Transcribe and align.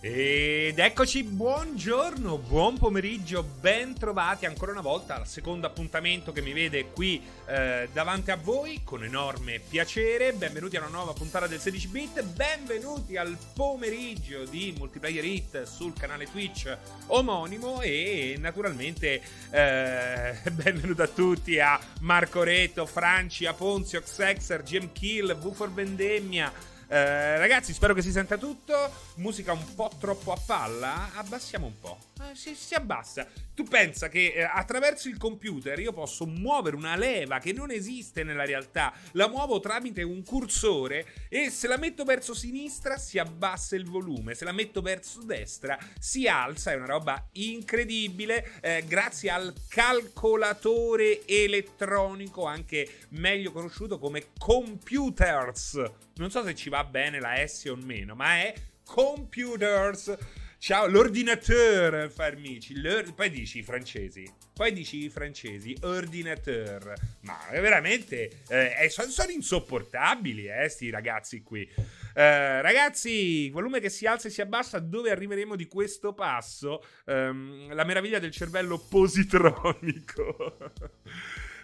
Ed 0.00 0.78
eccoci, 0.78 1.24
buongiorno, 1.24 2.38
buon 2.38 2.78
pomeriggio, 2.78 3.42
ben 3.42 3.98
trovati 3.98 4.46
ancora 4.46 4.70
una 4.70 4.80
volta 4.80 5.16
al 5.16 5.26
secondo 5.26 5.66
appuntamento 5.66 6.30
che 6.30 6.40
mi 6.40 6.52
vede 6.52 6.92
qui 6.92 7.20
eh, 7.46 7.88
davanti 7.92 8.30
a 8.30 8.36
voi 8.36 8.82
con 8.84 9.02
enorme 9.02 9.58
piacere. 9.58 10.34
Benvenuti 10.34 10.76
a 10.76 10.82
una 10.82 10.90
nuova 10.90 11.14
puntata 11.14 11.48
del 11.48 11.58
16 11.58 11.88
bit, 11.88 12.22
benvenuti 12.22 13.16
al 13.16 13.36
pomeriggio 13.52 14.44
di 14.44 14.72
Multiplayer 14.78 15.24
Hit 15.24 15.62
sul 15.64 15.94
canale 15.94 16.26
Twitch 16.26 16.78
omonimo 17.06 17.80
e 17.80 18.36
naturalmente 18.38 19.20
eh, 19.50 20.38
benvenuto 20.52 21.02
a 21.02 21.08
tutti 21.08 21.58
a 21.58 21.76
Marco 22.02 22.44
Reto, 22.44 22.86
Franci, 22.86 23.46
a 23.46 23.52
Ponzio, 23.52 24.00
Xexer, 24.00 24.62
GM 24.62 24.92
Kill, 24.92 25.36
V 25.36 25.52
for 25.52 25.72
Vendemmia. 25.72 26.76
Eh, 26.90 27.36
ragazzi, 27.36 27.74
spero 27.74 27.92
che 27.92 28.00
si 28.00 28.10
senta 28.10 28.38
tutto. 28.38 28.74
Musica 29.16 29.52
un 29.52 29.74
po' 29.74 29.90
troppo 30.00 30.32
a 30.32 30.40
palla. 30.44 31.10
Abbassiamo 31.16 31.66
un 31.66 31.78
po'. 31.78 31.98
Eh, 32.22 32.34
si, 32.34 32.54
si, 32.54 32.74
abbassa. 32.74 33.26
Tu 33.54 33.64
pensa 33.64 34.08
che 34.08 34.32
eh, 34.34 34.42
attraverso 34.42 35.08
il 35.08 35.18
computer 35.18 35.78
io 35.78 35.92
posso 35.92 36.24
muovere 36.24 36.76
una 36.76 36.96
leva 36.96 37.40
che 37.40 37.52
non 37.52 37.70
esiste 37.70 38.24
nella 38.24 38.46
realtà. 38.46 38.94
La 39.12 39.28
muovo 39.28 39.60
tramite 39.60 40.02
un 40.02 40.24
cursore 40.24 41.26
e 41.28 41.50
se 41.50 41.68
la 41.68 41.76
metto 41.76 42.04
verso 42.04 42.32
sinistra 42.32 42.96
si 42.96 43.18
abbassa 43.18 43.76
il 43.76 43.84
volume. 43.84 44.34
Se 44.34 44.46
la 44.46 44.52
metto 44.52 44.80
verso 44.80 45.22
destra 45.22 45.78
si 45.98 46.26
alza. 46.26 46.72
È 46.72 46.76
una 46.76 46.86
roba 46.86 47.28
incredibile. 47.32 48.52
Eh, 48.62 48.84
grazie 48.86 49.28
al 49.28 49.52
calcolatore 49.68 51.26
elettronico, 51.26 52.46
anche 52.46 53.00
meglio 53.10 53.52
conosciuto 53.52 53.98
come 53.98 54.28
computers 54.38 56.06
non 56.18 56.30
so 56.30 56.44
se 56.44 56.54
ci 56.54 56.68
va 56.68 56.84
bene 56.84 57.20
la 57.20 57.46
S 57.46 57.64
o 57.66 57.76
meno, 57.76 58.14
ma 58.14 58.36
è 58.38 58.54
computers. 58.84 60.16
Ciao, 60.60 60.88
l'ordinateur, 60.88 62.10
farmici. 62.10 62.74
Poi 63.14 63.30
dici 63.30 63.58
i 63.58 63.62
francesi. 63.62 64.28
Poi 64.52 64.72
dici 64.72 65.04
i 65.04 65.08
francesi, 65.08 65.76
ordinateur. 65.82 66.92
Ma 67.20 67.38
veramente 67.52 68.42
eh, 68.48 68.88
sono, 68.90 69.08
sono, 69.08 69.30
insopportabili, 69.30 70.46
eh, 70.46 70.68
sti 70.68 70.90
ragazzi 70.90 71.42
qui. 71.42 71.62
Eh, 71.62 72.60
ragazzi, 72.60 73.48
volume 73.50 73.78
che 73.78 73.88
si 73.88 74.04
alza 74.06 74.26
e 74.26 74.32
si 74.32 74.40
abbassa, 74.40 74.80
dove 74.80 75.12
arriveremo 75.12 75.54
di 75.54 75.68
questo 75.68 76.12
passo? 76.12 76.84
Um, 77.04 77.72
la 77.72 77.84
meraviglia 77.84 78.18
del 78.18 78.32
cervello 78.32 78.78
positronico. 78.78 80.72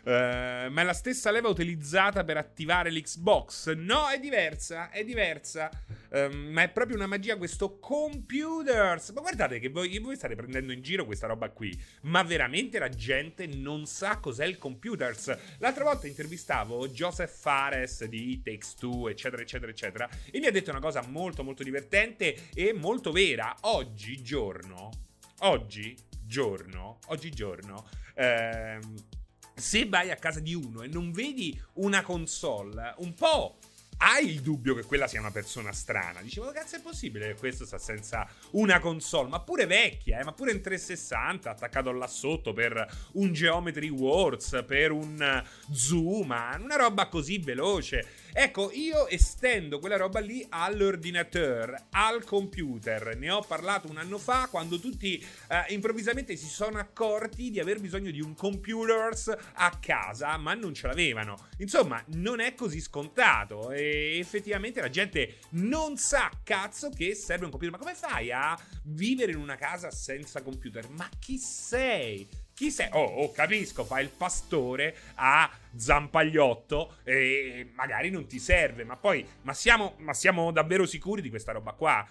Uh, 0.04 0.70
ma 0.70 0.82
è 0.82 0.84
la 0.84 0.92
stessa 0.92 1.30
leva 1.30 1.48
utilizzata 1.48 2.24
per 2.24 2.36
attivare 2.36 2.90
l'Xbox. 2.90 3.72
No, 3.72 4.08
è 4.08 4.18
diversa, 4.18 4.90
è 4.90 5.02
diversa. 5.02 5.70
Um, 6.10 6.50
ma 6.52 6.62
è 6.62 6.68
proprio 6.68 6.96
una 6.96 7.06
magia 7.06 7.36
questo 7.36 7.78
computers. 7.78 9.10
Ma 9.10 9.22
guardate 9.22 9.58
che 9.58 9.70
voi, 9.70 9.98
voi, 9.98 10.14
state 10.14 10.34
prendendo 10.34 10.72
in 10.72 10.82
giro 10.82 11.06
questa 11.06 11.26
roba 11.26 11.48
qui. 11.48 11.74
Ma 12.02 12.22
veramente 12.22 12.78
la 12.78 12.90
gente 12.90 13.46
non 13.46 13.86
sa 13.86 14.18
cos'è 14.18 14.44
il 14.44 14.58
computers. 14.58 15.36
L'altra 15.58 15.84
volta 15.84 16.06
intervistavo 16.06 16.86
Joseph 16.88 17.34
Fares 17.34 18.04
di 18.04 18.42
Takes 18.42 18.74
Two, 18.74 19.08
eccetera, 19.08 19.40
eccetera, 19.40 19.70
eccetera. 19.70 20.08
E 20.30 20.38
mi 20.38 20.46
ha 20.46 20.50
detto 20.52 20.70
una 20.70 20.80
cosa 20.80 21.02
molto, 21.06 21.42
molto 21.42 21.62
divertente 21.62 22.50
e 22.52 22.74
molto 22.74 23.10
vera. 23.10 23.56
Oggi 23.62 24.22
giorno, 24.22 24.90
oggi 25.40 25.96
giorno, 26.22 26.98
oggi 27.06 27.30
giorno, 27.30 27.88
ehm, 28.14 28.94
se 29.54 29.86
vai 29.86 30.10
a 30.10 30.16
casa 30.16 30.40
di 30.40 30.54
uno 30.54 30.82
e 30.82 30.88
non 30.88 31.12
vedi 31.12 31.58
una 31.74 32.02
console, 32.02 32.94
un 32.98 33.14
po' 33.14 33.58
hai 33.98 34.28
il 34.28 34.40
dubbio 34.40 34.74
che 34.74 34.82
quella 34.82 35.06
sia 35.06 35.20
una 35.20 35.30
persona 35.30 35.72
strana. 35.72 36.20
Dicevo, 36.20 36.50
cazzo, 36.52 36.76
è 36.76 36.80
possibile 36.80 37.28
che 37.28 37.34
questo 37.34 37.64
sta 37.64 37.78
senza 37.78 38.28
una 38.52 38.80
console? 38.80 39.28
Ma 39.28 39.40
pure 39.40 39.66
vecchia, 39.66 40.18
eh? 40.18 40.24
ma 40.24 40.32
pure 40.32 40.52
in 40.52 40.60
360, 40.60 41.50
attaccato 41.50 41.92
là 41.92 42.06
sotto 42.06 42.52
per 42.52 42.86
un 43.12 43.32
Geometry 43.32 43.88
Wars, 43.88 44.62
per 44.66 44.90
un 44.90 45.42
Zoom, 45.70 46.34
una 46.60 46.76
roba 46.76 47.08
così 47.08 47.38
veloce. 47.38 48.06
Ecco, 48.36 48.72
io 48.72 49.06
estendo 49.06 49.78
quella 49.78 49.96
roba 49.96 50.18
lì 50.18 50.44
all'ordinateur, 50.48 51.86
al 51.90 52.24
computer. 52.24 53.16
Ne 53.16 53.30
ho 53.30 53.42
parlato 53.42 53.88
un 53.88 53.96
anno 53.96 54.18
fa 54.18 54.48
quando 54.50 54.80
tutti 54.80 55.24
eh, 55.48 55.72
improvvisamente 55.72 56.34
si 56.34 56.48
sono 56.48 56.80
accorti 56.80 57.52
di 57.52 57.60
aver 57.60 57.78
bisogno 57.78 58.10
di 58.10 58.20
un 58.20 58.34
computers 58.34 59.32
a 59.52 59.78
casa, 59.78 60.36
ma 60.36 60.52
non 60.54 60.74
ce 60.74 60.88
l'avevano. 60.88 61.46
Insomma, 61.58 62.02
non 62.14 62.40
è 62.40 62.56
così 62.56 62.80
scontato 62.80 63.70
e 63.70 64.18
effettivamente 64.18 64.80
la 64.80 64.90
gente 64.90 65.36
non 65.50 65.96
sa 65.96 66.28
cazzo 66.42 66.90
che 66.90 67.14
serve 67.14 67.44
un 67.44 67.52
computer. 67.52 67.78
Ma 67.78 67.84
come 67.84 67.94
fai 67.94 68.32
a 68.32 68.58
vivere 68.82 69.30
in 69.30 69.38
una 69.38 69.54
casa 69.54 69.92
senza 69.92 70.42
computer? 70.42 70.88
Ma 70.90 71.08
chi 71.20 71.38
sei? 71.38 72.28
Chi 72.54 72.70
sei? 72.70 72.88
Oh, 72.92 73.02
oh, 73.02 73.32
capisco, 73.32 73.82
fai 73.84 74.04
il 74.04 74.10
pastore 74.10 74.96
a 75.16 75.50
zampagliotto 75.74 76.98
e 77.02 77.72
magari 77.74 78.10
non 78.10 78.28
ti 78.28 78.38
serve, 78.38 78.84
ma 78.84 78.96
poi, 78.96 79.26
ma 79.42 79.52
siamo, 79.52 79.94
ma 79.98 80.14
siamo 80.14 80.52
davvero 80.52 80.86
sicuri 80.86 81.20
di 81.20 81.30
questa 81.30 81.50
roba 81.50 81.72
qua? 81.72 82.06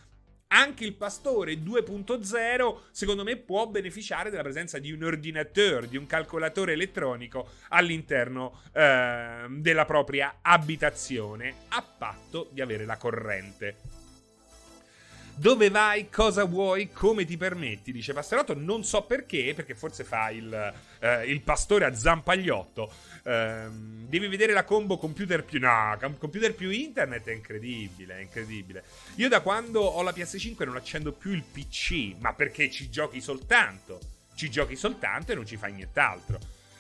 Anche 0.47 0.83
il 0.83 0.95
pastore 0.95 1.53
2.0, 1.53 2.77
secondo 2.91 3.23
me, 3.23 3.37
può 3.37 3.67
beneficiare 3.67 4.29
della 4.29 4.43
presenza 4.43 4.79
di 4.79 4.91
un 4.91 5.01
ordinateur, 5.03 5.87
di 5.87 5.95
un 5.95 6.05
calcolatore 6.05 6.73
elettronico 6.73 7.51
all'interno 7.69 8.61
eh, 8.73 9.45
della 9.49 9.85
propria 9.85 10.39
abitazione, 10.41 11.55
a 11.69 11.81
patto 11.81 12.49
di 12.51 12.59
avere 12.59 12.83
la 12.85 12.97
corrente. 12.97 13.92
Dove 15.35 15.69
vai, 15.69 16.09
cosa 16.09 16.43
vuoi, 16.45 16.91
come 16.91 17.25
ti 17.25 17.37
permetti? 17.37 17.91
Dice 17.91 18.13
Passerotto. 18.13 18.53
Non 18.53 18.83
so 18.83 19.03
perché, 19.03 19.53
perché 19.55 19.73
forse 19.73 20.03
fa 20.03 20.29
il, 20.29 20.73
eh, 20.99 21.25
il 21.25 21.41
pastore 21.41 21.85
a 21.85 21.95
zampagliotto. 21.95 22.91
Eh, 23.23 23.65
devi 23.69 24.27
vedere 24.27 24.53
la 24.53 24.63
combo 24.63 24.97
computer 24.97 25.43
più. 25.43 25.59
No, 25.59 25.97
computer 26.19 26.53
più 26.53 26.69
internet 26.69 27.27
è 27.27 27.33
incredibile, 27.33 28.17
è 28.17 28.21
incredibile. 28.21 28.83
Io 29.15 29.27
da 29.27 29.41
quando 29.41 29.81
ho 29.81 30.01
la 30.03 30.11
PS5 30.11 30.65
non 30.65 30.75
accendo 30.75 31.11
più 31.11 31.31
il 31.31 31.43
PC, 31.43 32.15
ma 32.19 32.33
perché 32.33 32.69
ci 32.69 32.89
giochi 32.89 33.19
soltanto. 33.19 33.99
Ci 34.35 34.49
giochi 34.49 34.75
soltanto 34.75 35.31
e 35.31 35.35
non 35.35 35.45
ci 35.45 35.57
fai 35.57 35.73
nient'altro. 35.73 36.39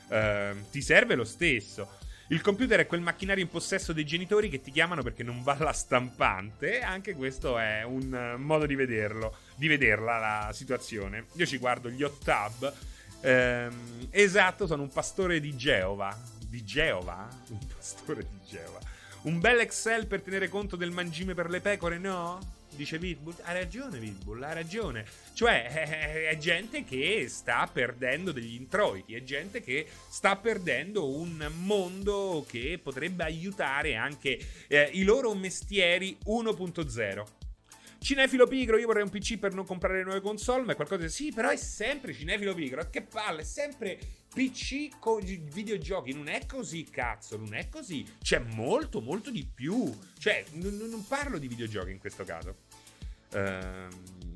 Eh, 0.09 0.53
ti 0.69 0.81
serve 0.81 1.15
lo 1.15 1.23
stesso. 1.23 2.01
Il 2.27 2.41
computer 2.41 2.79
è 2.79 2.87
quel 2.87 3.01
macchinario 3.01 3.43
in 3.43 3.49
possesso 3.49 3.91
dei 3.91 4.05
genitori 4.05 4.49
che 4.49 4.61
ti 4.61 4.71
chiamano 4.71 5.03
perché 5.03 5.23
non 5.23 5.43
va 5.43 5.57
la 5.59 5.73
stampante. 5.73 6.79
Anche 6.79 7.15
questo 7.15 7.57
è 7.57 7.83
un 7.83 8.13
eh, 8.13 8.37
modo 8.37 8.65
di 8.65 8.75
vederlo, 8.75 9.35
di 9.55 9.67
vederla 9.67 10.17
la 10.17 10.51
situazione. 10.53 11.25
Io 11.33 11.45
ci 11.45 11.57
guardo 11.57 11.89
gli 11.89 12.01
hot 12.01 12.23
tub. 12.23 12.73
Ehm, 13.21 14.07
esatto, 14.09 14.67
sono 14.67 14.83
un 14.83 14.91
pastore 14.91 15.41
di 15.41 15.55
Geova. 15.57 16.17
Di 16.47 16.63
Geova? 16.63 17.27
Un 17.49 17.67
pastore 17.75 18.25
di 18.29 18.39
Geova. 18.47 18.79
Un 19.23 19.39
bel 19.39 19.59
Excel 19.59 20.07
per 20.07 20.21
tenere 20.21 20.47
conto 20.49 20.75
del 20.75 20.91
mangime 20.91 21.33
per 21.33 21.49
le 21.49 21.59
pecore, 21.59 21.97
no? 21.97 22.39
Dice 22.75 22.97
Vidbull. 22.97 23.35
Ha 23.41 23.53
ragione 23.53 23.99
Vidbull, 23.99 24.41
ha 24.43 24.53
ragione. 24.53 25.05
Cioè, 25.33 25.67
è, 25.67 26.27
è, 26.29 26.37
gente 26.37 26.83
che 26.83 27.25
sta 27.29 27.69
perdendo 27.71 28.31
degli 28.31 28.55
introiti, 28.55 29.15
è 29.15 29.23
gente 29.23 29.61
che 29.61 29.87
sta 30.09 30.35
perdendo 30.35 31.09
un 31.09 31.51
mondo 31.57 32.45
che 32.47 32.79
potrebbe 32.81 33.23
aiutare 33.23 33.95
anche 33.95 34.39
eh, 34.67 34.89
i 34.93 35.03
loro 35.03 35.33
mestieri 35.33 36.17
1.0. 36.25 37.25
Cinefilo 37.99 38.47
pigro, 38.47 38.77
io 38.77 38.87
vorrei 38.87 39.03
un 39.03 39.09
PC 39.09 39.37
per 39.37 39.53
non 39.53 39.65
comprare 39.65 40.03
nuove 40.03 40.19
console, 40.19 40.63
ma 40.65 40.73
è 40.73 40.75
qualcosa 40.75 41.03
di... 41.03 41.09
Sì, 41.09 41.31
però 41.31 41.49
è 41.49 41.55
sempre 41.55 42.13
cinefilo 42.13 42.53
pigro, 42.53 42.89
che 42.89 43.01
palle, 43.01 43.41
è 43.41 43.45
sempre 43.45 43.97
PC 44.33 44.97
con 44.99 45.21
videogiochi. 45.21 46.13
Non 46.13 46.27
è 46.27 46.45
così, 46.45 46.83
cazzo, 46.89 47.37
non 47.37 47.53
è 47.53 47.69
così. 47.69 48.05
C'è 48.21 48.39
molto, 48.39 48.99
molto 48.99 49.29
di 49.29 49.45
più. 49.45 49.91
Cioè, 50.17 50.43
n- 50.53 50.87
non 50.89 51.05
parlo 51.07 51.37
di 51.37 51.47
videogiochi 51.47 51.91
in 51.91 51.99
questo 51.99 52.23
caso. 52.23 52.55
Ehm, 53.33 53.89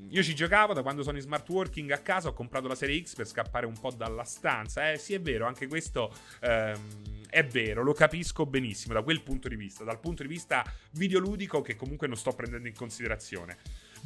io 0.10 0.24
ci 0.24 0.36
giocavo 0.36 0.74
da 0.74 0.84
quando 0.84 1.04
sono 1.04 1.18
in 1.18 1.24
smart 1.24 1.50
working 1.50 1.92
a 1.92 1.98
casa. 1.98 2.30
Ho 2.30 2.34
comprato 2.34 2.68
la 2.68 2.76
serie 2.76 3.04
X 3.04 3.16
per 3.16 3.28
scappare 3.28 3.66
un 3.66 3.78
po' 3.78 3.92
dalla 3.92 4.24
stanza. 4.24 4.92
Eh, 4.92 4.98
sì, 4.98 5.14
è 5.16 5.20
vero, 5.20 5.48
anche 5.48 5.68
questo 5.68 6.14
ehm, 6.42 7.26
è 7.30 7.44
vero. 7.44 7.84
Lo 7.84 7.94
capisco 7.94 8.46
benissimo 8.46 8.94
da 8.94 9.02
quel 9.02 9.24
punto 9.24 9.48
di 9.48 9.56
vista. 9.56 9.84
Dal 9.84 10.00
punto 10.00 10.22
di 10.22 10.30
vista 10.30 10.64
videoludico, 10.92 11.62
che 11.62 11.76
comunque 11.76 12.08
non 12.08 12.18
sto 12.18 12.32
prendendo 12.32 12.68
in 12.68 12.76
considerazione. 12.76 13.58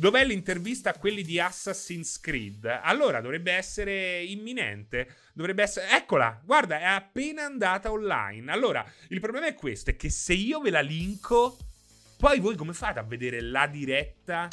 Dov'è 0.01 0.25
l'intervista 0.25 0.89
a 0.89 0.97
quelli 0.97 1.21
di 1.21 1.39
Assassin's 1.39 2.19
Creed? 2.19 2.65
Allora, 2.65 3.21
dovrebbe 3.21 3.51
essere 3.51 4.23
imminente. 4.23 5.07
Dovrebbe 5.31 5.61
essere. 5.61 5.89
Eccola, 5.91 6.41
guarda, 6.43 6.79
è 6.79 6.85
appena 6.85 7.43
andata 7.43 7.91
online. 7.91 8.51
Allora, 8.51 8.83
il 9.09 9.19
problema 9.19 9.45
è 9.45 9.53
questo: 9.53 9.91
è 9.91 9.95
che 9.95 10.09
se 10.09 10.33
io 10.33 10.59
ve 10.59 10.71
la 10.71 10.79
linko, 10.79 11.55
poi 12.17 12.39
voi 12.39 12.55
come 12.55 12.73
fate 12.73 12.97
a 12.97 13.03
vedere 13.03 13.41
la 13.41 13.67
diretta? 13.67 14.47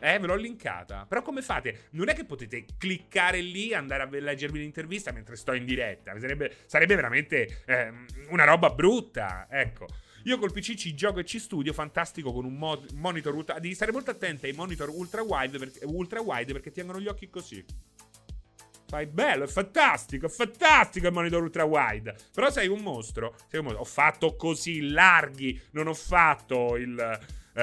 Eh, 0.00 0.18
ve 0.18 0.26
l'ho 0.26 0.34
linkata. 0.34 1.06
Però 1.08 1.22
come 1.22 1.42
fate? 1.42 1.86
Non 1.90 2.08
è 2.08 2.14
che 2.16 2.24
potete 2.24 2.64
cliccare 2.76 3.40
lì, 3.40 3.72
andare 3.72 4.02
a 4.02 4.08
leggervi 4.10 4.58
l'intervista 4.58 5.12
mentre 5.12 5.36
sto 5.36 5.52
in 5.52 5.64
diretta. 5.64 6.18
Sarebbe, 6.18 6.56
sarebbe 6.66 6.96
veramente 6.96 7.62
eh, 7.66 7.92
una 8.30 8.42
roba 8.42 8.70
brutta. 8.70 9.46
Ecco. 9.48 9.86
Io 10.24 10.38
col 10.38 10.52
PC 10.52 10.74
ci 10.74 10.94
gioco 10.94 11.20
e 11.20 11.24
ci 11.24 11.38
studio, 11.38 11.72
fantastico 11.72 12.32
con 12.32 12.44
un 12.44 12.54
mo- 12.54 12.84
monitor 12.94 13.34
ultra. 13.34 13.58
Devi 13.58 13.74
stare 13.74 13.92
molto 13.92 14.10
attento 14.10 14.46
ai 14.46 14.52
monitor 14.52 14.88
ultra 14.90 15.22
wide, 15.22 15.58
perché, 15.58 15.84
ultra 15.84 16.20
wide 16.20 16.52
perché 16.52 16.70
ti 16.70 16.82
gli 16.82 17.08
occhi 17.08 17.28
così. 17.28 17.64
Fai 18.86 19.06
bello, 19.06 19.44
è 19.44 19.46
fantastico, 19.46 20.26
è 20.26 20.28
fantastico 20.28 21.06
il 21.06 21.12
monitor 21.12 21.42
ultra 21.42 21.64
wide. 21.64 22.16
Però 22.34 22.50
sei 22.50 22.66
un 22.68 22.80
mostro. 22.80 23.36
Sei 23.48 23.60
un 23.60 23.66
mostro. 23.66 23.82
Ho 23.82 23.86
fatto 23.86 24.34
così 24.34 24.88
larghi, 24.88 25.60
non 25.72 25.86
ho 25.86 25.94
fatto 25.94 26.76
il. 26.76 26.98
Eh, 27.54 27.60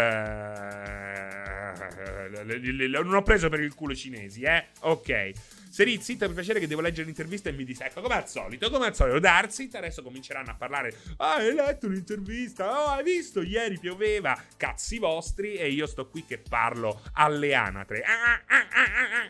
non 3.04 3.14
ho 3.14 3.24
preso 3.24 3.50
per 3.50 3.60
il 3.60 3.74
culo 3.74 3.92
i 3.92 3.98
cinesi, 3.98 4.44
eh? 4.44 4.68
Ok. 4.82 5.32
Serit, 5.78 6.02
zitta 6.02 6.26
per 6.26 6.34
piacere 6.34 6.60
che 6.60 6.66
devo 6.66 6.82
leggere 6.82 7.06
l'intervista 7.06 7.50
e 7.50 7.52
mi 7.52 7.64
disecco. 7.64 8.02
Come 8.02 8.16
al 8.16 8.28
solito, 8.28 8.72
come 8.72 8.88
al 8.88 8.96
solito. 8.96 9.20
Darzit, 9.20 9.76
adesso 9.76 10.02
cominceranno 10.02 10.50
a 10.50 10.56
parlare. 10.56 10.92
Ah, 11.18 11.36
hai 11.36 11.54
letto 11.54 11.86
un'intervista? 11.86 12.68
Oh, 12.68 12.88
hai 12.88 13.04
visto? 13.04 13.44
Ieri 13.44 13.78
pioveva. 13.78 14.36
Cazzi 14.58 14.98
vostri. 14.98 15.54
E 15.54 15.70
io 15.70 15.86
sto 15.86 16.10
qui 16.10 16.26
che 16.26 16.40
parlo 16.40 17.00
alle 17.14 17.54
anatre. 17.54 18.02
Ah, 18.02 18.42
ah, 18.48 18.68
ah, 18.72 19.22
ah 19.22 19.30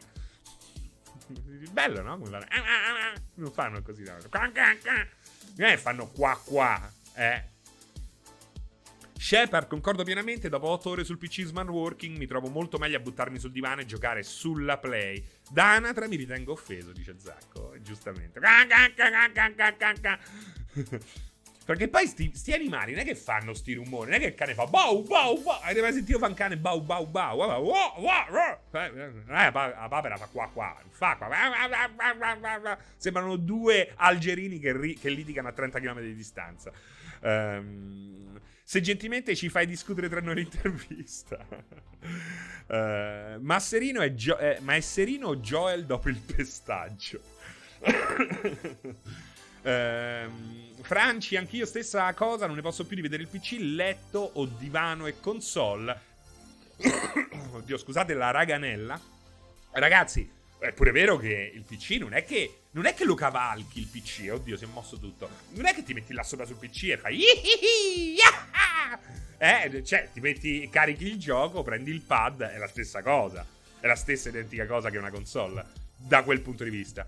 Bello, 1.69 2.01
no? 2.01 2.15
Non 2.15 3.51
fanno 3.51 3.81
così. 3.81 4.03
Non 4.03 5.67
è 5.69 5.75
fanno 5.75 6.07
qua 6.11 6.41
qua. 6.45 6.89
Eh. 7.13 7.55
Shepard, 9.17 9.67
concordo 9.67 10.03
pienamente, 10.03 10.47
dopo 10.47 10.69
8 10.69 10.89
ore 10.89 11.03
sul 11.03 11.17
PC 11.17 11.43
smart 11.43 11.69
working 11.69 12.17
mi 12.17 12.27
trovo 12.27 12.49
molto 12.49 12.77
meglio 12.77 12.97
a 12.97 12.99
buttarmi 12.99 13.39
sul 13.39 13.51
divano 13.51 13.81
e 13.81 13.85
giocare 13.85 14.23
sulla 14.23 14.77
Play. 14.77 15.23
Da 15.49 15.73
Anatra 15.73 16.07
mi 16.07 16.15
ritengo 16.15 16.53
offeso, 16.53 16.91
dice 16.91 17.15
Zacco, 17.17 17.73
giustamente. 17.81 18.39
Perché 21.67 21.89
poi 21.89 22.07
sti, 22.07 22.31
sti, 22.33 22.53
animali 22.53 22.93
non 22.93 23.01
è 23.01 23.03
che 23.03 23.13
fanno 23.13 23.53
sti 23.53 23.73
rumori, 23.73 24.11
non 24.11 24.19
è 24.19 24.21
che 24.21 24.27
il 24.27 24.35
cane 24.35 24.53
fa 24.53 24.67
bau 24.67 25.03
bau 25.03 25.41
bau. 25.41 25.59
Avete 25.61 25.81
mai 25.81 25.91
sentito 25.91 26.17
fa 26.17 26.27
un 26.27 26.33
cane 26.33 26.55
bau 26.55 26.79
bau 26.79 27.05
bau? 27.05 27.39
La 27.39 27.59
papera 29.89 30.15
fa 30.15 30.27
qua 30.27 30.47
qua, 30.47 30.81
fa 30.89 31.17
qua. 31.17 32.77
Sembrano 32.95 33.35
due 33.35 33.91
algerini 33.95 34.59
che, 34.59 34.77
ri, 34.77 34.93
che 34.93 35.09
litigano 35.09 35.49
a 35.49 35.51
30 35.51 35.81
km 35.81 35.99
di 35.99 36.15
distanza. 36.15 36.71
Um, 37.19 38.39
se 38.69 38.81
gentilmente 38.81 39.33
ci 39.33 39.47
fai 39.47 39.65
discutere 39.65 40.09
tra 40.09 40.19
noi 40.19 40.35
l'intervista. 40.35 41.37
uh, 42.67 43.39
Masserino 43.39 44.01
è, 44.01 44.13
Gio- 44.13 44.37
eh, 44.37 44.57
ma 44.59 44.75
è 44.75 44.81
Serino 44.81 45.29
o 45.29 45.37
Joel 45.37 45.85
dopo 45.85 46.09
il 46.09 46.19
pestaggio? 46.19 47.21
uh, 49.61 50.83
Franci, 50.83 51.37
anch'io 51.37 51.65
stessa 51.65 52.13
cosa, 52.13 52.45
non 52.45 52.57
ne 52.57 52.61
posso 52.61 52.85
più 52.85 52.97
rivedere 52.97 53.23
il 53.23 53.29
PC, 53.29 53.55
letto 53.57 54.31
o 54.33 54.45
divano 54.45 55.07
e 55.07 55.17
console. 55.21 56.01
Oddio, 57.53 57.77
scusate 57.77 58.13
la 58.15 58.31
raganella. 58.31 58.99
Ragazzi, 59.71 60.29
è 60.59 60.71
pure 60.71 60.91
vero 60.91 61.17
che 61.17 61.51
il 61.53 61.63
PC 61.63 61.97
non 61.99 62.13
è 62.13 62.23
che. 62.23 62.61
Non 62.71 62.85
è 62.85 62.93
che 62.93 63.05
lo 63.05 63.15
cavalchi 63.15 63.79
il 63.79 63.87
PC, 63.87 64.29
oddio, 64.31 64.57
si 64.57 64.63
è 64.63 64.67
mosso 64.67 64.97
tutto. 64.99 65.29
Non 65.51 65.65
è 65.65 65.73
che 65.73 65.83
ti 65.83 65.93
metti 65.93 66.13
là 66.13 66.23
sopra 66.23 66.45
sul 66.45 66.57
PC 66.57 66.83
e 66.83 66.97
fai. 66.97 67.23
Eh, 69.39 69.83
cioè, 69.83 70.09
ti 70.11 70.19
metti, 70.19 70.67
carichi 70.67 71.05
il 71.05 71.19
gioco, 71.19 71.61
prendi 71.61 71.91
il 71.91 72.01
pad, 72.01 72.41
è 72.41 72.57
la 72.57 72.67
stessa 72.67 73.03
cosa. 73.03 73.45
È 73.79 73.85
la 73.85 73.95
stessa 73.95 74.29
identica 74.29 74.65
cosa 74.65 74.89
che 74.89 74.97
una 74.97 75.11
console. 75.11 75.63
Da 75.95 76.23
quel 76.23 76.41
punto 76.41 76.63
di 76.63 76.71
vista. 76.71 77.07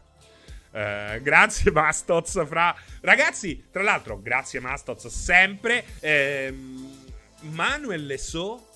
Uh, 0.72 1.20
grazie 1.22 1.72
Mastoz 1.74 2.46
fra 2.46 2.76
ragazzi 3.02 3.70
tra 3.72 3.82
l'altro 3.82 4.22
grazie 4.22 4.60
Mastoz 4.60 5.08
sempre 5.08 5.84
ehm, 6.00 7.08
Manuel 7.40 8.06
Leso 8.06 8.68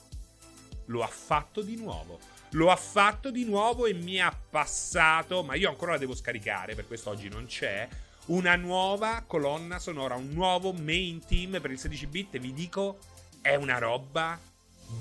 lo 0.86 1.04
ha 1.04 1.08
fatto 1.08 1.62
di 1.62 1.76
nuovo 1.76 2.18
lo 2.54 2.72
ha 2.72 2.76
fatto 2.76 3.32
di 3.32 3.46
nuovo 3.46 3.86
e 3.86 3.94
mi 3.94 4.20
ha 4.20 4.36
passato, 4.50 5.44
ma 5.44 5.56
io 5.56 5.70
ancora 5.70 5.94
la 5.94 5.98
devo 5.98 6.16
scaricare, 6.16 6.76
per 6.76 6.88
questo 6.88 7.10
oggi 7.10 7.30
non 7.30 7.46
c'è, 7.46 7.88
una 8.28 8.56
nuova 8.56 9.24
colonna 9.26 9.80
sonora, 9.80 10.16
un 10.16 10.30
nuovo 10.30 10.72
main 10.72 11.24
team 11.26 11.60
per 11.60 11.72
il 11.72 11.80
16 11.80 12.08
bit. 12.08 12.38
Vi 12.40 12.54
dico, 12.54 13.00
è 13.42 13.56
una 13.56 13.78
roba 13.78 14.40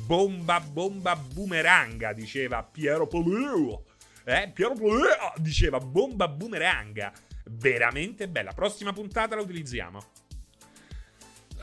bomba, 0.06 0.60
bomba, 0.60 1.14
boomeranga, 1.14 2.12
diceva 2.12 2.62
Piero 2.62 3.06
Poleo. 3.06 3.84
Eh, 4.24 4.50
Piero 4.52 4.74
Poleo 4.74 5.32
diceva 5.36 5.78
bomba, 5.78 6.28
boomeranga. 6.28 7.12
Veramente 7.44 8.28
bella. 8.28 8.52
Prossima 8.52 8.92
puntata 8.92 9.34
la 9.34 9.42
utilizziamo. 9.42 10.02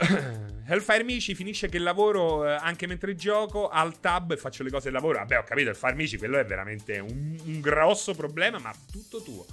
Hellfire 0.66 1.04
Mici 1.04 1.34
finisce 1.34 1.68
che 1.68 1.78
lavoro 1.78 2.46
eh, 2.46 2.52
anche 2.52 2.86
mentre 2.86 3.14
gioco 3.14 3.68
al 3.68 3.98
tab 4.00 4.32
e 4.32 4.36
faccio 4.36 4.62
le 4.62 4.70
cose 4.70 4.84
del 4.84 4.94
lavoro. 4.94 5.18
Vabbè, 5.18 5.38
ho 5.38 5.44
capito, 5.44 5.70
Hellfire 5.70 5.94
Mici, 5.94 6.16
quello 6.16 6.38
è 6.38 6.44
veramente 6.44 6.98
un, 6.98 7.38
un 7.44 7.60
grosso 7.60 8.14
problema, 8.14 8.58
ma 8.58 8.72
tutto 8.90 9.22
tuo. 9.22 9.46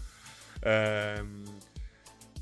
Ehm. 0.61 1.43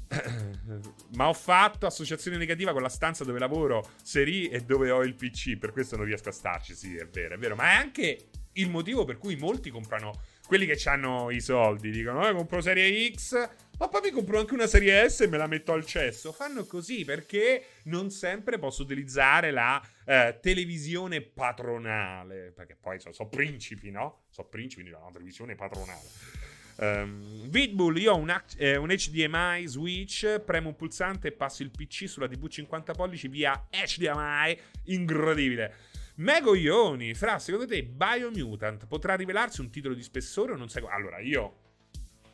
ma 1.16 1.28
ho 1.28 1.34
fatto 1.34 1.88
associazione 1.88 2.38
negativa 2.38 2.72
con 2.72 2.82
la 2.82 2.90
stanza 2.90 3.24
dove 3.24 3.40
lavoro 3.40 3.90
Seri 4.04 4.48
e 4.48 4.62
dove 4.62 4.92
ho 4.92 5.04
il 5.04 5.16
PC, 5.16 5.58
per 5.58 5.72
questo 5.72 5.96
non 5.96 6.06
riesco 6.06 6.30
a 6.30 6.34
starci. 6.34 6.76
Sì, 6.76 6.96
è 6.96 7.08
vero, 7.08 7.36
è 7.36 7.38
vero, 7.38 7.56
ma 7.56 7.72
è 7.72 7.76
anche 7.76 8.28
il 8.54 8.70
motivo 8.70 9.04
per 9.04 9.18
cui 9.18 9.36
molti 9.36 9.70
comprano 9.70 10.22
quelli 10.46 10.66
che 10.66 10.78
hanno 10.90 11.32
i 11.32 11.42
soldi, 11.42 11.92
dicono: 11.92 12.28
eh, 12.28 12.34
compro 12.34 12.62
serie 12.62 13.12
X 13.14 13.50
ma 13.78 13.88
poi 13.90 14.02
mi 14.02 14.12
compro 14.12 14.40
anche 14.40 14.54
una 14.54 14.68
serie 14.68 15.10
S 15.10 15.22
e 15.22 15.28
me 15.28 15.38
la 15.38 15.48
metto 15.48 15.74
al 15.74 15.86
cesso. 15.86 16.32
Fanno 16.32 16.66
così 16.66 17.04
perché 17.04 17.66
non 17.84 18.10
sempre 18.10 18.58
posso 18.58 18.84
utilizzare 18.84 19.52
la 19.52 19.82
eh, 20.06 20.38
televisione 20.42 21.22
patronale. 21.22 22.52
Perché 22.56 22.78
poi 22.80 23.00
sono 23.00 23.14
so 23.14 23.28
principi, 23.28 23.92
no? 23.92 24.24
Sono 24.30 24.48
principi, 24.48 24.84
quindi 24.84 24.92
la 24.92 25.10
televisione 25.12 25.56
patronale. 25.56 26.44
Um, 26.78 27.48
Vidbull, 27.50 27.98
io 27.98 28.14
ho 28.14 28.18
un, 28.18 28.42
eh, 28.58 28.76
un, 28.76 28.90
HDMI 28.90 29.66
switch, 29.66 30.40
premo 30.40 30.70
un 30.70 30.76
pulsante 30.76 31.30
e 31.30 31.32
passo 31.32 31.64
il 31.64 31.72
PC 31.72 32.08
sulla 32.10 32.28
TV 32.28 32.48
50 32.48 32.94
pollici 32.94 33.28
via 33.28 33.68
HDMI. 33.70 34.60
Incredibile. 34.86 35.74
Megoglioni, 36.16 37.14
fra, 37.14 37.40
secondo 37.40 37.68
te 37.68 37.84
Biomutant 37.84 38.88
potrà 38.88 39.16
rivelarsi 39.16 39.60
un 39.60 39.70
titolo 39.70 39.94
di 39.94 40.04
spessore 40.04 40.54
o 40.54 40.56
non 40.56 40.70
sai... 40.70 40.86
Allora, 40.90 41.20
io 41.20 41.64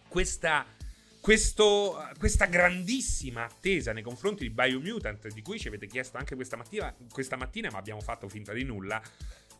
questa 0.08 0.66
questo, 1.22 2.04
questa 2.18 2.48
grandissima 2.48 3.46
attesa 3.46 3.94
nei 3.94 4.04
confronti 4.04 4.44
di 4.44 4.50
Biomutant, 4.50 5.28
di 5.28 5.42
cui 5.42 5.60
ci 5.60 5.68
avete 5.68 5.88
chiesto 5.88 6.18
anche 6.18 6.36
questa 6.36 6.58
mattina, 6.58 6.94
questa 7.12 7.38
mattina, 7.38 7.70
ma 7.72 7.78
abbiamo 7.78 8.02
fatto 8.02 8.28
finta 8.28 8.52
di 8.54 8.64
nulla, 8.64 9.02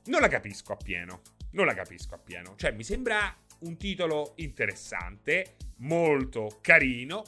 non 0.06 0.20
la 0.20 0.28
capisco 0.28 0.74
appieno. 0.74 1.22
Non 1.52 1.66
la 1.66 1.74
capisco 1.74 2.16
appieno. 2.16 2.56
Cioè, 2.56 2.72
mi 2.72 2.84
sembra 2.84 3.36
un 3.60 3.78
titolo 3.78 4.34
interessante, 4.38 5.56
molto 5.78 6.60
carino, 6.62 7.24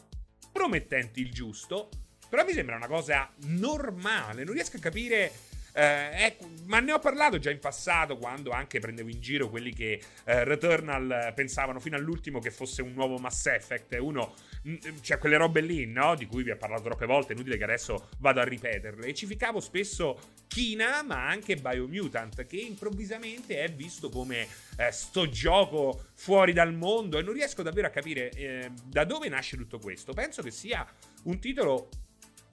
promettente 0.51 1.19
il 1.19 1.31
giusto, 1.31 1.89
però 2.29 2.43
mi 2.43 2.53
sembra 2.53 2.75
una 2.75 2.87
cosa 2.87 3.31
normale. 3.45 4.43
Non 4.43 4.53
riesco 4.53 4.77
a 4.77 4.79
capire 4.79 5.31
eh, 5.73 6.25
ecco, 6.25 6.47
ma 6.65 6.79
ne 6.79 6.91
ho 6.91 6.99
parlato 6.99 7.39
già 7.39 7.49
in 7.49 7.59
passato 7.59 8.17
quando 8.17 8.51
anche 8.51 8.79
prendevo 8.79 9.09
in 9.09 9.19
giro 9.19 9.49
quelli 9.49 9.73
che 9.73 9.99
eh, 10.25 10.43
Returnal 10.43 11.33
pensavano 11.35 11.79
fino 11.79 11.95
all'ultimo 11.95 12.39
che 12.39 12.51
fosse 12.51 12.83
un 12.83 12.93
nuovo 12.93 13.17
Mass 13.17 13.47
Effect. 13.47 13.97
Uno, 13.99 14.35
mh, 14.63 14.75
cioè 15.01 15.17
quelle 15.17 15.37
robe 15.37 15.61
lì, 15.61 15.85
no? 15.87 16.15
Di 16.15 16.27
cui 16.27 16.43
vi 16.43 16.51
ho 16.51 16.57
parlato 16.57 16.83
troppe 16.83 17.07
volte, 17.07 17.33
inutile 17.33 17.57
che 17.57 17.63
adesso 17.63 18.09
vado 18.19 18.39
a 18.39 18.43
ripeterle. 18.43 19.07
E 19.07 19.13
ci 19.15 19.25
ficavo 19.25 19.59
spesso 19.59 20.41
Kina, 20.47 21.01
ma 21.01 21.27
anche 21.27 21.55
Biomutant, 21.55 22.45
che 22.45 22.57
improvvisamente 22.57 23.63
è 23.63 23.71
visto 23.71 24.09
come 24.09 24.47
eh, 24.77 24.91
sto 24.91 25.27
gioco 25.27 26.09
fuori 26.13 26.53
dal 26.53 26.73
mondo. 26.73 27.17
E 27.17 27.23
non 27.23 27.33
riesco 27.33 27.63
davvero 27.63 27.87
a 27.87 27.89
capire 27.89 28.29
eh, 28.29 28.69
da 28.85 29.05
dove 29.05 29.27
nasce 29.27 29.57
tutto 29.57 29.79
questo. 29.79 30.13
Penso 30.13 30.43
che 30.43 30.51
sia 30.51 30.85
un 31.23 31.39
titolo 31.39 31.89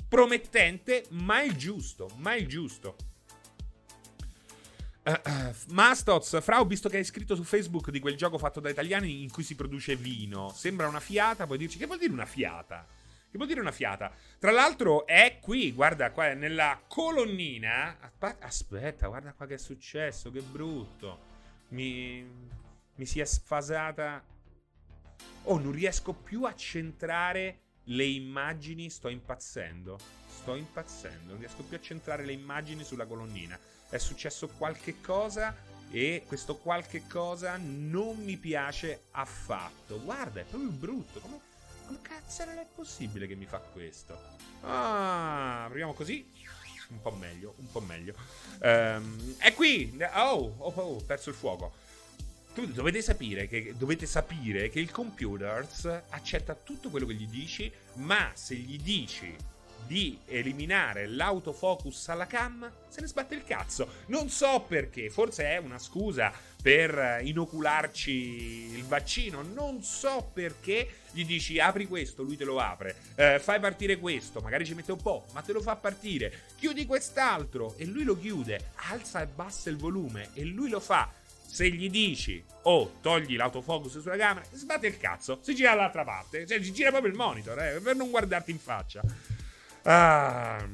promettente, 0.08 1.04
ma 1.10 1.42
il 1.42 1.54
giusto, 1.54 2.10
ma 2.16 2.34
il 2.34 2.46
giusto. 2.48 2.96
Uh, 5.02 5.54
Mastoz, 5.68 6.42
Fra, 6.42 6.60
ho 6.60 6.66
visto 6.66 6.90
che 6.90 6.98
hai 6.98 7.04
scritto 7.04 7.34
su 7.34 7.42
Facebook 7.42 7.90
di 7.90 8.00
quel 8.00 8.16
gioco 8.16 8.36
fatto 8.36 8.60
da 8.60 8.68
italiani 8.68 9.22
in 9.22 9.30
cui 9.30 9.42
si 9.42 9.54
produce 9.54 9.96
vino. 9.96 10.50
Sembra 10.54 10.88
una 10.88 11.00
fiata, 11.00 11.46
puoi 11.46 11.56
dirci 11.56 11.78
che 11.78 11.86
vuol 11.86 11.98
dire 11.98 12.12
una 12.12 12.26
fiata? 12.26 12.86
Che 13.30 13.36
vuol 13.36 13.48
dire 13.48 13.60
una 13.60 13.72
fiata? 13.72 14.12
Tra 14.38 14.50
l'altro 14.50 15.06
è 15.06 15.38
qui, 15.40 15.72
guarda 15.72 16.10
qua, 16.10 16.34
nella 16.34 16.82
colonnina. 16.86 18.12
Aspetta, 18.40 19.06
guarda 19.06 19.32
qua 19.32 19.46
che 19.46 19.54
è 19.54 19.58
successo, 19.58 20.30
che 20.30 20.42
brutto. 20.42 21.28
Mi, 21.68 22.22
mi 22.96 23.06
si 23.06 23.20
è 23.20 23.24
sfasata. 23.24 24.22
Oh, 25.44 25.58
non 25.58 25.72
riesco 25.72 26.12
più 26.12 26.44
a 26.44 26.54
centrare 26.54 27.60
le 27.84 28.04
immagini. 28.04 28.90
Sto 28.90 29.08
impazzendo. 29.08 29.96
Sto 30.26 30.56
impazzendo. 30.56 31.30
Non 31.30 31.38
riesco 31.38 31.62
più 31.62 31.76
a 31.76 31.80
centrare 31.80 32.24
le 32.24 32.32
immagini 32.32 32.82
sulla 32.82 33.06
colonnina 33.06 33.58
è 33.90 33.98
successo 33.98 34.48
qualche 34.48 35.00
cosa 35.00 35.54
e 35.90 36.22
questo 36.26 36.56
qualche 36.56 37.06
cosa 37.08 37.58
non 37.60 38.16
mi 38.18 38.36
piace 38.36 39.06
affatto. 39.10 40.00
Guarda, 40.00 40.40
è 40.40 40.44
proprio 40.44 40.70
brutto. 40.70 41.18
Come, 41.20 41.40
come 41.86 41.98
cazzo 42.00 42.44
non 42.44 42.58
è 42.58 42.66
possibile 42.72 43.26
che 43.26 43.34
mi 43.34 43.46
fa 43.46 43.58
questo? 43.58 44.18
Ah, 44.62 45.64
apriamo 45.64 45.92
così. 45.92 46.24
un 46.90 47.00
po' 47.00 47.10
meglio, 47.10 47.54
un 47.58 47.70
po' 47.70 47.80
meglio. 47.80 48.14
Um, 48.62 49.36
è 49.38 49.52
qui. 49.52 49.98
Oh, 50.14 50.54
oh, 50.58 50.72
oh, 50.74 50.82
ho 50.96 51.02
perso 51.04 51.30
il 51.30 51.36
fuoco. 51.36 51.88
Dovete 52.52 53.00
sapere, 53.00 53.48
che, 53.48 53.74
dovete 53.76 54.06
sapere 54.06 54.70
che 54.70 54.80
il 54.80 54.90
computer 54.90 55.66
accetta 56.10 56.54
tutto 56.54 56.90
quello 56.90 57.06
che 57.06 57.14
gli 57.14 57.28
dici, 57.28 57.72
ma 57.94 58.30
se 58.34 58.54
gli 58.54 58.78
dici 58.78 59.34
di 59.86 60.18
eliminare 60.26 61.06
l'autofocus 61.06 62.08
alla 62.08 62.26
cam, 62.26 62.70
se 62.88 63.00
ne 63.00 63.06
sbatte 63.06 63.34
il 63.34 63.44
cazzo. 63.44 63.88
Non 64.06 64.28
so 64.28 64.64
perché, 64.66 65.10
forse 65.10 65.44
è 65.44 65.56
una 65.58 65.78
scusa 65.78 66.32
per 66.60 67.20
inocularci 67.22 68.74
il 68.76 68.84
vaccino, 68.84 69.42
non 69.42 69.82
so 69.82 70.30
perché 70.32 70.88
gli 71.12 71.24
dici 71.24 71.58
apri 71.58 71.86
questo, 71.86 72.22
lui 72.22 72.36
te 72.36 72.44
lo 72.44 72.60
apre, 72.60 72.96
eh, 73.14 73.38
fai 73.40 73.58
partire 73.58 73.98
questo, 73.98 74.40
magari 74.40 74.66
ci 74.66 74.74
mette 74.74 74.92
un 74.92 75.00
po', 75.00 75.26
ma 75.32 75.40
te 75.40 75.52
lo 75.52 75.60
fa 75.60 75.76
partire, 75.76 76.42
chiudi 76.58 76.86
quest'altro 76.86 77.74
e 77.76 77.86
lui 77.86 78.04
lo 78.04 78.18
chiude, 78.18 78.72
alza 78.90 79.22
e 79.22 79.26
bassa 79.26 79.70
il 79.70 79.76
volume 79.76 80.30
e 80.34 80.44
lui 80.44 80.68
lo 80.68 80.80
fa. 80.80 81.10
Se 81.52 81.68
gli 81.68 81.90
dici, 81.90 82.44
oh, 82.62 82.98
togli 83.00 83.34
l'autofocus 83.34 84.00
sulla 84.00 84.16
camera, 84.16 84.46
sbatte 84.52 84.86
il 84.86 84.98
cazzo, 84.98 85.40
si 85.42 85.52
gira 85.52 85.70
dall'altra 85.70 86.04
parte, 86.04 86.46
cioè 86.46 86.62
si 86.62 86.72
gira 86.72 86.90
proprio 86.90 87.10
il 87.10 87.16
monitor, 87.16 87.58
eh, 87.60 87.80
per 87.80 87.96
non 87.96 88.10
guardarti 88.10 88.52
in 88.52 88.60
faccia. 88.60 89.02
Ah. 89.82 90.68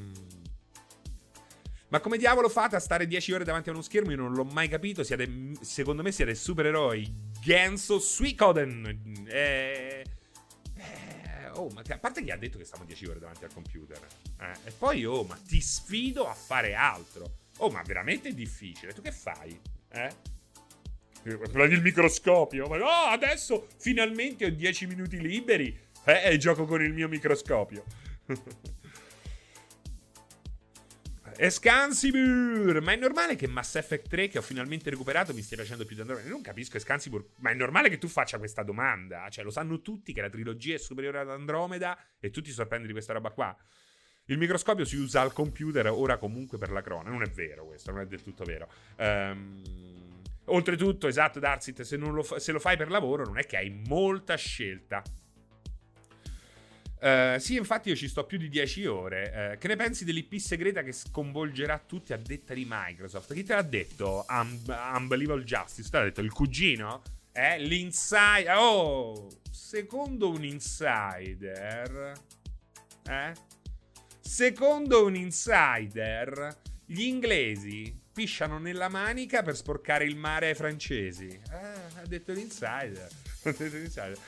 Ma 1.88 2.00
come 2.00 2.18
diavolo 2.18 2.48
fate 2.48 2.74
a 2.76 2.80
stare 2.80 3.06
10 3.06 3.32
ore 3.32 3.44
davanti 3.44 3.68
a 3.68 3.72
uno 3.72 3.80
schermo? 3.80 4.10
Io 4.10 4.16
non 4.16 4.32
l'ho 4.32 4.44
mai 4.44 4.68
capito. 4.68 5.04
Siete, 5.04 5.52
secondo 5.60 6.02
me 6.02 6.10
siete 6.10 6.34
supereroi. 6.34 7.30
Genso 7.40 8.00
Suikoden. 8.00 9.24
Eh, 9.28 10.04
eh, 10.74 11.48
oh, 11.54 11.68
ma 11.68 11.82
a 11.88 11.98
parte 11.98 12.22
chi 12.22 12.30
ha 12.30 12.36
detto 12.36 12.58
che 12.58 12.64
stiamo 12.64 12.84
10 12.84 13.06
ore 13.06 13.18
davanti 13.20 13.44
al 13.44 13.52
computer. 13.52 13.98
Eh, 14.40 14.68
e 14.68 14.72
poi, 14.72 15.04
oh, 15.04 15.22
ma 15.22 15.38
ti 15.46 15.60
sfido 15.60 16.28
a 16.28 16.34
fare 16.34 16.74
altro. 16.74 17.38
Oh, 17.58 17.70
ma 17.70 17.82
veramente 17.82 18.30
è 18.30 18.32
difficile. 18.32 18.92
Tu 18.92 19.00
che 19.00 19.12
fai? 19.12 19.58
Eh? 19.88 20.34
Prendi 21.22 21.74
il 21.74 21.82
microscopio. 21.82 22.66
Ma, 22.66 22.76
oh, 22.78 23.06
adesso 23.10 23.68
finalmente 23.78 24.44
ho 24.44 24.50
10 24.50 24.86
minuti 24.86 25.20
liberi. 25.20 25.84
Eh, 26.04 26.32
e 26.32 26.36
gioco 26.36 26.66
con 26.66 26.82
il 26.82 26.92
mio 26.92 27.08
microscopio. 27.08 27.84
Escansibur! 31.38 32.80
Ma 32.80 32.92
è 32.92 32.96
normale 32.96 33.36
che 33.36 33.46
Mass 33.46 33.74
Effect 33.74 34.08
3, 34.08 34.28
che 34.28 34.38
ho 34.38 34.42
finalmente 34.42 34.88
recuperato, 34.88 35.34
mi 35.34 35.42
stia 35.42 35.56
piacendo 35.56 35.84
più 35.84 35.94
di 35.94 36.00
Andromeda? 36.00 36.28
Non 36.28 36.40
capisco, 36.40 36.76
Escansibur. 36.78 37.24
Ma 37.40 37.50
è 37.50 37.54
normale 37.54 37.90
che 37.90 37.98
tu 37.98 38.08
faccia 38.08 38.38
questa 38.38 38.62
domanda? 38.62 39.28
Cioè, 39.28 39.44
lo 39.44 39.50
sanno 39.50 39.82
tutti 39.82 40.12
che 40.12 40.22
la 40.22 40.30
trilogia 40.30 40.74
è 40.74 40.78
superiore 40.78 41.18
ad 41.18 41.30
Andromeda 41.30 41.98
e 42.18 42.30
tu 42.30 42.40
ti 42.40 42.50
sorprendi 42.50 42.86
di 42.86 42.92
questa 42.92 43.12
roba 43.12 43.30
qua? 43.30 43.56
Il 44.26 44.38
microscopio 44.38 44.84
si 44.84 44.96
usa 44.96 45.20
al 45.20 45.32
computer 45.32 45.86
ora 45.88 46.16
comunque 46.16 46.58
per 46.58 46.70
la 46.70 46.80
crona. 46.80 47.10
Non 47.10 47.22
è 47.22 47.28
vero 47.28 47.66
questo, 47.66 47.92
non 47.92 48.00
è 48.00 48.06
del 48.06 48.22
tutto 48.22 48.44
vero. 48.44 48.68
Um, 48.96 50.22
oltretutto, 50.46 51.06
esatto, 51.06 51.38
Darsit, 51.38 51.82
se, 51.82 51.98
fa- 52.22 52.38
se 52.38 52.52
lo 52.52 52.58
fai 52.58 52.76
per 52.76 52.90
lavoro 52.90 53.24
non 53.24 53.38
è 53.38 53.44
che 53.44 53.58
hai 53.58 53.70
molta 53.86 54.36
scelta. 54.36 55.02
Uh, 57.06 57.38
sì, 57.38 57.54
infatti 57.54 57.90
io 57.90 57.94
ci 57.94 58.08
sto 58.08 58.24
più 58.24 58.36
di 58.36 58.48
10 58.48 58.84
ore. 58.86 59.52
Uh, 59.52 59.58
che 59.58 59.68
ne 59.68 59.76
pensi 59.76 60.04
dell'IP 60.04 60.38
segreta 60.38 60.82
che 60.82 60.90
sconvolgerà 60.90 61.78
tutti 61.78 62.12
a 62.12 62.16
detta 62.16 62.52
di 62.52 62.66
Microsoft? 62.68 63.32
Chi 63.32 63.44
te 63.44 63.54
l'ha 63.54 63.62
detto? 63.62 64.26
Un- 64.28 64.60
Unbelievable 64.94 65.44
Justice. 65.44 65.88
Te 65.88 65.98
l'ha 65.98 66.04
detto 66.04 66.20
il 66.20 66.32
cugino? 66.32 67.02
Eh? 67.30 67.60
L'insider. 67.60 68.56
Oh! 68.56 69.28
Secondo 69.48 70.30
un 70.30 70.42
insider. 70.42 72.12
Eh? 73.08 73.32
Secondo 74.18 75.04
un 75.04 75.14
insider, 75.14 76.56
gli 76.84 77.02
inglesi 77.02 77.96
pisciano 78.12 78.58
nella 78.58 78.88
manica 78.88 79.42
per 79.44 79.54
sporcare 79.54 80.04
il 80.04 80.16
mare 80.16 80.48
ai 80.48 80.54
francesi. 80.56 81.28
Eh, 81.28 82.00
ha 82.00 82.06
detto 82.06 82.32
l'insider. 82.32 83.06
ha 83.44 83.50
detto 83.52 83.76
l'insider. 83.76 84.18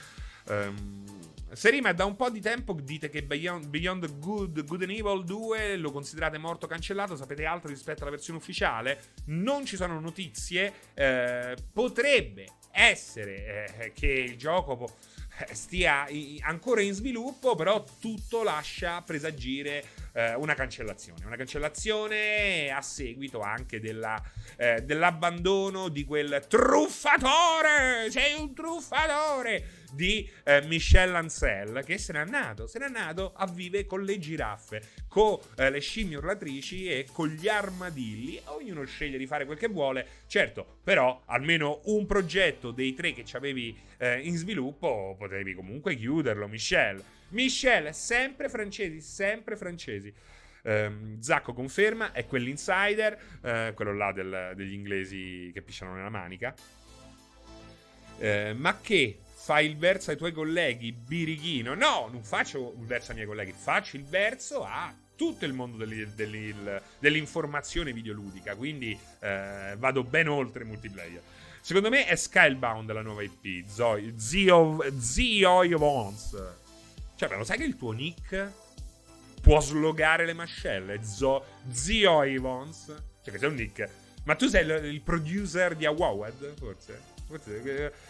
Um, 0.44 1.37
Serima, 1.52 1.92
da 1.92 2.04
un 2.04 2.14
po' 2.14 2.28
di 2.28 2.40
tempo 2.40 2.74
dite 2.74 3.08
che 3.08 3.22
Beyond, 3.22 3.68
Beyond 3.68 4.18
Good, 4.18 4.64
Good 4.64 4.82
and 4.82 4.90
Evil 4.90 5.24
2 5.24 5.76
lo 5.76 5.90
considerate 5.90 6.36
morto 6.36 6.66
cancellato. 6.66 7.16
Sapete 7.16 7.46
altro 7.46 7.70
rispetto 7.70 8.02
alla 8.02 8.10
versione 8.10 8.38
ufficiale? 8.38 9.00
Non 9.26 9.64
ci 9.64 9.76
sono 9.76 9.98
notizie. 9.98 10.72
Eh, 10.94 11.56
potrebbe 11.72 12.46
essere 12.70 13.76
eh, 13.78 13.92
che 13.92 14.06
il 14.06 14.36
gioco 14.36 14.92
eh, 15.38 15.54
stia 15.54 16.06
ancora 16.40 16.82
in 16.82 16.92
sviluppo, 16.92 17.54
però 17.54 17.82
tutto 17.98 18.42
lascia 18.42 19.00
presagire 19.02 19.84
eh, 20.12 20.34
una 20.34 20.54
cancellazione. 20.54 21.24
Una 21.24 21.36
cancellazione 21.36 22.70
a 22.70 22.82
seguito 22.82 23.40
anche 23.40 23.80
della, 23.80 24.20
eh, 24.56 24.82
dell'abbandono 24.82 25.88
di 25.88 26.04
quel 26.04 26.44
truffatore! 26.46 28.10
Sei 28.10 28.38
un 28.38 28.52
truffatore! 28.52 29.77
Di 29.92 30.28
eh, 30.45 30.62
Michel 30.66 31.14
Ancel 31.14 31.83
che 31.85 31.99
se 31.99 32.12
n'è 32.12 32.18
andato, 32.18 32.66
se 32.66 32.78
n'è 32.78 32.87
andato 32.87 33.33
a 33.35 33.47
vive 33.47 33.87
con 33.87 34.02
le 34.02 34.18
giraffe, 34.18 34.83
con 35.09 35.38
eh, 35.57 35.71
le 35.71 35.80
scimmie 35.80 36.16
urlatrici 36.16 36.88
e 36.88 37.07
con 37.12 37.28
gli 37.28 37.49
armadilli. 37.49 38.40
Ognuno 38.45 38.85
sceglie 38.85 39.18
di 39.18 39.26
fare 39.26 39.45
quel 39.45 39.59
che 39.59 39.68
vuole. 39.68 40.07
Certo, 40.26 40.78
però 40.83 41.23
almeno 41.26 41.80
un 41.85 42.07
progetto 42.07 42.71
dei 42.71 42.95
tre 42.95 43.12
che 43.12 43.25
avevi 43.33 43.76
eh, 43.99 44.21
in 44.21 44.37
sviluppo 44.37 45.14
potevi 45.18 45.54
comunque 45.54 45.95
chiuderlo, 45.95 46.49
Michel. 46.49 47.02
Michel, 47.30 47.95
sempre 47.95 48.49
francesi, 48.49 49.00
sempre 49.00 49.57
francesi. 49.57 50.12
Um, 50.62 51.21
Zacco 51.21 51.52
conferma, 51.52 52.12
è 52.12 52.26
quell'insider, 52.26 53.18
uh, 53.40 53.75
quello 53.75 53.95
là 53.95 54.12
del, 54.12 54.52
degli 54.54 54.73
inglesi 54.73 55.50
che 55.52 55.62
pisciano 55.62 55.95
nella 55.95 56.11
manica. 56.11 56.54
Uh, 58.18 58.54
ma 58.57 58.78
che 58.80 59.18
fai 59.48 59.64
il 59.64 59.78
verso 59.78 60.10
ai 60.10 60.18
tuoi 60.18 60.32
colleghi, 60.32 60.92
birichino. 60.92 61.72
No, 61.72 62.10
non 62.12 62.22
faccio 62.22 62.74
il 62.78 62.84
verso 62.84 63.12
ai 63.12 63.16
miei 63.16 63.26
colleghi, 63.26 63.54
faccio 63.56 63.96
il 63.96 64.04
verso 64.04 64.62
a 64.62 64.94
tutto 65.16 65.46
il 65.46 65.54
mondo 65.54 65.82
dell'informazione 66.98 67.94
videoludica. 67.94 68.54
Quindi 68.56 68.92
uh, 68.92 69.78
vado 69.78 70.04
ben 70.04 70.28
oltre 70.28 70.64
multiplayer. 70.64 71.22
Secondo 71.62 71.88
me 71.88 72.04
è 72.04 72.14
Skybound 72.14 72.92
la 72.92 73.00
nuova 73.00 73.22
IP. 73.22 73.64
Zio, 73.66 74.84
Zio. 74.98 76.14
Cioè, 77.16 77.34
lo 77.34 77.44
sai 77.44 77.56
che 77.56 77.64
il 77.64 77.78
tuo 77.78 77.92
nick 77.92 78.52
può 79.40 79.60
slogare 79.60 80.26
le 80.26 80.34
mascelle? 80.34 81.00
Zio 81.02 82.22
Evans. 82.22 82.84
Cioè, 83.24 83.32
che 83.32 83.38
sei 83.38 83.48
un 83.48 83.54
nick. 83.54 83.88
Ma 84.24 84.34
tu 84.34 84.46
sei 84.46 84.62
il, 84.66 84.92
il 84.92 85.00
producer 85.00 85.74
di 85.74 85.86
Awowed, 85.86 86.52
forse? 86.58 87.16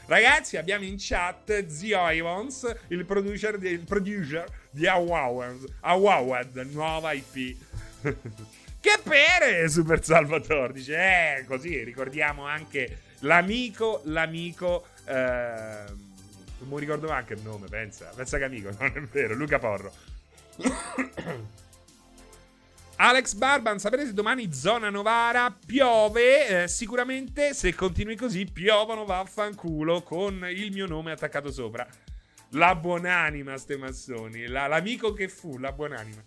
Ragazzi, 0.06 0.56
abbiamo 0.56 0.84
in 0.84 0.96
chat 0.98 1.66
Zio 1.66 2.06
Evans, 2.08 2.74
il 2.88 3.04
producer 3.04 3.58
di, 3.58 3.68
il 3.68 3.80
producer 3.80 4.44
di. 4.70 4.86
Awowed, 4.86 6.58
nuova 6.70 7.12
IP. 7.12 7.56
che 8.80 8.98
pere, 9.02 9.68
Super 9.68 10.04
Salvatore. 10.04 10.72
Dice, 10.72 10.96
eh, 10.96 11.44
così 11.46 11.82
ricordiamo 11.82 12.46
anche 12.46 13.02
l'amico, 13.20 14.02
l'amico... 14.04 14.86
Eh, 15.04 16.06
non 16.60 16.70
mi 16.70 16.80
ricordo 16.80 17.06
neanche 17.06 17.34
il 17.34 17.42
nome, 17.42 17.68
pensa. 17.68 18.10
Pensa 18.14 18.38
che 18.38 18.44
amico, 18.44 18.70
non 18.78 18.92
è 18.94 19.00
vero. 19.00 19.34
Luca 19.34 19.58
Porro. 19.58 19.92
Alex 23.00 23.34
Barban, 23.34 23.78
sapete 23.78 24.06
se 24.06 24.12
domani 24.12 24.52
zona 24.52 24.90
Novara 24.90 25.56
piove? 25.64 26.64
Eh, 26.64 26.68
sicuramente 26.68 27.54
se 27.54 27.72
continui 27.72 28.16
così 28.16 28.44
piovono 28.44 29.04
vaffanculo 29.04 30.02
con 30.02 30.44
il 30.50 30.72
mio 30.72 30.88
nome 30.88 31.12
attaccato 31.12 31.52
sopra. 31.52 31.86
La 32.52 32.74
buonanima, 32.74 33.56
ste 33.56 33.76
massoni. 33.76 34.48
La, 34.48 34.66
l'amico 34.66 35.12
che 35.12 35.28
fu, 35.28 35.58
la 35.58 35.70
buonanima. 35.70 36.20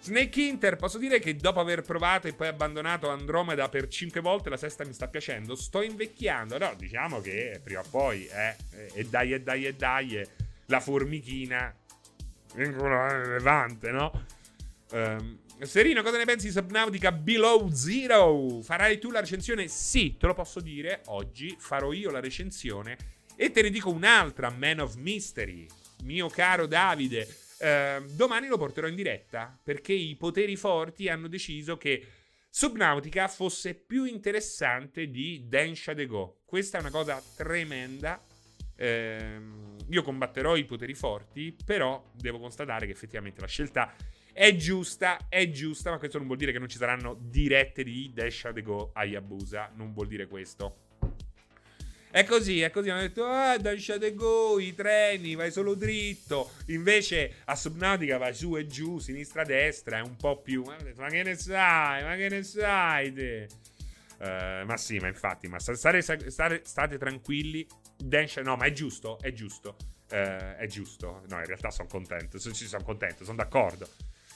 Snake 0.00 0.40
Inter, 0.40 0.74
posso 0.74 0.98
dire 0.98 1.20
che 1.20 1.36
dopo 1.36 1.60
aver 1.60 1.82
provato 1.82 2.26
e 2.26 2.32
poi 2.32 2.48
abbandonato 2.48 3.08
Andromeda 3.08 3.68
per 3.68 3.86
5 3.86 4.20
volte, 4.20 4.50
la 4.50 4.56
sesta 4.56 4.84
mi 4.84 4.92
sta 4.92 5.06
piacendo. 5.06 5.54
Sto 5.54 5.82
invecchiando. 5.82 6.58
No, 6.58 6.74
diciamo 6.76 7.20
che 7.20 7.60
prima 7.62 7.78
o 7.78 7.84
poi, 7.88 8.26
eh, 8.26 8.56
e 8.92 9.04
dai, 9.04 9.34
e 9.34 9.40
dai, 9.40 9.66
e 9.66 9.74
dai, 9.74 10.20
la 10.66 10.80
formichina 10.80 11.72
rilevante, 12.54 13.92
no? 13.92 14.24
Um, 14.90 15.38
Serino, 15.66 16.02
cosa 16.02 16.16
ne 16.16 16.24
pensi 16.24 16.46
di 16.46 16.52
Subnautica 16.52 17.12
Below 17.12 17.70
Zero? 17.70 18.60
Farai 18.62 18.98
tu 18.98 19.10
la 19.10 19.20
recensione? 19.20 19.68
Sì, 19.68 20.16
te 20.16 20.26
lo 20.26 20.32
posso 20.32 20.58
dire. 20.60 21.02
Oggi 21.06 21.54
farò 21.58 21.92
io 21.92 22.10
la 22.10 22.18
recensione. 22.18 22.96
E 23.36 23.50
te 23.50 23.60
ne 23.60 23.68
dico 23.68 23.90
un'altra, 23.90 24.48
Man 24.48 24.80
of 24.80 24.94
Mystery. 24.94 25.66
Mio 26.02 26.28
caro 26.28 26.66
Davide, 26.66 27.28
eh, 27.58 28.02
domani 28.12 28.46
lo 28.46 28.56
porterò 28.56 28.86
in 28.86 28.94
diretta 28.94 29.54
perché 29.62 29.92
i 29.92 30.16
poteri 30.16 30.56
forti 30.56 31.08
hanno 31.08 31.28
deciso 31.28 31.76
che 31.76 32.06
Subnautica 32.48 33.28
fosse 33.28 33.74
più 33.74 34.04
interessante 34.04 35.10
di 35.10 35.44
Densha 35.46 35.92
de 35.92 36.06
Go. 36.06 36.40
Questa 36.46 36.78
è 36.78 36.80
una 36.80 36.90
cosa 36.90 37.22
tremenda. 37.36 38.24
Eh, 38.76 39.40
io 39.90 40.02
combatterò 40.02 40.56
i 40.56 40.64
poteri 40.64 40.94
forti, 40.94 41.54
però 41.64 42.02
devo 42.14 42.38
constatare 42.38 42.86
che 42.86 42.92
effettivamente 42.92 43.42
la 43.42 43.46
scelta 43.46 43.94
È 44.32 44.54
giusta, 44.54 45.26
è 45.28 45.50
giusta, 45.50 45.90
ma 45.90 45.98
questo 45.98 46.18
non 46.18 46.26
vuol 46.26 46.38
dire 46.38 46.52
che 46.52 46.58
non 46.58 46.68
ci 46.68 46.78
saranno 46.78 47.16
dirette 47.20 47.82
di 47.82 48.10
Dash 48.14 48.48
a 48.92 49.04
Yabusa. 49.04 49.70
Non 49.74 49.92
vuol 49.92 50.06
dire 50.06 50.26
questo. 50.26 50.88
È 52.12 52.24
così, 52.24 52.60
è 52.60 52.70
così. 52.70 52.90
Hanno 52.90 53.02
detto, 53.02 53.24
ah, 53.24 53.56
the 53.56 54.14
Go, 54.14 54.58
i 54.58 54.74
treni, 54.74 55.36
vai 55.36 55.52
solo 55.52 55.74
dritto. 55.74 56.50
Invece 56.66 57.34
a 57.44 57.54
Subnautica 57.54 58.18
vai 58.18 58.34
su 58.34 58.56
e 58.56 58.66
giù, 58.66 58.98
sinistra, 58.98 59.44
destra, 59.44 59.98
è 59.98 60.00
un 60.00 60.16
po' 60.16 60.40
più. 60.40 60.64
Ma 60.96 61.08
che 61.08 61.22
ne 61.22 61.36
sai? 61.36 62.02
Ma 62.02 62.16
che 62.16 62.28
ne 62.28 62.42
sai 62.42 63.12
te? 63.12 63.48
Uh, 64.18 64.66
ma 64.66 64.76
sì, 64.76 64.98
ma 64.98 65.06
infatti, 65.06 65.48
ma 65.48 65.58
stare, 65.60 66.02
stare, 66.02 66.62
state 66.64 66.98
tranquilli. 66.98 67.66
Dash, 67.96 68.36
no, 68.38 68.56
ma 68.56 68.64
è 68.64 68.72
giusto, 68.72 69.18
è 69.20 69.32
giusto. 69.32 69.76
Uh, 70.10 70.56
è 70.56 70.66
giusto. 70.66 71.22
No, 71.28 71.38
in 71.38 71.46
realtà 71.46 71.70
sono 71.70 71.88
contento. 71.88 72.40
Ci 72.40 72.66
sono 72.66 72.82
contento, 72.82 73.24
sono 73.24 73.36
d'accordo. 73.36 73.88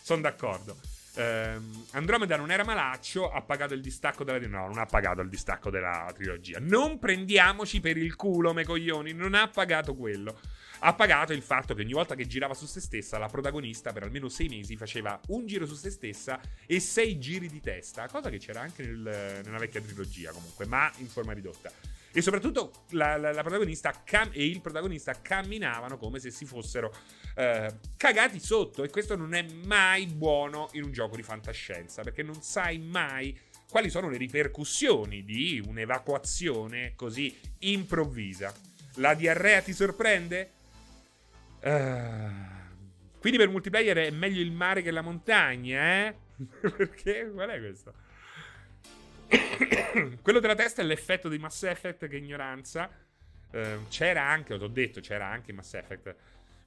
Sono 0.04 0.20
d'accordo. 0.20 0.76
Uh, 1.14 1.86
Andromeda 1.92 2.36
non 2.36 2.50
era 2.50 2.62
malaccio, 2.62 3.30
ha 3.30 3.40
pagato 3.40 3.72
il 3.72 3.80
distacco 3.80 4.22
della. 4.22 4.38
No, 4.46 4.66
non 4.66 4.76
ha 4.76 4.84
pagato 4.84 5.22
il 5.22 5.30
distacco 5.30 5.70
della 5.70 6.12
trilogia. 6.14 6.58
Non 6.60 6.98
prendiamoci 6.98 7.80
per 7.80 7.96
il 7.96 8.14
culo, 8.14 8.52
me 8.52 8.66
coglioni. 8.66 9.14
Non 9.14 9.32
ha 9.32 9.48
pagato 9.48 9.94
quello 9.94 10.38
ha 10.80 10.92
pagato 10.92 11.32
il 11.32 11.40
fatto 11.40 11.72
che 11.72 11.80
ogni 11.80 11.94
volta 11.94 12.14
che 12.14 12.26
girava 12.26 12.52
su 12.52 12.66
se 12.66 12.78
stessa, 12.78 13.16
la 13.16 13.28
protagonista 13.28 13.94
per 13.94 14.02
almeno 14.02 14.28
sei 14.28 14.48
mesi 14.48 14.76
faceva 14.76 15.18
un 15.28 15.46
giro 15.46 15.64
su 15.64 15.74
se 15.74 15.88
stessa 15.88 16.38
e 16.66 16.78
sei 16.78 17.18
giri 17.18 17.48
di 17.48 17.60
testa, 17.60 18.06
cosa 18.06 18.28
che 18.28 18.36
c'era 18.36 18.60
anche 18.60 18.84
nel, 18.84 19.40
nella 19.44 19.56
vecchia 19.56 19.80
trilogia 19.80 20.30
comunque, 20.32 20.66
ma 20.66 20.92
in 20.98 21.08
forma 21.08 21.32
ridotta. 21.32 21.70
E 22.16 22.22
soprattutto 22.22 22.70
la, 22.90 23.16
la, 23.16 23.32
la 23.32 23.42
protagonista 23.42 24.02
cam- 24.04 24.30
e 24.32 24.46
il 24.46 24.60
protagonista 24.60 25.20
camminavano 25.20 25.98
come 25.98 26.20
se 26.20 26.30
si 26.30 26.44
fossero 26.44 26.94
eh, 27.34 27.74
cagati 27.96 28.38
sotto. 28.38 28.84
E 28.84 28.88
questo 28.88 29.16
non 29.16 29.34
è 29.34 29.44
mai 29.64 30.06
buono 30.06 30.68
in 30.74 30.84
un 30.84 30.92
gioco 30.92 31.16
di 31.16 31.24
fantascienza, 31.24 32.02
perché 32.02 32.22
non 32.22 32.40
sai 32.40 32.78
mai 32.78 33.36
quali 33.68 33.90
sono 33.90 34.08
le 34.08 34.16
ripercussioni 34.16 35.24
di 35.24 35.60
un'evacuazione 35.66 36.92
così 36.94 37.36
improvvisa. 37.58 38.54
La 38.98 39.14
diarrea 39.14 39.60
ti 39.62 39.72
sorprende? 39.72 40.50
Uh, 41.64 43.18
quindi 43.18 43.38
per 43.38 43.48
multiplayer 43.48 43.96
è 43.96 44.10
meglio 44.10 44.40
il 44.40 44.52
mare 44.52 44.82
che 44.82 44.92
la 44.92 45.02
montagna, 45.02 46.06
eh? 46.06 46.14
Perché? 46.60 47.28
Qual 47.34 47.48
è 47.48 47.58
questo? 47.58 47.92
Quello 50.22 50.40
della 50.40 50.54
testa 50.54 50.82
è 50.82 50.84
l'effetto 50.84 51.28
di 51.28 51.38
Mass 51.38 51.62
Effect, 51.64 52.08
che 52.08 52.16
ignoranza. 52.16 52.90
Uh, 53.50 53.86
c'era 53.88 54.28
anche, 54.28 54.54
ho 54.54 54.68
detto, 54.68 55.00
c'era 55.00 55.26
anche 55.26 55.52
Mass 55.52 55.74
Effect. 55.74 56.14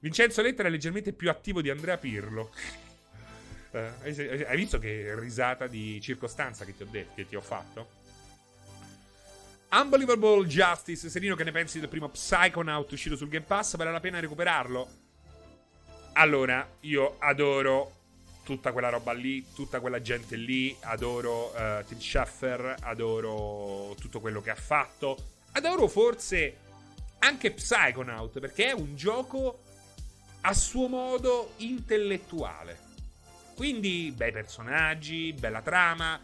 Vincenzo 0.00 0.42
Lettera 0.42 0.68
è 0.68 0.70
leggermente 0.70 1.12
più 1.12 1.28
attivo 1.30 1.60
di 1.60 1.70
Andrea 1.70 1.96
Pirlo. 1.96 2.50
Uh, 3.70 3.76
hai 4.02 4.56
visto 4.56 4.78
che 4.78 5.14
risata 5.18 5.66
di 5.66 6.00
circostanza 6.00 6.64
che 6.64 6.74
ti 6.74 6.84
ho, 6.84 6.86
detto, 6.90 7.12
che 7.14 7.28
ti 7.28 7.36
ho 7.36 7.42
fatto? 7.42 7.90
Unbelievable 9.70 10.46
Justice. 10.46 11.10
Serino, 11.10 11.34
che 11.34 11.44
ne 11.44 11.52
pensi 11.52 11.78
del 11.78 11.90
primo 11.90 12.08
Psychonaut 12.08 12.90
uscito 12.90 13.14
sul 13.14 13.28
Game 13.28 13.44
Pass? 13.44 13.76
Vale 13.76 13.92
la 13.92 14.00
pena 14.00 14.20
recuperarlo? 14.20 14.88
Allora, 16.14 16.66
io 16.80 17.16
adoro 17.18 17.97
tutta 18.48 18.72
quella 18.72 18.88
roba 18.88 19.12
lì, 19.12 19.44
tutta 19.52 19.78
quella 19.78 20.00
gente 20.00 20.34
lì. 20.34 20.74
Adoro 20.80 21.52
uh, 21.54 21.84
Tim 21.84 21.98
Schafer, 21.98 22.76
adoro 22.80 23.94
tutto 24.00 24.20
quello 24.20 24.40
che 24.40 24.48
ha 24.48 24.54
fatto. 24.54 25.18
Adoro 25.52 25.86
forse 25.86 26.56
anche 27.18 27.50
Psychonaut, 27.50 28.40
perché 28.40 28.68
è 28.68 28.72
un 28.72 28.96
gioco 28.96 29.64
a 30.40 30.54
suo 30.54 30.88
modo 30.88 31.52
intellettuale. 31.58 32.86
Quindi, 33.54 34.14
bei 34.16 34.32
personaggi, 34.32 35.34
bella 35.34 35.60
trama 35.60 36.18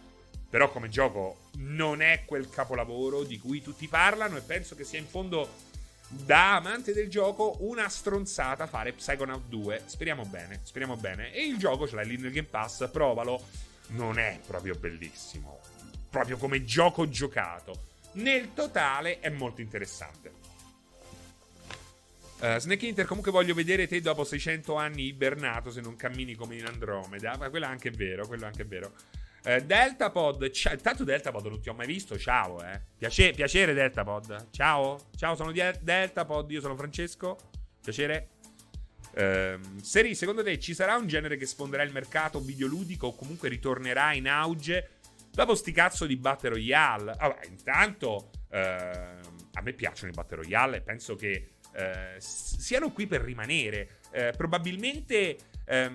però 0.48 0.70
come 0.70 0.88
gioco 0.88 1.48
non 1.56 2.00
è 2.00 2.22
quel 2.24 2.48
capolavoro 2.48 3.24
di 3.24 3.40
cui 3.40 3.60
tutti 3.60 3.88
parlano 3.88 4.36
e 4.36 4.40
penso 4.40 4.76
che 4.76 4.84
sia 4.84 5.00
in 5.00 5.06
fondo 5.08 5.48
da 6.08 6.56
amante 6.56 6.92
del 6.92 7.08
gioco 7.08 7.56
una 7.60 7.88
stronzata 7.88 8.66
fare 8.66 8.92
Psychonaut 8.92 9.48
2. 9.48 9.82
Speriamo 9.86 10.24
bene, 10.24 10.60
speriamo 10.62 10.96
bene. 10.96 11.32
E 11.32 11.46
il 11.46 11.58
gioco 11.58 11.88
ce 11.88 11.96
l'hai 11.96 12.06
lì 12.06 12.16
nel 12.16 12.32
Game 12.32 12.48
Pass, 12.48 12.88
provalo. 12.90 13.42
Non 13.88 14.18
è 14.18 14.38
proprio 14.46 14.74
bellissimo. 14.74 15.60
Proprio 16.10 16.36
come 16.36 16.64
gioco 16.64 17.08
giocato. 17.08 17.92
Nel 18.12 18.52
totale 18.54 19.18
è 19.20 19.28
molto 19.28 19.60
interessante. 19.60 20.42
Uh, 22.40 22.58
Snake 22.58 22.86
Inter, 22.86 23.06
comunque 23.06 23.32
voglio 23.32 23.54
vedere 23.54 23.86
te 23.86 24.00
dopo 24.00 24.22
600 24.22 24.74
anni 24.74 25.04
ibernato 25.04 25.70
se 25.70 25.80
non 25.80 25.96
cammini 25.96 26.34
come 26.34 26.56
in 26.56 26.66
Andromeda. 26.66 27.36
Ma 27.36 27.48
quello 27.48 27.64
è 27.64 27.68
anche 27.68 27.90
vero, 27.90 28.26
quello 28.26 28.44
è 28.44 28.46
anche 28.46 28.64
vero. 28.64 28.92
Eh, 29.46 29.60
Deltapod, 29.62 30.48
c- 30.48 30.76
tanto 30.76 31.04
Deltapod 31.04 31.44
non 31.44 31.60
ti 31.60 31.68
ho 31.68 31.74
mai 31.74 31.86
visto, 31.86 32.18
ciao 32.18 32.64
eh. 32.64 32.80
Piace- 32.96 33.32
piacere 33.32 33.74
Deltapod, 33.74 34.48
ciao, 34.50 35.10
ciao 35.16 35.34
sono 35.34 35.52
di 35.52 35.60
Deltapod, 35.82 36.50
io 36.50 36.60
sono 36.62 36.74
Francesco, 36.74 37.36
piacere. 37.82 38.28
Eh, 39.12 39.58
Seri, 39.82 40.14
secondo 40.14 40.42
te 40.42 40.58
ci 40.58 40.72
sarà 40.72 40.96
un 40.96 41.06
genere 41.06 41.36
che 41.36 41.44
sfonderà 41.44 41.82
il 41.82 41.92
mercato 41.92 42.40
videoludico 42.40 43.08
o 43.08 43.14
comunque 43.14 43.50
ritornerà 43.50 44.14
in 44.14 44.28
auge 44.28 44.92
dopo 45.30 45.54
sti 45.54 45.72
cazzo 45.72 46.06
di 46.06 46.16
Battle 46.16 46.48
Royale? 46.48 47.14
Vabbè, 47.18 47.46
intanto 47.46 48.30
eh, 48.50 48.58
a 48.58 49.60
me 49.62 49.72
piacciono 49.74 50.10
i 50.10 50.14
Battle 50.14 50.38
Royale, 50.38 50.80
penso 50.80 51.16
che 51.16 51.50
eh, 51.74 52.14
siano 52.18 52.90
qui 52.92 53.06
per 53.06 53.20
rimanere. 53.20 54.00
Eh, 54.10 54.32
probabilmente 54.34 55.36
ehm, 55.66 55.94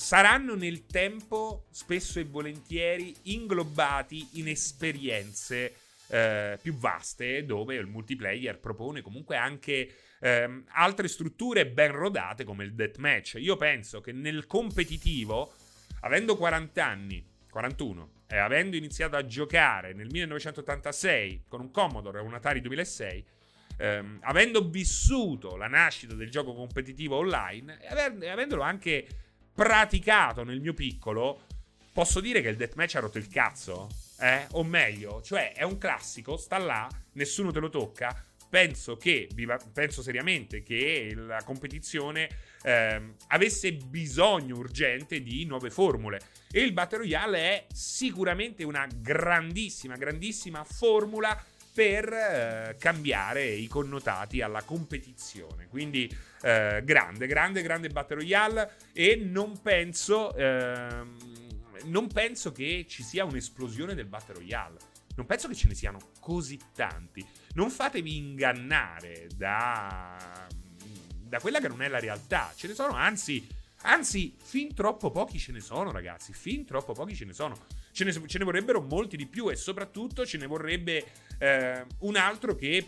saranno 0.00 0.54
nel 0.54 0.86
tempo 0.86 1.66
spesso 1.70 2.18
e 2.18 2.24
volentieri 2.24 3.14
inglobati 3.24 4.28
in 4.32 4.48
esperienze 4.48 5.74
eh, 6.08 6.58
più 6.60 6.74
vaste 6.74 7.44
dove 7.44 7.74
il 7.74 7.86
multiplayer 7.86 8.58
propone 8.58 9.02
comunque 9.02 9.36
anche 9.36 9.94
ehm, 10.18 10.64
altre 10.68 11.06
strutture 11.06 11.66
ben 11.66 11.92
rodate 11.92 12.44
come 12.44 12.64
il 12.64 12.72
deathmatch. 12.72 13.34
Io 13.40 13.58
penso 13.58 14.00
che 14.00 14.12
nel 14.12 14.46
competitivo, 14.46 15.52
avendo 16.00 16.34
40 16.34 16.84
anni, 16.84 17.22
41, 17.50 18.10
e 18.26 18.38
avendo 18.38 18.76
iniziato 18.76 19.16
a 19.16 19.26
giocare 19.26 19.92
nel 19.92 20.08
1986 20.10 21.44
con 21.46 21.60
un 21.60 21.70
Commodore 21.70 22.20
e 22.20 22.22
un 22.22 22.32
Atari 22.32 22.62
2006, 22.62 23.24
ehm, 23.76 24.18
avendo 24.22 24.66
vissuto 24.66 25.56
la 25.56 25.68
nascita 25.68 26.14
del 26.14 26.30
gioco 26.30 26.54
competitivo 26.54 27.16
online 27.16 27.78
e 27.82 28.30
avendolo 28.30 28.62
anche 28.62 29.28
praticato 29.54 30.44
nel 30.44 30.60
mio 30.60 30.74
piccolo, 30.74 31.46
posso 31.92 32.20
dire 32.20 32.40
che 32.40 32.48
il 32.48 32.56
deathmatch 32.56 32.94
ha 32.96 33.00
rotto 33.00 33.18
il 33.18 33.28
cazzo. 33.28 33.88
Eh? 34.18 34.46
O 34.52 34.64
meglio, 34.64 35.22
cioè 35.22 35.52
è 35.52 35.62
un 35.62 35.78
classico, 35.78 36.36
sta 36.36 36.58
là, 36.58 36.88
nessuno 37.12 37.50
te 37.50 37.60
lo 37.60 37.68
tocca. 37.68 38.24
Penso 38.48 38.96
che, 38.96 39.28
penso 39.72 40.02
seriamente 40.02 40.62
che 40.64 41.12
la 41.14 41.42
competizione 41.44 42.28
eh, 42.62 43.14
avesse 43.28 43.72
bisogno 43.74 44.56
urgente 44.56 45.22
di 45.22 45.44
nuove 45.44 45.70
formule. 45.70 46.20
E 46.50 46.60
il 46.60 46.72
Battle 46.72 46.98
Royale 46.98 47.38
è 47.38 47.66
sicuramente 47.72 48.64
una 48.64 48.88
grandissima, 48.92 49.96
grandissima 49.96 50.64
formula 50.64 51.40
per 51.80 52.12
eh, 52.12 52.76
cambiare 52.78 53.46
i 53.46 53.66
connotati 53.66 54.42
alla 54.42 54.62
competizione. 54.64 55.66
Quindi 55.66 56.14
eh, 56.42 56.82
grande, 56.84 57.26
grande, 57.26 57.62
grande 57.62 57.88
Battle 57.88 58.16
Royale 58.16 58.74
e 58.92 59.16
non 59.16 59.62
penso, 59.62 60.34
ehm, 60.34 61.16
non 61.84 62.06
penso 62.08 62.52
che 62.52 62.84
ci 62.86 63.02
sia 63.02 63.24
un'esplosione 63.24 63.94
del 63.94 64.04
Battle 64.04 64.34
Royale. 64.34 64.76
Non 65.16 65.24
penso 65.24 65.48
che 65.48 65.54
ce 65.54 65.68
ne 65.68 65.74
siano 65.74 65.98
così 66.20 66.60
tanti. 66.74 67.26
Non 67.54 67.70
fatevi 67.70 68.14
ingannare 68.14 69.28
da, 69.34 70.46
da 71.18 71.40
quella 71.40 71.60
che 71.60 71.68
non 71.68 71.80
è 71.80 71.88
la 71.88 71.98
realtà. 71.98 72.52
Ce 72.54 72.66
ne 72.66 72.74
sono, 72.74 72.92
anzi, 72.92 73.48
anzi, 73.84 74.36
fin 74.38 74.74
troppo 74.74 75.10
pochi 75.10 75.38
ce 75.38 75.52
ne 75.52 75.60
sono, 75.60 75.92
ragazzi. 75.92 76.34
Fin 76.34 76.66
troppo 76.66 76.92
pochi 76.92 77.16
ce 77.16 77.24
ne 77.24 77.32
sono. 77.32 77.56
Ce 77.92 78.04
ne, 78.04 78.12
ce 78.12 78.38
ne 78.38 78.44
vorrebbero 78.44 78.80
molti 78.80 79.16
di 79.16 79.26
più 79.26 79.50
e 79.50 79.56
soprattutto 79.56 80.24
ce 80.24 80.38
ne 80.38 80.46
vorrebbe 80.46 81.04
eh, 81.38 81.84
un 82.00 82.16
altro 82.16 82.54
che 82.54 82.86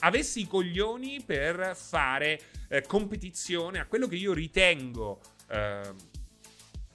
avesse 0.00 0.40
i 0.40 0.46
coglioni 0.46 1.22
per 1.24 1.74
fare 1.76 2.40
eh, 2.68 2.82
competizione 2.82 3.78
a 3.78 3.86
quello 3.86 4.06
che 4.06 4.16
io 4.16 4.32
ritengo, 4.32 5.20
eh, 5.48 5.92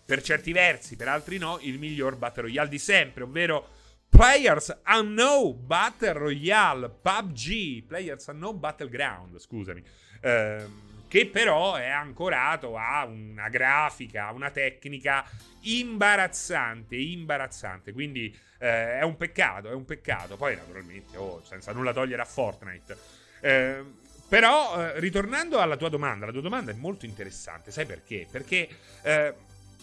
per 0.06 0.22
certi 0.24 0.52
versi, 0.52 0.96
per 0.96 1.08
altri 1.08 1.38
no, 1.38 1.60
il 1.62 1.78
miglior 1.78 2.18
Battle 2.18 2.44
Royale 2.44 2.70
di 2.70 2.80
sempre, 2.80 3.24
ovvero 3.24 3.78
Players 4.10 4.76
Unknown 4.88 5.66
Battle 5.68 6.14
Royale 6.14 6.90
PUBG, 6.90 7.86
Players 7.86 8.26
Unknown 8.26 8.60
Battleground, 8.60 9.38
scusami. 9.38 9.84
Eh, 10.22 10.66
che 11.10 11.26
però 11.26 11.76
è 11.76 11.90
ancorato 11.90 12.78
a 12.78 13.04
una 13.04 13.50
grafica, 13.50 14.28
a 14.28 14.32
una 14.32 14.52
tecnica 14.52 15.26
imbarazzante, 15.62 16.96
imbarazzante. 16.96 17.92
Quindi 17.92 18.34
eh, 18.60 19.00
è 19.00 19.04
un 19.04 19.18
peccato, 19.18 19.70
è 19.70 19.74
un 19.74 19.86
peccato. 19.86 20.38
Poi 20.38 20.56
naturalmente, 20.56 21.18
oh, 21.18 21.44
senza 21.44 21.74
nulla 21.74 21.92
togliere 21.92 22.22
a 22.22 22.26
Fortnite. 22.26 22.98
Eh, 23.42 23.84
però, 24.30 24.80
eh, 24.80 25.00
ritornando 25.00 25.60
alla 25.60 25.76
tua 25.76 25.90
domanda, 25.90 26.28
la 26.28 26.32
tua 26.32 26.42
domanda 26.42 26.72
è 26.72 26.76
molto 26.76 27.06
interessante, 27.06 27.72
sai 27.72 27.88
perché? 27.88 28.28
Perché 28.30 28.70
eh, 29.02 29.34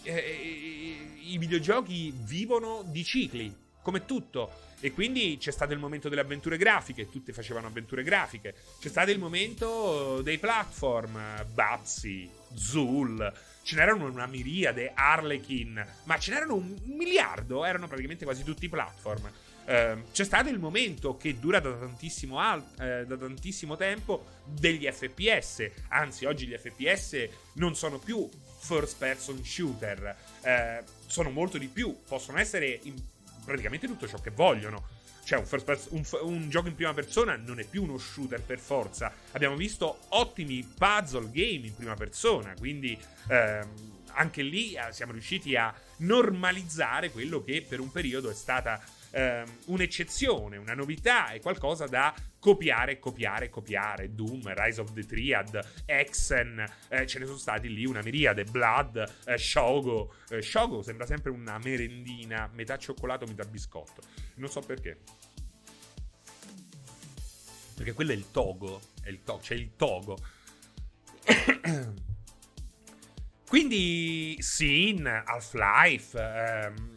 eh, 0.03 1.19
i 1.23 1.37
videogiochi 1.37 2.13
vivono 2.15 2.83
di 2.85 3.03
cicli, 3.03 3.53
come 3.87 4.03
tutto. 4.03 4.65
E 4.81 4.91
quindi 4.91 5.37
c'è 5.39 5.51
stato 5.51 5.71
il 5.71 5.79
momento 5.79 6.09
delle 6.09 6.19
avventure 6.19 6.57
grafiche, 6.57 7.09
tutte 7.09 7.31
facevano 7.31 7.67
avventure 7.67 8.03
grafiche. 8.03 8.53
C'è 8.81 8.89
stato 8.89 9.11
il 9.11 9.17
momento 9.17 10.21
dei 10.21 10.37
platform, 10.37 11.45
Babsy, 11.53 12.29
Zul, 12.53 13.33
ce 13.63 13.75
n'erano 13.75 14.05
una 14.05 14.27
miriade, 14.27 14.91
Harlequin, 14.93 15.85
ma 16.03 16.19
ce 16.19 16.31
n'erano 16.31 16.55
un 16.55 16.75
miliardo, 16.83 17.63
erano 17.63 17.87
praticamente 17.87 18.25
quasi 18.25 18.43
tutti 18.43 18.67
platform. 18.67 19.31
Uh, 19.67 20.03
c'è 20.11 20.23
stato 20.23 20.49
il 20.49 20.59
momento 20.59 21.15
che 21.17 21.39
dura 21.39 21.59
da 21.59 21.71
tantissimo, 21.73 22.39
al- 22.39 22.63
eh, 22.79 23.05
da 23.05 23.17
tantissimo 23.17 23.77
tempo 23.77 24.25
degli 24.45 24.85
FPS. 24.85 25.69
Anzi, 25.89 26.25
oggi 26.25 26.45
gli 26.45 26.55
FPS 26.55 27.27
non 27.53 27.75
sono 27.75 27.99
più 27.99 28.29
first 28.59 28.97
person 28.97 29.43
shooter, 29.43 30.15
eh, 30.41 30.83
sono 31.05 31.29
molto 31.29 31.57
di 31.57 31.67
più, 31.67 31.97
possono 32.07 32.37
essere 32.37 32.79
in 32.83 32.95
praticamente 33.47 33.87
tutto 33.87 34.07
ciò 34.07 34.19
che 34.19 34.29
vogliono. 34.29 34.83
Cioè, 35.23 35.39
un, 35.39 35.63
person, 35.63 35.97
un, 35.97 36.31
un, 36.33 36.49
gioco 36.49 36.67
in 36.67 36.75
prima 36.75 36.93
persona 36.93 37.35
non 37.35 37.59
è 37.59 37.65
più 37.65 37.83
uno 37.83 37.97
shooter 37.97 38.41
per 38.41 38.59
forza. 38.59 39.11
Abbiamo 39.31 39.55
visto 39.55 39.99
ottimi 40.09 40.63
puzzle 40.77 41.29
game 41.31 41.67
in 41.67 41.75
prima 41.75 41.95
persona, 41.95 42.53
quindi 42.57 42.97
ehm, 43.29 44.03
anche 44.11 44.41
lì 44.41 44.73
eh, 44.73 44.91
siamo 44.91 45.13
riusciti 45.13 45.55
a 45.55 45.73
normalizzare 45.97 47.11
quello 47.11 47.41
che 47.43 47.65
per 47.67 47.79
un 47.79 47.91
periodo 47.91 48.29
è 48.29 48.33
stata 48.33 48.81
ehm, 49.11 49.45
un'eccezione, 49.65 50.57
una 50.57 50.73
novità, 50.73 51.29
è 51.29 51.39
qualcosa 51.39 51.87
da 51.87 52.13
copiare, 52.39 52.99
copiare, 52.99 53.49
copiare. 53.49 54.13
Doom, 54.13 54.41
Rise 54.53 54.81
of 54.81 54.93
the 54.93 55.05
Triad, 55.05 55.59
Exen, 55.85 56.63
eh, 56.89 57.05
ce 57.05 57.19
ne 57.19 57.25
sono 57.25 57.37
stati 57.37 57.73
lì 57.73 57.85
una 57.85 58.01
miriade. 58.01 58.43
Blood, 58.43 59.21
eh, 59.25 59.37
Shogo. 59.37 60.15
Eh, 60.29 60.41
Shogo 60.41 60.81
sembra 60.81 61.05
sempre 61.05 61.31
una 61.31 61.57
merendina, 61.63 62.49
metà 62.53 62.77
cioccolato, 62.77 63.25
metà 63.25 63.43
biscotto. 63.45 64.01
Non 64.35 64.49
so 64.49 64.61
perché. 64.61 64.99
Perché 67.75 67.93
quello 67.93 68.11
è 68.11 68.15
il 68.15 68.31
Togo. 68.31 68.81
È 69.01 69.09
il 69.09 69.23
to- 69.23 69.37
c'è 69.37 69.53
il 69.53 69.75
Togo. 69.75 70.17
Quindi, 73.47 74.35
Sin, 74.39 75.05
Half-Life. 75.05 76.19
Ehm, 76.19 76.75
eh, 76.75 76.96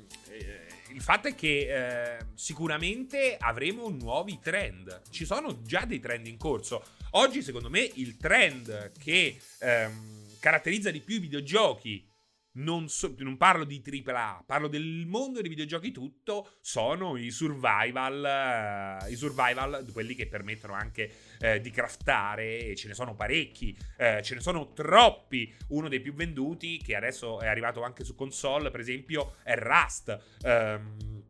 il 0.93 1.01
fatto 1.01 1.29
è 1.29 1.35
che 1.35 2.17
eh, 2.19 2.27
sicuramente 2.35 3.37
avremo 3.39 3.89
nuovi 3.89 4.39
trend. 4.43 5.03
Ci 5.11 5.25
sono 5.25 5.63
già 5.63 5.85
dei 5.85 6.01
trend 6.01 6.27
in 6.27 6.37
corso. 6.37 6.85
Oggi, 7.13 7.43
secondo 7.43 7.71
me, 7.71 7.89
il 7.95 8.17
trend 8.17 8.93
che 8.99 9.37
ehm, 9.61 10.37
caratterizza 10.39 10.91
di 10.91 11.01
più 11.01 11.17
i 11.17 11.21
videogiochi 11.21 12.10
non, 12.53 12.89
so, 12.89 13.15
non, 13.19 13.37
parlo 13.37 13.65
di 13.65 13.83
AAA, 13.85 14.45
parlo 14.47 14.67
del 14.69 15.05
mondo 15.07 15.41
dei 15.41 15.49
videogiochi 15.49 15.93
tutto, 15.93 16.57
sono 16.61 17.17
i 17.17 17.31
survival, 17.31 19.03
uh, 19.05 19.11
i 19.11 19.17
survival, 19.17 19.87
quelli 19.93 20.15
che 20.15 20.27
permettono 20.27 20.73
anche 20.73 21.13
uh, 21.41 21.59
di 21.59 21.71
craftare, 21.71 22.67
e 22.67 22.77
ce 22.77 22.89
ne 22.89 22.95
sono 22.95 23.15
parecchi, 23.15 23.77
uh, 23.99 24.21
ce 24.21 24.35
ne 24.35 24.41
sono 24.41 24.73
troppi. 24.73 25.55
Uno 25.69 25.89
dei 25.89 26.01
più 26.01 26.13
venduti, 26.15 26.79
che 26.79 26.97
adesso 26.97 27.41
è 27.41 27.47
arrivato 27.47 27.83
anche 27.83 28.05
su 28.05 28.15
console, 28.15 28.71
per 28.71 28.81
esempio, 28.81 29.37
è 29.43 29.55
Rust. 29.57 30.19
Um, 30.43 31.23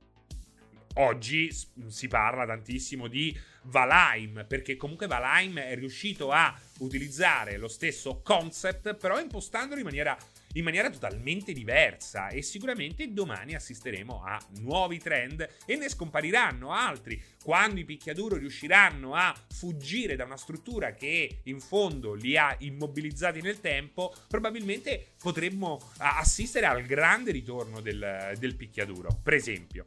oggi 0.94 1.50
si 1.86 2.08
parla 2.08 2.46
tantissimo 2.46 3.06
di 3.06 3.38
Valheim, 3.64 4.46
perché 4.48 4.76
comunque 4.76 5.06
Valheim 5.06 5.58
è 5.58 5.74
riuscito 5.74 6.30
a 6.30 6.58
utilizzare 6.78 7.58
lo 7.58 7.68
stesso 7.68 8.22
concept, 8.22 8.94
però 8.94 9.20
impostandolo 9.20 9.80
in 9.80 9.86
maniera 9.86 10.16
in 10.54 10.64
maniera 10.64 10.90
totalmente 10.90 11.52
diversa 11.52 12.28
e 12.28 12.42
sicuramente 12.42 13.12
domani 13.12 13.54
assisteremo 13.54 14.22
a 14.24 14.38
nuovi 14.58 14.98
trend 14.98 15.48
e 15.64 15.76
ne 15.76 15.88
scompariranno 15.88 16.72
altri. 16.72 17.22
Quando 17.42 17.80
i 17.80 17.84
picchiaduro 17.84 18.36
riusciranno 18.36 19.14
a 19.14 19.34
fuggire 19.50 20.16
da 20.16 20.24
una 20.24 20.36
struttura 20.36 20.92
che 20.92 21.40
in 21.44 21.60
fondo 21.60 22.14
li 22.14 22.36
ha 22.36 22.54
immobilizzati 22.58 23.40
nel 23.40 23.60
tempo, 23.60 24.12
probabilmente 24.28 25.12
potremmo 25.20 25.80
assistere 25.98 26.66
al 26.66 26.82
grande 26.82 27.30
ritorno 27.30 27.80
del, 27.80 28.34
del 28.38 28.56
picchiaduro. 28.56 29.20
Per 29.22 29.34
esempio, 29.34 29.86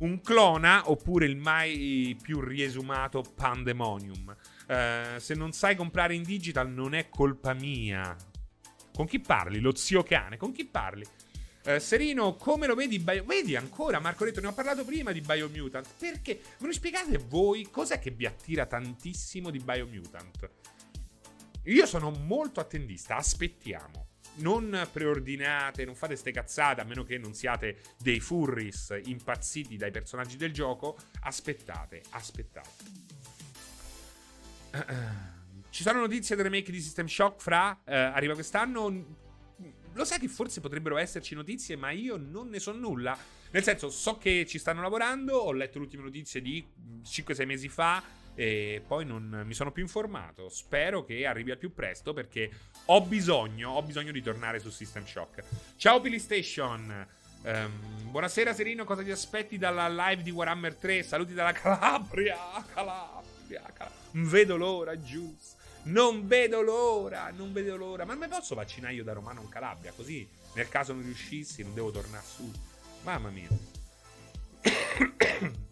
un 0.00 0.20
clona 0.20 0.90
oppure 0.90 1.26
il 1.26 1.36
mai 1.36 2.16
più 2.20 2.40
riesumato 2.40 3.22
Pandemonium. 3.22 4.36
Uh, 4.66 5.18
se 5.18 5.34
non 5.34 5.52
sai 5.52 5.76
comprare 5.76 6.14
in 6.14 6.22
digital 6.22 6.70
non 6.70 6.94
è 6.94 7.08
colpa 7.08 7.54
mia. 7.54 8.16
Con 8.94 9.06
chi 9.06 9.18
parli? 9.18 9.58
Lo 9.58 9.74
zio 9.74 10.04
cane, 10.04 10.36
con 10.36 10.52
chi 10.52 10.64
parli? 10.64 11.04
Uh, 11.64 11.78
Serino, 11.78 12.36
come 12.36 12.66
lo 12.66 12.74
vedi? 12.74 13.00
Bio... 13.00 13.24
Vedi 13.24 13.56
ancora, 13.56 13.98
Marco 13.98 14.24
Retto, 14.24 14.40
ne 14.40 14.46
ho 14.46 14.52
parlato 14.52 14.84
prima 14.84 15.10
di 15.10 15.20
Biomutant. 15.20 15.88
Perché? 15.98 16.40
Me 16.58 16.66
lo 16.68 16.72
spiegate 16.72 17.18
voi 17.18 17.68
cos'è 17.70 17.98
che 17.98 18.10
vi 18.10 18.26
attira 18.26 18.66
tantissimo 18.66 19.50
di 19.50 19.58
Biomutant? 19.58 20.50
Io 21.64 21.86
sono 21.86 22.10
molto 22.10 22.60
attendista, 22.60 23.16
aspettiamo. 23.16 24.08
Non 24.36 24.88
preordinate, 24.92 25.84
non 25.84 25.96
fate 25.96 26.14
ste 26.14 26.30
cazzate, 26.30 26.80
a 26.80 26.84
meno 26.84 27.02
che 27.02 27.18
non 27.18 27.34
siate 27.34 27.80
dei 27.98 28.20
furris 28.20 29.00
impazziti 29.04 29.76
dai 29.76 29.90
personaggi 29.90 30.36
del 30.36 30.52
gioco. 30.52 30.96
Aspettate, 31.20 32.02
aspettate. 32.10 33.02
Ci 35.74 35.82
sono 35.82 35.98
notizie 35.98 36.36
del 36.36 36.44
remake 36.44 36.70
di 36.70 36.80
System 36.80 37.06
Shock 37.06 37.42
fra? 37.42 37.80
Eh, 37.84 37.96
arriva 37.96 38.34
quest'anno? 38.34 39.06
Lo 39.92 40.04
sai 40.04 40.20
che 40.20 40.28
forse 40.28 40.60
potrebbero 40.60 40.96
esserci 40.96 41.34
notizie, 41.34 41.74
ma 41.74 41.90
io 41.90 42.16
non 42.16 42.48
ne 42.48 42.60
so 42.60 42.70
nulla. 42.70 43.18
Nel 43.50 43.64
senso, 43.64 43.90
so 43.90 44.16
che 44.16 44.46
ci 44.46 44.60
stanno 44.60 44.82
lavorando, 44.82 45.36
ho 45.36 45.50
letto 45.50 45.78
le 45.78 45.86
ultime 45.86 46.04
notizie 46.04 46.40
di 46.40 46.64
5-6 47.04 47.44
mesi 47.44 47.68
fa 47.68 48.00
e 48.36 48.84
poi 48.86 49.04
non 49.04 49.42
mi 49.44 49.52
sono 49.52 49.72
più 49.72 49.82
informato. 49.82 50.48
Spero 50.48 51.04
che 51.04 51.26
arrivi 51.26 51.50
al 51.50 51.58
più 51.58 51.74
presto 51.74 52.12
perché 52.12 52.52
ho 52.84 53.00
bisogno, 53.00 53.70
ho 53.70 53.82
bisogno 53.82 54.12
di 54.12 54.22
tornare 54.22 54.60
su 54.60 54.70
System 54.70 55.04
Shock. 55.04 55.42
Ciao 55.74 56.00
PlayStation! 56.00 57.04
Um, 57.42 58.10
buonasera 58.12 58.54
Serino, 58.54 58.84
cosa 58.84 59.02
ti 59.02 59.10
aspetti 59.10 59.58
dalla 59.58 59.88
live 59.88 60.22
di 60.22 60.30
Warhammer 60.30 60.76
3? 60.76 61.02
Saluti 61.02 61.34
dalla 61.34 61.50
Calabria, 61.50 62.36
Calabria, 62.72 63.60
Calabria. 63.74 64.02
Vedo 64.12 64.56
l'ora, 64.56 64.96
Juice. 64.96 65.62
Non 65.84 66.26
vedo 66.26 66.62
l'ora, 66.62 67.30
non 67.30 67.52
vedo 67.52 67.76
l'ora. 67.76 68.04
Ma 68.04 68.14
non 68.14 68.22
mi 68.22 68.28
posso 68.28 68.54
vaccinare 68.54 68.94
io 68.94 69.04
da 69.04 69.12
Romano 69.12 69.42
in 69.42 69.48
Calabria? 69.48 69.92
Così, 69.92 70.26
nel 70.54 70.68
caso 70.68 70.92
non 70.92 71.02
riuscissi, 71.02 71.62
non 71.62 71.74
devo 71.74 71.90
tornare 71.90 72.24
su. 72.24 72.50
Mamma 73.02 73.28
mia. 73.30 73.48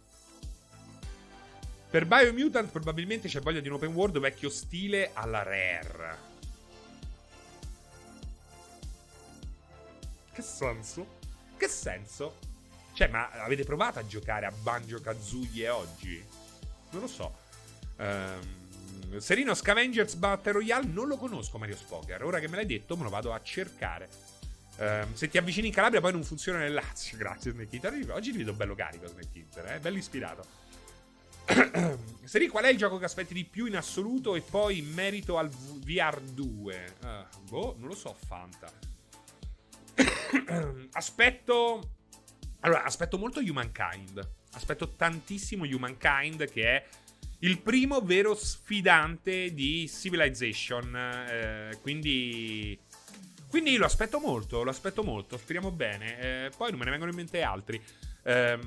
per 1.91 2.07
Biomutant 2.07 2.71
probabilmente 2.71 3.29
c'è 3.29 3.41
voglia 3.41 3.61
di 3.61 3.69
un 3.69 3.75
open 3.75 3.93
world 3.95 4.19
vecchio 4.19 4.51
stile 4.51 5.11
alla 5.15 5.43
Rare. 5.43 6.31
Che 10.33 10.43
senso? 10.43 11.07
Che 11.57 11.69
senso? 11.69 12.39
Cioè, 12.93 13.09
ma 13.09 13.31
avete 13.31 13.65
provato 13.65 13.99
a 13.99 14.07
giocare 14.07 14.45
a 14.45 14.51
Banjo 14.51 15.01
Kazooie 15.01 15.69
oggi? 15.71 16.23
Non 16.91 17.01
lo 17.01 17.07
so. 17.07 17.35
Ehm. 17.97 18.39
Um, 18.41 18.62
Serino 19.19 19.55
Scavengers 19.55 20.15
Battle 20.15 20.53
Royale 20.53 20.87
non 20.87 21.07
lo 21.07 21.17
conosco 21.17 21.59
Mario 21.59 21.77
Spoker. 21.77 22.25
Ora 22.25 22.39
che 22.39 22.49
me 22.49 22.57
l'hai 22.57 22.67
detto 22.67 22.97
me 22.97 23.05
lo 23.05 23.11
vado 23.11 23.33
a 23.33 23.41
cercare. 23.43 24.09
Um, 24.79 25.15
se 25.15 25.29
ti 25.29 25.37
avvicini 25.37 25.67
in 25.69 25.73
Calabria 25.73 26.01
poi 26.01 26.13
non 26.13 26.25
funziona 26.25 26.59
nel 26.59 26.73
Lazio. 26.73 27.17
Grazie 27.19 27.55
Eater. 27.71 28.11
Oggi 28.11 28.33
ti 28.33 28.39
vedo 28.39 28.53
bello 28.53 28.75
carico 28.75 29.05
Eater, 29.05 29.73
eh? 29.73 29.79
bello 29.79 29.99
ispirato. 29.99 30.61
Seri, 32.25 32.49
qual 32.49 32.65
è 32.65 32.69
il 32.69 32.79
gioco 32.79 32.99
che 32.99 33.05
aspetti 33.05 33.35
di 33.35 33.45
più 33.45 33.67
in 33.67 33.77
assoluto 33.77 34.35
e 34.37 34.41
poi 34.41 34.79
in 34.79 34.93
merito 34.93 35.39
al 35.39 35.49
VR2? 35.49 36.41
Uh, 36.41 37.07
ah, 37.07 37.29
boh, 37.49 37.77
non 37.79 37.89
lo 37.89 37.95
so, 37.95 38.17
Fanta. 38.27 38.73
aspetto... 40.93 41.91
Allora, 42.61 42.85
aspetto 42.85 43.19
molto 43.19 43.41
Humankind. 43.41 44.27
Aspetto 44.53 44.91
tantissimo 44.91 45.65
Humankind 45.65 46.49
che 46.49 46.63
è 46.63 46.87
il 47.43 47.61
primo 47.61 48.01
vero 48.01 48.35
sfidante 48.35 49.53
di 49.53 49.89
Civilization. 49.89 50.97
Eh, 50.97 51.79
quindi. 51.81 52.79
Quindi 53.49 53.77
lo 53.77 53.85
aspetto 53.85 54.19
molto, 54.19 54.63
lo 54.63 54.71
aspetto 54.71 55.03
molto, 55.03 55.37
speriamo 55.37 55.71
bene. 55.71 56.19
Eh, 56.47 56.51
poi 56.57 56.71
non 56.71 56.79
me 56.79 56.87
ne 56.87 56.91
vengono 56.91 57.11
in 57.11 57.17
mente 57.17 57.43
altri. 57.43 57.83
Eh, 58.25 58.59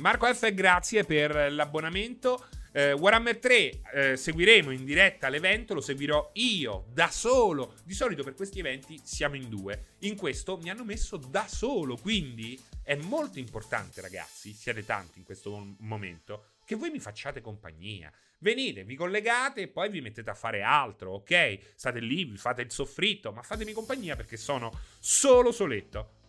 Marco 0.00 0.26
F, 0.32 0.52
grazie 0.52 1.04
per 1.04 1.52
l'abbonamento. 1.52 2.44
Eh, 2.72 2.92
Warhammer 2.92 3.38
3 3.38 3.80
eh, 3.92 4.16
seguiremo 4.16 4.70
in 4.70 4.84
diretta 4.84 5.28
l'evento, 5.28 5.74
lo 5.74 5.80
seguirò 5.80 6.30
io 6.34 6.86
da 6.92 7.08
solo. 7.08 7.74
Di 7.84 7.94
solito 7.94 8.24
per 8.24 8.34
questi 8.34 8.58
eventi 8.58 8.98
siamo 9.04 9.36
in 9.36 9.48
due. 9.48 9.96
In 10.00 10.16
questo 10.16 10.56
mi 10.56 10.70
hanno 10.70 10.84
messo 10.84 11.18
da 11.18 11.46
solo, 11.46 11.96
quindi 11.96 12.60
è 12.82 12.96
molto 12.96 13.38
importante, 13.38 14.00
ragazzi. 14.00 14.52
Siete 14.54 14.84
tanti 14.84 15.18
in 15.20 15.24
questo 15.24 15.76
momento 15.78 16.46
che 16.64 16.74
voi 16.74 16.90
mi 16.90 16.98
facciate 16.98 17.40
compagnia. 17.40 18.12
Venite, 18.38 18.84
vi 18.84 18.96
collegate 18.96 19.62
e 19.62 19.68
poi 19.68 19.88
vi 19.88 20.00
mettete 20.00 20.30
a 20.30 20.34
fare 20.34 20.62
altro, 20.62 21.14
ok? 21.14 21.58
State 21.74 22.00
lì, 22.00 22.24
vi 22.24 22.36
fate 22.36 22.62
il 22.62 22.70
soffritto, 22.70 23.32
ma 23.32 23.42
fatemi 23.42 23.72
compagnia 23.72 24.16
perché 24.16 24.36
sono 24.36 24.72
solo 24.98 25.52
soletto. 25.52 26.20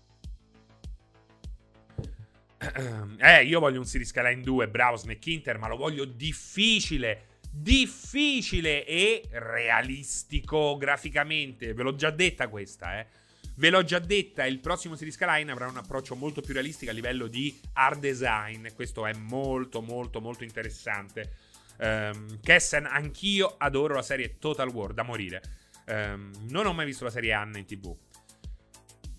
Eh, 3.18 3.44
io 3.44 3.60
voglio 3.60 3.80
un 3.80 3.86
Series 3.86 4.10
Skyline 4.10 4.42
2, 4.42 4.70
bravo 4.70 4.96
Snake 4.96 5.30
Inter, 5.30 5.58
ma 5.58 5.68
lo 5.68 5.76
voglio 5.76 6.06
difficile 6.06 7.32
difficile 7.56 8.84
e 8.84 9.28
realistico 9.30 10.76
graficamente. 10.78 11.74
Ve 11.74 11.84
l'ho 11.84 11.96
già 11.96 12.10
detta 12.10 12.48
questa, 12.48 13.00
eh. 13.00 13.08
Ve 13.56 13.70
l'ho 13.70 13.84
già 13.84 14.00
detta, 14.00 14.46
il 14.46 14.60
prossimo 14.60 14.96
Series 14.96 15.16
Skyline 15.16 15.52
avrà 15.52 15.68
un 15.68 15.78
approccio 15.78 16.16
molto 16.16 16.42
più 16.42 16.54
realistico 16.54 16.90
a 16.90 16.94
livello 16.94 17.28
di 17.28 17.60
art 17.74 18.00
design. 18.00 18.68
Questo 18.74 19.06
è 19.06 19.14
molto, 19.14 19.82
molto, 19.82 20.20
molto 20.20 20.44
interessante. 20.44 21.32
Um, 21.78 22.40
Kessen, 22.40 22.86
anch'io 22.86 23.56
adoro 23.58 23.94
la 23.96 24.02
serie 24.02 24.38
Total 24.40 24.70
War 24.70 24.94
da 24.94 25.04
morire. 25.04 25.42
Um, 25.86 26.32
non 26.50 26.66
ho 26.66 26.74
mai 26.74 26.86
visto 26.86 27.04
la 27.04 27.12
serie 27.12 27.34
Anna 27.34 27.60
in 27.60 27.66
tv. 27.66 27.96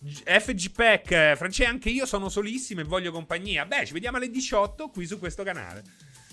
FG 0.05 0.73
Pack, 0.73 1.37
Francesca, 1.37 1.71
anche 1.71 1.91
io 1.91 2.05
sono 2.05 2.29
solissimo 2.29 2.81
e 2.81 2.85
voglio 2.85 3.13
compagnia. 3.13 3.65
Beh, 3.67 3.87
ci 3.87 3.93
vediamo 3.93 4.17
alle 4.17 4.31
18 4.31 4.89
qui 4.89 5.07
su 5.07 5.19
questo 5.19 5.45
canale. 5.45 5.83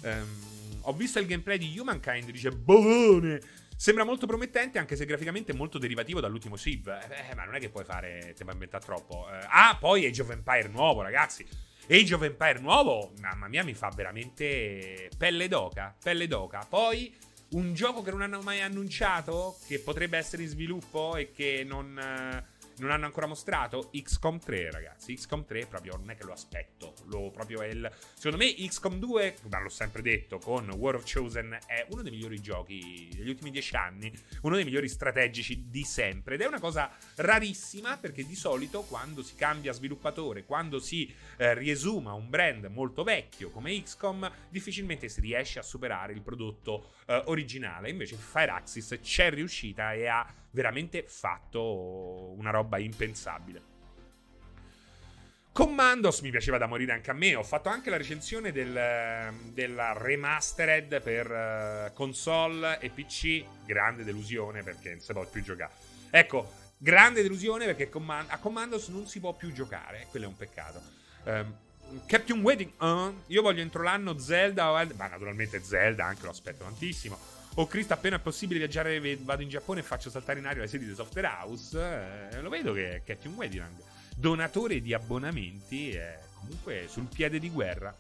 Um, 0.03 0.79
ho 0.81 0.93
visto 0.93 1.19
il 1.19 1.27
gameplay 1.27 1.59
di 1.59 1.77
Humankind, 1.77 2.31
dice 2.31 2.49
Bolone. 2.51 3.39
Sembra 3.81 4.03
molto 4.03 4.27
promettente, 4.27 4.77
anche 4.77 4.95
se 4.95 5.05
graficamente 5.05 5.55
molto 5.55 5.79
derivativo 5.79 6.19
dall'ultimo 6.19 6.55
Civ. 6.55 6.87
Eh, 6.87 7.33
ma 7.33 7.45
non 7.45 7.55
è 7.55 7.59
che 7.59 7.71
puoi 7.71 7.83
fare. 7.83 8.31
Ti 8.35 8.43
puoi 8.43 8.53
inventare 8.53 8.85
troppo. 8.85 9.27
Eh, 9.27 9.39
ah, 9.49 9.75
poi 9.79 10.05
Age 10.05 10.21
of 10.21 10.29
Empire 10.29 10.67
nuovo, 10.67 11.01
ragazzi. 11.01 11.43
Age 11.89 12.13
of 12.13 12.21
Empire 12.21 12.59
nuovo, 12.59 13.11
mamma 13.21 13.47
mia, 13.47 13.63
mi 13.63 13.73
fa 13.73 13.89
veramente 13.89 15.09
pelle 15.17 15.47
d'oca. 15.47 15.95
Pelle 15.99 16.27
d'oca. 16.27 16.63
Poi 16.69 17.11
un 17.53 17.73
gioco 17.73 18.03
che 18.03 18.11
non 18.11 18.21
hanno 18.21 18.41
mai 18.41 18.61
annunciato, 18.61 19.57
che 19.65 19.79
potrebbe 19.79 20.19
essere 20.19 20.43
in 20.43 20.49
sviluppo 20.49 21.15
e 21.15 21.31
che 21.31 21.63
non. 21.67 21.97
Eh, 21.97 22.59
non 22.77 22.91
hanno 22.91 23.05
ancora 23.05 23.27
mostrato 23.27 23.89
XCOM 23.93 24.39
3, 24.39 24.71
ragazzi. 24.71 25.13
XCOM 25.13 25.45
3 25.45 25.65
proprio 25.67 25.97
non 25.97 26.09
è 26.09 26.15
che 26.15 26.23
lo 26.23 26.33
aspetto. 26.33 26.93
Lo 27.05 27.31
proprio 27.31 27.61
è 27.61 27.67
il. 27.67 27.91
Secondo 28.13 28.37
me, 28.37 28.53
XCOM 28.53 28.99
2, 28.99 29.35
ma 29.49 29.59
l'ho 29.59 29.69
sempre 29.69 30.01
detto, 30.01 30.39
con 30.39 30.69
War 30.71 30.95
of 30.95 31.11
Chosen 31.11 31.57
è 31.65 31.85
uno 31.89 32.01
dei 32.01 32.11
migliori 32.11 32.41
giochi 32.41 33.09
degli 33.15 33.29
ultimi 33.29 33.51
dieci 33.51 33.75
anni. 33.75 34.11
Uno 34.41 34.55
dei 34.55 34.63
migliori 34.63 34.87
strategici 34.87 35.67
di 35.69 35.83
sempre. 35.83 36.35
Ed 36.35 36.41
è 36.41 36.47
una 36.47 36.59
cosa 36.59 36.91
rarissima 37.15 37.97
perché 37.97 38.25
di 38.25 38.35
solito 38.35 38.81
quando 38.83 39.23
si 39.23 39.35
cambia 39.35 39.73
sviluppatore, 39.73 40.45
quando 40.45 40.79
si 40.79 41.13
eh, 41.37 41.53
riesuma 41.53 42.13
un 42.13 42.29
brand 42.29 42.65
molto 42.65 43.03
vecchio 43.03 43.49
come 43.49 43.81
XCOM, 43.81 44.31
difficilmente 44.49 45.09
si 45.09 45.21
riesce 45.21 45.59
a 45.59 45.63
superare 45.63 46.13
il 46.13 46.21
prodotto 46.21 46.93
eh, 47.05 47.21
originale. 47.25 47.89
Invece 47.89 48.15
Fireaxis 48.15 48.99
c'è 49.01 49.29
riuscita 49.29 49.93
e 49.93 50.07
ha 50.07 50.25
veramente 50.51 51.03
fatto 51.07 52.33
una 52.37 52.51
roba 52.51 52.77
impensabile. 52.77 53.69
Commandos 55.53 56.21
mi 56.21 56.31
piaceva 56.31 56.57
da 56.57 56.65
morire 56.65 56.93
anche 56.93 57.11
a 57.11 57.13
me. 57.13 57.35
Ho 57.35 57.43
fatto 57.43 57.67
anche 57.67 57.89
la 57.89 57.97
recensione 57.97 58.53
del, 58.53 59.33
della 59.51 59.93
remastered 59.93 61.01
per 61.01 61.29
uh, 61.29 61.93
console 61.93 62.79
e 62.79 62.89
PC. 62.89 63.43
Grande 63.65 64.05
delusione 64.05 64.63
perché 64.63 64.91
non 64.91 65.01
si 65.01 65.11
può 65.11 65.25
più 65.25 65.43
giocare. 65.43 65.73
Ecco, 66.09 66.53
grande 66.77 67.21
delusione 67.21 67.65
perché 67.65 67.91
a 67.93 68.37
Commandos 68.37 68.87
non 68.87 69.07
si 69.07 69.19
può 69.19 69.33
più 69.33 69.51
giocare. 69.51 70.07
Quello 70.09 70.25
è 70.25 70.29
un 70.29 70.37
peccato. 70.37 70.81
Um, 71.25 71.53
Captain 72.05 72.39
Wedding, 72.39 72.71
uh, 72.81 73.13
io 73.27 73.41
voglio 73.41 73.61
entro 73.61 73.83
l'anno 73.83 74.17
Zelda, 74.17 74.71
ma 74.95 75.07
naturalmente 75.07 75.61
Zelda 75.61 76.05
anche 76.05 76.23
lo 76.23 76.29
aspetto 76.29 76.63
tantissimo. 76.63 77.19
Oh 77.55 77.67
Cristo, 77.67 77.91
appena 77.93 78.15
è 78.15 78.19
possibile 78.19 78.59
viaggiare, 78.59 79.17
vado 79.21 79.41
in 79.41 79.49
Giappone 79.49 79.81
e 79.81 79.83
faccio 79.83 80.09
saltare 80.09 80.39
in 80.39 80.45
aria 80.45 80.61
le 80.61 80.67
sedi 80.67 80.85
di 80.85 80.93
Software 80.93 81.27
House. 81.27 82.29
Eh, 82.31 82.39
lo 82.39 82.49
vedo 82.49 82.71
che 82.71 82.95
è 82.95 83.03
Captain 83.03 83.35
Wedding, 83.35 83.65
donatore 84.15 84.79
di 84.79 84.93
abbonamenti, 84.93 85.91
è 85.91 86.17
comunque 86.39 86.85
sul 86.87 87.07
piede 87.13 87.39
di 87.39 87.49
guerra. 87.49 87.93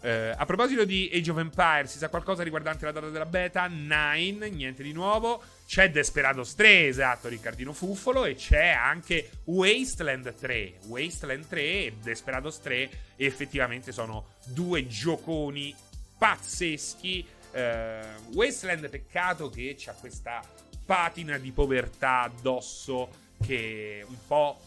Eh, 0.00 0.34
a 0.34 0.46
proposito 0.46 0.84
di 0.84 1.10
Age 1.12 1.30
of 1.30 1.38
Empires, 1.38 1.92
si 1.92 1.98
sa 1.98 2.08
qualcosa 2.08 2.42
riguardante 2.42 2.86
la 2.86 2.92
data 2.92 3.10
della 3.10 3.26
beta? 3.26 3.66
Nine, 3.66 4.48
niente 4.48 4.82
di 4.82 4.92
nuovo. 4.92 5.42
C'è 5.66 5.90
Desperados 5.90 6.54
3, 6.54 6.86
esatto, 6.86 7.28
Riccardino 7.28 7.74
Fuffolo. 7.74 8.24
E 8.24 8.34
c'è 8.34 8.68
anche 8.68 9.30
Wasteland 9.44 10.34
3. 10.34 10.78
Wasteland 10.86 11.46
3 11.46 11.60
e 11.60 11.96
Desperados 12.02 12.60
3 12.60 12.90
effettivamente 13.16 13.92
sono 13.92 14.30
due 14.46 14.86
gioconi 14.88 15.72
pazzeschi 16.18 17.24
eh, 17.52 18.00
Wasteland, 18.32 18.88
peccato 18.88 19.50
che 19.50 19.74
c'ha 19.78 19.92
questa 19.92 20.42
patina 20.84 21.38
di 21.38 21.52
povertà 21.52 22.22
addosso 22.22 23.08
che 23.44 24.04
un 24.06 24.16
po' 24.26 24.60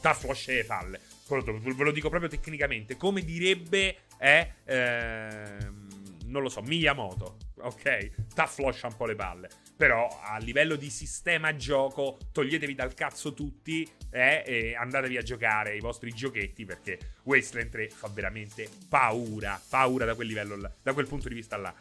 t'affloscia 0.00 0.52
le 0.52 0.64
palle. 0.64 1.00
Ve 1.28 1.84
lo 1.84 1.92
dico 1.92 2.08
proprio 2.08 2.28
tecnicamente. 2.28 2.96
Come 2.96 3.22
direbbe, 3.22 3.98
eh, 4.18 4.52
ehm, 4.64 6.18
non 6.24 6.42
lo 6.42 6.48
so, 6.48 6.60
Miyamoto. 6.62 7.36
Ok? 7.60 8.34
T'affloscia 8.34 8.88
un 8.88 8.96
po' 8.96 9.06
le 9.06 9.14
palle. 9.14 9.48
Però 9.80 10.20
a 10.22 10.36
livello 10.36 10.76
di 10.76 10.90
sistema 10.90 11.56
gioco, 11.56 12.18
toglietevi 12.32 12.74
dal 12.74 12.92
cazzo 12.92 13.32
tutti 13.32 13.90
eh, 14.10 14.42
e 14.44 14.74
andatevi 14.74 15.16
a 15.16 15.22
giocare 15.22 15.74
i 15.74 15.80
vostri 15.80 16.12
giochetti 16.12 16.66
perché 16.66 16.98
Wasteland 17.22 17.70
3 17.70 17.88
fa 17.88 18.08
veramente 18.08 18.68
paura. 18.90 19.58
Paura 19.70 20.04
da 20.04 20.14
quel 20.14 20.26
livello 20.26 20.58
da 20.82 20.92
quel 20.92 21.08
punto 21.08 21.28
di 21.30 21.34
vista 21.34 21.56
là. 21.56 21.74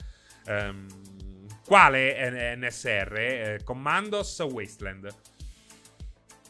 Um, 0.45 0.88
quale 1.65 2.55
NSR? 2.55 3.13
Eh, 3.17 3.59
Commandos 3.65 4.39
Wasteland. 4.39 5.13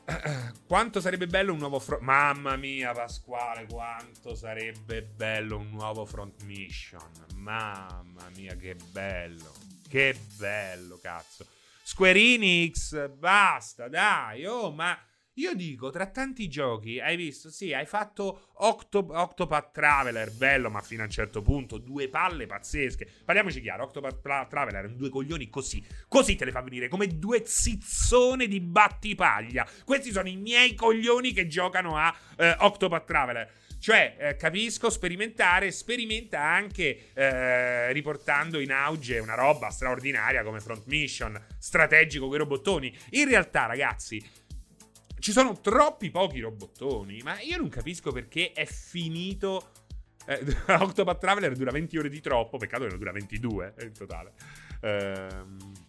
Quanto 0.67 1.01
sarebbe 1.01 1.25
bello 1.25 1.53
un 1.53 1.57
nuovo 1.57 1.79
front. 1.79 2.03
Mamma 2.03 2.57
mia, 2.57 2.91
Pasquale, 2.91 3.65
quanto 3.65 4.35
sarebbe 4.35 5.01
bello 5.01 5.57
un 5.57 5.71
nuovo 5.71 6.05
front 6.05 6.43
mission. 6.43 7.09
Mamma 7.37 8.29
mia, 8.35 8.55
che 8.55 8.75
bello. 8.91 9.68
Che 9.89 10.15
bello, 10.37 10.99
cazzo. 11.01 11.47
Square 11.81 12.19
Enix, 12.19 13.09
basta, 13.09 13.87
dai, 13.87 14.45
oh, 14.45 14.69
ma 14.69 14.95
io 15.33 15.55
dico, 15.55 15.89
tra 15.89 16.05
tanti 16.05 16.47
giochi, 16.47 16.99
hai 16.99 17.15
visto? 17.15 17.49
Sì, 17.49 17.73
hai 17.73 17.87
fatto 17.87 18.49
Octop- 18.57 19.09
Octopath 19.09 19.71
Traveler, 19.71 20.31
bello, 20.31 20.69
ma 20.69 20.81
fino 20.81 21.01
a 21.01 21.05
un 21.05 21.11
certo 21.11 21.41
punto, 21.41 21.79
due 21.79 22.07
palle 22.07 22.45
pazzesche. 22.45 23.09
Parliamoci 23.25 23.61
chiaro, 23.61 23.85
Octopath 23.85 24.47
Traveler 24.47 24.91
due 24.91 25.09
coglioni 25.09 25.49
così, 25.49 25.83
così 26.07 26.35
te 26.35 26.45
le 26.45 26.51
fa 26.51 26.61
venire, 26.61 26.87
come 26.87 27.07
due 27.07 27.41
zizzone 27.45 28.47
di 28.47 28.59
battipaglia. 28.59 29.67
Questi 29.85 30.11
sono 30.11 30.27
i 30.27 30.35
miei 30.35 30.75
coglioni 30.75 31.31
che 31.31 31.47
giocano 31.47 31.97
a 31.97 32.15
eh, 32.37 32.55
Octopath 32.59 33.05
Traveler. 33.05 33.51
Cioè, 33.79 34.15
eh, 34.19 34.35
capisco, 34.35 34.89
sperimentare, 34.89 35.71
sperimenta 35.71 36.41
anche 36.41 37.11
eh, 37.13 37.91
riportando 37.93 38.59
in 38.59 38.71
auge 38.71 39.19
una 39.19 39.35
roba 39.35 39.69
straordinaria 39.69 40.43
come 40.43 40.59
Front 40.59 40.85
Mission, 40.87 41.41
strategico 41.57 42.27
con 42.27 42.35
i 42.35 42.39
robottoni. 42.39 42.95
In 43.11 43.29
realtà, 43.29 43.65
ragazzi, 43.65 44.21
ci 45.19 45.31
sono 45.31 45.59
troppi 45.61 46.11
pochi 46.11 46.41
robottoni, 46.41 47.21
ma 47.23 47.39
io 47.39 47.57
non 47.57 47.69
capisco 47.69 48.11
perché 48.11 48.51
è 48.51 48.65
finito... 48.65 49.71
Eh, 50.25 50.43
Octopath 50.67 51.19
Traveler 51.19 51.55
dura 51.55 51.71
20 51.71 51.97
ore 51.97 52.09
di 52.09 52.19
troppo, 52.19 52.57
peccato 52.57 52.83
che 52.83 52.91
ne 52.91 52.97
dura 52.97 53.11
22 53.11 53.73
in 53.81 53.93
totale. 53.93 54.33
Ehm... 54.81 55.88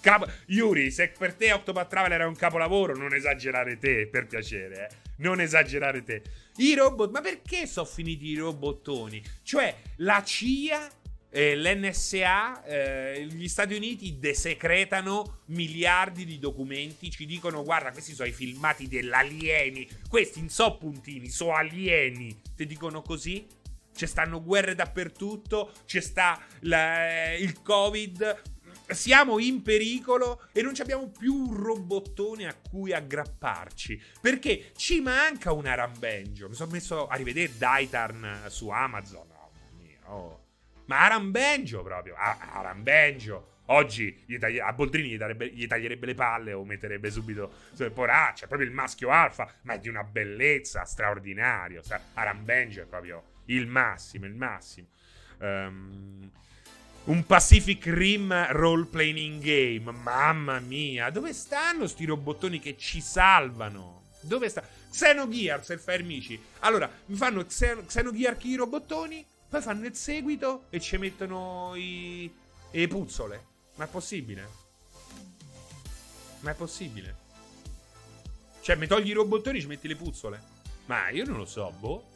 Capo... 0.00 0.26
Yuri, 0.46 0.90
se 0.90 1.12
per 1.16 1.34
te 1.34 1.52
Octopath 1.52 1.88
Traveler 1.88 2.20
è 2.20 2.26
un 2.26 2.36
capolavoro, 2.36 2.96
non 2.96 3.14
esagerare 3.14 3.78
te, 3.78 4.06
per 4.06 4.26
piacere, 4.26 4.88
eh. 4.88 4.96
Non 5.16 5.40
esagerare 5.40 6.02
te. 6.02 6.22
I 6.56 6.74
robot, 6.74 7.10
ma 7.10 7.20
perché 7.20 7.66
sono 7.66 7.86
finiti 7.86 8.26
i 8.26 8.36
robottoni? 8.36 9.22
Cioè, 9.42 9.74
la 9.96 10.22
CIA 10.24 10.90
eh, 11.34 11.56
l'NSA, 11.56 12.62
eh, 12.62 13.26
gli 13.26 13.48
Stati 13.48 13.74
Uniti 13.74 14.20
desecretano 14.20 15.40
miliardi 15.46 16.24
di 16.24 16.38
documenti, 16.38 17.10
ci 17.10 17.26
dicono 17.26 17.64
guarda 17.64 17.90
questi 17.90 18.14
sono 18.14 18.28
i 18.28 18.32
filmati 18.32 18.86
dell'alieni, 18.86 19.88
questi 20.08 20.38
non 20.38 20.48
so 20.48 20.76
puntini, 20.76 21.28
sono 21.28 21.54
alieni, 21.54 22.40
ti 22.54 22.66
dicono 22.66 23.02
così? 23.02 23.44
Ci 23.96 24.06
stanno 24.06 24.44
guerre 24.44 24.76
dappertutto, 24.76 25.72
c'è 25.84 26.00
sta 26.00 26.40
la, 26.60 27.34
il 27.34 27.62
covid, 27.62 28.53
siamo 28.94 29.38
in 29.38 29.62
pericolo 29.62 30.48
e 30.52 30.62
non 30.62 30.72
abbiamo 30.78 31.08
più 31.08 31.34
un 31.34 31.54
robottone 31.54 32.46
a 32.46 32.54
cui 32.54 32.92
aggrapparci. 32.92 34.00
Perché 34.20 34.72
ci 34.76 35.00
manca 35.00 35.52
un 35.52 35.66
Arambenjo. 35.66 36.48
Mi 36.48 36.54
sono 36.54 36.72
messo 36.72 37.06
a 37.06 37.16
rivedere 37.16 37.52
Daitarn 37.56 38.44
su 38.48 38.68
Amazon. 38.68 39.26
Oh, 39.30 39.50
mia, 39.78 39.98
oh. 40.12 40.44
Ma 40.86 41.00
Arambenjo 41.04 41.82
proprio. 41.82 42.14
Arambenjo. 42.16 43.52
Oggi 43.68 44.24
tagli- 44.38 44.58
a 44.58 44.72
Boldrini 44.74 45.08
gli, 45.08 45.16
darebbe, 45.16 45.48
gli, 45.48 45.66
taglierebbe 45.66 46.04
le 46.04 46.14
palle 46.14 46.52
o 46.52 46.64
metterebbe 46.64 47.10
subito 47.10 47.50
poraccia, 47.94 48.46
proprio 48.46 48.68
il 48.68 48.74
maschio 48.74 49.08
alfa, 49.08 49.50
ma 49.62 49.74
è 49.74 49.78
di 49.78 49.88
una 49.88 50.04
bellezza 50.04 50.84
straordinaria. 50.84 51.80
Arambenjo 52.12 52.82
è 52.82 52.84
proprio 52.84 53.22
il 53.46 53.66
massimo, 53.66 54.26
il 54.26 54.34
massimo. 54.34 54.88
Um, 55.38 56.30
un 57.04 57.26
Pacific 57.26 57.84
Rim 57.86 58.32
role 58.52 58.86
playing 58.86 59.42
game. 59.42 59.90
Mamma 59.90 60.58
mia, 60.60 61.10
dove 61.10 61.32
stanno 61.32 61.86
sti 61.86 62.04
robottoni 62.06 62.58
che 62.60 62.76
ci 62.78 63.00
salvano? 63.00 64.02
Dove 64.20 64.48
sta? 64.48 64.66
Xenogears 64.90 65.70
e 65.70 65.78
Fermici. 65.78 66.40
Allora, 66.60 66.90
mi 67.06 67.16
fanno 67.16 67.44
Xenogears 67.44 68.44
i 68.44 68.54
robottoni, 68.54 69.24
poi 69.48 69.60
fanno 69.60 69.86
il 69.86 69.94
seguito 69.94 70.66
e 70.70 70.80
ci 70.80 70.96
mettono 70.96 71.72
i, 71.74 72.32
le 72.70 72.88
puzzole. 72.88 73.46
Ma 73.74 73.84
è 73.84 73.88
possibile? 73.88 74.48
Ma 76.40 76.52
è 76.52 76.54
possibile? 76.54 77.22
Cioè, 78.62 78.76
mi 78.76 78.86
togli 78.86 79.10
i 79.10 79.12
robottoni 79.12 79.58
e 79.58 79.60
ci 79.60 79.66
metti 79.66 79.88
le 79.88 79.96
puzzole? 79.96 80.42
Ma 80.86 81.10
io 81.10 81.24
non 81.24 81.36
lo 81.36 81.44
so, 81.44 81.70
boh. 81.78 82.12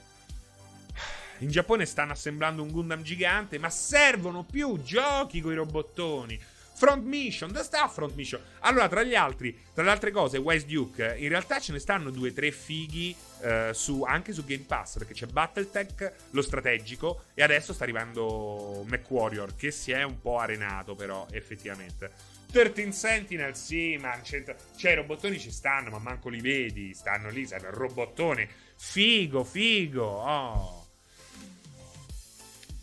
In 1.39 1.51
Giappone 1.51 1.87
stanno 1.87 2.13
assemblando 2.13 2.63
un 2.63 2.71
Gundam 2.71 3.03
gigante, 3.03 3.59
ma 3.59 3.71
servono 3.71 4.45
più 4.45 4.83
giochi 4.83 5.41
con 5.41 5.53
i 5.53 5.57
robottoni. 5.57 6.41
Front 6.79 7.05
Mission, 7.05 7.51
dove 7.51 7.65
sta 7.65 7.89
Front 7.89 8.15
Mission? 8.15 8.41
Allora, 8.61 8.89
tra 8.89 9.03
gli 9.03 9.15
altri, 9.15 9.57
tra 9.75 9.83
le 9.83 9.91
altre 9.91 10.13
cose, 10.13 10.39
Wise 10.39 10.65
Duke, 10.65 11.17
in 11.19 11.29
realtà 11.29 11.59
ce 11.59 11.73
ne 11.73 11.81
stanno 11.81 12.11
due 12.11 12.33
tre 12.33 12.53
fighi 12.53 13.15
eh, 13.41 13.71
su, 13.73 14.03
anche 14.03 14.33
su 14.33 14.45
Game 14.45 14.65
Pass, 14.65 14.99
perché 14.99 15.13
c'è 15.13 15.27
Battletech, 15.27 16.13
lo 16.31 16.43
strategico, 16.43 17.25
e 17.35 17.43
adesso 17.43 17.73
sta 17.73 17.83
arrivando 17.83 18.85
MechWarrior, 18.87 19.57
che 19.57 19.73
si 19.73 19.91
è 19.91 20.05
un 20.05 20.21
po' 20.21 20.39
arenato 20.39 20.95
però, 20.95 21.27
effettivamente. 21.33 22.11
13 22.51 22.93
Sentinel, 22.93 23.57
sì, 23.57 23.97
ma 23.97 24.17
cioè 24.23 24.93
i 24.93 24.95
robottoni 24.95 25.39
ci 25.39 25.51
stanno, 25.51 25.91
ma 25.91 25.99
manco 25.99 26.29
li 26.29 26.41
vedi, 26.41 26.95
stanno 26.95 27.29
lì, 27.29 27.45
serve 27.45 27.69
il 27.69 27.75
robottone. 27.75 28.49
Figo, 28.77 29.43
figo, 29.43 30.05
oh. 30.05 30.78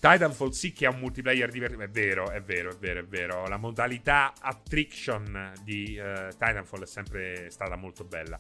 Titanfall 0.07 0.49
sì 0.49 0.71
che 0.71 0.85
ha 0.85 0.91
un 0.91 0.99
multiplayer 0.99 1.49
diverso. 1.49 1.79
È 1.79 1.89
vero, 1.89 2.29
è 2.29 2.39
vero, 2.39 2.69
è 2.69 2.75
vero, 2.77 2.99
è 2.99 3.05
vero. 3.05 3.47
La 3.47 3.57
modalità 3.57 4.33
attrition 4.39 5.51
di 5.63 5.97
uh, 5.97 6.29
Titanfall 6.29 6.83
è 6.83 6.85
sempre 6.85 7.49
stata 7.49 7.75
molto 7.75 8.03
bella. 8.03 8.39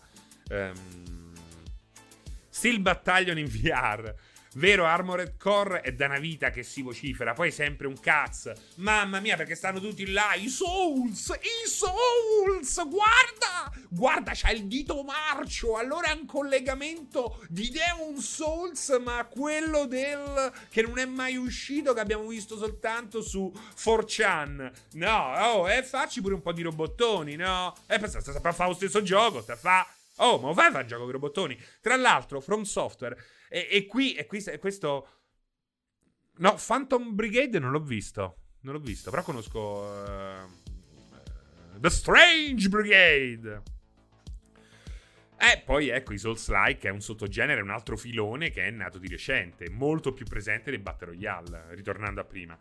Um, 0.51 1.33
Steel 2.49 2.79
Battalion 2.81 3.39
in 3.39 3.47
VR. 3.49 4.13
Vero, 4.57 4.85
Armored 4.85 5.35
Core 5.37 5.81
è 5.81 5.91
da 5.91 6.05
una 6.05 6.17
vita 6.17 6.49
che 6.49 6.63
si 6.63 6.81
vocifera, 6.81 7.33
poi 7.33 7.51
sempre 7.51 7.87
un 7.87 7.99
cazzo. 7.99 8.53
Mamma 8.75 9.19
mia, 9.19 9.35
perché 9.35 9.53
stanno 9.53 9.81
tutti 9.81 10.09
là, 10.09 10.33
i 10.33 10.47
Souls, 10.47 11.37
i 11.41 11.67
Souls, 11.67 12.87
guarda! 12.87 13.69
Guarda, 13.89 14.31
c'ha 14.33 14.51
il 14.51 14.67
dito 14.67 15.03
marcio, 15.03 15.75
allora 15.75 16.07
è 16.07 16.13
un 16.13 16.25
collegamento 16.25 17.43
di 17.49 17.69
Demon 17.69 18.17
Souls, 18.21 18.97
ma 19.03 19.25
quello 19.25 19.87
del... 19.87 20.53
che 20.69 20.81
non 20.81 20.99
è 20.99 21.05
mai 21.05 21.35
uscito, 21.35 21.93
che 21.93 21.99
abbiamo 21.99 22.25
visto 22.27 22.57
soltanto 22.57 23.21
su 23.21 23.51
4chan. 23.77 24.71
No, 24.93 25.33
oh, 25.37 25.69
e 25.69 25.79
eh, 25.79 25.83
facci 25.83 26.21
pure 26.21 26.33
un 26.33 26.41
po' 26.41 26.53
di 26.53 26.61
robottoni, 26.61 27.35
no? 27.35 27.75
Eh, 27.87 27.99
sta, 28.07 28.21
sta, 28.21 28.51
fa 28.53 28.67
lo 28.67 28.73
stesso 28.73 29.01
gioco, 29.01 29.41
sta 29.41 29.57
fa... 29.57 29.85
Oh, 30.17 30.39
ma 30.39 30.53
fai 30.53 30.73
un 30.73 30.87
gioco 30.87 31.01
con 31.01 31.09
i 31.09 31.13
robottoni? 31.13 31.59
Tra 31.81 31.95
l'altro, 31.95 32.39
From 32.39 32.63
Software 32.63 33.17
e, 33.49 33.67
e 33.69 33.85
qui, 33.85 34.13
e 34.13 34.25
qui, 34.25 34.43
questo... 34.59 35.09
No, 36.37 36.57
Phantom 36.65 37.15
Brigade 37.15 37.59
non 37.59 37.71
l'ho 37.71 37.81
visto. 37.81 38.37
Non 38.61 38.73
l'ho 38.73 38.79
visto, 38.79 39.09
però 39.09 39.23
conosco... 39.23 39.59
Uh, 39.59 41.79
The 41.79 41.89
Strange 41.89 42.69
Brigade. 42.69 43.61
E 45.37 45.61
poi 45.65 45.89
ecco 45.89 46.13
i 46.13 46.17
Souls-like 46.17 46.87
è 46.87 46.91
un 46.91 47.01
sottogenere, 47.01 47.61
un 47.61 47.69
altro 47.69 47.97
filone 47.97 48.51
che 48.51 48.65
è 48.65 48.71
nato 48.71 48.97
di 48.97 49.09
recente, 49.09 49.69
molto 49.69 50.13
più 50.13 50.25
presente 50.25 50.69
dei 50.69 50.79
Battle 50.79 51.07
Royale, 51.07 51.75
ritornando 51.75 52.21
a 52.21 52.23
prima. 52.23 52.57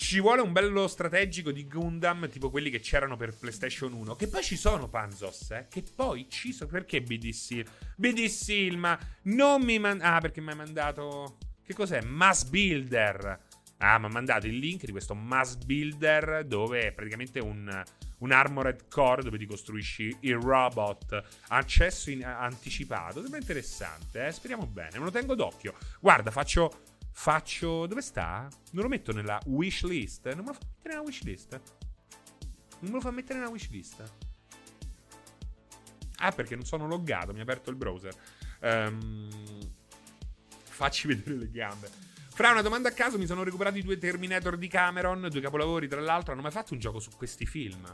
Ci 0.00 0.18
vuole 0.18 0.40
un 0.40 0.50
bello 0.50 0.88
strategico 0.88 1.52
di 1.52 1.66
Gundam, 1.68 2.26
tipo 2.30 2.48
quelli 2.48 2.70
che 2.70 2.80
c'erano 2.80 3.18
per 3.18 3.36
PlayStation 3.36 3.92
1. 3.92 4.16
Che 4.16 4.28
poi 4.28 4.42
ci 4.42 4.56
sono 4.56 4.88
Panzos, 4.88 5.50
eh? 5.50 5.66
Che 5.68 5.84
poi 5.94 6.26
ci 6.30 6.54
sono. 6.54 6.70
Perché 6.70 7.02
BD 7.02 7.28
Seal? 7.32 7.66
BD 7.96 8.24
Seal, 8.24 8.78
ma 8.78 8.98
non 9.24 9.62
mi 9.62 9.78
manda. 9.78 10.14
Ah, 10.14 10.20
perché 10.20 10.40
mi 10.40 10.48
hai 10.48 10.56
mandato. 10.56 11.36
Che 11.62 11.74
cos'è? 11.74 12.00
Mass 12.00 12.44
Builder. 12.44 13.40
Ah, 13.76 13.98
mi 13.98 14.06
ha 14.06 14.08
mandato 14.08 14.46
il 14.46 14.56
link 14.56 14.86
di 14.86 14.90
questo 14.90 15.14
Mass 15.14 15.56
Builder 15.56 16.44
dove 16.46 16.86
è 16.86 16.92
praticamente 16.92 17.38
un, 17.38 17.82
un 18.18 18.32
armored 18.32 18.88
core 18.88 19.22
dove 19.22 19.36
ti 19.36 19.46
costruisci 19.46 20.16
il 20.20 20.36
robot. 20.36 21.22
Accesso 21.48 22.10
in, 22.10 22.24
anticipato. 22.24 23.20
Sembra 23.20 23.38
interessante, 23.38 24.26
eh? 24.26 24.32
Speriamo 24.32 24.66
bene. 24.66 24.98
Me 24.98 25.04
lo 25.04 25.10
tengo 25.10 25.34
d'occhio. 25.34 25.74
Guarda, 26.00 26.30
faccio 26.30 26.88
faccio. 27.12 27.86
Dove 27.86 28.02
sta? 28.02 28.48
Non 28.72 28.82
lo 28.82 28.88
metto 28.88 29.12
nella 29.12 29.40
wish 29.46 29.84
list. 29.84 30.26
Non 30.34 30.44
me 30.44 30.52
lo 30.52 30.54
fa 30.54 30.60
mettere 30.62 30.94
nella 30.94 31.06
wish 31.06 31.22
list. 31.22 31.60
Non 32.80 32.90
me 32.90 32.96
lo 32.96 33.00
fa 33.00 33.10
mettere 33.10 33.38
nella 33.38 33.50
wish 33.50 33.68
list. 33.70 34.12
Ah, 36.22 36.32
perché 36.32 36.54
non 36.54 36.64
sono 36.64 36.86
loggato, 36.86 37.32
mi 37.32 37.40
ha 37.40 37.42
aperto 37.42 37.70
il 37.70 37.76
browser. 37.76 38.14
Um, 38.60 39.28
facci 40.62 41.06
vedere 41.06 41.36
le 41.36 41.50
gambe. 41.50 41.90
Fra 42.28 42.50
una 42.50 42.62
domanda 42.62 42.88
a 42.88 42.92
caso, 42.92 43.18
mi 43.18 43.26
sono 43.26 43.42
recuperato 43.42 43.76
i 43.76 43.82
due 43.82 43.98
Terminator 43.98 44.56
di 44.56 44.68
Cameron, 44.68 45.28
due 45.30 45.40
capolavori 45.40 45.88
tra 45.88 46.00
l'altro. 46.00 46.32
Hanno 46.32 46.42
mai 46.42 46.50
fatto 46.50 46.72
un 46.74 46.78
gioco 46.78 47.00
su 47.00 47.10
questi 47.16 47.46
film? 47.46 47.84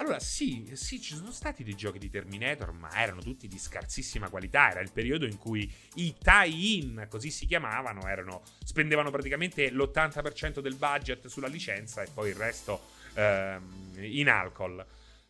Allora, 0.00 0.18
sì, 0.18 0.70
sì, 0.72 0.98
ci 0.98 1.14
sono 1.14 1.30
stati 1.30 1.62
dei 1.62 1.74
giochi 1.74 1.98
di 1.98 2.08
Terminator, 2.08 2.72
ma 2.72 2.90
erano 2.94 3.20
tutti 3.20 3.46
di 3.46 3.58
scarsissima 3.58 4.30
qualità. 4.30 4.70
Era 4.70 4.80
il 4.80 4.90
periodo 4.90 5.26
in 5.26 5.36
cui 5.36 5.70
i 5.96 6.14
tie-in, 6.18 7.06
così 7.10 7.30
si 7.30 7.44
chiamavano, 7.44 8.08
erano, 8.08 8.40
spendevano 8.64 9.10
praticamente 9.10 9.70
l'80% 9.70 10.60
del 10.60 10.76
budget 10.76 11.26
sulla 11.26 11.48
licenza 11.48 12.00
e 12.00 12.08
poi 12.14 12.30
il 12.30 12.34
resto 12.34 12.80
ehm, 13.12 13.92
in 13.98 14.30
alcol. 14.30 14.82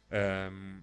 Ehm, 0.08 0.82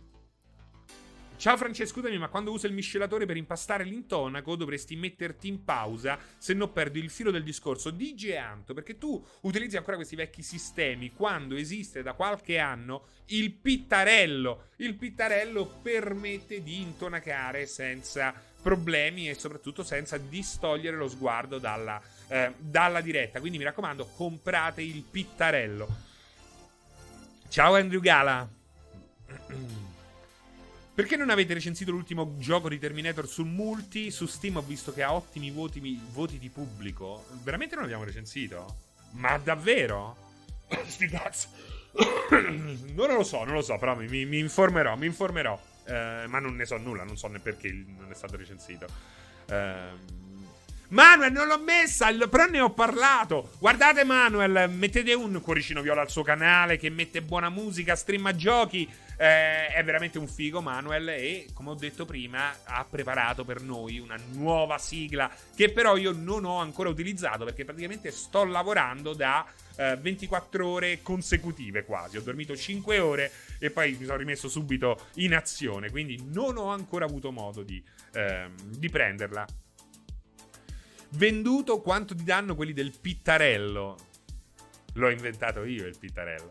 Ciao 1.38 1.56
Francesco, 1.56 2.00
scusami, 2.00 2.18
ma 2.18 2.30
quando 2.30 2.52
usa 2.52 2.66
il 2.66 2.74
miscelatore 2.74 3.28
per 3.28 3.38
impastare 3.38 3.84
l'intonaco 3.84 4.56
dovresti 4.56 4.96
metterti 4.96 5.48
in 5.48 5.64
pausa, 5.64 6.18
se 6.40 6.56
no 6.56 6.72
perdi 6.72 6.98
il 6.98 7.12
filo 7.12 7.30
del 7.30 7.44
discorso. 7.44 7.92
DJ 7.92 8.32
Anto, 8.32 8.74
perché 8.74 8.98
tu 8.98 9.24
utilizzi 9.42 9.78
ancora 9.78 9.98
questi 9.98 10.16
vecchi 10.16 10.42
sistemi 10.42 11.12
quando 11.12 11.56
esiste 11.56 12.02
da 12.02 12.14
qualche 12.14 12.58
anno 12.58 13.10
il 13.28 13.52
pittarello. 13.52 14.70
Il 14.78 14.96
pittarello 14.96 15.80
permette 15.84 16.64
di 16.64 16.82
intonacare 16.82 17.68
senza 17.68 18.34
problemi 18.60 19.30
e 19.30 19.36
soprattutto 19.36 19.84
senza 19.84 20.18
distogliere 20.18 20.98
lo 20.98 21.08
sguardo 21.08 21.60
dalla, 21.60 22.02
eh, 22.30 22.56
dalla 22.58 23.00
diretta. 23.00 23.40
Quindi 23.40 23.60
mi 23.60 23.64
raccomando, 23.64 24.08
comprate 24.16 24.82
il 24.82 25.04
pittarello. 25.04 25.88
Ciao 27.48 27.76
Andrew 27.76 28.02
Gala. 28.02 28.50
Perché 30.98 31.16
non 31.16 31.30
avete 31.30 31.54
recensito 31.54 31.92
l'ultimo 31.92 32.38
gioco 32.40 32.70
di 32.70 32.80
Terminator 32.80 33.28
sul 33.28 33.46
multi? 33.46 34.10
Su 34.10 34.26
Steam 34.26 34.58
ho 34.58 34.64
visto 34.64 34.92
che 34.92 35.04
ha 35.04 35.14
ottimi 35.14 35.52
voti, 35.52 36.02
voti 36.10 36.40
di 36.40 36.50
pubblico. 36.50 37.24
Veramente 37.44 37.76
non 37.76 37.84
l'abbiamo 37.84 38.04
recensito? 38.04 38.78
Ma 39.12 39.38
davvero? 39.38 40.18
Sti 40.88 41.08
cazzo. 41.08 41.50
non 42.96 43.14
lo 43.14 43.22
so, 43.22 43.44
non 43.44 43.54
lo 43.54 43.62
so, 43.62 43.78
però 43.78 43.96
mi, 43.96 44.26
mi 44.26 44.40
informerò, 44.40 44.96
mi 44.96 45.06
informerò. 45.06 45.62
Eh, 45.86 46.26
ma 46.26 46.40
non 46.40 46.56
ne 46.56 46.66
so 46.66 46.78
nulla, 46.78 47.04
non 47.04 47.16
so 47.16 47.28
né 47.28 47.38
perché 47.38 47.72
non 47.72 48.10
è 48.10 48.16
stato 48.16 48.36
recensito. 48.36 48.88
Eh, 49.52 49.90
Manuel, 50.90 51.34
non 51.34 51.48
l'ho 51.48 51.60
messa, 51.60 52.14
però 52.30 52.46
ne 52.46 52.62
ho 52.62 52.72
parlato. 52.72 53.52
Guardate, 53.60 54.06
Manuel, 54.06 54.70
mettete 54.70 55.14
un 55.14 55.42
cuoricino 55.42 55.82
viola 55.82 56.00
al 56.00 56.10
suo 56.10 56.24
canale 56.24 56.78
che 56.78 56.90
mette 56.90 57.22
buona 57.22 57.50
musica, 57.50 57.94
streama 57.94 58.34
giochi. 58.34 58.88
Eh, 59.18 59.68
è 59.68 59.84
veramente 59.84 60.18
un 60.18 60.30
figo, 60.30 60.62
Manuel. 60.62 61.10
E 61.10 61.48
come 61.54 61.72
ho 61.72 61.74
detto 61.74 62.06
prima, 62.06 62.54
ha 62.64 62.86
preparato 62.90 63.44
per 63.44 63.62
noi 63.62 64.00
una 64.00 64.18
nuova 64.32 64.78
sigla 64.78 65.30
che 65.54 65.72
però 65.72 65.98
io 65.98 66.14
non 66.14 66.46
ho 66.46 66.60
ancora 66.60 66.88
utilizzato 66.88 67.44
perché 67.44 67.66
praticamente 67.66 68.10
sto 68.12 68.46
lavorando 68.46 69.14
da 69.14 69.46
eh, 69.76 69.98
24 70.00 70.66
ore 70.66 71.02
consecutive 71.02 71.84
quasi. 71.84 72.16
Ho 72.16 72.22
dormito 72.22 72.56
5 72.56 73.00
ore 73.00 73.30
e 73.60 73.72
poi 73.72 73.98
mi 74.00 74.06
sono 74.06 74.18
rimesso 74.18 74.48
subito 74.48 75.08
in 75.16 75.36
azione. 75.36 75.92
Quindi 75.92 76.24
non 76.32 76.56
ho 76.56 76.70
ancora 76.70 77.04
avuto 77.04 77.34
modo 77.34 77.62
di, 77.62 77.84
ehm, 78.14 78.54
di 78.78 78.90
prenderla. 78.90 79.46
Venduto 81.12 81.82
quanto 81.82 82.16
ti 82.16 82.24
danno 82.24 82.56
quelli 82.56 82.74
del 82.74 82.94
pittarello. 83.00 83.98
L'ho 84.94 85.10
inventato 85.10 85.64
io 85.64 85.86
il 85.86 85.98
pittarello. 85.98 86.50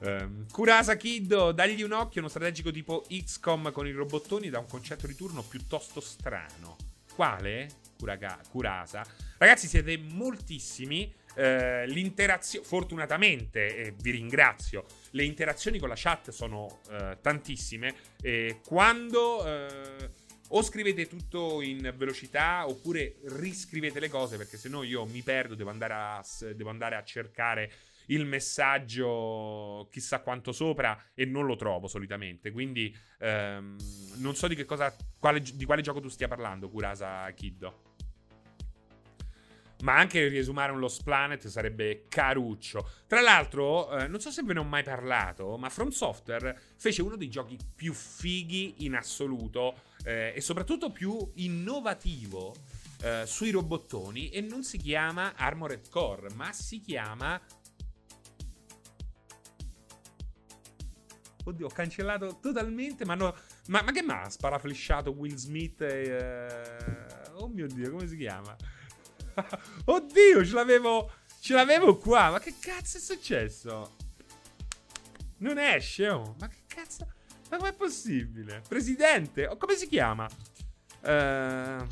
Um, 0.00 0.46
Kurasa 0.50 0.96
Kiddo, 0.96 1.50
dagli 1.50 1.82
un 1.82 1.92
occhio, 1.92 2.20
uno 2.20 2.30
strategico 2.30 2.70
tipo 2.70 3.04
XCOM 3.08 3.72
con 3.72 3.86
i 3.86 3.90
robottoni 3.90 4.48
da 4.48 4.60
un 4.60 4.66
concetto 4.66 5.06
di 5.06 5.14
turno 5.14 5.42
piuttosto 5.42 6.00
strano. 6.00 6.76
Quale? 7.14 7.68
Kuraga, 7.98 8.38
Kurasa. 8.48 9.04
Ragazzi, 9.38 9.66
siete 9.66 9.96
moltissimi. 9.96 11.12
eh, 11.38 11.86
l'interazione, 11.86 12.66
fortunatamente, 12.66 13.76
e 13.76 13.94
vi 14.00 14.10
ringrazio, 14.10 14.84
le 15.10 15.24
interazioni 15.24 15.78
con 15.78 15.88
la 15.88 15.94
chat 15.96 16.30
sono 16.30 16.80
eh, 16.90 17.18
tantissime. 17.20 17.94
E 18.20 18.60
quando 18.66 19.46
eh, 19.46 20.10
o 20.48 20.62
scrivete 20.62 21.06
tutto 21.06 21.60
in 21.60 21.92
velocità 21.96 22.66
oppure 22.66 23.16
riscrivete 23.24 24.00
le 24.00 24.08
cose 24.08 24.36
perché 24.36 24.56
se 24.56 24.68
no 24.68 24.82
io 24.82 25.04
mi 25.04 25.22
perdo, 25.22 25.54
devo 25.54 25.70
andare 25.70 25.92
a, 25.94 26.24
devo 26.54 26.70
andare 26.70 26.96
a 26.96 27.02
cercare 27.02 27.70
il 28.08 28.24
messaggio 28.24 29.88
chissà 29.90 30.20
quanto 30.20 30.52
sopra 30.52 31.10
e 31.14 31.24
non 31.24 31.46
lo 31.46 31.56
trovo 31.56 31.88
solitamente. 31.88 32.50
Quindi 32.50 32.94
ehm, 33.18 33.76
non 34.16 34.34
so 34.34 34.46
di 34.46 34.54
che 34.54 34.64
cosa, 34.64 34.94
quale, 35.18 35.40
di 35.40 35.64
quale 35.64 35.82
gioco 35.82 36.00
tu 36.00 36.08
stia 36.08 36.28
parlando, 36.28 36.68
Kurasa 36.68 37.30
Kiddo. 37.32 37.86
Ma 39.80 39.96
anche 39.96 40.26
riesumare 40.26 40.72
un 40.72 40.80
Lost 40.80 41.04
Planet 41.04 41.46
sarebbe 41.46 42.06
caruccio. 42.08 42.90
Tra 43.06 43.20
l'altro, 43.20 43.96
eh, 43.96 44.08
non 44.08 44.20
so 44.20 44.30
se 44.30 44.42
ve 44.42 44.54
ne 44.54 44.58
ho 44.58 44.64
mai 44.64 44.82
parlato, 44.82 45.56
ma 45.56 45.68
From 45.68 45.90
Software 45.90 46.58
fece 46.76 47.02
uno 47.02 47.14
dei 47.14 47.28
giochi 47.28 47.56
più 47.76 47.92
fighi 47.92 48.74
in 48.78 48.94
assoluto 48.96 49.82
eh, 50.04 50.32
e 50.34 50.40
soprattutto 50.40 50.90
più 50.90 51.30
innovativo 51.34 52.54
eh, 53.02 53.24
sui 53.26 53.50
robottoni 53.50 54.30
e 54.30 54.40
non 54.40 54.64
si 54.64 54.78
chiama 54.78 55.34
Armored 55.36 55.88
Core, 55.88 56.30
ma 56.34 56.52
si 56.52 56.80
chiama 56.80 57.40
Oddio, 61.48 61.66
ho 61.66 61.70
cancellato 61.70 62.38
totalmente. 62.40 63.04
Ma, 63.04 63.14
no, 63.14 63.34
ma, 63.68 63.82
ma 63.82 63.90
che 63.90 64.02
mi 64.02 64.10
ha 64.10 64.28
sparaflesciato 64.28 65.12
Will 65.12 65.34
Smith? 65.34 65.80
E, 65.80 67.26
uh, 67.32 67.42
oh 67.42 67.48
mio 67.48 67.66
Dio, 67.66 67.90
come 67.90 68.06
si 68.06 68.16
chiama? 68.16 68.54
Oddio, 69.86 70.44
ce 70.44 70.52
l'avevo, 70.52 71.10
ce 71.40 71.54
l'avevo 71.54 71.96
qua. 71.96 72.30
Ma 72.30 72.38
che 72.38 72.54
cazzo 72.60 72.98
è 72.98 73.00
successo? 73.00 73.96
Non 75.38 75.58
esce, 75.58 76.08
oh. 76.10 76.36
Ma 76.38 76.48
che 76.48 76.64
cazzo? 76.66 77.06
Ma 77.48 77.56
com'è 77.56 77.72
possibile? 77.72 78.62
Presidente? 78.66 79.46
Oh, 79.46 79.56
come 79.56 79.74
si 79.74 79.88
chiama? 79.88 80.28
Ehm... 81.02 81.86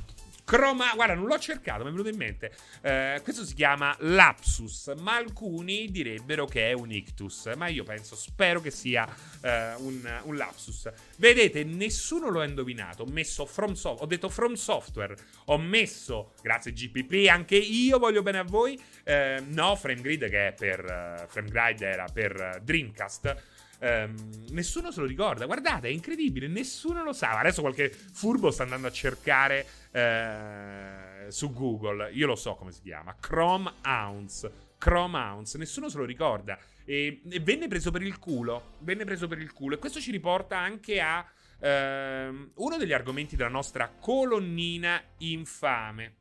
Croma, 0.47 0.93
guarda, 0.95 1.15
non 1.15 1.27
l'ho 1.27 1.41
cercato, 1.41 1.83
mi 1.83 1.89
è 1.89 1.91
venuto 1.91 2.09
in 2.09 2.17
mente. 2.17 2.53
Eh, 2.81 3.19
questo 3.25 3.45
si 3.45 3.53
chiama 3.53 3.97
lapsus, 3.99 4.93
ma 4.97 5.17
alcuni 5.17 5.91
direbbero 5.91 6.47
che 6.47 6.71
è 6.71 6.73
un 6.73 6.93
ictus. 6.93 7.51
Ma 7.57 7.67
io 7.67 7.83
penso, 7.83 8.15
spero 8.15 8.61
che 8.61 8.71
sia 8.71 9.13
eh, 9.41 9.75
un, 9.79 10.21
un, 10.23 10.37
lapsus. 10.37 10.89
Vedete, 11.17 11.65
nessuno 11.65 12.29
lo 12.31 12.43
ha 12.43 12.45
indovinato. 12.45 13.03
Ho 13.03 13.07
messo 13.07 13.45
from 13.45 13.73
software, 13.73 14.05
ho 14.05 14.07
detto 14.07 14.29
from 14.29 14.55
software, 14.55 15.17
ho 15.47 15.59
messo, 15.59 16.35
grazie 16.41 16.73
GPP, 16.73 17.29
anche 17.29 17.57
io 17.57 17.99
voglio 17.99 18.23
bene 18.23 18.39
a 18.39 18.45
voi. 18.45 18.81
Eh, 19.03 19.43
no, 19.49 19.75
frame 19.75 20.01
grid 20.01 20.31
che 20.31 20.47
è 20.47 20.53
per, 20.53 20.85
uh, 20.85 21.27
frame 21.27 21.49
grid 21.49 21.81
era 21.83 22.05
per 22.05 22.53
uh, 22.55 22.63
Dreamcast. 22.63 23.55
Um, 23.79 24.47
nessuno 24.51 24.91
se 24.91 25.01
lo 25.01 25.07
ricorda. 25.07 25.47
Guardate, 25.47 25.89
è 25.89 25.91
incredibile, 25.91 26.49
nessuno 26.49 27.03
lo 27.03 27.12
sa. 27.12 27.39
Adesso 27.39 27.61
qualche 27.61 27.91
furbo 27.91 28.51
sta 28.51 28.62
andando 28.62 28.87
a 28.87 28.93
cercare 28.93 29.66
uh, 29.93 31.31
su 31.31 31.53
Google. 31.53 32.11
Io 32.12 32.27
lo 32.27 32.37
so 32.37 32.55
come 32.55 32.72
si 32.72 32.81
chiama: 32.83 33.14
Chrome 33.18 33.72
Ounce. 33.85 34.64
Chrome 34.79 35.18
Ounce, 35.18 35.59
nessuno 35.59 35.89
se 35.89 35.99
lo 35.99 36.05
ricorda. 36.05 36.59
E, 36.85 37.20
e, 37.29 37.41
venne 37.41 37.68
preso 37.68 37.91
per 37.91 38.03
il 38.03 38.18
culo. 38.18 38.77
Venne 38.81 39.05
preso 39.05 39.27
per 39.27 39.39
il 39.39 39.53
culo. 39.53 39.74
E 39.74 39.79
questo 39.79 40.01
ci 40.01 40.11
riporta 40.11 40.59
anche 40.59 41.01
a 41.01 41.20
uh, 41.59 42.51
uno 42.55 42.77
degli 42.79 42.93
argomenti 42.93 43.37
della 43.37 43.51
nostra 43.51 43.89
colonnina 43.89 45.03
infame. 45.18 46.14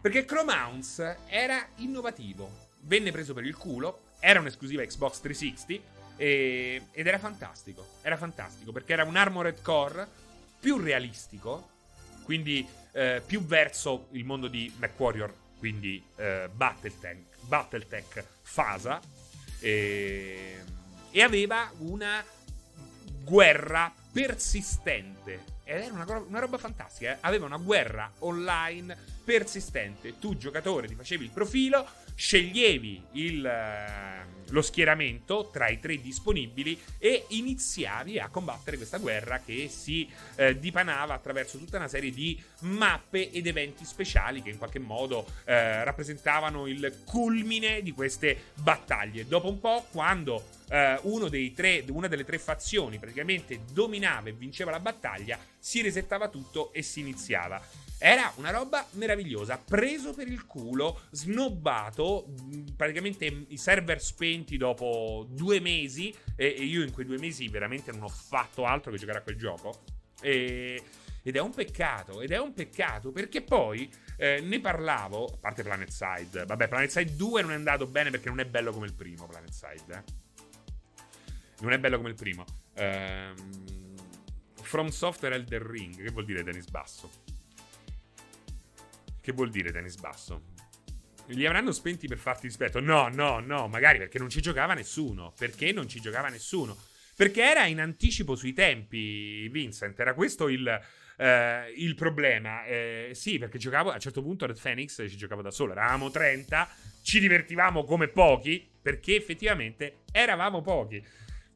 Perché 0.00 0.24
Chrome 0.24 0.52
Ounce 0.52 1.18
era 1.26 1.66
innovativo. 1.76 2.68
Venne 2.82 3.10
preso 3.10 3.34
per 3.34 3.44
il 3.44 3.56
culo. 3.56 4.04
Era 4.20 4.40
un'esclusiva 4.40 4.84
Xbox 4.84 5.20
360 5.20 5.95
e, 6.16 6.82
ed 6.92 7.06
era 7.06 7.18
fantastico. 7.18 7.86
Era 8.02 8.16
fantastico 8.16 8.72
perché 8.72 8.92
era 8.92 9.04
un 9.04 9.16
Armored 9.16 9.62
Core 9.62 10.06
più 10.58 10.78
realistico, 10.78 11.70
quindi 12.22 12.66
eh, 12.92 13.22
più 13.24 13.44
verso 13.44 14.08
il 14.12 14.24
mondo 14.24 14.48
di 14.48 14.72
MechWarrior, 14.78 15.32
quindi 15.58 16.02
eh, 16.16 16.48
Battletech, 16.52 17.18
Battletech 17.42 18.24
Fasa. 18.42 19.00
E, 19.60 20.62
e 21.10 21.22
aveva 21.22 21.70
una 21.78 22.24
guerra 23.22 23.92
persistente. 24.12 25.54
Ed 25.64 25.82
era 25.82 25.92
una, 25.92 26.18
una 26.18 26.38
roba 26.38 26.58
fantastica. 26.58 27.12
Eh? 27.12 27.18
Aveva 27.20 27.46
una 27.46 27.56
guerra 27.56 28.10
online 28.20 28.96
persistente. 29.24 30.18
Tu, 30.18 30.36
giocatore, 30.36 30.86
ti 30.86 30.94
facevi 30.94 31.24
il 31.24 31.30
profilo, 31.30 31.86
sceglievi 32.16 33.02
il, 33.12 33.44
eh, 33.44 34.26
lo 34.48 34.62
schieramento 34.62 35.50
tra 35.52 35.68
i 35.68 35.78
tre 35.78 36.00
disponibili 36.00 36.80
e 36.98 37.26
iniziavi 37.28 38.18
a 38.18 38.28
combattere 38.28 38.76
questa 38.76 38.98
guerra 38.98 39.40
che 39.44 39.68
si 39.68 40.08
eh, 40.36 40.58
dipanava 40.58 41.14
attraverso 41.14 41.58
tutta 41.58 41.76
una 41.76 41.88
serie 41.88 42.10
di 42.10 42.40
mappe 42.60 43.30
ed 43.30 43.46
eventi 43.46 43.84
speciali 43.84 44.42
che 44.42 44.50
in 44.50 44.58
qualche 44.58 44.78
modo 44.78 45.26
eh, 45.44 45.84
rappresentavano 45.84 46.66
il 46.66 47.02
culmine 47.04 47.82
di 47.82 47.92
queste 47.92 48.44
battaglie. 48.54 49.26
Dopo 49.26 49.48
un 49.48 49.60
po', 49.60 49.86
quando 49.90 50.54
dei 51.28 51.52
tre, 51.52 51.84
una 51.88 52.08
delle 52.08 52.24
tre 52.24 52.38
fazioni 52.38 52.98
praticamente 52.98 53.60
dominava 53.72 54.30
e 54.30 54.32
vinceva 54.32 54.72
la 54.72 54.80
battaglia, 54.80 55.38
si 55.58 55.80
resettava 55.80 56.28
tutto 56.28 56.72
e 56.72 56.82
si 56.82 57.00
iniziava. 57.00 57.85
Era 57.98 58.30
una 58.36 58.50
roba 58.50 58.86
meravigliosa, 58.92 59.56
preso 59.56 60.12
per 60.12 60.28
il 60.28 60.44
culo, 60.44 61.00
snobbato, 61.10 62.34
praticamente 62.76 63.46
i 63.48 63.56
server 63.56 64.02
spenti 64.02 64.58
dopo 64.58 65.26
due 65.30 65.60
mesi 65.60 66.14
e, 66.34 66.46
io 66.46 66.82
in 66.82 66.92
quei 66.92 67.06
due 67.06 67.18
mesi 67.18 67.48
veramente 67.48 67.92
non 67.92 68.02
ho 68.02 68.08
fatto 68.08 68.66
altro 68.66 68.90
che 68.90 68.98
giocare 68.98 69.18
a 69.18 69.22
quel 69.22 69.36
gioco. 69.36 69.82
E, 70.20 70.82
ed 71.22 71.34
è 71.34 71.40
un 71.40 71.52
peccato, 71.52 72.20
ed 72.20 72.30
è 72.30 72.38
un 72.38 72.52
peccato 72.52 73.10
perché 73.10 73.40
poi 73.42 73.90
eh, 74.16 74.40
ne 74.40 74.60
parlavo, 74.60 75.24
a 75.24 75.36
parte 75.38 75.62
Planet 75.62 75.88
Side, 75.88 76.44
vabbè 76.44 76.68
Planet 76.68 76.90
Side 76.90 77.16
2 77.16 77.42
non 77.42 77.50
è 77.50 77.54
andato 77.54 77.86
bene 77.86 78.10
perché 78.10 78.28
non 78.28 78.40
è 78.40 78.44
bello 78.44 78.72
come 78.72 78.86
il 78.86 78.94
primo 78.94 79.26
Planet 79.26 79.50
Side, 79.50 79.94
eh. 79.94 80.24
Non 81.60 81.72
è 81.72 81.78
bello 81.78 81.96
come 81.96 82.10
il 82.10 82.14
primo. 82.14 82.44
Ehm, 82.74 83.34
From 84.60 84.88
Software 84.88 85.34
Elder 85.34 85.62
Ring, 85.62 85.96
che 85.96 86.10
vuol 86.10 86.26
dire 86.26 86.42
Dennis 86.42 86.68
Basso? 86.68 87.35
Che 89.26 89.32
vuol 89.32 89.50
dire 89.50 89.72
tennis 89.72 89.96
basso? 89.96 90.40
Li 91.30 91.44
avranno 91.46 91.72
spenti 91.72 92.06
per 92.06 92.16
farti 92.16 92.46
rispetto? 92.46 92.78
No, 92.78 93.08
no, 93.08 93.40
no, 93.40 93.66
magari 93.66 93.98
perché 93.98 94.20
non 94.20 94.30
ci 94.30 94.40
giocava 94.40 94.72
nessuno. 94.72 95.32
Perché 95.36 95.72
non 95.72 95.88
ci 95.88 96.00
giocava 96.00 96.28
nessuno? 96.28 96.76
Perché 97.16 97.42
era 97.42 97.66
in 97.66 97.80
anticipo 97.80 98.36
sui 98.36 98.52
tempi, 98.52 99.48
Vincent. 99.48 99.98
Era 99.98 100.14
questo 100.14 100.46
il, 100.46 100.68
eh, 101.16 101.72
il 101.74 101.96
problema. 101.96 102.64
Eh, 102.66 103.10
sì, 103.14 103.38
perché 103.38 103.58
giocavo 103.58 103.90
a 103.90 103.94
un 103.94 103.98
certo 103.98 104.22
punto 104.22 104.46
Red 104.46 104.60
Phoenix 104.60 105.04
ci 105.08 105.16
giocavo 105.16 105.42
da 105.42 105.50
solo. 105.50 105.72
Eravamo 105.72 106.08
30, 106.08 106.68
ci 107.02 107.18
divertivamo 107.18 107.82
come 107.82 108.06
pochi, 108.06 108.64
perché 108.80 109.16
effettivamente 109.16 110.02
eravamo 110.12 110.62
pochi. 110.62 111.04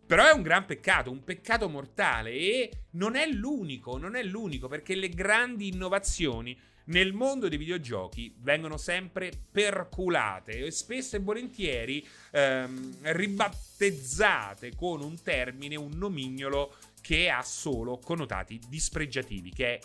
Però 0.04 0.26
è 0.26 0.32
un 0.32 0.42
gran 0.42 0.66
peccato, 0.66 1.12
un 1.12 1.22
peccato 1.22 1.68
mortale 1.68 2.32
e 2.32 2.70
non 2.94 3.14
è 3.14 3.28
l'unico, 3.28 3.96
non 3.96 4.16
è 4.16 4.24
l'unico, 4.24 4.66
perché 4.66 4.96
le 4.96 5.10
grandi 5.10 5.68
innovazioni 5.68 6.58
nel 6.90 7.12
mondo 7.12 7.48
dei 7.48 7.58
videogiochi 7.58 8.34
vengono 8.38 8.76
sempre 8.76 9.30
perculate 9.50 10.64
e 10.64 10.70
spesso 10.70 11.16
e 11.16 11.20
volentieri 11.20 12.06
ehm, 12.32 12.96
ribattezzate 13.02 14.74
con 14.74 15.02
un 15.02 15.20
termine, 15.22 15.76
un 15.76 15.92
nomignolo 15.94 16.74
che 17.00 17.30
ha 17.30 17.42
solo 17.42 17.98
connotati 17.98 18.60
dispregiativi, 18.68 19.50
che 19.50 19.74
è 19.74 19.78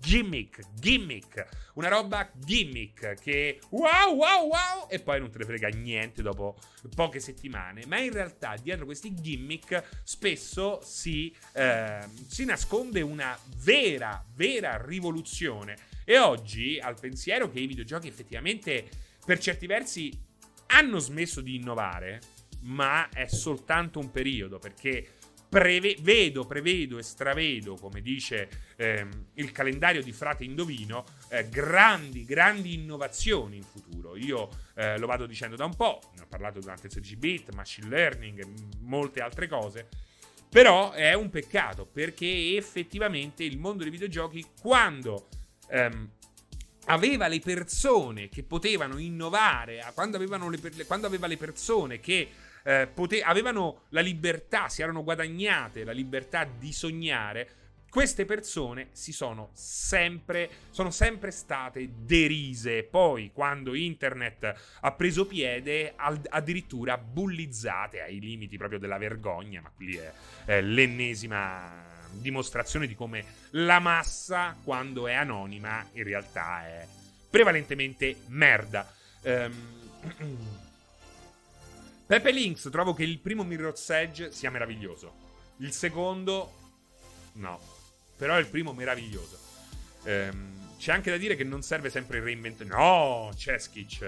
gimmick, 0.00 0.62
gimmick, 0.74 1.46
una 1.74 1.88
roba 1.88 2.28
gimmick 2.34 3.20
che 3.20 3.60
wow, 3.68 4.14
wow, 4.14 4.48
wow, 4.48 4.88
e 4.88 4.98
poi 4.98 5.20
non 5.20 5.30
te 5.30 5.38
ne 5.38 5.44
frega 5.44 5.68
niente 5.68 6.22
dopo 6.22 6.56
poche 6.94 7.20
settimane. 7.20 7.84
Ma 7.86 7.98
in 7.98 8.12
realtà 8.12 8.56
dietro 8.60 8.86
questi 8.86 9.14
gimmick 9.14 10.00
spesso 10.02 10.80
si, 10.82 11.34
eh, 11.52 12.00
si 12.26 12.44
nasconde 12.44 13.02
una 13.02 13.38
vera, 13.62 14.24
vera 14.34 14.82
rivoluzione 14.84 15.89
e 16.10 16.18
oggi, 16.18 16.76
al 16.80 16.98
pensiero 16.98 17.48
che 17.48 17.60
i 17.60 17.68
videogiochi 17.68 18.08
effettivamente, 18.08 18.84
per 19.24 19.38
certi 19.38 19.68
versi, 19.68 20.10
hanno 20.66 20.98
smesso 20.98 21.40
di 21.40 21.54
innovare, 21.54 22.20
ma 22.62 23.08
è 23.10 23.28
soltanto 23.28 24.00
un 24.00 24.10
periodo, 24.10 24.58
perché 24.58 25.06
preve- 25.48 25.94
vedo, 26.00 26.44
prevedo 26.46 26.98
e 26.98 27.04
stravedo, 27.04 27.76
come 27.76 28.00
dice 28.02 28.48
ehm, 28.74 29.26
il 29.34 29.52
calendario 29.52 30.02
di 30.02 30.10
Frate 30.10 30.42
Indovino, 30.42 31.04
eh, 31.28 31.48
grandi, 31.48 32.24
grandi 32.24 32.74
innovazioni 32.74 33.58
in 33.58 33.62
futuro. 33.62 34.16
Io 34.16 34.48
eh, 34.74 34.98
lo 34.98 35.06
vado 35.06 35.26
dicendo 35.26 35.54
da 35.54 35.64
un 35.64 35.76
po', 35.76 36.00
ne 36.16 36.22
ho 36.22 36.26
parlato 36.26 36.58
durante 36.58 36.86
il 36.86 36.92
16 36.92 37.16
bit, 37.18 37.54
machine 37.54 37.88
learning 37.88 38.44
molte 38.80 39.20
altre 39.20 39.46
cose. 39.46 39.86
Però 40.48 40.90
è 40.90 41.14
un 41.14 41.30
peccato 41.30 41.86
perché 41.86 42.56
effettivamente 42.56 43.44
il 43.44 43.60
mondo 43.60 43.84
dei 43.84 43.92
videogiochi, 43.92 44.44
quando 44.60 45.28
ehm, 45.70 46.10
aveva 46.86 47.28
le 47.28 47.40
persone 47.40 48.28
che 48.28 48.42
potevano 48.42 48.98
innovare, 48.98 49.84
quando, 49.94 50.18
le, 50.18 50.26
quando 50.86 51.06
aveva 51.06 51.26
le 51.26 51.36
persone 51.36 52.00
che 52.00 52.28
eh, 52.62 52.88
pote- 52.92 53.22
avevano 53.22 53.82
la 53.90 54.00
libertà, 54.00 54.68
si 54.68 54.82
erano 54.82 55.02
guadagnate 55.04 55.84
la 55.84 55.92
libertà 55.92 56.44
di 56.44 56.72
sognare, 56.72 57.48
queste 57.90 58.24
persone 58.24 58.88
si 58.92 59.12
sono 59.12 59.50
sempre, 59.52 60.48
sono 60.70 60.90
sempre 60.90 61.32
state 61.32 61.90
derise. 62.04 62.84
Poi, 62.84 63.32
quando 63.32 63.74
internet 63.74 64.54
ha 64.80 64.92
preso 64.92 65.26
piede, 65.26 65.94
addirittura 65.96 66.96
bullizzate 66.96 68.00
ai 68.00 68.20
limiti 68.20 68.56
proprio 68.56 68.78
della 68.78 68.96
vergogna. 68.96 69.60
Ma 69.60 69.72
qui 69.74 69.96
è, 69.96 70.12
è 70.44 70.60
l'ennesima 70.60 71.89
dimostrazione 72.12 72.86
di 72.86 72.94
come 72.94 73.24
la 73.50 73.78
massa, 73.78 74.56
quando 74.62 75.06
è 75.06 75.14
anonima, 75.14 75.86
in 75.92 76.04
realtà 76.04 76.66
è 76.66 76.86
prevalentemente 77.28 78.22
merda. 78.26 78.92
Um, 79.22 79.78
Pepe 82.06 82.30
Links, 82.32 82.68
trovo 82.70 82.92
che 82.92 83.04
il 83.04 83.18
primo 83.18 83.44
Mirror's 83.44 83.88
Edge 83.90 84.32
sia 84.32 84.50
meraviglioso. 84.50 85.28
Il 85.58 85.72
secondo, 85.72 86.52
no 87.34 87.78
però 88.20 88.38
il 88.38 88.48
primo 88.48 88.74
meraviglioso. 88.74 89.38
Ehm, 90.04 90.76
c'è 90.76 90.92
anche 90.92 91.10
da 91.10 91.16
dire 91.16 91.36
che 91.36 91.44
non 91.44 91.62
serve 91.62 91.88
sempre 91.88 92.20
reinventare. 92.20 92.68
No, 92.68 93.32
Ceskic. 93.34 94.06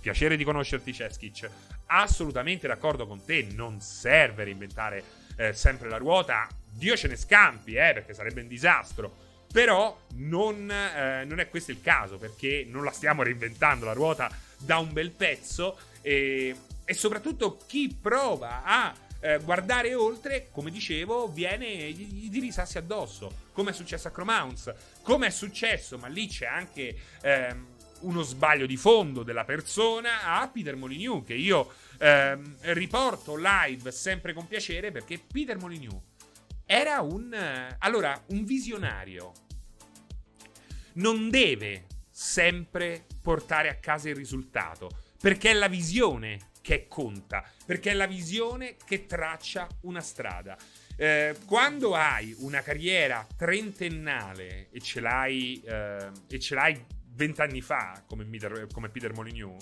Piacere 0.00 0.36
di 0.36 0.44
conoscerti, 0.44 0.92
Ceskic. 0.92 1.50
Assolutamente 1.86 2.68
d'accordo 2.68 3.08
con 3.08 3.24
te. 3.24 3.48
Non 3.50 3.80
serve 3.80 4.44
reinventare 4.44 5.02
eh, 5.36 5.52
sempre 5.54 5.88
la 5.88 5.96
ruota. 5.96 6.46
Dio 6.78 6.96
ce 6.96 7.08
ne 7.08 7.16
scampi, 7.16 7.74
eh, 7.74 7.92
perché 7.92 8.14
sarebbe 8.14 8.40
un 8.40 8.48
disastro. 8.48 9.26
Però 9.52 9.98
non, 10.14 10.70
eh, 10.70 11.24
non, 11.24 11.40
è 11.40 11.48
questo 11.48 11.72
il 11.72 11.80
caso, 11.82 12.18
perché 12.18 12.64
non 12.68 12.84
la 12.84 12.92
stiamo 12.92 13.22
reinventando 13.22 13.84
la 13.84 13.92
ruota 13.92 14.30
da 14.56 14.78
un 14.78 14.92
bel 14.92 15.10
pezzo. 15.10 15.76
E, 16.00 16.54
e 16.84 16.94
soprattutto 16.94 17.58
chi 17.66 17.94
prova 18.00 18.62
a 18.62 18.94
eh, 19.20 19.38
guardare 19.40 19.94
oltre, 19.94 20.48
come 20.52 20.70
dicevo, 20.70 21.28
viene 21.28 21.90
gli, 21.90 22.30
gli 22.30 22.40
risassi 22.40 22.78
addosso, 22.78 23.46
come 23.52 23.70
è 23.70 23.74
successo 23.74 24.08
a 24.08 24.10
Chromounce, 24.12 24.76
come 25.02 25.26
è 25.26 25.30
successo, 25.30 25.98
ma 25.98 26.06
lì 26.06 26.28
c'è 26.28 26.46
anche 26.46 26.96
ehm, 27.22 27.66
uno 28.00 28.22
sbaglio 28.22 28.66
di 28.66 28.76
fondo 28.76 29.24
della 29.24 29.44
persona 29.44 30.38
a 30.38 30.48
Peter 30.48 30.76
Molyneux, 30.76 31.26
che 31.26 31.34
io 31.34 31.72
ehm, 31.98 32.56
riporto 32.60 33.34
live 33.36 33.90
sempre 33.90 34.32
con 34.32 34.46
piacere 34.46 34.92
perché 34.92 35.18
Peter 35.18 35.58
Molyneux 35.58 36.00
era 36.70 37.00
un... 37.00 37.34
allora, 37.78 38.22
un 38.26 38.44
visionario 38.44 39.32
non 40.94 41.30
deve 41.30 41.86
sempre 42.10 43.06
portare 43.22 43.70
a 43.70 43.76
casa 43.76 44.10
il 44.10 44.14
risultato, 44.14 44.90
perché 45.18 45.50
è 45.50 45.54
la 45.54 45.68
visione 45.68 46.50
che 46.60 46.86
conta, 46.86 47.42
perché 47.64 47.92
è 47.92 47.94
la 47.94 48.06
visione 48.06 48.76
che 48.84 49.06
traccia 49.06 49.66
una 49.82 50.02
strada. 50.02 50.58
Eh, 50.94 51.34
quando 51.46 51.94
hai 51.94 52.34
una 52.40 52.60
carriera 52.60 53.26
trentennale 53.34 54.68
e 54.70 54.80
ce 54.82 55.00
l'hai, 55.00 55.62
eh, 55.64 56.10
e 56.28 56.38
ce 56.38 56.54
l'hai 56.54 56.84
vent'anni 57.12 57.62
fa, 57.62 58.02
come 58.06 58.26
Peter, 58.26 58.66
come 58.70 58.90
Peter 58.90 59.14
Molyneux, 59.14 59.56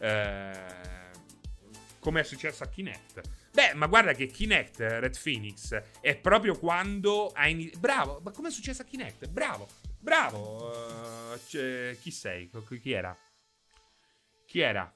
eh, 0.00 1.10
come 2.00 2.20
è 2.20 2.24
successo 2.24 2.64
a 2.64 2.66
Kinect. 2.66 3.20
Beh, 3.52 3.74
ma 3.74 3.86
guarda 3.86 4.14
che 4.14 4.26
Kinect, 4.26 4.80
Red 4.80 5.20
Phoenix, 5.22 5.74
è 6.00 6.16
proprio 6.16 6.58
quando 6.58 7.30
hai 7.34 7.52
iniziato. 7.52 7.80
Bravo, 7.80 8.20
ma 8.24 8.30
come 8.30 8.48
è 8.48 8.50
successo 8.50 8.80
a 8.80 8.86
Kinect? 8.86 9.28
Bravo, 9.28 9.68
bravo. 9.98 11.34
Uh, 11.34 11.38
chi 12.00 12.10
sei? 12.10 12.50
Chi 12.80 12.92
era? 12.92 13.16
Chi 14.46 14.60
era? 14.60 14.94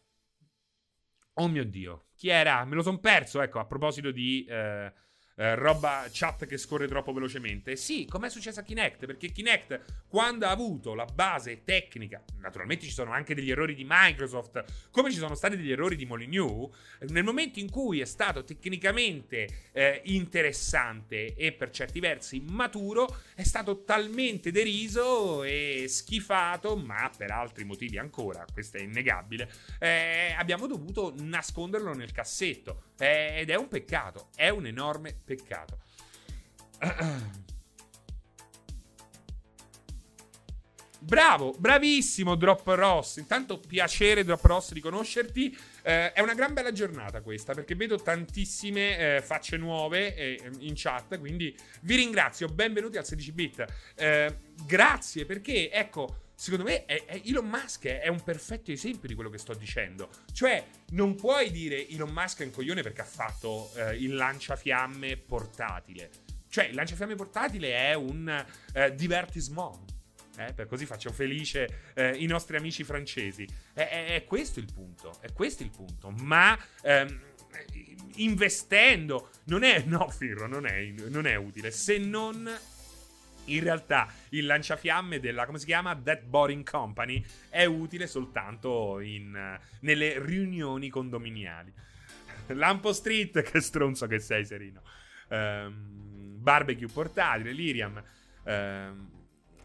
Oh 1.34 1.48
mio 1.48 1.64
Dio, 1.66 2.06
chi 2.14 2.28
era? 2.28 2.64
Me 2.64 2.76
lo 2.76 2.82
son 2.82 2.98
perso, 2.98 3.42
ecco, 3.42 3.58
a 3.58 3.66
proposito 3.66 4.10
di 4.10 4.46
eh, 4.48 4.90
eh, 5.36 5.54
roba 5.54 6.06
chat 6.10 6.46
che 6.46 6.56
scorre 6.56 6.88
troppo 6.88 7.12
velocemente. 7.12 7.76
Sì, 7.76 8.06
com'è 8.08 8.28
successo 8.28 8.60
a 8.60 8.62
Kinect? 8.62 9.06
Perché 9.06 9.30
Kinect, 9.30 10.04
quando 10.08 10.46
ha 10.46 10.50
avuto 10.50 10.94
la 10.94 11.04
base 11.04 11.62
tecnica, 11.64 12.22
naturalmente 12.38 12.84
ci 12.86 12.92
sono 12.92 13.12
anche 13.12 13.34
degli 13.34 13.50
errori 13.50 13.74
di 13.74 13.84
Microsoft, 13.86 14.64
come 14.90 15.10
ci 15.10 15.18
sono 15.18 15.34
stati 15.34 15.56
degli 15.56 15.70
errori 15.70 15.96
di 15.96 16.06
Molyneux, 16.06 16.74
nel 17.08 17.24
momento 17.24 17.58
in 17.58 17.70
cui 17.70 18.00
è 18.00 18.04
stato 18.04 18.44
tecnicamente 18.44 19.70
eh, 19.72 20.00
interessante 20.04 21.34
e 21.34 21.52
per 21.52 21.70
certi 21.70 22.00
versi 22.00 22.40
maturo, 22.40 23.20
è 23.34 23.42
stato 23.42 23.84
talmente 23.84 24.50
deriso 24.50 25.44
e 25.44 25.84
schifato, 25.88 26.76
ma 26.76 27.10
per 27.14 27.30
altri 27.30 27.64
motivi 27.64 27.98
ancora, 27.98 28.44
questo 28.50 28.78
è 28.78 28.80
innegabile, 28.80 29.50
eh, 29.78 30.34
abbiamo 30.36 30.66
dovuto 30.66 31.14
nasconderlo 31.18 31.92
nel 31.92 32.12
cassetto. 32.12 32.84
Ed 32.98 33.50
è 33.50 33.54
un 33.56 33.68
peccato, 33.68 34.28
è 34.34 34.48
un 34.48 34.66
enorme 34.66 35.14
peccato. 35.24 35.78
Bravo, 41.06 41.54
bravissimo 41.56 42.34
Drop 42.34 42.66
Ross. 42.66 43.18
Intanto 43.18 43.60
piacere 43.60 44.24
Drop 44.24 44.44
Ross 44.44 44.72
di 44.72 44.80
conoscerti. 44.80 45.56
Eh, 45.82 46.12
è 46.12 46.20
una 46.20 46.34
gran 46.34 46.52
bella 46.52 46.72
giornata 46.72 47.20
questa 47.20 47.54
perché 47.54 47.76
vedo 47.76 47.96
tantissime 47.96 49.16
eh, 49.16 49.22
facce 49.22 49.56
nuove 49.56 50.16
eh, 50.16 50.50
in 50.58 50.72
chat, 50.74 51.16
quindi 51.20 51.56
vi 51.82 51.94
ringrazio. 51.94 52.48
Benvenuti 52.48 52.98
al 52.98 53.04
16 53.04 53.32
bit. 53.32 53.64
Eh, 53.94 54.36
grazie 54.66 55.26
perché 55.26 55.70
ecco 55.70 56.25
secondo 56.36 56.64
me 56.64 56.84
è, 56.84 57.04
è 57.06 57.22
Elon 57.24 57.48
Musk 57.48 57.86
è 57.86 58.08
un 58.08 58.22
perfetto 58.22 58.70
esempio 58.70 59.08
di 59.08 59.14
quello 59.14 59.30
che 59.30 59.38
sto 59.38 59.54
dicendo. 59.54 60.10
Cioè, 60.32 60.64
non 60.90 61.14
puoi 61.14 61.50
dire 61.50 61.88
Elon 61.88 62.10
Musk 62.10 62.42
è 62.42 62.44
un 62.44 62.50
coglione 62.50 62.82
perché 62.82 63.00
ha 63.00 63.06
fatto 63.06 63.72
eh, 63.74 63.96
il 63.96 64.14
lanciafiamme 64.14 65.16
portatile. 65.16 66.10
Cioè, 66.48 66.66
il 66.66 66.74
lanciafiamme 66.74 67.14
portatile 67.14 67.74
è 67.74 67.94
un 67.94 68.44
eh, 68.74 68.94
divertissement. 68.94 69.94
Eh, 70.38 70.52
per 70.52 70.66
così 70.66 70.84
faccio 70.84 71.10
felice 71.12 71.92
eh, 71.94 72.10
i 72.10 72.26
nostri 72.26 72.58
amici 72.58 72.84
francesi. 72.84 73.48
È, 73.72 73.80
è, 73.80 74.14
è, 74.14 74.24
questo 74.24 74.60
il 74.60 74.70
punto. 74.72 75.16
È 75.20 75.32
questo 75.32 75.62
il 75.62 75.70
punto. 75.70 76.10
Ma 76.10 76.58
ehm, 76.82 77.20
investendo 78.16 79.30
non 79.44 79.62
è. 79.62 79.82
No, 79.88 80.08
Firro, 80.10 80.46
non 80.46 80.66
è, 80.66 80.82
non 81.08 81.26
è 81.26 81.34
utile. 81.36 81.70
Se 81.70 81.96
non 81.96 82.46
in 83.46 83.62
realtà 83.62 84.08
il 84.30 84.46
lanciafiamme 84.46 85.20
della, 85.20 85.46
come 85.46 85.58
si 85.58 85.66
chiama? 85.66 85.94
That 85.96 86.22
Boring 86.24 86.68
Company 86.68 87.24
è 87.48 87.64
utile 87.64 88.06
soltanto 88.06 89.00
in, 89.00 89.58
nelle 89.80 90.24
riunioni 90.24 90.88
condominiali. 90.88 91.72
Lampo 92.48 92.92
Street, 92.92 93.42
che 93.48 93.60
stronzo 93.60 94.06
che 94.06 94.18
sei, 94.18 94.44
Serino. 94.44 94.82
Um, 95.28 96.36
barbecue 96.38 96.86
portatile, 96.86 97.52
Liriam. 97.52 98.02
Um, 98.44 99.10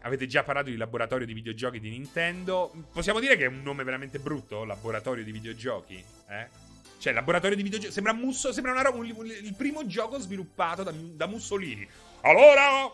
avete 0.00 0.26
già 0.26 0.42
parlato 0.42 0.70
di 0.70 0.76
laboratorio 0.76 1.26
di 1.26 1.32
videogiochi 1.32 1.80
di 1.80 1.90
Nintendo. 1.90 2.72
Possiamo 2.92 3.20
dire 3.20 3.36
che 3.36 3.44
è 3.44 3.48
un 3.48 3.62
nome 3.62 3.84
veramente 3.84 4.18
brutto, 4.18 4.64
laboratorio 4.64 5.24
di 5.24 5.32
videogiochi? 5.32 6.02
Eh? 6.28 6.70
Cioè, 6.98 7.12
laboratorio 7.12 7.56
di 7.56 7.62
videogiochi. 7.62 7.92
Sembra, 7.92 8.12
Musso, 8.12 8.52
sembra 8.52 8.72
una 8.72 8.82
roba, 8.82 9.04
il 9.04 9.54
primo 9.56 9.86
gioco 9.86 10.18
sviluppato 10.18 10.82
da, 10.82 10.92
da 10.92 11.26
Mussolini. 11.26 11.86
Allora, 12.22 12.92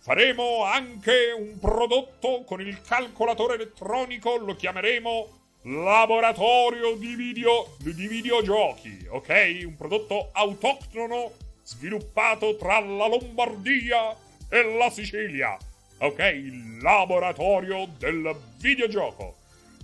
Faremo 0.00 0.64
anche 0.64 1.34
un 1.36 1.58
prodotto 1.58 2.44
con 2.44 2.60
il 2.60 2.80
calcolatore 2.82 3.54
elettronico, 3.54 4.36
lo 4.36 4.54
chiameremo 4.54 5.38
laboratorio 5.62 6.94
di, 6.94 7.14
video, 7.14 7.74
di 7.78 8.06
videogiochi, 8.06 9.06
ok? 9.08 9.60
Un 9.64 9.76
prodotto 9.76 10.30
autoctono 10.32 11.32
sviluppato 11.62 12.56
tra 12.56 12.80
la 12.80 13.08
Lombardia 13.08 14.14
e 14.48 14.62
la 14.62 14.90
Sicilia, 14.90 15.56
ok? 15.98 16.18
Il 16.18 16.78
laboratorio 16.80 17.88
del 17.98 18.34
videogioco. 18.58 19.36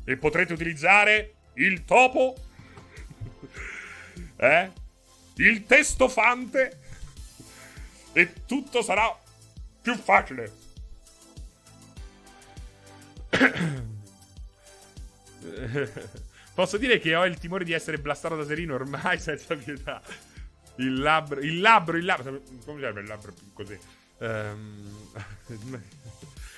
E 0.07 0.17
potrete 0.17 0.53
utilizzare 0.53 1.35
il 1.55 1.85
topo, 1.85 2.35
eh? 4.37 4.71
Il 5.37 5.67
testofante 5.67 6.79
e 8.13 8.33
tutto 8.47 8.81
sarà 8.81 9.23
più 9.85 9.95
facile. 9.97 10.51
Posso 16.55 16.79
dire 16.79 16.99
che 16.99 17.15
ho 17.15 17.27
il 17.27 17.37
timore 17.37 17.65
di 17.65 17.75
essere 17.75 17.99
blastato 17.99 18.35
da 18.35 18.47
Serino 18.47 18.77
ormai 18.77 19.19
senza 19.21 19.55
pietà. 19.55 20.01
Il 20.77 20.95
labbro, 20.95 21.41
il 21.41 21.61
labbro, 21.61 21.99
il 21.99 22.07
labbro. 22.07 22.41
Come 22.65 22.81
serve 22.81 23.03
il 23.03 23.07
labbro 23.07 23.35
così? 23.53 23.79
Um, 24.19 25.11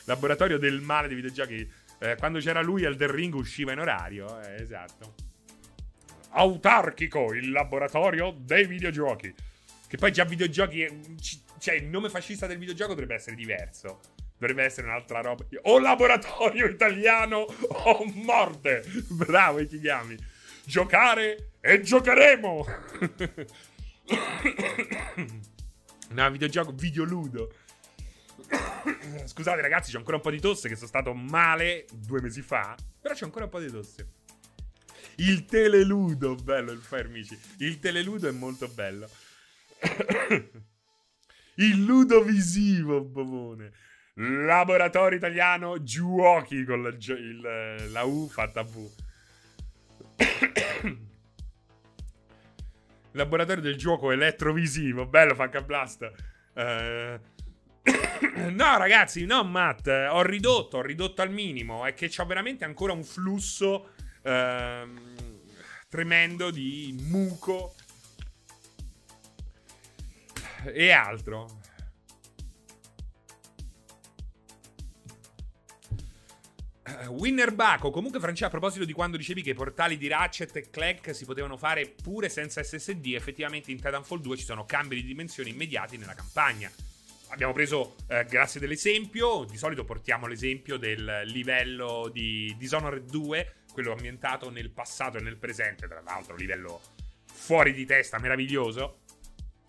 laboratorio 0.07 0.59
del 0.59 0.81
male 0.81 1.09
dei 1.09 1.16
videogiochi. 1.16 1.68
Eh, 1.99 2.14
quando 2.16 2.39
c'era 2.39 2.62
lui 2.62 2.85
al 2.85 2.95
The 2.95 3.11
Ring 3.11 3.35
usciva 3.35 3.72
in 3.72 3.81
orario. 3.81 4.41
Eh, 4.41 4.62
esatto. 4.62 5.14
Autarchico, 6.31 7.33
il 7.33 7.51
laboratorio 7.51 8.33
dei 8.39 8.66
videogiochi. 8.66 9.35
Che 9.89 9.97
poi 9.97 10.12
già 10.12 10.22
videogiochi. 10.22 10.87
Cioè, 11.59 11.74
il 11.74 11.86
nome 11.86 12.09
fascista 12.09 12.46
del 12.46 12.59
videogioco 12.59 12.90
dovrebbe 12.90 13.14
essere 13.14 13.36
diverso. 13.36 14.00
Dovrebbe 14.38 14.64
essere 14.64 14.86
un'altra 14.86 15.20
roba. 15.20 15.44
O 15.62 15.78
laboratorio 15.78 16.66
italiano 16.66 17.38
o 17.38 18.04
morte. 18.14 18.84
Bravo, 19.09 19.61
i 19.61 19.66
chiami. 19.66 20.16
Giocare 20.64 21.52
e 21.61 21.80
giocheremo. 21.80 22.66
no, 26.11 26.30
videogioco, 26.30 26.72
videoludo. 26.72 27.52
Scusate 29.24 29.61
ragazzi, 29.61 29.90
c'ho 29.90 29.98
ancora 29.98 30.16
un 30.16 30.22
po' 30.22 30.30
di 30.30 30.40
tosse 30.40 30.68
che 30.68 30.76
sono 30.76 30.88
stato 30.88 31.14
male 31.14 31.86
due 31.92 32.20
mesi 32.20 32.42
fa. 32.42 32.76
Però 33.00 33.14
c'è 33.14 33.24
ancora 33.24 33.44
un 33.44 33.50
po' 33.50 33.61
di 33.61 33.70
tosse. 33.70 34.09
Il 35.16 35.46
teleludo, 35.46 36.34
bello 36.34 36.72
il 36.72 36.80
fermici. 36.80 37.38
Il 37.59 37.78
teleludo 37.78 38.28
è 38.28 38.32
molto 38.32 38.68
bello. 38.68 39.09
Il 41.57 41.84
ludo 41.84 42.22
visivo, 42.22 43.02
bovone. 43.02 43.72
Laboratorio 44.14 45.18
italiano 45.18 45.82
giochi 45.82 46.64
con 46.64 46.82
la, 46.82 46.88
il, 46.88 47.90
la 47.90 48.02
U 48.04 48.28
fatta 48.28 48.62
V. 48.62 48.90
Laboratorio 53.12 53.62
del 53.62 53.76
gioco 53.76 54.11
elettrovisivo, 54.11 55.07
bello 55.07 55.34
Fanca 55.34 55.61
Blast. 55.61 56.11
Uh, 56.54 57.18
no, 58.50 58.78
ragazzi, 58.78 59.24
no, 59.26 59.44
Matt. 59.44 59.86
Ho 59.88 60.22
ridotto, 60.22 60.78
ho 60.78 60.82
ridotto 60.82 61.22
al 61.22 61.30
minimo. 61.30 61.84
È 61.84 61.94
che 61.94 62.09
c'ho 62.09 62.24
veramente 62.26 62.64
ancora 62.64 62.92
un 62.92 63.04
flusso 63.04 63.90
uh, 64.22 64.88
tremendo 65.88 66.50
di 66.50 66.94
muco 67.09 67.74
e 70.73 70.91
altro. 70.91 71.61
Uh, 76.87 77.09
Winner 77.09 77.53
Baco, 77.53 77.91
comunque 77.91 78.21
Francia, 78.21 78.47
a 78.47 78.51
proposito 78.51 78.85
di 78.85 78.93
quando 78.93 79.17
dicevi 79.17 79.43
che 79.43 79.51
i 79.51 79.55
portali 79.55 79.97
di 79.97 80.07
Ratchet 80.07 80.55
e 80.57 80.71
Clank 80.71 81.14
si 81.14 81.25
potevano 81.25 81.57
fare 81.57 81.93
pure 82.01 82.29
senza 82.29 82.62
SSD, 82.62 83.14
effettivamente 83.14 83.73
in 83.73 83.81
Titanfall 83.81 84.21
2 84.21 84.37
ci 84.37 84.45
sono 84.45 84.64
cambi 84.64 84.95
di 84.95 85.05
dimensioni 85.05 85.51
immediati 85.51 85.97
nella 85.97 86.14
campagna. 86.14 86.71
Abbiamo 87.31 87.53
preso, 87.53 87.97
eh, 88.09 88.25
grazie 88.25 88.61
dell'esempio, 88.61 89.45
di 89.45 89.57
solito 89.57 89.85
portiamo 89.85 90.29
l'esempio 90.29 90.77
del 90.77 91.23
livello 91.25 92.09
di 92.12 92.55
Dishonored 92.57 93.11
2, 93.11 93.55
quello 93.73 93.91
ambientato 93.91 94.49
nel 94.49 94.71
passato 94.71 95.19
e 95.19 95.21
nel 95.21 95.37
presente, 95.37 95.89
tra 95.89 96.01
l'altro 96.03 96.37
livello 96.37 96.81
fuori 97.25 97.73
di 97.73 97.85
testa, 97.85 98.19
meraviglioso. 98.19 99.01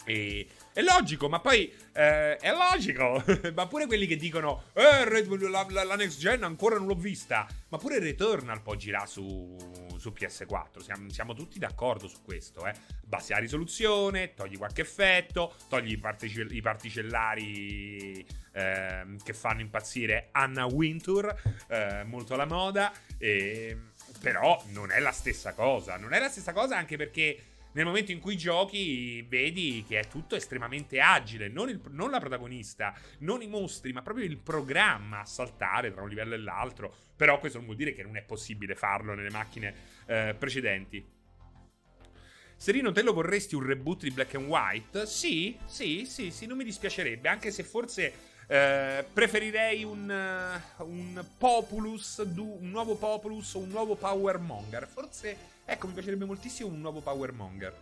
E 0.08 0.47
è 0.78 0.84
logico, 0.84 1.28
ma 1.28 1.39
poi 1.39 1.74
eh, 1.91 2.38
è 2.38 2.51
logico. 2.51 3.24
ma 3.55 3.66
pure 3.66 3.88
quelli 3.88 4.05
che 4.05 4.16
dicono 4.16 4.66
eh, 4.74 5.26
la, 5.49 5.66
la, 5.70 5.84
la, 5.84 5.95
next 5.95 6.20
gen 6.20 6.43
ancora 6.43 6.78
non 6.78 6.86
l'ho 6.86 6.93
vista. 6.93 7.47
Ma 7.70 7.78
pure 7.80 7.97
Returnal 7.97 8.62
poi 8.62 8.78
girà 8.78 9.08
su, 9.08 9.58
su 9.97 10.14
PS4. 10.16 10.82
Siamo, 10.82 11.10
siamo, 11.10 11.34
tutti 11.34 11.58
d'accordo 11.58 12.08
su 12.08 12.22
questo. 12.22 12.64
Eh. 12.68 12.74
Bassi 13.03 13.32
la 13.32 13.39
risoluzione, 13.39 14.36
togli 14.36 14.55
qualche 14.55 14.82
effetto, 14.82 15.55
togli 15.68 15.93
i, 15.93 15.97
particell- 15.97 16.53
i 16.53 16.62
particellari 16.62 18.24
eh, 18.51 19.05
che 19.24 19.34
fanno 19.34 19.62
impazzire 19.62 20.30
Anna 20.32 20.66
Wintour, 20.66 21.41
eh, 21.70 22.03
molto 22.03 22.36
alla 22.36 22.45
moda. 22.45 22.93
E, 23.18 23.76
però 24.22 24.64
non 24.68 24.91
è 24.91 24.99
la 24.99 25.12
stessa 25.12 25.53
cosa. 25.53 25.97
Non 25.97 26.14
è 26.14 26.20
la 26.20 26.30
stessa 26.30 26.53
cosa 26.53 26.78
anche 26.78 26.97
perché 26.97 27.47
nel 27.78 27.86
momento 27.86 28.11
in 28.11 28.19
cui 28.19 28.36
giochi 28.36 29.21
vedi 29.21 29.86
che 29.88 29.99
è 29.99 30.07
tutto 30.07 30.36
estremamente 30.36 30.99
agile, 30.99 31.47
non, 31.47 31.69
il, 31.69 31.80
non, 31.91 32.09
la 32.09 32.19
protagonista, 32.19 32.91
non 33.19 33.43
i 33.43 33.47
mostri, 33.47 33.93
ma 33.93 34.01
proprio 34.01 34.25
il 34.25 34.38
programma 34.38 35.19
a 35.19 35.25
saltare 35.25 35.91
tra 35.91 36.01
un 36.01 36.09
livello 36.09 36.34
e 36.34 36.39
l'altro. 36.39 36.91
Però 37.15 37.38
questo 37.38 37.59
non 37.59 37.67
vuol 37.67 37.78
dire 37.78 37.93
che 37.93 38.01
non 38.01 38.17
è 38.17 38.23
possibile 38.23 38.73
farlo 38.73 39.13
nelle 39.13 39.30
macchine 39.30 39.75
eh, 40.07 40.36
precedenti. 40.36 41.05
Serino, 42.55 42.91
te 42.91 43.03
lo 43.03 43.13
vorresti 43.13 43.53
un 43.53 43.63
reboot 43.63 44.01
di 44.01 44.09
Black 44.11 44.34
and 44.34 44.47
White? 44.47 45.05
Sì, 45.05 45.55
sì, 45.67 46.07
sì, 46.07 46.32
sì, 46.32 46.47
non 46.47 46.57
mi 46.57 46.63
dispiacerebbe, 46.63 47.30
anche 47.30 47.51
se 47.51 47.61
forse 47.61 48.11
eh, 48.47 49.05
preferirei 49.13 49.84
un, 49.84 50.61
un 50.78 51.25
Populus, 51.38 52.23
un 52.36 52.71
nuovo 52.71 52.95
Populus 52.95 53.53
o 53.53 53.59
un 53.59 53.69
nuovo 53.69 53.93
Power 53.93 54.39
Monger. 54.39 54.88
Forse 54.88 55.57
Ecco, 55.70 55.88
mi 55.88 55.93
piacerebbe 55.93 56.24
moltissimo 56.24 56.70
un 56.70 56.80
nuovo 56.80 57.01
Power 57.01 57.34
Monger, 57.34 57.76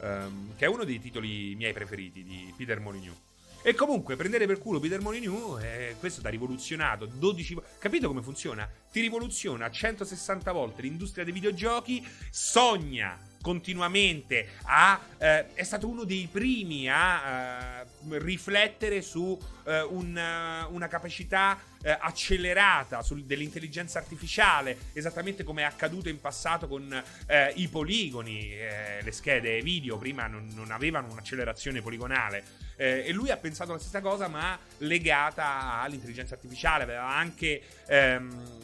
um, 0.00 0.56
che 0.56 0.64
è 0.64 0.68
uno 0.68 0.82
dei 0.82 1.00
titoli 1.00 1.54
miei 1.54 1.72
preferiti 1.72 2.24
di 2.24 2.52
Peter 2.56 2.80
Molyneux. 2.80 3.16
E 3.62 3.74
comunque, 3.74 4.16
prendere 4.16 4.44
per 4.46 4.58
culo 4.58 4.80
Peter 4.80 5.00
Molyneux, 5.00 5.62
eh, 5.62 5.94
questo 6.00 6.20
ti 6.20 6.26
ha 6.26 6.30
rivoluzionato 6.30 7.06
12 7.06 7.54
volte. 7.54 7.70
Capito 7.78 8.08
come 8.08 8.22
funziona? 8.22 8.68
Ti 8.90 9.00
rivoluziona 9.00 9.70
160 9.70 10.50
volte 10.50 10.82
l'industria 10.82 11.22
dei 11.22 11.32
videogiochi, 11.32 12.04
sogna 12.28 13.16
continuamente, 13.40 14.48
ha, 14.64 15.00
eh, 15.16 15.54
è 15.54 15.62
stato 15.62 15.86
uno 15.86 16.02
dei 16.02 16.28
primi 16.30 16.90
a 16.90 17.82
eh, 17.82 17.86
riflettere 18.12 19.02
su 19.02 19.38
eh, 19.64 19.82
una, 19.82 20.66
una, 20.70 20.88
capacità 20.88 21.58
eh, 21.82 21.90
accelerata 21.90 23.02
sul, 23.02 23.24
dell'intelligenza 23.24 23.98
artificiale, 23.98 24.76
esattamente 24.92 25.44
come 25.44 25.62
è 25.62 25.64
accaduto 25.64 26.08
in 26.08 26.20
passato 26.20 26.66
con 26.68 27.02
eh, 27.26 27.52
i 27.56 27.68
poligoni, 27.68 28.52
eh, 28.52 29.00
le 29.02 29.12
schede 29.12 29.60
video 29.60 29.98
prima 29.98 30.26
non, 30.26 30.50
non 30.54 30.70
avevano 30.70 31.10
un'accelerazione 31.10 31.82
poligonale. 31.82 32.66
e 32.76 33.10
lui 33.12 33.30
ha 33.30 33.36
pensato 33.36 33.72
la 33.72 33.78
stessa 33.78 34.00
cosa, 34.00 34.28
ma 34.28 34.56
legata 34.78 35.80
all'intelligenza 35.80 36.34
artificiale. 36.34 36.84
Aveva 36.84 37.08
anche 37.08 37.60
ehm, 37.88 38.58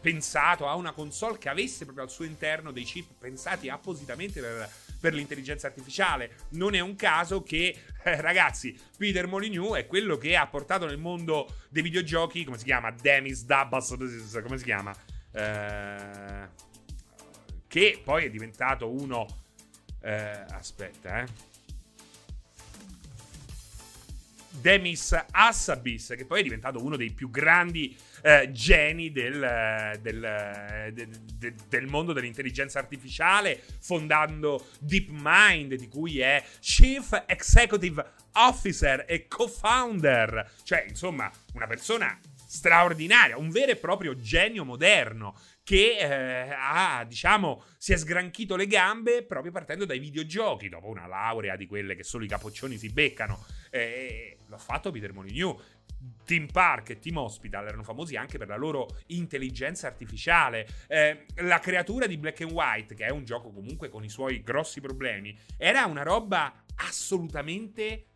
pensato 0.00 0.68
a 0.68 0.76
una 0.76 0.92
console 0.92 1.36
che 1.36 1.48
avesse 1.48 1.84
proprio 1.84 2.04
al 2.04 2.10
suo 2.10 2.24
interno 2.24 2.70
dei 2.70 2.84
chip 2.84 3.08
pensati 3.18 3.68
appositamente 3.68 4.40
per, 4.40 4.70
per 5.00 5.14
l'intelligenza 5.14 5.66
artificiale. 5.66 6.30
Non 6.50 6.76
è 6.76 6.80
un 6.80 6.94
caso 6.94 7.42
che, 7.42 7.76
eh, 8.06 8.20
ragazzi, 8.20 8.78
Peter 8.96 9.26
Molyneux 9.26 9.76
è 9.76 9.86
quello 9.86 10.16
che 10.16 10.36
ha 10.36 10.46
portato 10.46 10.86
nel 10.86 10.96
mondo 10.96 11.56
dei 11.68 11.82
videogiochi, 11.82 12.44
come 12.44 12.56
si 12.56 12.64
chiama? 12.64 12.92
Demis 12.92 13.44
Dabbas, 13.44 13.96
come 14.42 14.58
si 14.58 14.64
chiama? 14.64 14.94
Eh, 15.32 16.48
che 17.66 18.00
poi 18.02 18.24
è 18.24 18.30
diventato 18.30 18.88
uno... 18.88 19.26
Eh, 20.00 20.44
aspetta, 20.50 21.22
eh. 21.22 21.26
Demis 24.60 25.24
Hassabis, 25.32 26.14
che 26.16 26.24
poi 26.24 26.40
è 26.40 26.42
diventato 26.44 26.82
uno 26.82 26.96
dei 26.96 27.10
più 27.10 27.28
grandi 27.28 27.96
eh, 28.26 28.50
geni 28.50 29.12
del, 29.12 29.98
del, 30.02 30.92
de, 30.92 31.54
del, 31.68 31.86
mondo 31.86 32.12
dell'intelligenza 32.12 32.80
artificiale, 32.80 33.62
fondando 33.78 34.66
DeepMind, 34.80 35.74
di 35.74 35.86
cui 35.86 36.18
è 36.18 36.42
Chief 36.58 37.22
Executive 37.26 38.04
Officer 38.32 39.04
e 39.06 39.28
co-founder. 39.28 40.54
Cioè, 40.64 40.86
insomma, 40.88 41.30
una 41.52 41.68
persona 41.68 42.18
straordinaria, 42.48 43.38
un 43.38 43.50
vero 43.50 43.70
e 43.70 43.76
proprio 43.76 44.16
genio 44.16 44.64
moderno 44.64 45.38
che 45.62 45.96
eh, 45.98 46.52
ha, 46.52 47.04
diciamo, 47.06 47.64
si 47.76 47.92
è 47.92 47.96
sgranchito 47.96 48.56
le 48.56 48.66
gambe 48.66 49.24
proprio 49.24 49.52
partendo 49.52 49.84
dai 49.84 49.98
videogiochi, 49.98 50.68
dopo 50.68 50.88
una 50.88 51.06
laurea 51.06 51.56
di 51.56 51.66
quelle 51.66 51.94
che 51.94 52.02
solo 52.02 52.24
i 52.24 52.28
capoccioni 52.28 52.76
si 52.76 52.88
beccano. 52.92 53.44
Eh, 53.70 54.38
l'ha 54.46 54.58
fatto 54.58 54.90
Peter 54.90 55.12
Molyneux. 55.12 55.60
Team 56.24 56.46
Park 56.46 56.90
e 56.90 56.98
Team 56.98 57.18
Hospital 57.18 57.68
erano 57.68 57.82
famosi 57.82 58.16
anche 58.16 58.38
per 58.38 58.48
la 58.48 58.56
loro 58.56 58.88
intelligenza 59.06 59.86
artificiale. 59.86 60.66
Eh, 60.88 61.26
la 61.36 61.58
creatura 61.58 62.06
di 62.06 62.16
Black 62.16 62.42
and 62.42 62.52
White, 62.52 62.94
che 62.94 63.06
è 63.06 63.10
un 63.10 63.24
gioco 63.24 63.50
comunque 63.50 63.88
con 63.88 64.04
i 64.04 64.08
suoi 64.08 64.42
grossi 64.42 64.80
problemi, 64.80 65.36
era 65.56 65.84
una 65.86 66.02
roba 66.02 66.64
assolutamente 66.76 68.06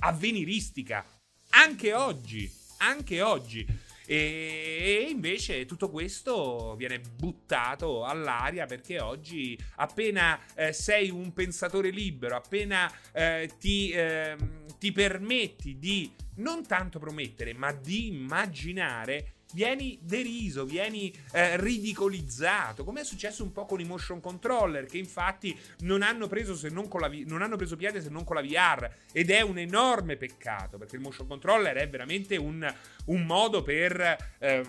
avveniristica. 0.00 1.04
Anche 1.50 1.94
oggi, 1.94 2.50
anche 2.78 3.22
oggi. 3.22 3.84
E 4.08 5.08
invece 5.10 5.66
tutto 5.66 5.90
questo 5.90 6.76
viene 6.76 7.00
buttato 7.00 8.04
all'aria 8.04 8.64
perché 8.64 9.00
oggi 9.00 9.58
appena 9.76 10.38
eh, 10.54 10.72
sei 10.72 11.10
un 11.10 11.32
pensatore 11.32 11.90
libero, 11.90 12.36
appena 12.36 12.92
eh, 13.10 13.50
ti, 13.58 13.90
eh, 13.90 14.36
ti 14.78 14.92
permetti 14.92 15.76
di 15.78 16.08
non 16.36 16.66
tanto 16.66 16.98
promettere, 16.98 17.54
ma 17.54 17.72
di 17.72 18.08
immaginare 18.08 19.32
vieni 19.52 19.98
deriso, 20.02 20.64
vieni 20.64 21.12
eh, 21.32 21.56
ridicolizzato, 21.56 22.84
come 22.84 23.02
è 23.02 23.04
successo 23.04 23.42
un 23.42 23.52
po' 23.52 23.64
con 23.64 23.80
i 23.80 23.84
motion 23.84 24.20
controller, 24.20 24.86
che 24.86 24.98
infatti 24.98 25.56
non 25.80 26.02
hanno 26.02 26.26
preso, 26.26 26.54
se 26.54 26.68
non 26.68 26.88
con 26.88 27.00
la, 27.00 27.10
non 27.24 27.42
hanno 27.42 27.56
preso 27.56 27.76
piede 27.76 28.02
se 28.02 28.10
non 28.10 28.24
con 28.24 28.36
la 28.36 28.42
VR, 28.42 28.90
ed 29.12 29.30
è 29.30 29.40
un 29.40 29.58
enorme 29.58 30.16
peccato, 30.16 30.78
perché 30.78 30.96
il 30.96 31.02
motion 31.02 31.26
controller 31.26 31.76
è 31.76 31.88
veramente 31.88 32.36
un, 32.36 32.74
un 33.06 33.24
modo 33.24 33.62
per... 33.62 34.34
Eh, 34.38 34.62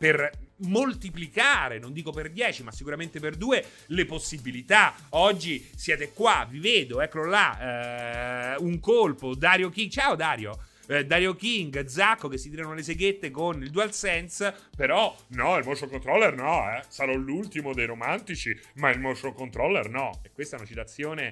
per 0.00 0.30
moltiplicare, 0.60 1.78
non 1.78 1.92
dico 1.92 2.10
per 2.12 2.30
10, 2.30 2.62
ma 2.64 2.72
sicuramente 2.72 3.20
per 3.20 3.36
2 3.36 3.64
le 3.86 4.04
possibilità. 4.04 4.94
Oggi 5.10 5.68
siete 5.74 6.12
qua, 6.12 6.46
vi 6.48 6.58
vedo, 6.58 7.00
eccolo 7.00 7.26
là, 7.26 8.54
eh, 8.54 8.56
un 8.60 8.78
colpo, 8.80 9.34
Dario 9.34 9.68
King. 9.70 9.90
Ciao 9.90 10.14
Dario. 10.16 10.58
eh, 10.90 11.06
Dario 11.06 11.36
King, 11.36 11.84
Zacco 11.86 12.26
che 12.26 12.36
si 12.36 12.50
tirano 12.50 12.74
le 12.74 12.82
seghette 12.82 13.30
con 13.30 13.62
il 13.62 13.70
DualSense, 13.70 14.52
però 14.76 15.14
no, 15.28 15.56
il 15.56 15.64
motion 15.64 15.88
controller 15.88 16.34
no, 16.34 16.68
eh. 16.74 16.82
sarò 16.88 17.14
l'ultimo 17.14 17.72
dei 17.72 17.86
romantici, 17.86 18.58
ma 18.74 18.90
il 18.90 18.98
motion 18.98 19.32
controller 19.32 19.88
no. 19.88 20.20
E 20.24 20.32
questa 20.32 20.56
è 20.56 20.58
una 20.58 20.68
citazione, 20.68 21.30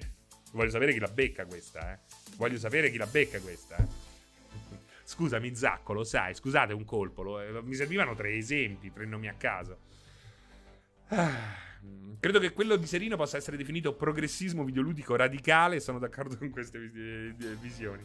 voglio 0.53 0.71
sapere 0.71 0.93
chi 0.93 1.01
la 1.01 1.09
becca 1.09 1.45
questa, 1.45 1.93
eh. 1.93 1.99
Voglio 2.37 2.57
sapere 2.57 2.89
chi 2.89 2.99
la 2.99 3.07
becca 3.07 3.41
questa, 3.41 3.77
eh. 3.79 3.98
Scusami, 5.09 5.55
Zacco, 5.55 5.95
lo 5.95 6.05
sai, 6.05 6.35
scusate 6.35 6.75
un 6.75 6.85
colpo, 6.85 7.23
lo, 7.23 7.41
eh, 7.41 7.63
mi 7.63 7.73
servivano 7.75 8.15
tre 8.15 8.37
esempi, 8.37 8.93
tre 8.93 9.07
nomi 9.07 9.27
a 9.27 9.33
caso. 9.39 9.79
Ah. 11.07 11.57
Credo 12.21 12.39
che 12.39 12.53
quello 12.53 12.77
di 12.77 12.85
Serino 12.85 13.17
possa 13.17 13.39
essere 13.39 13.57
definito 13.57 13.95
progressismo 13.95 14.65
videoludico 14.65 15.17
radicale. 15.17 15.81
Sono 15.81 15.99
d'accordo 15.99 16.37
con 16.37 16.51
queste 16.51 16.79
visioni. 17.59 18.05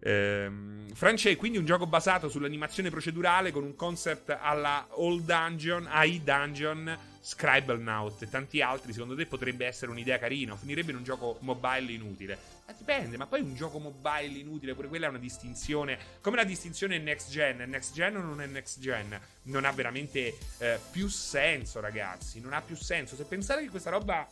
Ehm, 0.00 0.92
France 0.94 1.36
quindi 1.36 1.58
un 1.58 1.64
gioco 1.64 1.86
basato 1.86 2.28
sull'animazione 2.28 2.90
procedurale 2.90 3.50
con 3.50 3.62
un 3.64 3.74
concept 3.74 4.36
alla 4.40 4.86
Old 4.90 5.24
Dungeon, 5.24 5.86
AI 5.88 6.22
Dungeon, 6.22 6.98
Scribble 7.20 7.76
Note 7.78 8.24
e 8.24 8.28
tanti 8.30 8.62
altri. 8.62 8.92
Secondo 8.92 9.14
te 9.14 9.26
potrebbe 9.26 9.66
essere 9.66 9.90
un'idea 9.90 10.18
carina? 10.18 10.56
Finirebbe 10.56 10.92
in 10.92 10.96
un 10.96 11.04
gioco 11.04 11.36
mobile 11.40 11.92
inutile? 11.92 12.38
Ma 12.66 12.72
dipende, 12.76 13.16
ma 13.16 13.26
poi 13.26 13.40
un 13.40 13.54
gioco 13.54 13.78
mobile 13.78 14.38
inutile, 14.38 14.74
pure 14.74 14.88
quella 14.88 15.06
è 15.06 15.08
una 15.08 15.18
distinzione. 15.18 15.98
Come 16.20 16.36
la 16.36 16.44
distinzione 16.44 16.98
next 16.98 17.30
gen. 17.30 17.64
Next 17.68 17.92
gen 17.92 18.16
o 18.16 18.22
non 18.22 18.40
è 18.40 18.46
next 18.46 18.80
gen? 18.80 19.18
Non 19.42 19.64
ha 19.64 19.72
veramente 19.72 20.36
eh, 20.58 20.78
più 20.90 21.08
senso, 21.08 21.80
ragazzi. 21.80 22.40
Non 22.40 22.52
ha 22.52 22.60
più 22.60 22.76
senso. 22.76 23.14
Se 23.14 23.24
pensate 23.24 23.62
che 23.62 23.70
questa 23.70 23.90
roba 23.90 24.26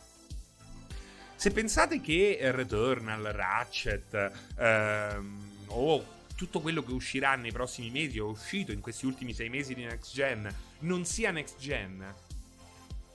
se 1.37 1.51
pensate 1.51 2.01
che 2.01 2.39
Returnal, 2.41 3.21
Ratchet 3.25 4.31
ehm, 4.57 5.46
o 5.67 6.15
tutto 6.35 6.61
quello 6.61 6.83
che 6.83 6.91
uscirà 6.91 7.35
nei 7.35 7.51
prossimi 7.51 7.89
mesi 7.89 8.19
o 8.19 8.27
uscito 8.27 8.71
in 8.71 8.81
questi 8.81 9.05
ultimi 9.05 9.33
sei 9.33 9.49
mesi 9.49 9.73
di 9.73 9.83
next 9.83 10.13
gen 10.13 10.53
non 10.79 11.05
sia 11.05 11.31
next 11.31 11.57
gen, 11.57 12.03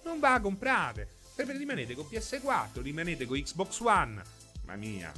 non 0.04 0.18
va 0.18 0.34
a 0.34 0.40
comprare. 0.40 1.20
Rimanete 1.34 1.94
con 1.94 2.06
PS4, 2.10 2.82
rimanete 2.82 3.26
con 3.26 3.40
Xbox 3.40 3.80
One, 3.80 4.22
mamma 4.64 4.76
mia, 4.76 5.12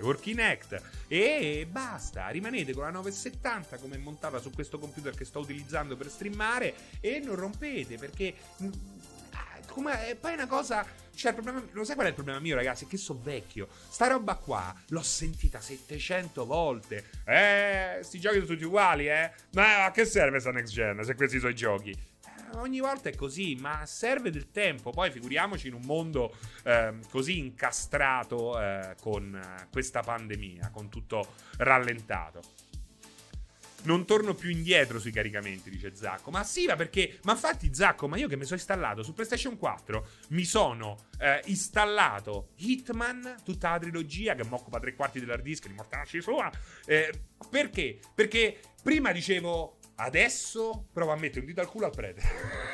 con 0.00 0.18
Kinect 0.20 0.82
e 1.06 1.66
basta, 1.70 2.28
rimanete 2.28 2.72
con 2.72 2.84
la 2.84 2.90
970 2.90 3.78
come 3.78 3.96
montata 3.96 4.38
su 4.38 4.50
questo 4.50 4.78
computer 4.78 5.14
che 5.14 5.24
sto 5.24 5.38
utilizzando 5.38 5.96
per 5.96 6.10
streamare 6.10 6.74
e 7.00 7.20
non 7.20 7.36
rompete 7.36 7.96
perché 7.96 8.34
mm, 8.62 8.68
ah, 9.32 9.58
come, 9.66 10.16
poi 10.20 10.32
è 10.32 10.34
una 10.34 10.46
cosa 10.46 10.84
cioè, 11.20 11.32
il 11.32 11.42
problema, 11.42 11.62
lo 11.72 11.84
sai 11.84 11.94
qual 11.94 12.06
è 12.06 12.10
il 12.10 12.14
problema 12.14 12.40
mio, 12.40 12.56
ragazzi? 12.56 12.86
È 12.86 12.88
che 12.88 12.96
sono 12.96 13.20
vecchio. 13.22 13.68
Sta 13.90 14.06
roba 14.06 14.36
qua 14.36 14.74
l'ho 14.88 15.02
sentita 15.02 15.60
700 15.60 16.46
volte. 16.46 17.04
Eh, 17.26 17.98
sti 18.00 18.18
giochi 18.18 18.36
sono 18.36 18.46
tutti 18.46 18.64
uguali, 18.64 19.06
eh? 19.06 19.30
Ma 19.52 19.84
a 19.84 19.90
che 19.90 20.06
serve 20.06 20.40
sta 20.40 20.50
next 20.50 20.72
gen 20.72 21.04
se 21.04 21.14
questi 21.14 21.38
sono 21.38 21.50
i 21.50 21.54
giochi? 21.54 22.08
ogni 22.54 22.80
volta 22.80 23.08
è 23.10 23.14
così, 23.14 23.54
ma 23.54 23.84
serve 23.86 24.30
del 24.30 24.50
tempo. 24.50 24.90
Poi 24.90 25.10
figuriamoci 25.10 25.68
in 25.68 25.74
un 25.74 25.82
mondo 25.84 26.34
eh, 26.64 26.94
così 27.10 27.38
incastrato 27.38 28.60
eh, 28.60 28.96
con 29.00 29.34
eh, 29.34 29.68
questa 29.70 30.00
pandemia, 30.00 30.70
con 30.72 30.88
tutto 30.88 31.34
rallentato. 31.58 32.40
Non 33.82 34.04
torno 34.04 34.34
più 34.34 34.50
indietro 34.50 34.98
sui 34.98 35.10
caricamenti, 35.10 35.70
dice 35.70 35.94
Zacco. 35.94 36.30
Ma 36.30 36.44
sì, 36.44 36.66
ma 36.66 36.76
perché? 36.76 37.18
Ma 37.22 37.32
infatti, 37.32 37.74
Zacco, 37.74 38.08
ma 38.08 38.16
io 38.16 38.28
che 38.28 38.36
mi 38.36 38.44
sono 38.44 38.56
installato 38.56 39.02
su 39.02 39.12
PlayStation 39.12 39.56
4 39.56 40.06
mi 40.28 40.44
sono 40.44 41.06
eh, 41.18 41.40
installato 41.46 42.50
Hitman, 42.56 43.36
tutta 43.44 43.70
la 43.70 43.78
trilogia 43.78 44.34
che 44.34 44.44
mi 44.44 44.52
occupa 44.52 44.78
tre 44.78 44.94
quarti 44.94 45.20
dell'hard 45.20 45.42
disk 45.42 45.66
di 45.66 45.74
mortacci 45.74 46.20
sua. 46.20 46.50
Eh, 46.86 47.12
perché? 47.48 47.98
Perché 48.14 48.60
prima 48.82 49.12
dicevo 49.12 49.79
Adesso 50.02 50.86
provo 50.94 51.12
a 51.12 51.16
mettere 51.16 51.40
un 51.40 51.46
dito 51.46 51.60
al 51.60 51.68
culo 51.68 51.84
al 51.84 51.92
prete. 51.94 52.22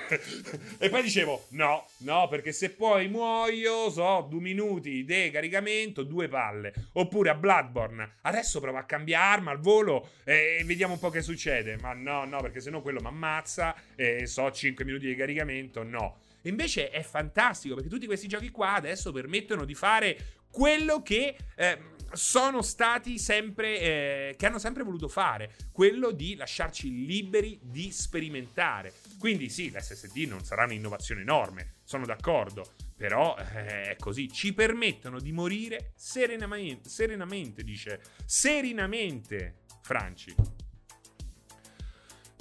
e 0.79 0.89
poi 0.89 1.03
dicevo: 1.03 1.47
no, 1.51 1.85
no, 1.99 2.29
perché 2.29 2.53
se 2.53 2.71
poi 2.71 3.09
muoio, 3.09 3.91
so, 3.91 4.25
due 4.31 4.41
minuti 4.41 5.05
di 5.05 5.31
caricamento, 5.33 6.05
due 6.05 6.29
palle. 6.29 6.73
Oppure 6.93 7.31
a 7.31 7.35
Bloodborne, 7.35 8.19
adesso 8.23 8.61
provo 8.61 8.79
a 8.79 8.85
cambiare 8.85 9.25
arma 9.27 9.51
al 9.51 9.59
volo 9.59 10.11
e 10.23 10.63
vediamo 10.65 10.93
un 10.93 11.01
po' 11.01 11.11
che 11.11 11.21
succede. 11.21 11.77
Ma 11.81 11.95
no, 11.95 12.25
no, 12.27 12.41
perché 12.41 12.61
sennò 12.61 12.81
quello 12.81 13.01
mi 13.01 13.09
ammazza 13.09 13.75
e 13.97 14.27
so 14.27 14.49
5 14.49 14.85
minuti 14.85 15.07
di 15.07 15.17
caricamento. 15.17 15.83
No. 15.83 16.19
Invece 16.43 16.91
è 16.91 17.03
fantastico 17.03 17.75
perché 17.75 17.91
tutti 17.91 18.07
questi 18.07 18.29
giochi 18.29 18.51
qua 18.51 18.75
adesso 18.75 19.11
permettono 19.11 19.65
di 19.65 19.75
fare 19.75 20.17
quello 20.51 21.03
che. 21.03 21.37
Eh, 21.57 21.95
sono 22.13 22.63
stati 22.63 23.19
sempre, 23.19 23.81
eh, 23.81 24.35
che 24.37 24.47
hanno 24.47 24.59
sempre 24.59 24.83
voluto 24.83 25.09
fare, 25.09 25.55
quello 25.73 26.11
di 26.11 26.35
lasciarci 26.35 27.05
liberi 27.05 27.59
di 27.63 27.91
sperimentare. 27.91 28.95
Quindi 29.19 29.49
sì, 29.49 29.71
l'SSD 29.71 30.19
non 30.29 30.45
sarà 30.45 30.65
un'innovazione 30.65 31.21
enorme, 31.21 31.75
sono 31.85 32.07
d'accordo, 32.07 32.73
però 32.97 33.37
eh, 33.37 33.91
è 33.91 33.97
così, 33.97 34.31
ci 34.31 34.55
permettono 34.55 35.21
di 35.21 35.33
morire 35.33 35.93
serenamente, 35.97 36.89
serenamente 36.89 37.63
dice, 37.63 38.01
serenamente, 38.25 39.65
Franci. 39.83 40.35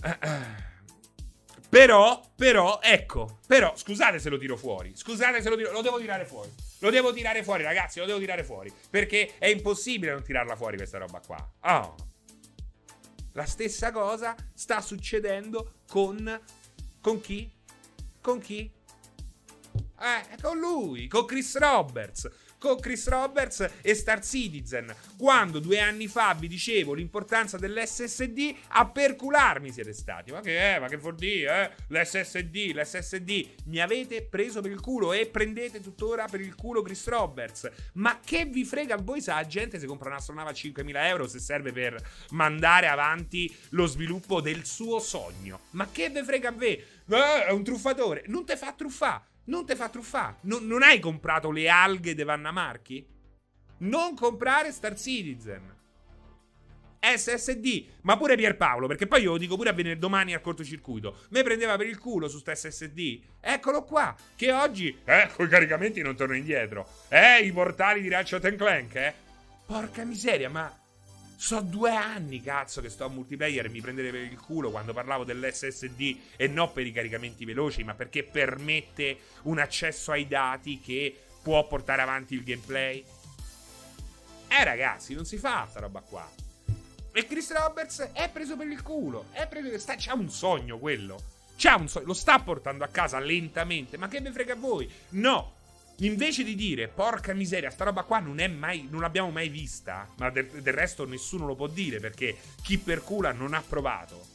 Eh. 0.03 0.64
Però, 1.68 2.22
però, 2.38 2.80
ecco, 2.82 3.39
però, 3.47 3.76
scusate 3.76 4.18
se 4.18 4.30
lo 4.30 4.38
tiro 4.38 4.56
fuori, 4.56 4.95
scusate 4.95 5.41
se 5.41 5.49
lo 5.49 5.58
tiro, 5.58 5.74
lo 5.74 5.82
devo 5.82 5.99
tirare 5.99 6.24
fuori. 6.24 6.49
Lo 6.80 6.89
devo 6.89 7.13
tirare 7.13 7.43
fuori, 7.43 7.63
ragazzi, 7.63 7.99
lo 7.99 8.05
devo 8.05 8.19
tirare 8.19 8.43
fuori. 8.43 8.71
Perché 8.89 9.38
è 9.38 9.47
impossibile 9.47 10.11
non 10.11 10.23
tirarla 10.23 10.55
fuori 10.55 10.78
questa 10.78 10.97
roba 10.97 11.21
qua. 11.26 11.51
Oh. 11.61 11.95
La 13.34 13.45
stessa 13.45 13.91
cosa 13.91 14.36
sta 14.53 14.82
succedendo 14.82 15.82
con... 15.88 16.41
Con 17.01 17.21
chi? 17.21 17.51
Con 18.21 18.39
chi? 18.39 18.71
Eh, 19.99 20.41
con 20.41 20.57
lui, 20.57 21.07
con 21.07 21.26
Chris 21.26 21.57
Roberts 21.57 22.30
con 22.66 22.80
Chris 22.80 23.07
Roberts 23.07 23.70
e 23.82 23.93
Star 23.93 24.26
Citizen. 24.26 24.91
Quando 25.20 25.59
due 25.59 25.80
anni 25.80 26.07
fa 26.07 26.34
vi 26.34 26.47
dicevo 26.47 26.95
l'importanza 26.95 27.59
dell'SSD, 27.59 28.55
a 28.70 28.88
percularmi 28.88 29.72
siete 29.72 29.93
stati. 29.93 30.32
Ma 30.32 30.41
che 30.41 30.57
è? 30.57 30.80
Ma 30.80 30.88
che 30.88 30.97
vuol 30.97 31.13
dire? 31.13 31.76
Eh? 31.88 31.99
L'SSD, 31.99 32.72
l'SSD. 32.74 33.66
Mi 33.66 33.80
avete 33.80 34.24
preso 34.24 34.61
per 34.61 34.72
il 34.72 34.80
culo 34.80 35.13
e 35.13 35.28
prendete 35.28 35.80
tuttora 35.80 36.26
per 36.28 36.41
il 36.41 36.55
culo 36.55 36.82
Chris 36.82 37.07
Roberts. 37.07 37.70
Ma 37.93 38.20
che 38.26 38.45
vi 38.45 38.66
frega 38.66 38.95
a 38.95 38.99
voi 38.99 39.22
se 39.22 39.32
la 39.32 39.45
gente 39.45 39.78
si 39.78 39.86
compra 39.86 40.09
un'astronave 40.09 40.49
a 40.49 40.53
5.000 40.53 41.05
euro 41.05 41.28
se 41.28 41.38
serve 41.38 41.72
per 41.72 42.01
mandare 42.32 42.88
avanti 42.88 43.55
lo 43.70 43.86
sviluppo 43.86 44.41
del 44.41 44.66
suo 44.66 44.97
sogno? 44.97 45.59
Ma 45.72 45.88
che 45.91 46.09
vi 46.09 46.24
frega 46.24 46.49
a 46.49 46.51
voi? 46.51 46.84
Eh, 47.09 47.45
è 47.45 47.51
un 47.51 47.63
truffatore. 47.63 48.24
Non 48.26 48.43
te 48.43 48.57
fa 48.57 48.74
truffare 48.74 49.34
non 49.46 49.66
ti 49.66 49.76
fa 49.76 49.89
truffare. 49.89 50.38
Non, 50.41 50.66
non, 50.66 50.84
hai 50.84 51.00
comprato 51.00 51.52
le 51.52 51.70
alghe 51.70 52.16
di 52.16 52.24
Vanna 52.24 52.52
Marchi? 52.52 53.06
Non 53.78 54.16
comprare 54.16 54.72
Star 54.72 54.98
Citizen. 54.98 55.74
SSD, 57.00 57.86
ma 58.02 58.18
pure 58.18 58.36
Pierpaolo, 58.36 58.88
perché 58.88 59.06
poi 59.06 59.22
io 59.22 59.32
lo 59.32 59.38
dico 59.38 59.56
pure 59.56 59.70
a 59.70 59.74
venire 59.74 60.00
domani 60.00 60.34
al 60.34 60.41
cortocircuito. 60.41 61.26
Me 61.30 61.43
prendeva 61.43 61.78
per 61.78 61.86
il 61.86 62.00
culo 62.00 62.28
su 62.28 62.39
sta 62.39 62.56
SSD. 62.56 63.20
Eccolo 63.39 63.84
qua, 63.84 64.16
che 64.36 64.52
oggi, 64.52 64.98
eh, 65.06 65.30
con 65.36 65.46
i 65.46 65.50
caricamenti 65.50 66.02
non 66.02 66.16
torno 66.16 66.36
indietro. 66.36 66.88
Eh, 67.10 67.46
i 67.46 67.52
portali 67.52 68.02
di 68.02 68.10
Ratchet 68.10 68.56
Clank, 68.56 68.96
eh. 68.96 69.14
Porca 69.68 70.04
miseria, 70.04 70.50
ma 70.50 70.76
So 71.36 71.62
due 71.62 71.92
anni, 71.92 72.42
cazzo, 72.42 72.82
che 72.82 72.90
sto 72.90 73.06
a 73.06 73.10
multiplayer 73.10 73.66
e 73.66 73.70
mi 73.70 73.82
prendete 73.82 74.10
per 74.10 74.22
il 74.22 74.40
culo 74.40 74.72
quando 74.72 74.94
parlavo 74.94 75.24
dell'SSD 75.24 76.18
e 76.38 76.48
non 76.48 76.72
per 76.72 76.86
i 76.86 76.92
caricamenti 76.92 77.46
veloci, 77.46 77.84
ma 77.84 77.94
perché 77.94 78.24
permette 78.24 79.18
un 79.44 79.60
accesso 79.60 80.12
ai 80.12 80.28
dati 80.28 80.80
che 80.80 81.16
può 81.42 81.68
portare 81.68 82.02
avanti 82.02 82.34
il 82.34 82.44
gameplay. 82.44 83.04
Eh, 84.48 84.64
ragazzi, 84.64 85.14
non 85.14 85.26
si 85.26 85.38
fa 85.38 85.68
sta 85.70 85.82
roba 85.82 86.00
qua. 86.02 86.28
E 87.12 87.26
Chris 87.26 87.54
Roberts 87.54 88.10
è 88.14 88.30
preso 88.30 88.58
per 88.58 88.68
il 88.68 88.82
culo. 88.82 89.28
È 89.32 89.48
preso, 89.48 89.78
sta, 89.78 89.96
c'ha 89.98 90.14
un 90.14 90.30
sogno 90.30 90.78
quello. 90.80 91.18
C'ha 91.56 91.76
un 91.76 91.88
sogno. 91.88 92.08
Lo 92.08 92.14
sta 92.14 92.40
portando 92.40 92.84
a 92.84 92.88
casa 92.88 93.20
lentamente. 93.20 93.98
Ma 93.98 94.08
che 94.08 94.20
ne 94.20 94.32
frega 94.32 94.54
a 94.54 94.58
voi? 94.58 94.92
No. 95.10 95.55
Invece 96.00 96.43
di 96.43 96.56
dire, 96.56 96.89
porca 96.89 97.34
miseria, 97.34 97.70
sta 97.70 97.86
roba 97.86 98.04
qua 98.04 98.20
non 98.20 98.39
è 98.39 98.48
mai, 98.48 98.88
non 98.89 99.00
l'abbiamo 99.02 99.32
mai 99.32 99.48
vista, 99.48 100.08
ma 100.18 100.30
del, 100.30 100.48
del 100.48 100.74
resto 100.74 101.06
nessuno 101.06 101.46
lo 101.46 101.56
può 101.56 101.68
dire 101.68 102.00
perché 102.00 102.36
chi 102.62 102.78
percula 102.78 103.32
non 103.32 103.54
ha 103.54 103.64
provato. 103.68 104.28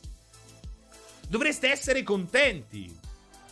Dovreste 1.29 1.71
essere 1.71 2.03
contenti 2.03 2.99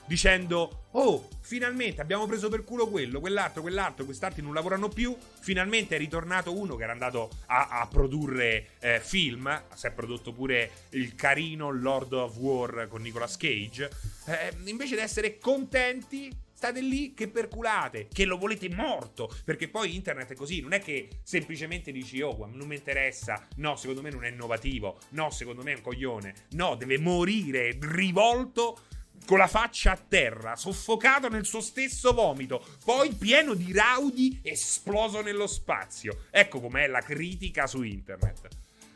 dicendo: 0.07 0.87
Oh, 0.93 1.29
finalmente 1.43 2.01
abbiamo 2.01 2.27
preso 2.27 2.49
per 2.49 2.65
culo 2.65 2.89
quello, 2.89 3.21
quell'altro, 3.21 3.61
quell'altro, 3.63 4.05
quest'altro 4.05 4.43
non 4.43 4.55
lavorano 4.55 4.89
più. 4.89 5.15
Finalmente 5.41 5.95
è 5.95 5.99
ritornato 5.99 6.59
uno 6.59 6.75
che 6.75 6.83
era 6.83 6.93
andato 6.93 7.31
a, 7.47 7.69
a 7.69 7.87
produrre 7.87 8.71
eh, 8.81 9.01
film. 9.01 9.63
Si 9.75 9.87
è 9.87 9.93
prodotto 9.93 10.33
pure 10.33 10.71
il 10.91 11.15
carino 11.15 11.71
Lord 11.71 12.15
of 12.15 12.37
War 12.39 12.89
con 12.89 13.03
Nicolas 13.03 13.37
Cage. 13.37 13.91
Eh, 14.27 14.57
invece 14.65 14.97
di 14.97 15.03
essere 15.03 15.39
contenti, 15.39 16.35
State 16.59 16.81
lì 16.81 17.15
che 17.15 17.29
perculate, 17.29 18.09
che 18.13 18.25
lo 18.25 18.37
volete 18.37 18.69
morto. 18.69 19.33
Perché 19.45 19.69
poi 19.69 19.95
internet 19.95 20.33
è 20.33 20.35
così, 20.35 20.61
non 20.61 20.73
è 20.73 20.81
che 20.81 21.09
semplicemente 21.23 21.93
dici, 21.93 22.21
oh, 22.21 22.35
non 22.53 22.67
mi 22.67 22.75
interessa. 22.75 23.47
No, 23.59 23.77
secondo 23.77 24.03
me 24.03 24.11
non 24.11 24.25
è 24.25 24.31
innovativo. 24.31 24.99
No, 25.11 25.31
secondo 25.31 25.63
me 25.63 25.75
è 25.75 25.77
un 25.77 25.83
coglione. 25.83 26.35
No, 26.55 26.75
deve 26.75 26.99
morire 26.99 27.79
rivolto 27.81 28.81
con 29.25 29.39
la 29.39 29.47
faccia 29.47 29.93
a 29.93 29.97
terra, 29.97 30.57
soffocato 30.57 31.29
nel 31.29 31.47
suo 31.47 31.61
stesso 31.61 32.13
vomito, 32.13 32.65
poi 32.85 33.13
pieno 33.13 33.55
di 33.55 33.73
raudi, 33.73 34.41
esploso 34.43 35.23
nello 35.23 35.47
spazio. 35.47 36.25
Ecco 36.29 36.61
com'è 36.61 36.89
la 36.89 37.03
critica 37.03 37.69
su 37.69 37.83
internet. 37.83 38.49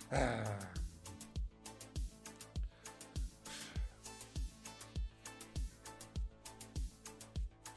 Ah. 0.09 0.72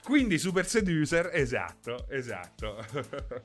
Quindi 0.06 0.38
Super 0.38 0.68
Seducer, 0.68 1.32
esatto, 1.34 2.08
esatto. 2.12 2.86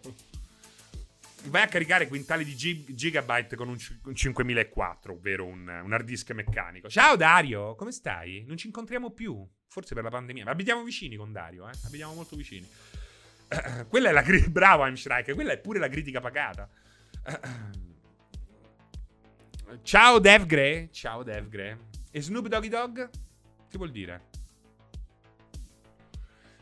Vai 1.44 1.62
a 1.62 1.68
caricare 1.68 2.06
quintali 2.06 2.44
di 2.44 2.54
gig- 2.54 2.92
gigabyte 2.92 3.56
con 3.56 3.70
un, 3.70 3.78
c- 3.78 3.98
un 4.04 4.14
5004, 4.14 5.14
ovvero 5.14 5.46
un, 5.46 5.66
un, 5.66 5.90
hard 5.90 6.04
disk 6.04 6.32
meccanico. 6.32 6.90
Ciao 6.90 7.16
Dario, 7.16 7.74
come 7.76 7.92
stai? 7.92 8.44
Non 8.46 8.58
ci 8.58 8.66
incontriamo 8.66 9.10
più, 9.10 9.42
forse 9.68 9.94
per 9.94 10.04
la 10.04 10.10
pandemia, 10.10 10.44
ma 10.44 10.50
abitiamo 10.50 10.82
vicini 10.82 11.16
con 11.16 11.32
Dario, 11.32 11.66
eh? 11.66 11.72
Abitiamo 11.86 12.12
molto 12.12 12.36
vicini. 12.36 12.68
quella 13.88 14.10
è 14.10 14.12
la 14.12 14.20
critica... 14.20 14.50
Bravo 14.52 14.84
Heimstrike, 14.84 15.32
quella 15.32 15.52
è 15.52 15.58
pure 15.58 15.78
la 15.78 15.88
critica 15.88 16.20
pagata. 16.20 16.68
Ciao 19.82 20.18
Devgre, 20.18 20.90
ciao 20.92 21.22
Devgre. 21.22 21.86
E 22.10 22.20
Snoop 22.20 22.48
Doggy 22.48 22.68
Dog? 22.68 23.08
Che 23.08 23.78
vuol 23.78 23.92
dire? 23.92 24.29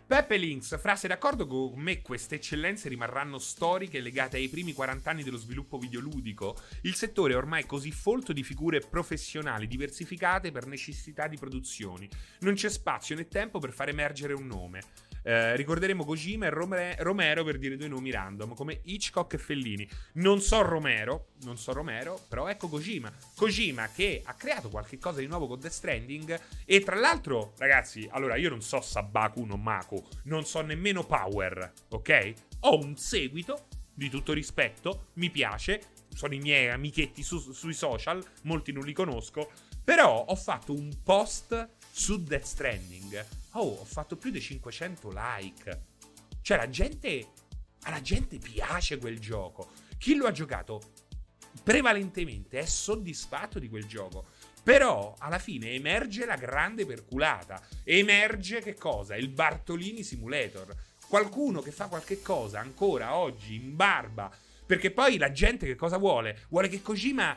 Peppe 0.08 0.38
Links, 0.38 0.80
fra 0.80 0.96
sei 0.96 1.10
d'accordo 1.10 1.46
con 1.46 1.78
me 1.80 2.00
queste 2.00 2.36
eccellenze 2.36 2.88
rimarranno 2.88 3.38
storiche 3.38 4.00
legate 4.00 4.38
ai 4.38 4.48
primi 4.48 4.72
40 4.72 5.10
anni 5.10 5.22
dello 5.22 5.36
sviluppo 5.36 5.76
videoludico? 5.76 6.56
Il 6.84 6.94
settore 6.94 7.34
è 7.34 7.36
ormai 7.36 7.66
così 7.66 7.92
folto 7.92 8.32
di 8.32 8.42
figure 8.42 8.80
professionali 8.80 9.66
diversificate 9.66 10.50
per 10.50 10.64
necessità 10.64 11.28
di 11.28 11.36
produzioni. 11.36 12.08
Non 12.38 12.54
c'è 12.54 12.70
spazio 12.70 13.16
né 13.16 13.28
tempo 13.28 13.58
per 13.58 13.70
far 13.70 13.90
emergere 13.90 14.32
un 14.32 14.46
nome. 14.46 14.80
Eh, 15.22 15.56
ricorderemo 15.56 16.06
Kojima 16.06 16.46
e 16.46 16.50
Rome- 16.50 16.96
Romero 17.00 17.44
per 17.44 17.58
dire 17.58 17.76
due 17.76 17.88
nomi 17.88 18.10
random, 18.10 18.54
come 18.54 18.80
Hitchcock 18.84 19.34
e 19.34 19.38
Fellini. 19.38 19.86
Non 20.14 20.40
so 20.40 20.62
Romero, 20.62 21.32
non 21.42 21.58
so 21.58 21.74
Romero, 21.74 22.18
però 22.28 22.48
ecco 22.48 22.68
Kojima. 22.68 23.12
Kojima 23.36 23.90
che 23.94 24.22
ha 24.24 24.32
creato 24.32 24.70
qualche 24.70 24.98
cosa 24.98 25.20
di 25.20 25.26
nuovo 25.26 25.46
con 25.46 25.60
Death 25.60 25.72
Stranding 25.72 26.40
e 26.64 26.80
tra 26.80 26.96
l'altro, 26.96 27.52
ragazzi, 27.58 28.08
allora 28.10 28.36
io 28.36 28.48
non 28.48 28.62
so 28.62 28.80
Sabaku 28.80 29.44
no 29.44 29.56
Mako, 29.56 29.97
non 30.24 30.44
so 30.44 30.60
nemmeno 30.60 31.04
Power, 31.04 31.72
ok? 31.88 32.32
Ho 32.60 32.78
un 32.78 32.96
seguito 32.96 33.66
di 33.94 34.08
tutto 34.08 34.32
rispetto, 34.32 35.08
mi 35.14 35.30
piace, 35.30 35.80
sono 36.14 36.34
i 36.34 36.38
miei 36.38 36.68
amichetti 36.70 37.22
su- 37.22 37.52
sui 37.52 37.74
social, 37.74 38.24
molti 38.42 38.72
non 38.72 38.84
li 38.84 38.92
conosco, 38.92 39.50
però 39.82 40.24
ho 40.24 40.34
fatto 40.36 40.72
un 40.72 40.90
post 41.02 41.68
su 41.90 42.22
Death 42.22 42.44
Stranding 42.44 43.26
Oh, 43.52 43.78
ho 43.80 43.84
fatto 43.84 44.16
più 44.16 44.30
di 44.30 44.40
500 44.40 45.10
like. 45.12 45.86
Cioè, 46.42 46.56
la 46.56 46.68
gente. 46.68 47.32
Alla 47.82 48.00
gente 48.00 48.38
piace 48.38 48.98
quel 48.98 49.18
gioco. 49.18 49.70
Chi 49.98 50.14
lo 50.14 50.26
ha 50.26 50.32
giocato 50.32 50.92
prevalentemente 51.62 52.58
è 52.58 52.66
soddisfatto 52.66 53.58
di 53.58 53.68
quel 53.68 53.86
gioco. 53.86 54.26
Però 54.68 55.14
alla 55.18 55.38
fine 55.38 55.70
emerge 55.70 56.26
la 56.26 56.36
grande 56.36 56.84
perculata. 56.84 57.58
Emerge 57.84 58.60
che 58.60 58.74
cosa? 58.74 59.16
Il 59.16 59.30
Bartolini 59.30 60.02
Simulator. 60.02 60.74
Qualcuno 61.08 61.62
che 61.62 61.70
fa 61.70 61.86
qualche 61.86 62.20
cosa 62.20 62.60
ancora 62.60 63.16
oggi 63.16 63.54
in 63.54 63.74
barba. 63.74 64.30
Perché 64.66 64.90
poi 64.90 65.16
la 65.16 65.32
gente 65.32 65.64
che 65.64 65.74
cosa 65.74 65.96
vuole? 65.96 66.40
Vuole 66.50 66.68
che 66.68 66.82
Kojima 66.82 67.34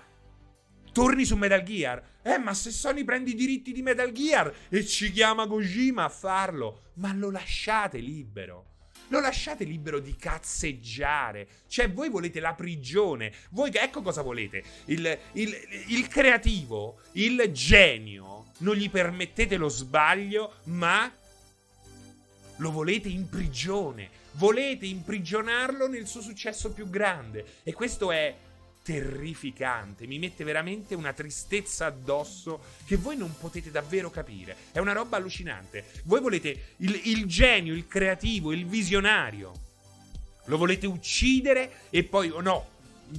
torni 0.92 1.24
su 1.24 1.38
Metal 1.38 1.64
Gear. 1.64 2.04
Eh, 2.22 2.38
ma 2.38 2.54
se 2.54 2.70
Sony 2.70 3.06
prende 3.06 3.30
i 3.30 3.36
diritti 3.36 3.72
di 3.72 3.82
Metal 3.82 4.12
Gear 4.12 4.54
e 4.68 4.86
ci 4.86 5.10
chiama 5.10 5.48
Kojima 5.48 6.04
a 6.04 6.10
farlo, 6.10 6.92
ma 6.96 7.14
lo 7.14 7.32
lasciate 7.32 8.00
libero. 8.00 8.70
Lo 9.12 9.20
lasciate 9.20 9.66
libero 9.66 9.99
di 9.99 10.16
cazzeggiare. 10.16 11.47
Cioè, 11.68 11.91
voi 11.91 12.09
volete 12.09 12.39
la 12.39 12.53
prigione. 12.53 13.34
Voi, 13.49 13.70
ecco 13.74 14.01
cosa 14.01 14.22
volete. 14.22 14.64
Il, 14.86 15.20
il, 15.34 15.53
il 15.88 16.07
creativo, 16.07 16.99
il 17.14 17.49
genio, 17.51 18.51
non 18.59 18.76
gli 18.76 18.89
permettete 18.89 19.57
lo 19.57 19.68
sbaglio, 19.68 20.59
ma 20.66 21.12
lo 22.55 22.72
volete 22.72 23.09
in 23.09 23.28
prigione. 23.28 24.09
Volete 24.34 24.86
imprigionarlo 24.86 25.89
nel 25.89 26.07
suo 26.07 26.22
successo 26.22 26.72
più 26.72 26.89
grande. 26.89 27.45
E 27.64 27.74
questo 27.74 28.14
è 28.14 28.34
terrificante, 28.84 30.08
mi 30.08 30.18
mette 30.18 30.44
veramente 30.44 30.96
una 30.96 31.14
tristezza 31.14 31.86
addosso 31.86 32.62
che 32.86 32.96
voi 32.96 33.16
non 33.16 33.36
potete 33.38 33.72
davvero 33.72 34.10
capire. 34.10 34.56
È 34.72 34.80
una 34.80 34.94
roba 34.94 35.18
allucinante. 35.18 35.86
Voi 36.06 36.20
volete 36.20 36.76
il, 36.78 37.00
il 37.06 37.26
genio, 37.26 37.74
il 37.74 37.88
creativo, 37.88 38.52
il 38.52 38.66
visionario. 38.66 39.54
Lo 40.46 40.58
volete 40.58 40.88
uccidere 40.88 41.88
e 41.92 42.04
poi, 42.04 42.30
oh 42.30 42.42
no, 42.42 42.70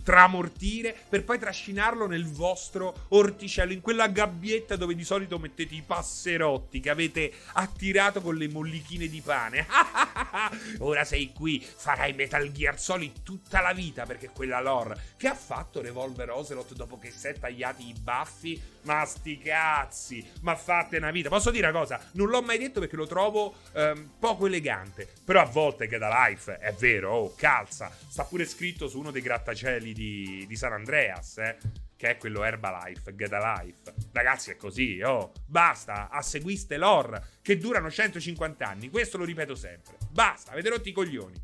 tramortire 0.03 0.97
per 1.09 1.25
poi 1.25 1.39
trascinarlo 1.39 2.07
nel 2.07 2.27
vostro 2.27 3.07
orticello, 3.09 3.73
in 3.73 3.81
quella 3.81 4.09
gabbietta 4.09 4.77
dove 4.77 4.95
di 4.95 5.05
solito 5.05 5.39
mettete 5.39 5.75
i 5.75 5.83
passerotti 5.87 6.81
che 6.81 6.91
avete 6.91 7.33
attirato 7.53 8.21
con 8.21 8.37
le 8.37 8.49
mollichine 8.49 9.09
di 9.09 9.21
pane. 9.21 9.67
Ora 10.79 11.05
sei 11.05 11.33
qui, 11.33 11.61
farai 11.61 12.13
Metal 12.13 12.51
Gear 12.51 12.79
Solid 12.79 13.23
tutta 13.23 13.61
la 13.61 13.73
vita 13.73 14.05
perché 14.05 14.31
quella 14.31 14.61
lore 14.61 15.15
che 15.17 15.29
ha 15.29 15.35
fatto 15.35 15.81
Revolver 15.81 16.31
Ocelot 16.31 16.75
dopo 16.75 16.99
che 16.99 17.11
si 17.11 17.29
è 17.29 17.39
tagliati 17.39 17.89
i 17.89 17.95
baffi. 17.99 18.72
Ma 18.85 19.05
sti 19.05 19.39
cazzi, 19.39 20.29
ma 20.41 20.57
fate 20.57 20.97
una 20.97 21.13
vita. 21.13 21.29
Posso 21.29 21.51
dire 21.51 21.69
una 21.69 21.79
cosa? 21.79 22.01
Non 22.13 22.29
l'ho 22.29 22.43
mai 22.43 22.59
detto 22.59 22.81
perché 22.81 22.97
lo 22.97 23.07
trovo 23.07 23.55
ehm, 23.73 24.15
poco 24.19 24.47
elegante. 24.47 25.09
Però 25.25 25.41
a 25.41 25.45
volte 25.45 25.87
che 25.87 25.99
da 25.99 26.27
life 26.27 26.59
è 26.59 26.73
vero, 26.73 27.13
oh, 27.13 27.35
calza. 27.37 27.91
Sta 28.09 28.25
pure 28.25 28.45
scritto 28.45 28.89
su 28.89 28.99
uno 28.99 29.13
dei 29.13 29.23
grattacieli 29.23 29.93
di, 29.93 30.45
di 30.49 30.57
San 30.57 30.73
Andreas, 30.73 31.39
eh, 31.39 31.57
che 31.97 32.11
è 32.11 32.17
quello 32.17 32.43
Herbalife, 32.43 33.15
Alive. 33.31 33.95
Ragazzi, 34.11 34.51
è 34.51 34.57
così, 34.57 35.01
oh. 35.03 35.31
Basta, 35.47 36.09
a 36.09 36.21
seguiste 36.21 36.77
l'or, 36.77 37.21
che 37.41 37.59
durano 37.59 37.89
150 37.89 38.67
anni. 38.67 38.91
Questo 38.91 39.17
lo 39.17 39.25
ripeto 39.25 39.55
sempre. 39.55 39.97
Basta, 40.11 40.51
avete 40.51 40.71
rotto 40.71 40.89
i 40.89 40.93
coglioni. 40.93 41.41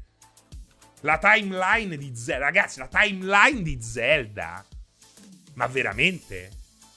La 1.03 1.19
timeline 1.19 1.97
di 1.97 2.17
Zelda, 2.17 2.47
ragazzi, 2.47 2.81
la 2.81 2.89
timeline 2.89 3.63
di 3.63 3.81
Zelda. 3.81 4.65
Ma 5.55 5.67
veramente? 5.69 6.51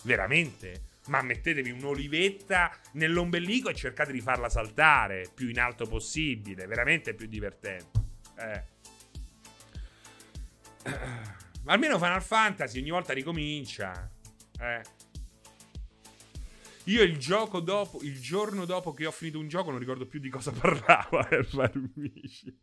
Veramente? 0.04 0.89
Ma 1.08 1.22
mettetevi 1.22 1.72
un'olivetta 1.72 2.72
nell'ombelico 2.93 3.70
e 3.70 3.76
cercate 3.76 4.12
di 4.12 4.22
farla 4.22 4.49
saltare 4.49 5.30
più 5.34 5.49
in 5.49 5.60
alto 5.60 5.88
possibile. 5.88 6.68
Veramente 6.68 7.14
più 7.14 7.28
divertente. 7.28 7.99
Eh. 8.38 8.64
Almeno 11.66 11.97
Final 11.97 12.24
Fantasy 12.24 12.80
ogni 12.80 12.91
volta 12.91 13.14
ricomincia. 13.14 14.10
Eh. 14.60 14.82
Io 16.86 17.04
il 17.04 17.18
gioco 17.18 17.60
dopo, 17.60 17.99
il 18.02 18.20
giorno 18.20 18.66
dopo 18.66 18.93
che 18.93 19.06
ho 19.06 19.12
finito 19.12 19.38
un 19.38 19.47
gioco, 19.47 19.70
non 19.70 19.80
ricordo 19.80 20.08
più 20.08 20.20
di 20.20 20.30
cosa 20.30 20.52
parlava 20.58 21.28
Farmici. 21.43 22.58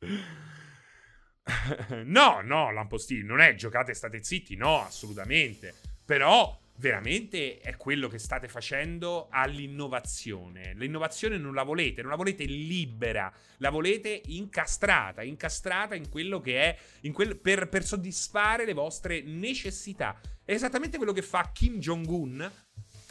no, 2.04 2.40
no, 2.42 2.72
Lampostini, 2.72 3.22
non 3.22 3.40
è 3.40 3.54
giocate 3.54 3.94
state 3.94 4.22
zitti, 4.22 4.56
no, 4.56 4.84
assolutamente. 4.84 5.74
Però 6.04 6.59
veramente 6.80 7.58
è 7.58 7.76
quello 7.76 8.08
che 8.08 8.18
state 8.18 8.48
facendo 8.48 9.28
all'innovazione. 9.30 10.72
L'innovazione 10.74 11.36
non 11.36 11.52
la 11.52 11.62
volete, 11.62 12.00
non 12.00 12.10
la 12.10 12.16
volete 12.16 12.44
libera, 12.44 13.32
la 13.58 13.70
volete 13.70 14.22
incastrata, 14.26 15.22
incastrata 15.22 15.94
in 15.94 16.08
quello 16.08 16.40
che 16.40 16.60
è, 16.62 16.78
quel, 17.12 17.36
per, 17.36 17.68
per 17.68 17.84
soddisfare 17.84 18.64
le 18.64 18.72
vostre 18.72 19.20
necessità. 19.20 20.18
È 20.42 20.52
esattamente 20.52 20.96
quello 20.96 21.12
che 21.12 21.22
fa 21.22 21.50
Kim 21.52 21.78
Jong-un 21.78 22.50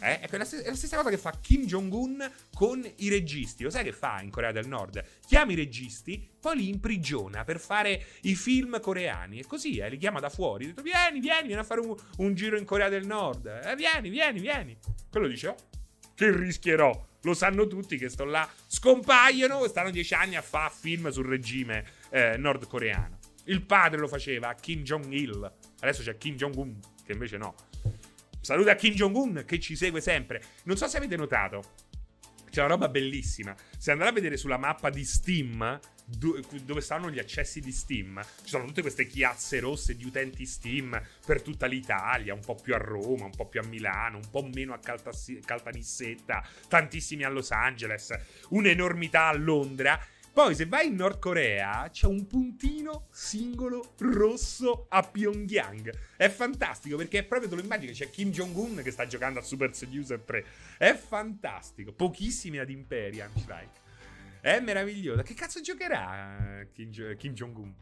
eh? 0.02 0.20
È, 0.20 0.38
la 0.38 0.46
stessa, 0.46 0.64
è 0.64 0.70
la 0.70 0.76
stessa 0.76 0.98
cosa 0.98 1.10
che 1.10 1.18
fa 1.18 1.38
Kim 1.42 1.66
Jong-un 1.66 2.30
con 2.54 2.88
i 2.98 3.10
registi. 3.10 3.64
Lo 3.64 3.70
sai 3.70 3.84
che 3.84 3.92
fa 3.92 4.22
in 4.22 4.30
Corea 4.30 4.52
del 4.52 4.68
Nord? 4.68 5.04
Chiama 5.28 5.52
i 5.52 5.56
registi, 5.56 6.28
poi 6.40 6.58
li 6.58 6.70
imprigiona 6.70 7.44
per 7.44 7.60
fare 7.60 8.04
i 8.22 8.36
film 8.36 8.80
coreani. 8.80 9.40
E 9.40 9.46
così, 9.46 9.78
eh, 9.78 9.90
li 9.90 9.98
chiama 9.98 10.20
da 10.20 10.30
fuori. 10.30 10.68
Detto, 10.68 10.82
vieni, 10.82 11.20
vieni, 11.20 11.48
vieni 11.48 11.62
a 11.62 11.66
fare 11.66 11.82
un, 11.82 11.96
un 12.18 12.34
giro 12.34 12.58
in 12.58 12.66
Corea 12.66 12.90
del 12.90 13.06
Nord. 13.06 13.46
Eh, 13.46 13.76
vieni, 13.76 14.10
vieni, 14.10 14.40
vieni. 14.40 14.78
Quello 15.10 15.28
dice, 15.28 15.48
oh, 15.48 15.56
che 16.16 16.36
rischierò. 16.36 17.08
Lo 17.24 17.34
sanno 17.34 17.68
tutti 17.68 17.98
che 17.98 18.08
sto 18.08 18.24
là. 18.24 18.50
Scompaiono, 18.68 19.68
stanno 19.68 19.92
dieci 19.92 20.14
anni 20.14 20.38
a 20.38 20.42
fare 20.42 20.74
film 20.74 21.10
sul 21.10 21.26
regime 21.26 21.86
eh, 22.10 22.38
nordcoreano. 22.38 23.18
Il 23.46 23.64
padre 23.64 24.00
lo 24.00 24.08
faceva, 24.08 24.54
Kim 24.54 24.84
Jong-il. 24.84 25.52
Adesso 25.80 26.04
c'è 26.04 26.18
Kim 26.18 26.36
Jong-un, 26.36 26.78
che 27.04 27.12
invece 27.12 27.38
no. 27.38 27.56
Saluta 28.42 28.72
a 28.72 28.76
Kim 28.76 28.94
Jong-un 28.94 29.44
che 29.46 29.60
ci 29.60 29.76
segue 29.76 30.02
sempre. 30.02 30.42
Non 30.64 30.78
so 30.78 30.88
se 30.88 30.98
avete 30.98 31.16
notato. 31.16 31.88
C'è 32.50 32.62
una 32.62 32.70
roba 32.70 32.90
bellissima. 32.90 33.56
Se 33.78 33.92
andate 33.92 34.10
a 34.10 34.14
vedere 34.14 34.36
sulla 34.36 34.58
mappa 34.58 34.90
di 34.90 35.06
Steam, 35.06 35.80
dove 36.08 36.82
stanno 36.82 37.12
gli 37.12 37.20
accessi 37.20 37.60
di 37.60 37.72
Steam, 37.72 38.20
ci 38.42 38.50
sono 38.50 38.66
tutte 38.66 38.82
queste 38.82 39.06
chiazze 39.06 39.60
rosse 39.60 39.96
di 39.96 40.04
utenti 40.04 40.48
Steam 40.48 41.00
per 41.24 41.44
tutta 41.44 41.68
l'Italia, 41.68 42.34
un 42.34 42.40
po' 42.40 42.56
più 42.56 42.74
a 42.74 42.80
Roma, 42.80 43.26
un 43.26 43.36
po' 43.36 43.48
più 43.48 43.60
a 43.60 43.68
Milano, 43.68 44.18
un 44.18 44.30
po' 44.32 44.42
meno 44.52 44.74
a 44.74 44.80
Caltanissetta, 44.80 46.44
tantissimi 46.68 47.24
a 47.24 47.30
Los 47.30 47.52
Angeles, 47.52 48.18
un'enormità 48.50 49.28
a 49.28 49.36
Londra. 49.36 50.04
Poi, 50.40 50.56
se 50.56 50.68
vai 50.68 50.88
in 50.88 50.96
Nord 50.96 51.20
Corea, 51.20 51.90
c'è 51.92 52.08
un 52.08 52.26
puntino 52.26 53.08
singolo 53.12 53.96
rosso 53.98 54.86
a 54.88 55.04
Pyongyang. 55.04 55.94
È 56.16 56.30
fantastico 56.30 56.96
perché 56.96 57.20
è 57.20 57.24
proprio, 57.26 57.50
te 57.50 57.56
lo 57.56 57.62
immagini, 57.62 57.92
c'è 57.92 58.10
Kim 58.10 58.32
Jong-un 58.32 58.80
che 58.82 58.90
sta 58.90 59.06
giocando 59.06 59.40
a 59.40 59.42
Super 59.42 59.76
Seducer 59.76 60.22
3. 60.22 60.46
È 60.78 60.94
fantastico. 60.94 61.92
Pochissimi 61.92 62.58
ad 62.58 62.70
Imperial 62.70 63.30
Strike. 63.36 63.80
È 64.40 64.62
meraviglioso. 64.62 65.24
Che 65.24 65.34
cazzo 65.34 65.60
giocherà 65.60 66.66
Kim, 66.72 67.18
Kim 67.18 67.34
Jong-un? 67.34 67.74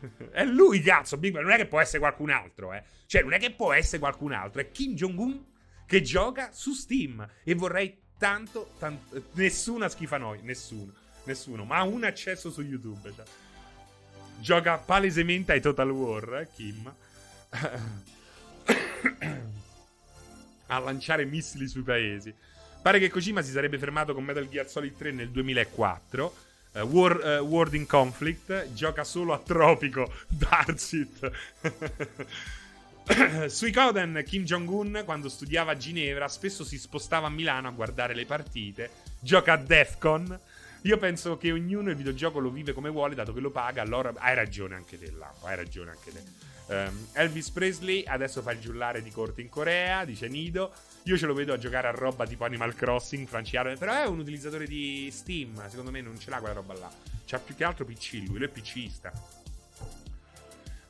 è 0.32 0.44
lui, 0.44 0.82
cazzo. 0.82 1.16
Big 1.16 1.34
Non 1.34 1.50
è 1.50 1.56
che 1.56 1.66
può 1.66 1.80
essere 1.80 2.00
qualcun 2.00 2.28
altro, 2.28 2.74
eh. 2.74 2.82
Cioè, 3.06 3.22
non 3.22 3.32
è 3.32 3.38
che 3.38 3.52
può 3.52 3.72
essere 3.72 4.00
qualcun 4.00 4.32
altro. 4.32 4.60
È 4.60 4.70
Kim 4.70 4.92
Jong-un 4.92 5.42
che 5.86 6.02
gioca 6.02 6.52
su 6.52 6.74
Steam. 6.74 7.26
E 7.42 7.54
vorrei 7.54 8.02
tanto, 8.18 8.74
tanto. 8.78 9.28
Nessuna 9.32 9.88
schifa 9.88 10.18
noi, 10.18 10.42
nessuno 10.42 11.00
nessuno, 11.24 11.64
ma 11.64 11.78
ha 11.78 11.84
un 11.84 12.04
accesso 12.04 12.50
su 12.50 12.62
YouTube. 12.62 13.12
Cioè. 13.14 13.24
Gioca 14.38 14.78
palesemente 14.78 15.52
ai 15.52 15.60
Total 15.60 15.90
War, 15.90 16.34
eh, 16.34 16.48
Kim. 16.54 16.92
a 20.66 20.78
lanciare 20.78 21.24
missili 21.24 21.68
sui 21.68 21.82
paesi. 21.82 22.34
Pare 22.80 22.98
che 22.98 23.10
Kojima 23.10 23.42
si 23.42 23.52
sarebbe 23.52 23.78
fermato 23.78 24.14
con 24.14 24.24
Metal 24.24 24.48
Gear 24.48 24.68
Solid 24.68 24.96
3 24.96 25.12
nel 25.12 25.30
2004. 25.30 26.34
Uh, 26.72 26.78
eh, 26.78 26.80
War, 26.80 27.16
uh, 27.16 27.44
World 27.44 27.74
in 27.74 27.86
Conflict 27.86 28.72
gioca 28.72 29.04
solo 29.04 29.34
a 29.34 29.38
Tropico 29.38 30.12
Darsit. 30.26 31.30
Sui 33.46 33.72
Koden, 33.72 34.22
Kim 34.24 34.44
Jong-un, 34.44 35.02
quando 35.04 35.28
studiava 35.28 35.72
a 35.72 35.76
Ginevra, 35.76 36.28
spesso 36.28 36.64
si 36.64 36.78
spostava 36.78 37.26
a 37.26 37.30
Milano 37.30 37.68
a 37.68 37.72
guardare 37.72 38.14
le 38.14 38.26
partite. 38.26 38.90
Gioca 39.20 39.52
a 39.52 39.56
Defcon. 39.56 40.38
Io 40.82 40.98
penso 40.98 41.36
che 41.36 41.52
ognuno 41.52 41.90
il 41.90 41.96
videogioco 41.96 42.40
lo 42.40 42.50
vive 42.50 42.72
come 42.72 42.90
vuole, 42.90 43.14
dato 43.14 43.32
che 43.32 43.40
lo 43.40 43.50
paga. 43.50 43.82
Allora 43.82 44.12
hai 44.16 44.34
ragione 44.34 44.74
anche 44.74 44.98
te, 44.98 45.12
Lampo. 45.12 45.46
Hai 45.46 45.56
ragione 45.56 45.90
anche 45.90 46.12
te. 46.12 46.22
Um, 46.66 47.06
Elvis 47.12 47.50
Presley 47.50 48.04
adesso 48.06 48.40
fa 48.40 48.52
il 48.52 48.60
giullare 48.60 49.02
di 49.02 49.10
corte 49.10 49.42
in 49.42 49.48
Corea, 49.48 50.04
dice 50.04 50.28
Nido. 50.28 50.72
Io 51.04 51.16
ce 51.16 51.26
lo 51.26 51.34
vedo 51.34 51.52
a 51.52 51.58
giocare 51.58 51.88
a 51.88 51.90
roba 51.90 52.26
tipo 52.26 52.44
Animal 52.44 52.74
Crossing, 52.74 53.26
franciare. 53.28 53.76
Però 53.76 53.92
è 53.94 54.06
un 54.06 54.18
utilizzatore 54.18 54.66
di 54.66 55.08
Steam. 55.12 55.68
Secondo 55.68 55.90
me 55.90 56.00
non 56.00 56.18
ce 56.18 56.30
l'ha 56.30 56.38
quella 56.38 56.54
roba 56.54 56.74
là. 56.74 56.90
C'ha 57.26 57.38
più 57.38 57.54
che 57.54 57.64
altro 57.64 57.84
PC 57.84 58.24
lui, 58.26 58.38
lui 58.38 58.44
è 58.44 58.48
PCista. 58.48 59.12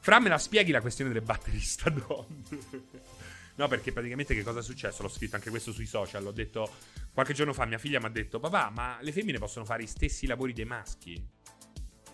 Fra 0.01 0.19
me 0.19 0.29
la 0.29 0.39
spieghi 0.39 0.73
la 0.73 0.81
questione 0.81 1.13
del 1.13 1.23
batterista 1.23 1.91
donne. 1.91 2.43
No, 3.57 3.69
perché 3.69 3.93
praticamente 3.93 4.35
che 4.35 4.43
cosa 4.43 4.61
è 4.61 4.63
successo? 4.63 5.03
L'ho 5.03 5.09
scritto 5.09 5.37
anche 5.37 5.51
questo 5.51 5.73
sui 5.73 5.87
social. 5.87 6.23
L'ho 6.23 6.33
detto 6.33 6.71
qualche 7.13 7.35
giorno 7.35 7.53
fa. 7.53 7.65
Mia 7.67 7.79
figlia 7.79 7.99
mi 7.99 8.07
ha 8.07 8.11
detto: 8.11 8.41
Papà, 8.41 8.71
ma 8.71 8.99
le 9.01 9.13
femmine 9.13 9.39
possono 9.39 9.65
fare 9.65 9.83
i 9.83 9.87
stessi 9.87 10.27
lavori 10.27 10.53
dei 10.53 10.65
maschi? 10.65 11.23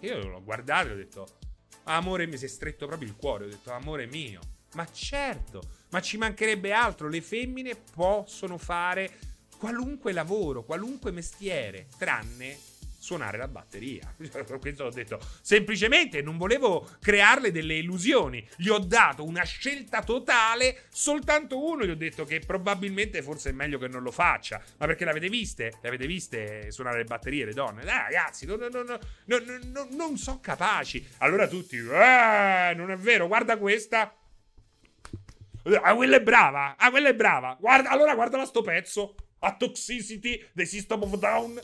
E 0.00 0.06
io 0.06 0.28
l'ho 0.28 0.42
guardato 0.42 0.88
e 0.88 0.92
ho 0.92 0.96
detto: 0.96 1.38
Amore, 1.84 2.26
mi 2.26 2.36
si 2.36 2.44
è 2.44 2.48
stretto 2.48 2.86
proprio 2.86 3.08
il 3.08 3.16
cuore. 3.16 3.44
Ho 3.44 3.48
detto: 3.48 3.70
Amore 3.70 4.06
mio, 4.06 4.40
ma 4.74 4.90
certo, 4.90 5.62
ma 5.90 6.00
ci 6.00 6.16
mancherebbe 6.16 6.72
altro. 6.72 7.08
Le 7.08 7.20
femmine 7.20 7.76
possono 7.76 8.58
fare 8.58 9.16
qualunque 9.56 10.12
lavoro, 10.12 10.64
qualunque 10.64 11.10
mestiere, 11.10 11.88
tranne 11.96 12.67
suonare 13.08 13.38
la 13.38 13.48
batteria. 13.48 14.14
Questo 14.60 14.84
l'ho 14.84 14.90
detto. 14.90 15.18
Semplicemente 15.40 16.20
non 16.20 16.36
volevo 16.36 16.86
crearle 17.00 17.50
delle 17.50 17.76
illusioni. 17.76 18.46
Gli 18.56 18.68
ho 18.68 18.78
dato 18.78 19.24
una 19.24 19.44
scelta 19.44 20.02
totale, 20.02 20.82
soltanto 20.90 21.64
uno 21.64 21.86
gli 21.86 21.90
ho 21.90 21.96
detto 21.96 22.26
che 22.26 22.40
probabilmente 22.40 23.22
forse 23.22 23.48
è 23.48 23.52
meglio 23.52 23.78
che 23.78 23.88
non 23.88 24.02
lo 24.02 24.10
faccia. 24.10 24.62
Ma 24.76 24.84
perché 24.84 25.06
l'avete 25.06 25.30
viste? 25.30 25.78
Le 25.80 25.88
avete 25.88 26.06
viste 26.06 26.70
suonare 26.70 26.98
le 26.98 27.04
batterie 27.04 27.46
le 27.46 27.54
donne? 27.54 27.82
Dai 27.82 27.96
ragazzi, 27.96 28.44
no, 28.44 28.56
no, 28.56 28.68
no, 28.68 29.88
non 29.92 30.18
sono 30.18 30.40
capaci. 30.40 31.06
Allora 31.18 31.48
tutti, 31.48 31.76
eh, 31.76 32.74
non 32.76 32.90
è 32.90 32.96
vero, 32.96 33.26
guarda 33.26 33.56
questa. 33.56 34.14
Ah, 35.82 35.94
quella 35.94 36.16
è 36.16 36.22
brava. 36.22 36.76
Ah, 36.76 36.90
quella 36.90 37.08
è 37.08 37.14
brava. 37.14 37.56
Guarda, 37.58 37.88
allora 37.88 38.14
guardala 38.14 38.44
sto 38.44 38.60
pezzo. 38.60 39.14
A 39.40 39.54
Toxicity, 39.54 40.44
The 40.52 40.64
System 40.64 41.02
of 41.02 41.16
Down 41.16 41.60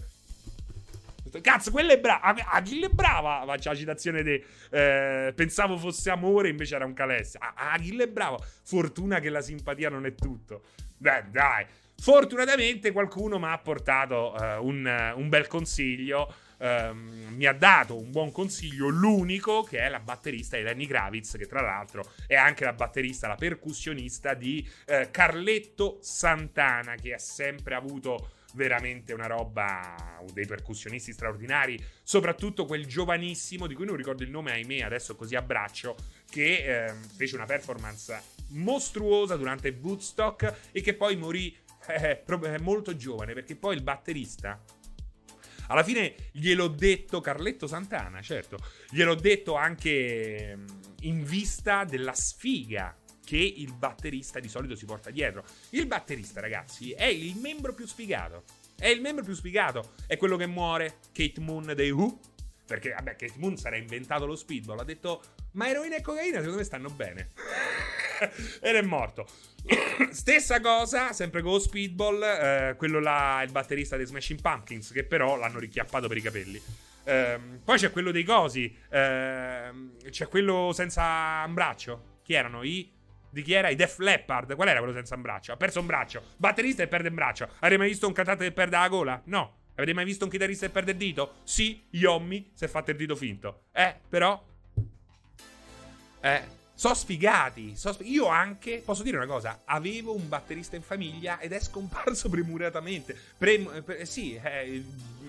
Cazzo, 1.41 1.71
quella 1.71 1.93
è 1.93 1.99
brava. 1.99 2.35
Achille 2.47 2.87
è 2.87 2.91
brava. 2.91 3.43
Faccio 3.47 3.71
la 3.71 3.77
citazione 3.77 4.23
di. 4.23 4.45
Eh, 4.71 5.33
pensavo 5.35 5.77
fosse 5.77 6.11
amore, 6.11 6.49
invece 6.49 6.75
era 6.75 6.85
un 6.85 6.95
calesse. 6.95 7.39
Achille 7.39 8.05
è 8.05 8.09
brava. 8.09 8.39
Fortuna 8.63 9.21
che 9.21 9.31
la 9.31 9.41
simpatia 9.41 9.89
non 9.89 10.07
è 10.07 10.15
tutto. 10.15 10.63
Beh, 10.97 11.25
dai. 11.31 11.67
Fortunatamente 11.97 12.93
qualcuno 12.93 13.39
mi 13.39 13.47
ha 13.47 13.59
portato 13.59 14.35
uh, 14.37 14.65
un, 14.65 15.13
un, 15.17 15.29
bel 15.29 15.47
consiglio. 15.47 16.35
Uh, 16.59 16.95
mi 16.95 17.47
ha 17.47 17.53
dato 17.53 17.99
un 17.99 18.11
buon 18.11 18.31
consiglio, 18.33 18.89
l'unico 18.89 19.63
che 19.63 19.79
è 19.81 19.89
la 19.89 20.01
batterista 20.01 20.57
di 20.57 20.63
Lenny 20.63 20.87
Kravitz, 20.87 21.37
che 21.37 21.47
tra 21.47 21.61
l'altro 21.61 22.05
è 22.27 22.35
anche 22.35 22.65
la 22.65 22.73
batterista, 22.73 23.29
la 23.29 23.37
percussionista 23.37 24.35
di 24.35 24.67
uh, 24.87 25.09
Carletto 25.11 25.99
Santana, 26.01 26.95
che 26.95 27.15
ha 27.15 27.19
sempre 27.19 27.75
avuto 27.75 28.31
veramente 28.55 29.13
una 29.13 29.27
roba, 29.27 30.23
dei 30.33 30.47
percussionisti 30.47 31.13
straordinari, 31.13 31.83
soprattutto 32.03 32.65
quel 32.65 32.87
giovanissimo, 32.87 33.67
di 33.67 33.75
cui 33.75 33.85
non 33.85 33.97
ricordo 33.97 34.23
il 34.23 34.31
nome, 34.31 34.53
ahimè, 34.53 34.81
adesso 34.81 35.15
così 35.15 35.37
a 35.37 35.43
braccio, 35.43 35.97
che 36.31 36.87
eh, 36.87 36.95
fece 37.17 37.37
una 37.37 37.47
performance 37.47 38.21
mostruosa 38.49 39.37
durante 39.37 39.77
Woodstock 39.81 40.71
e 40.73 40.81
che 40.81 40.95
poi 40.95 41.17
morì 41.17 41.57
eh, 41.87 42.23
eh, 42.27 42.59
molto 42.61 42.97
giovane, 42.97 43.35
perché 43.35 43.57
poi 43.57 43.77
il 43.77 43.83
batterista... 43.83 44.63
Alla 45.69 45.83
fine 45.83 46.15
gliel'ho 46.33 46.69
detto 46.69 47.23
Carletto 47.23 47.67
Santana, 47.67 48.21
certo, 48.21 48.59
gliel'ho 48.91 49.15
detto 49.15 49.55
anche 49.55 50.59
in 51.01 51.25
vista 51.25 51.85
della 51.85 52.13
sfiga 52.13 52.95
che 53.25 53.37
il 53.37 53.73
batterista 53.73 54.39
di 54.39 54.49
solito 54.49 54.77
si 54.77 54.85
porta 54.85 55.11
dietro. 55.11 55.45
Il 55.71 55.87
batterista, 55.87 56.41
ragazzi, 56.41 56.93
è 56.93 57.07
il 57.07 57.37
membro 57.37 57.75
più 57.75 57.87
sfigato. 57.87 58.45
È 58.77 58.89
il 58.89 59.01
membro 59.01 59.25
più 59.25 59.35
sfigato. 59.35 59.93
È 60.07 60.17
quello 60.17 60.37
che 60.37 60.47
muore, 60.47 60.99
Kate 61.13 61.41
Moon 61.41 61.73
dei 61.75 61.91
Who. 61.91 62.19
Perché, 62.67 62.91
vabbè, 62.91 63.17
Kate 63.17 63.35
Moon 63.37 63.57
sarà 63.57 63.77
inventato 63.77 64.27
lo 64.27 64.37
speedball. 64.37 64.79
Ha 64.79 64.85
detto, 64.85 65.23
ma 65.53 65.69
eroina 65.69 65.97
e 65.97 66.01
cocaina 66.01 66.39
secondo 66.39 66.59
me 66.59 66.65
stanno 66.65 66.91
bene. 66.91 67.31
Ed 68.61 68.75
è 68.75 68.83
morto. 68.83 69.27
Stessa 70.11 70.61
cosa, 70.61 71.13
sempre 71.13 71.43
con 71.43 71.61
speedball. 71.61 72.23
Eh, 72.23 72.75
quello 72.77 73.01
là, 73.01 73.43
il 73.45 73.51
batterista 73.51 73.97
dei 73.97 74.07
Smashing 74.07 74.41
Pumpkins, 74.41 74.93
che 74.93 75.05
però 75.05 75.37
l'hanno 75.37 75.59
richiappato 75.59 76.09
per 76.09 76.17
i 76.17 76.23
capelli. 76.23 76.61
Eh, 77.05 77.39
poi 77.63 77.79
c'è 77.79 77.91
quello 77.91 78.11
dei 78.11 78.25
cosi. 78.25 78.75
Eh, 78.89 79.71
c'è 80.11 80.29
quello 80.29 80.73
senza 80.73 81.45
un 81.47 81.55
braccio. 81.55 82.13
Chi 82.23 82.33
erano? 82.33 82.63
I 82.63 82.94
di 83.35 83.43
chi 83.43 83.53
era? 83.53 83.69
I 83.69 83.75
Def 83.75 83.99
Leppard. 83.99 84.55
Qual 84.55 84.69
era 84.69 84.79
quello 84.79 84.95
senza 84.95 85.15
un 85.15 85.23
braccio? 85.23 85.53
Ha 85.53 85.57
perso 85.57 85.81
un 85.81 85.87
braccio. 85.87 86.23
Batterista 86.37 86.83
e 86.83 86.87
perde 86.87 87.09
un 87.09 87.15
braccio. 87.15 87.49
Avete 87.59 87.77
mai 87.77 87.89
visto 87.89 88.07
un 88.07 88.13
cantante 88.15 88.45
che 88.45 88.53
perde 88.53 88.77
la 88.77 88.89
gola? 88.89 89.21
No. 89.25 89.63
Avete 89.75 89.93
mai 89.93 90.05
visto 90.05 90.25
un 90.25 90.31
chitarrista 90.31 90.67
che 90.67 90.73
perde 90.73 90.93
il 90.93 90.97
dito? 90.97 91.35
Sì, 91.43 91.85
Yommi 91.91 92.53
si 92.55 92.65
è 92.65 92.69
fatto 92.69 92.93
il 92.93 92.97
dito 92.97 93.17
finto. 93.17 93.65
Eh, 93.73 93.95
però... 94.09 94.43
Eh, 96.21 96.63
sono 96.75 96.95
sfigati. 96.95 97.77
So 97.77 97.93
sfigati. 97.93 98.15
Io 98.15 98.27
anche, 98.27 98.83
posso 98.85 99.03
dire 99.03 99.17
una 99.17 99.27
cosa, 99.27 99.63
avevo 99.65 100.15
un 100.15 100.29
batterista 100.29 100.77
in 100.77 100.83
famiglia 100.83 101.41
ed 101.41 101.53
è 101.53 101.61
scomparso 101.61 102.29
premuratamente. 102.31 103.17
Pre, 103.37 103.59
pre, 103.85 104.07
sì, 104.07 104.39
eh, 104.43 104.85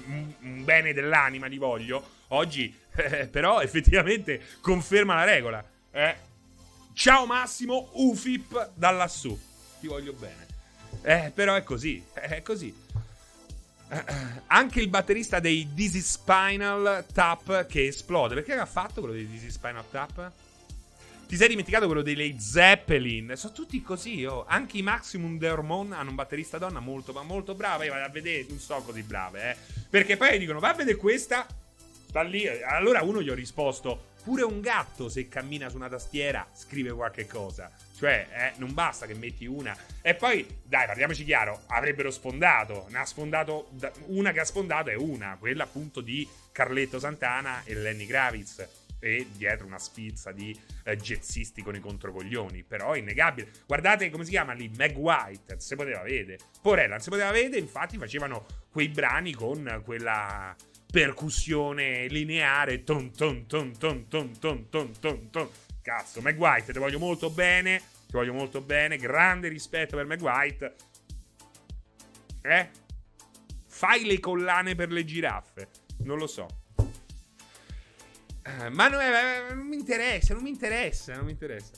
un, 0.07 0.63
bene 0.63 0.93
dell'anima 0.93 1.47
di 1.47 1.57
voglio. 1.57 2.03
Oggi, 2.29 2.73
eh, 2.95 3.27
però, 3.27 3.61
effettivamente 3.61 4.41
conferma 4.61 5.15
la 5.15 5.23
regola. 5.23 5.63
Eh, 5.91 6.15
Ciao 6.95 7.25
Massimo, 7.25 7.89
UFIP 7.91 8.71
da 8.73 8.89
lassù. 8.89 9.37
Ti 9.81 9.85
voglio 9.85 10.13
bene. 10.13 10.47
Eh, 11.01 11.29
però 11.35 11.53
è 11.53 11.61
così, 11.61 12.01
è 12.13 12.41
così. 12.41 12.73
Anche 14.47 14.79
il 14.79 14.87
batterista 14.87 15.41
dei 15.41 15.73
Dizzy 15.73 15.99
Spinal 15.99 17.05
Tap 17.13 17.65
che 17.65 17.87
esplode. 17.87 18.35
Perché 18.35 18.53
ha 18.53 18.65
fatto 18.65 19.01
quello 19.01 19.13
dei 19.13 19.27
Dizzy 19.27 19.51
Spinal 19.51 19.83
Tap? 19.91 20.31
Ti 21.27 21.35
sei 21.35 21.49
dimenticato 21.49 21.85
quello 21.85 22.01
dei 22.01 22.15
Led 22.15 22.37
Zeppelin? 22.37 23.33
Sono 23.35 23.53
tutti 23.53 23.81
così, 23.81 24.23
oh. 24.23 24.45
Anche 24.47 24.77
i 24.77 24.81
Maximum 24.81 25.37
The 25.37 25.49
Hormone 25.49 25.95
hanno 25.95 26.11
un 26.11 26.15
batterista 26.15 26.57
donna 26.57 26.79
molto, 26.79 27.11
ma 27.11 27.23
molto 27.23 27.55
brava. 27.55 27.83
Io 27.83 27.91
vado 27.91 28.05
a 28.05 28.09
vedere, 28.09 28.45
non 28.47 28.59
so 28.59 28.81
così 28.81 29.03
brave, 29.03 29.51
eh. 29.51 29.57
Perché 29.89 30.15
poi 30.15 30.39
dicono, 30.39 30.59
va 30.59 30.69
a 30.69 30.75
vedere 30.75 30.95
questa. 30.95 31.45
Sta 32.07 32.21
lì. 32.21 32.47
Allora 32.47 33.01
uno 33.01 33.21
gli 33.21 33.29
ho 33.29 33.35
risposto, 33.35 34.13
Pure 34.25 34.41
un 34.41 34.59
gatto, 34.59 35.07
se 35.07 35.27
cammina 35.27 35.69
su 35.69 35.75
una 35.75 35.87
tastiera, 35.87 36.47
scrive 36.51 36.91
qualche 36.93 37.27
cosa. 37.27 37.69
Cioè, 37.95 38.27
eh, 38.31 38.53
non 38.57 38.73
basta 38.73 39.05
che 39.05 39.13
metti 39.13 39.45
una. 39.45 39.77
E 40.01 40.15
poi, 40.15 40.61
dai, 40.63 40.87
parliamoci 40.87 41.23
chiaro, 41.23 41.61
avrebbero 41.67 42.09
sfondato. 42.09 42.87
Ne 42.89 42.97
ha 42.97 43.05
sfondato. 43.05 43.69
Una 44.07 44.31
che 44.31 44.39
ha 44.39 44.43
sfondato 44.43 44.89
è 44.89 44.95
una, 44.95 45.37
quella 45.39 45.65
appunto 45.65 46.01
di 46.01 46.27
Carletto 46.51 46.97
Santana 46.97 47.61
e 47.65 47.75
Lenny 47.75 48.07
Gravitz. 48.07 48.67
E 48.97 49.27
dietro 49.31 49.67
una 49.67 49.77
spizza 49.77 50.31
di 50.31 50.59
eh, 50.85 50.97
jazzisti 50.97 51.61
con 51.61 51.75
i 51.75 51.79
controcoglioni. 51.79 52.63
Però 52.63 52.93
è 52.93 52.97
innegabile. 52.97 53.51
Guardate 53.67 54.09
come 54.09 54.23
si 54.23 54.31
chiama 54.31 54.53
lì, 54.53 54.71
Meg 54.75 54.97
White. 54.97 55.59
Si 55.59 55.75
poteva 55.75 56.01
vedere. 56.01 56.39
Porella, 56.59 56.95
non 56.95 57.01
si 57.01 57.11
poteva 57.11 57.29
vedere. 57.29 57.59
Infatti, 57.59 57.99
facevano 57.99 58.43
quei 58.71 58.89
brani 58.89 59.33
con 59.33 59.83
quella 59.85 60.55
percussione 60.91 62.07
lineare. 62.07 62.83
Ton 62.83 63.11
ton 63.11 63.45
ton 63.45 63.75
ton 63.77 64.07
ton 64.07 64.37
ton 64.39 64.69
ton 64.69 64.91
ton 64.99 65.29
ton. 65.29 65.49
Cazzo, 65.81 66.21
Meg 66.21 66.37
White, 66.39 66.73
ti 66.73 66.79
voglio 66.79 66.99
molto 66.99 67.29
bene. 67.29 67.79
Ti 68.07 68.13
voglio 68.13 68.33
molto 68.33 68.61
bene. 68.61 68.97
Grande 68.97 69.47
rispetto 69.47 69.95
per 69.95 70.05
Meg 70.05 70.21
White. 70.21 70.75
Eh? 72.41 72.69
Fai 73.67 74.05
le 74.05 74.19
collane 74.19 74.75
per 74.75 74.91
le 74.91 75.03
giraffe. 75.03 75.69
Non 76.03 76.17
lo 76.17 76.27
so. 76.27 76.47
Uh, 78.45 78.69
ma 78.71 78.87
non, 78.87 79.01
eh, 79.01 79.53
non, 79.53 79.65
mi 79.67 79.75
interessa, 79.75 80.35
non 80.35 80.43
mi 80.43 80.49
interessa, 80.49 81.15
non 81.15 81.25
mi 81.25 81.31
interessa. 81.31 81.71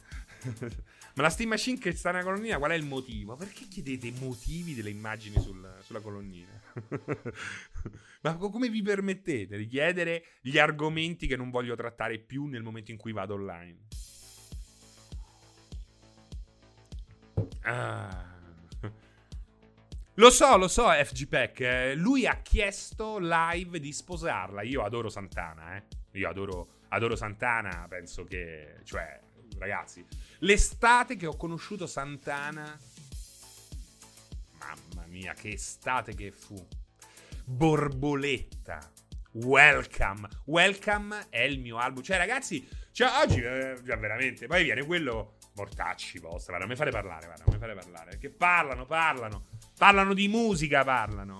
ma 1.17 1.23
la 1.23 1.29
Steam 1.29 1.49
Machine 1.49 1.79
che 1.79 1.93
sta 1.93 2.11
nella 2.11 2.23
colonnina, 2.23 2.59
qual 2.59 2.69
è 2.69 2.75
il 2.75 2.85
motivo? 2.85 3.35
Perché 3.35 3.65
chiedete 3.67 4.11
motivi 4.19 4.75
delle 4.75 4.91
immagini 4.91 5.41
sul, 5.41 5.67
sulla 5.81 5.99
colonnina? 5.99 6.61
ma 8.21 8.35
come 8.35 8.69
vi 8.69 8.83
permettete 8.83 9.57
di 9.57 9.65
chiedere 9.65 10.23
gli 10.41 10.59
argomenti 10.59 11.25
che 11.25 11.35
non 11.35 11.49
voglio 11.49 11.75
trattare 11.75 12.19
più 12.19 12.45
nel 12.45 12.61
momento 12.61 12.91
in 12.91 12.97
cui 12.97 13.13
vado 13.13 13.33
online? 13.33 13.77
Ah. 17.63 18.35
Lo 20.13 20.29
so, 20.29 20.55
lo 20.55 20.67
so, 20.67 20.87
FG 20.89 21.27
Pack. 21.27 21.59
Eh, 21.61 21.95
lui 21.95 22.27
ha 22.27 22.41
chiesto 22.43 23.17
live 23.19 23.79
di 23.79 23.91
sposarla. 23.91 24.61
Io 24.61 24.83
adoro 24.83 25.09
Santana, 25.09 25.77
eh. 25.77 25.83
Io 26.11 26.29
adoro, 26.29 26.67
adoro 26.89 27.15
Santana. 27.15 27.87
Penso 27.89 28.23
che. 28.23 28.81
Cioè, 28.83 29.25
ragazzi, 29.57 30.05
l'estate 30.39 31.15
che 31.15 31.27
ho 31.27 31.35
conosciuto 31.35 31.87
Santana. 31.87 32.77
Mamma 34.59 35.05
mia, 35.07 35.33
che 35.33 35.49
estate 35.49 36.13
che 36.13 36.31
fu. 36.31 36.55
Borboletta. 37.45 38.79
Welcome. 39.33 40.27
Welcome 40.45 41.27
è 41.29 41.41
il 41.41 41.59
mio 41.59 41.77
album. 41.77 42.03
Cioè, 42.03 42.17
ragazzi, 42.17 42.67
cioè, 42.91 43.09
oggi, 43.23 43.41
eh, 43.41 43.75
veramente. 43.83 44.47
Poi 44.47 44.63
viene 44.63 44.83
quello 44.83 45.37
Mortacci 45.55 46.19
vostra, 46.19 46.55
guarda, 46.55 46.67
mi 46.67 46.75
fare 46.75 46.91
parlare, 46.91 47.25
guarda, 47.25 47.43
mi 47.47 47.57
fare 47.57 47.73
parlare. 47.73 48.09
Perché 48.11 48.29
parlano, 48.29 48.85
parlano. 48.85 49.45
Parlano 49.77 50.13
di 50.13 50.27
musica, 50.27 50.83
parlano. 50.83 51.39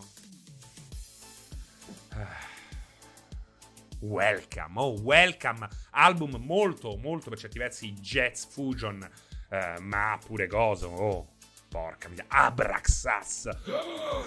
Welcome, 3.99 4.73
oh, 4.75 4.99
welcome. 5.01 5.67
Album 5.91 6.35
molto, 6.45 6.97
molto 6.97 7.29
per 7.29 7.39
certi 7.39 7.57
versi 7.57 7.93
jazz 7.93 8.45
fusion, 8.45 9.01
eh, 9.49 9.79
ma 9.81 10.19
pure 10.23 10.45
coso, 10.45 10.87
oh. 10.87 11.27
Porca 11.69 12.07
mia, 12.07 12.25
Abraxas, 12.27 13.49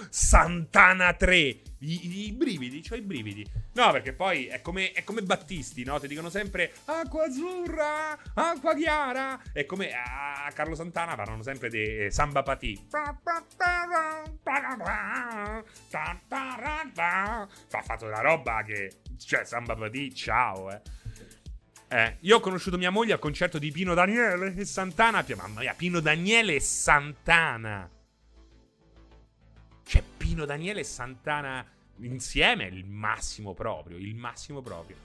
Santana 0.09 1.13
3, 1.13 1.37
I, 1.79 2.27
i, 2.27 2.31
brividi, 2.33 2.83
cioè 2.83 2.99
i 2.99 3.01
brividi. 3.01 3.49
No, 3.73 3.91
perché 3.91 4.13
poi 4.13 4.45
è 4.45 4.61
come, 4.61 4.91
è 4.91 5.03
come 5.03 5.21
Battisti, 5.23 5.83
no? 5.83 5.99
Ti 5.99 6.07
dicono 6.07 6.29
sempre 6.29 6.71
acqua 6.85 7.25
azzurra, 7.25 8.17
acqua 8.35 8.75
chiara. 8.75 9.41
E 9.53 9.65
come 9.65 9.91
a 9.91 10.51
Carlo 10.53 10.75
Santana 10.75 11.15
parlano 11.15 11.41
sempre 11.41 11.69
di 11.69 12.05
eh, 12.05 12.11
Samba 12.11 12.43
Patì. 12.43 12.87
Ha 17.71 17.81
fatto 17.81 18.05
una 18.05 18.21
roba 18.21 18.63
che, 18.63 19.01
cioè, 19.17 19.43
Samba 19.45 19.75
Patì, 19.75 20.13
ciao, 20.13 20.71
eh. 20.71 20.81
Eh, 21.93 22.15
io 22.21 22.37
ho 22.37 22.39
conosciuto 22.39 22.77
mia 22.77 22.89
moglie 22.89 23.11
al 23.11 23.19
concerto 23.19 23.59
di 23.59 23.69
Pino 23.69 23.93
Daniele 23.93 24.55
e 24.55 24.63
Santana. 24.63 25.25
Mamma 25.35 25.59
mia, 25.59 25.73
Pino 25.73 25.99
Daniele 25.99 26.55
e 26.55 26.61
Santana. 26.61 27.89
Cioè, 29.83 30.01
Pino 30.15 30.45
Daniele 30.45 30.79
e 30.79 30.83
Santana 30.85 31.65
insieme 31.97 32.63
il 32.67 32.85
massimo 32.85 33.53
proprio. 33.53 33.97
Il 33.97 34.15
massimo 34.15 34.61
proprio. 34.61 34.95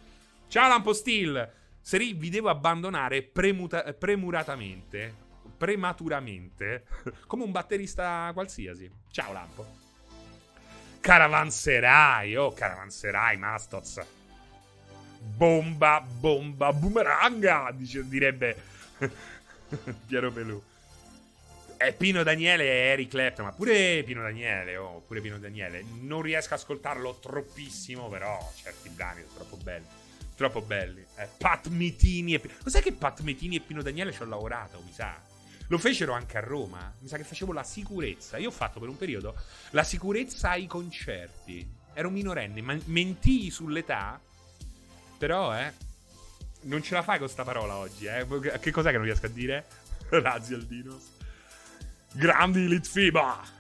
Ciao 0.47 0.69
Lampo 0.69 0.93
Steel. 0.93 1.53
Seri, 1.81 2.13
vi 2.13 2.31
devo 2.31 2.51
abbandonare 2.51 3.23
premuta- 3.23 3.93
premuratamente. 3.93 5.13
Prematuramente. 5.57 6.87
Come 7.27 7.43
un 7.43 7.51
batterista 7.51 8.31
qualsiasi. 8.33 8.89
Ciao 9.11 9.33
Lampo. 9.33 9.67
Caravanserai. 11.01 12.37
Oh, 12.37 12.53
caravanserai, 12.53 13.37
Mastoz 13.39 14.01
bomba, 15.21 16.01
bomba, 16.01 16.73
boomeranga, 16.73 17.73
dice, 17.75 18.07
direbbe 18.09 18.57
Piero 20.07 20.33
Pelù. 20.33 20.63
È 21.77 21.93
Pino 21.93 22.23
Daniele 22.23 22.65
e 22.65 22.77
Eric 22.93 23.11
Clapton, 23.11 23.45
ma 23.45 23.53
pure 23.53 24.03
Pino 24.05 24.23
Daniele, 24.23 24.77
oh, 24.77 25.03
pure 25.07 25.21
Pino 25.21 25.39
Daniele. 25.39 25.85
Non 26.01 26.23
riesco 26.23 26.55
a 26.55 26.57
ascoltarlo 26.57 27.19
troppissimo, 27.21 28.09
però 28.09 28.51
certi 28.55 28.89
brani 28.89 29.23
sono 29.23 29.35
troppo 29.35 29.57
belli. 29.63 29.87
Troppo 30.35 30.63
belli. 30.63 31.05
Eh, 31.17 31.29
Pat 31.37 31.69
Metini 31.69 32.35
e... 32.35 32.43
Sai 32.65 32.83
che 32.83 32.93
Pat 32.93 33.21
Metini 33.21 33.57
e 33.57 33.61
Pino 33.61 33.83
Daniele 33.83 34.13
ci 34.13 34.23
ho 34.23 34.27
lavorato, 34.27 34.81
mi 34.85 34.93
sa? 34.93 35.21
Lo 35.69 35.79
fecero 35.79 36.13
anche 36.13 36.39
a 36.39 36.41
Roma. 36.41 36.95
Mi 37.01 37.09
sa 37.09 37.17
che 37.19 37.25
facevo 37.25 37.53
la 37.53 37.63
sicurezza. 37.63 38.39
Io 38.39 38.49
ho 38.49 38.53
fatto 38.53 38.81
per 38.81 38.89
un 38.89 38.97
periodo 38.97 39.35
la 39.71 39.83
sicurezza 39.83 40.51
ai 40.51 40.67
concerti. 40.67 41.69
Ero 41.93 42.09
minorenne, 42.09 42.63
ma 42.63 42.77
mentii 42.85 43.51
sull'età 43.51 44.21
però, 45.17 45.57
eh. 45.57 45.73
Non 46.63 46.83
ce 46.83 46.95
la 46.95 47.03
fai 47.03 47.19
con 47.19 47.29
sta 47.29 47.45
parola 47.45 47.77
oggi, 47.77 48.07
eh. 48.07 48.27
Che 48.61 48.71
cos'è 48.71 48.91
che 48.91 48.97
non 48.97 49.05
riesco 49.05 49.27
a 49.27 49.31
dire? 49.31 49.65
Razio 50.09 50.57
Aldinos. 50.57 51.15
Grandi 52.13 52.69
Litfiba. 52.69 53.55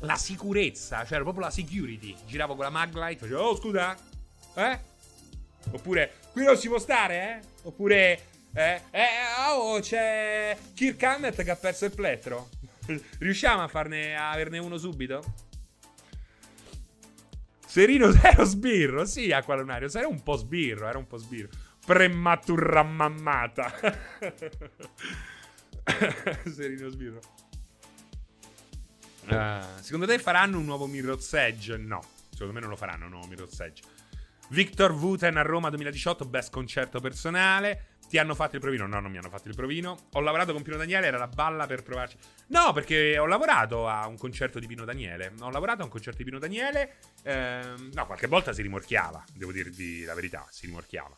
La 0.00 0.16
sicurezza, 0.16 1.04
cioè 1.04 1.20
proprio 1.20 1.44
la 1.44 1.50
security. 1.50 2.14
Giravo 2.26 2.54
con 2.54 2.64
la 2.64 2.70
maglight, 2.70 3.18
facevo, 3.18 3.40
oh 3.40 3.56
scusa, 3.56 3.96
eh? 4.54 4.78
Oppure, 5.70 6.14
qui 6.32 6.44
non 6.44 6.56
si 6.56 6.68
può 6.68 6.78
stare, 6.78 7.14
eh? 7.14 7.40
Oppure, 7.62 8.22
eh, 8.54 8.80
eh, 8.90 9.06
oh, 9.48 9.80
c'è 9.80 10.56
Kirk 10.74 11.02
Hammett 11.02 11.42
che 11.42 11.50
ha 11.50 11.56
perso 11.56 11.84
il 11.84 11.92
plettro. 11.92 12.48
Riusciamo 13.18 13.62
a 13.62 13.68
farne, 13.68 14.16
a 14.16 14.30
averne 14.30 14.58
uno 14.58 14.78
subito? 14.78 15.47
Serino 17.78 18.10
ero 18.20 18.44
sbirro, 18.44 19.04
sì, 19.04 19.30
Aqualunario, 19.30 19.88
sei 19.88 20.02
un 20.02 20.20
po' 20.20 20.34
sbirro, 20.34 20.88
era 20.88 20.98
un 20.98 21.06
po' 21.06 21.16
sbirro. 21.16 21.48
Prematura 21.86 22.82
mammata. 22.82 23.72
Serino 26.52 26.88
sbirro. 26.88 27.20
Uh, 29.28 29.60
secondo 29.80 30.06
te 30.06 30.18
faranno 30.18 30.58
un 30.58 30.64
nuovo 30.64 30.86
Mirror's 30.86 31.32
Edge? 31.34 31.76
No, 31.76 32.02
secondo 32.30 32.52
me 32.52 32.58
non 32.58 32.70
lo 32.70 32.76
faranno 32.76 33.04
un 33.04 33.12
nuovo 33.12 33.28
Mirror's 33.28 33.60
Edge. 33.60 33.82
Victor 34.48 34.90
Wooten 34.90 35.36
a 35.36 35.42
Roma 35.42 35.68
2018, 35.68 36.24
best 36.24 36.50
concerto 36.50 36.98
personale. 36.98 37.87
Ti 38.08 38.16
hanno 38.16 38.34
fatto 38.34 38.54
il 38.54 38.62
provino? 38.62 38.86
No, 38.86 39.00
non 39.00 39.10
mi 39.10 39.18
hanno 39.18 39.28
fatto 39.28 39.48
il 39.48 39.54
provino. 39.54 40.08
Ho 40.12 40.20
lavorato 40.20 40.54
con 40.54 40.62
Pino 40.62 40.78
Daniele, 40.78 41.06
era 41.06 41.18
la 41.18 41.28
balla 41.28 41.66
per 41.66 41.82
provarci. 41.82 42.16
No, 42.46 42.72
perché 42.72 43.18
ho 43.18 43.26
lavorato 43.26 43.86
a 43.86 44.06
un 44.06 44.16
concerto 44.16 44.58
di 44.58 44.66
Pino 44.66 44.86
Daniele. 44.86 45.32
Ho 45.40 45.50
lavorato 45.50 45.82
a 45.82 45.84
un 45.84 45.90
concerto 45.90 46.16
di 46.18 46.24
Pino 46.24 46.38
Daniele. 46.38 46.96
Ehm, 47.24 47.90
no, 47.92 48.06
qualche 48.06 48.26
volta 48.26 48.54
si 48.54 48.62
rimorchiava, 48.62 49.22
devo 49.34 49.52
dirvi 49.52 50.04
la 50.04 50.14
verità, 50.14 50.46
si 50.48 50.64
rimorchiava. 50.64 51.14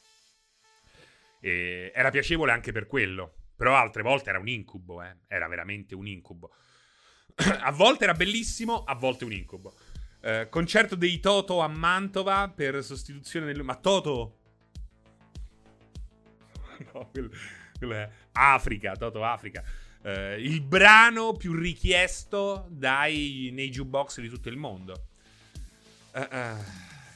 E 1.41 1.93
era 1.95 2.11
piacevole 2.11 2.51
anche 2.51 2.73
per 2.73 2.89
quello. 2.89 3.35
Però 3.55 3.77
altre 3.77 4.03
volte 4.03 4.31
era 4.31 4.41
un 4.41 4.49
incubo, 4.49 5.01
eh. 5.01 5.15
Era 5.29 5.47
veramente 5.47 5.95
un 5.95 6.09
incubo. 6.09 6.51
a 7.61 7.71
volte 7.71 8.03
era 8.03 8.15
bellissimo, 8.15 8.83
a 8.83 8.97
volte 8.97 9.25
un 9.25 9.33
incubo. 9.33 9.75
Eh, 10.23 10.49
concerto 10.51 10.97
dei 10.97 11.21
Toto 11.21 11.61
a 11.61 11.69
Mantova 11.69 12.53
per 12.55 12.83
sostituzione 12.83 13.47
del... 13.47 13.63
Ma 13.63 13.77
Toto 13.77 14.40
no, 16.93 17.09
quello, 17.11 17.31
quello, 17.79 17.95
è 17.95 18.09
Africa, 18.33 18.95
Toto 18.97 19.25
Africa. 19.25 19.63
Uh, 20.03 20.39
il 20.39 20.63
brano 20.63 21.35
più 21.35 21.53
richiesto 21.53 22.67
dai, 22.71 23.51
nei 23.53 23.69
jukebox 23.69 24.21
di 24.21 24.29
tutto 24.29 24.49
il 24.49 24.57
mondo. 24.57 25.09
Uh, 26.13 26.21
uh, 26.21 26.65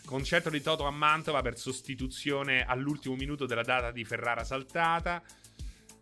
concerto 0.05 0.51
di 0.51 0.61
Toto 0.61 0.85
a 0.85 0.91
Mantova 0.91 1.41
per 1.41 1.59
sostituzione 1.59 2.65
all'ultimo 2.65 3.15
minuto 3.17 3.47
della 3.47 3.63
data 3.63 3.91
di 3.91 4.05
Ferrara 4.05 4.45
saltata. 4.45 5.23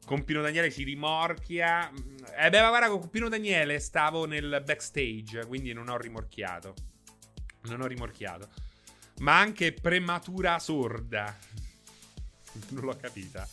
Con 0.05 0.25
Pino 0.25 0.43
Daniele 0.43 0.71
si 0.71 0.83
rimorchia. 0.83 1.89
Eh 2.37 2.51
beh, 2.51 2.61
ma 2.61 2.69
guarda, 2.69 2.89
con 2.89 3.09
Pino 3.09 3.29
Daniele 3.29 3.79
stavo 3.79 4.27
nel 4.27 4.63
backstage, 4.65 5.47
quindi 5.47 5.73
non 5.73 5.89
ho 5.89 5.97
rimorchiato. 5.97 6.75
Non 7.63 7.81
ho 7.81 7.87
rimorchiato. 7.87 8.49
Ma 9.21 9.39
anche 9.39 9.73
prematura 9.73 10.59
sorda. 10.59 11.39
non 12.71 12.85
l'ho 12.85 12.97
capita. 12.97 13.49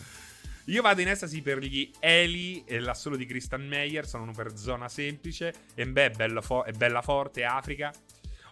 Io 0.65 0.83
vado 0.83 1.01
in 1.01 1.07
estasi 1.07 1.41
per 1.41 1.59
gli 1.59 1.91
Eli 1.99 2.63
e 2.65 2.79
l'assolo 2.79 3.15
di 3.15 3.25
Christian 3.25 3.67
Meyer. 3.67 4.07
Sono 4.07 4.31
per 4.31 4.55
zona 4.55 4.87
semplice. 4.87 5.53
E 5.73 5.87
beh, 5.87 6.05
è, 6.05 6.09
bello 6.11 6.41
fo- 6.41 6.65
bella 6.77 7.01
forte. 7.01 7.43
Africa. 7.43 7.91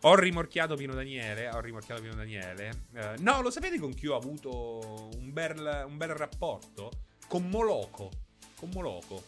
Ho 0.02 0.15
rimorchiato 0.15 0.76
Pino 0.76 0.94
Daniele. 0.94 1.49
Ho 1.49 1.60
rimorchiato 1.60 2.02
Pino 2.02 2.15
Daniele. 2.15 2.72
Eh, 2.94 3.14
no, 3.19 3.41
lo 3.41 3.52
sapete 3.52 3.78
con 3.80 3.94
chi 3.94 4.07
ho 4.07 4.15
avuto 4.15 5.10
un 5.15 5.32
bel, 5.32 5.86
un 5.88 5.98
bel 5.98 6.10
rapporto? 6.10 6.91
Con 7.28 7.48
Moloco. 7.49 8.10
Con 8.56 8.69
Moloco. 8.74 9.26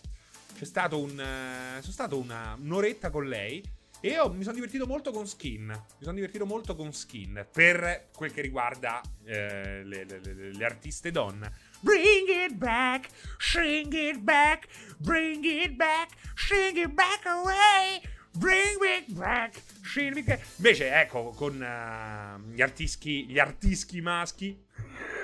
C'è 0.57 0.65
stato 0.65 0.99
un. 0.99 1.11
Uh, 1.11 1.79
sono 1.81 1.93
stato 1.93 2.17
una, 2.17 2.57
un'oretta 2.59 3.11
con 3.11 3.27
lei. 3.27 3.63
E 4.01 4.11
io 4.11 4.31
mi 4.31 4.43
sono 4.43 4.55
divertito 4.55 4.87
molto 4.87 5.11
con 5.11 5.27
Skin. 5.27 5.65
Mi 5.65 6.03
sono 6.03 6.15
divertito 6.15 6.45
molto 6.45 6.73
con 6.73 6.93
Skin. 6.93 7.45
Per 7.51 8.07
quel 8.15 8.31
che 8.31 8.39
riguarda 8.39 9.01
eh, 9.25 9.83
le, 9.83 10.05
le, 10.05 10.21
le, 10.23 10.53
le 10.53 10.65
artiste 10.65 11.11
donne. 11.11 11.51
Bring 11.81 12.29
it 12.29 12.53
back, 12.53 13.09
sing 13.37 13.93
it 13.93 14.19
back, 14.19 14.67
bring 14.99 15.43
it 15.43 15.71
back, 15.71 16.11
sing 16.35 16.77
it 16.77 16.91
back 16.91 17.25
away. 17.25 18.01
Bring 18.31 18.77
it 18.81 19.11
back, 19.11 19.61
sing 19.83 20.15
it 20.15 20.25
back. 20.25 20.45
Invece, 20.55 20.93
ecco, 20.93 21.31
con 21.35 21.55
uh, 21.55 22.53
gli 22.53 22.61
artischi, 22.61 23.25
gli 23.25 23.37
artischi 23.37 23.99
maschi. 23.99 24.57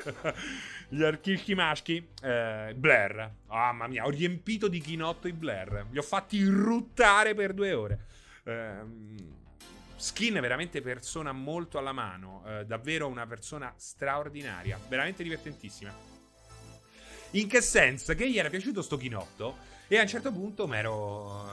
gli 0.89 1.01
artischi 1.01 1.55
maschi. 1.55 2.05
Eh, 2.21 2.73
Blair. 2.75 3.35
Oh, 3.47 3.55
mamma 3.55 3.87
mia, 3.87 4.05
ho 4.05 4.09
riempito 4.09 4.67
di 4.67 4.81
chinotto 4.81 5.29
i 5.29 5.33
Blair. 5.33 5.85
Li 5.91 5.97
ho 5.97 6.01
fatti 6.01 6.43
ruttare 6.43 7.33
per 7.33 7.53
due 7.53 7.71
ore. 7.71 7.99
Eh, 8.45 9.43
Skin 9.97 10.33
veramente 10.39 10.81
persona 10.81 11.31
molto 11.31 11.77
alla 11.77 11.93
mano. 11.93 12.43
Eh, 12.45 12.65
davvero 12.65 13.07
una 13.07 13.25
persona 13.25 13.73
straordinaria. 13.75 14.79
Veramente 14.87 15.23
divertentissima. 15.23 15.93
In 17.31 17.47
che 17.47 17.61
senso? 17.61 18.13
Che 18.13 18.29
gli 18.29 18.37
era 18.37 18.49
piaciuto 18.49 18.81
sto 18.81 18.97
chinotto 18.97 19.57
e 19.87 19.97
a 19.97 20.01
un 20.01 20.07
certo 20.07 20.31
punto 20.31 20.67
m'ero, 20.67 21.47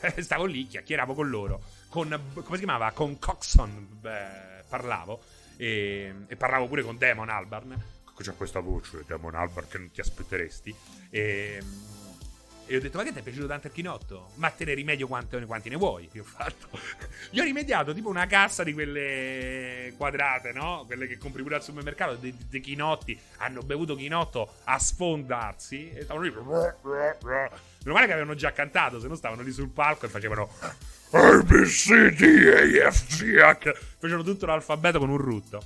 eh, 0.00 0.22
stavo 0.22 0.44
lì, 0.44 0.66
chiacchieravo 0.66 1.14
con 1.14 1.28
loro, 1.28 1.62
con, 1.88 2.08
come 2.32 2.58
si 2.58 2.64
chiamava? 2.64 2.90
Con 2.92 3.18
Coxon 3.18 3.98
beh, 4.00 4.64
parlavo 4.68 5.20
e, 5.56 6.12
e, 6.26 6.36
parlavo 6.36 6.66
pure 6.66 6.82
con 6.82 6.96
Demon 6.96 7.28
Albarn. 7.28 7.94
C'è 8.18 8.34
questa 8.34 8.60
voce, 8.60 9.04
Demon 9.06 9.34
Albarn, 9.34 9.68
che 9.68 9.78
non 9.78 9.90
ti 9.90 10.00
aspetteresti. 10.00 10.74
E 11.10 11.62
e 12.68 12.76
ho 12.76 12.80
detto, 12.80 12.98
ma 12.98 13.04
che 13.04 13.12
ti 13.12 13.20
è 13.20 13.22
piaciuto 13.22 13.46
tanto 13.46 13.68
il 13.68 13.72
chinotto? 13.72 14.30
Ma 14.34 14.50
te 14.50 14.64
ne 14.64 14.74
rimedio 14.74 15.06
quanti, 15.06 15.40
quanti 15.44 15.68
ne 15.68 15.76
vuoi? 15.76 16.08
Io 16.12 16.22
ho 16.22 16.24
fatto. 16.24 16.68
Gli 17.30 17.38
ho 17.38 17.44
rimediato 17.44 17.94
tipo 17.94 18.08
una 18.08 18.26
cassa 18.26 18.64
di 18.64 18.72
quelle 18.72 19.94
quadrate, 19.96 20.50
no? 20.50 20.82
Quelle 20.84 21.06
che 21.06 21.16
compri 21.16 21.42
pure 21.42 21.54
al 21.54 21.62
supermercato, 21.62 22.16
dei, 22.16 22.36
dei 22.50 22.60
chinotti. 22.60 23.16
Hanno 23.36 23.62
bevuto 23.62 23.94
chinotto 23.94 24.54
a 24.64 24.80
sfondarsi. 24.80 25.92
E 25.92 26.02
stavano 26.02 26.24
lì. 26.24 26.32
Meno 26.32 27.94
male 27.94 28.06
che 28.06 28.12
avevano 28.12 28.34
già 28.34 28.52
cantato, 28.52 28.98
se 28.98 29.06
no 29.06 29.14
stavano 29.14 29.42
lì 29.42 29.52
sul 29.52 29.68
palco 29.68 30.06
e 30.06 30.08
facevano. 30.08 30.50
A, 31.12 31.42
B, 31.44 31.62
C, 31.62 32.16
D, 32.16 32.22
E, 32.22 32.90
F, 32.90 33.06
G, 33.06 33.36
H. 33.38 33.74
Facevano 33.98 34.24
tutto 34.24 34.44
l'alfabeto 34.44 34.98
con 34.98 35.08
un 35.08 35.18
rutto. 35.18 35.62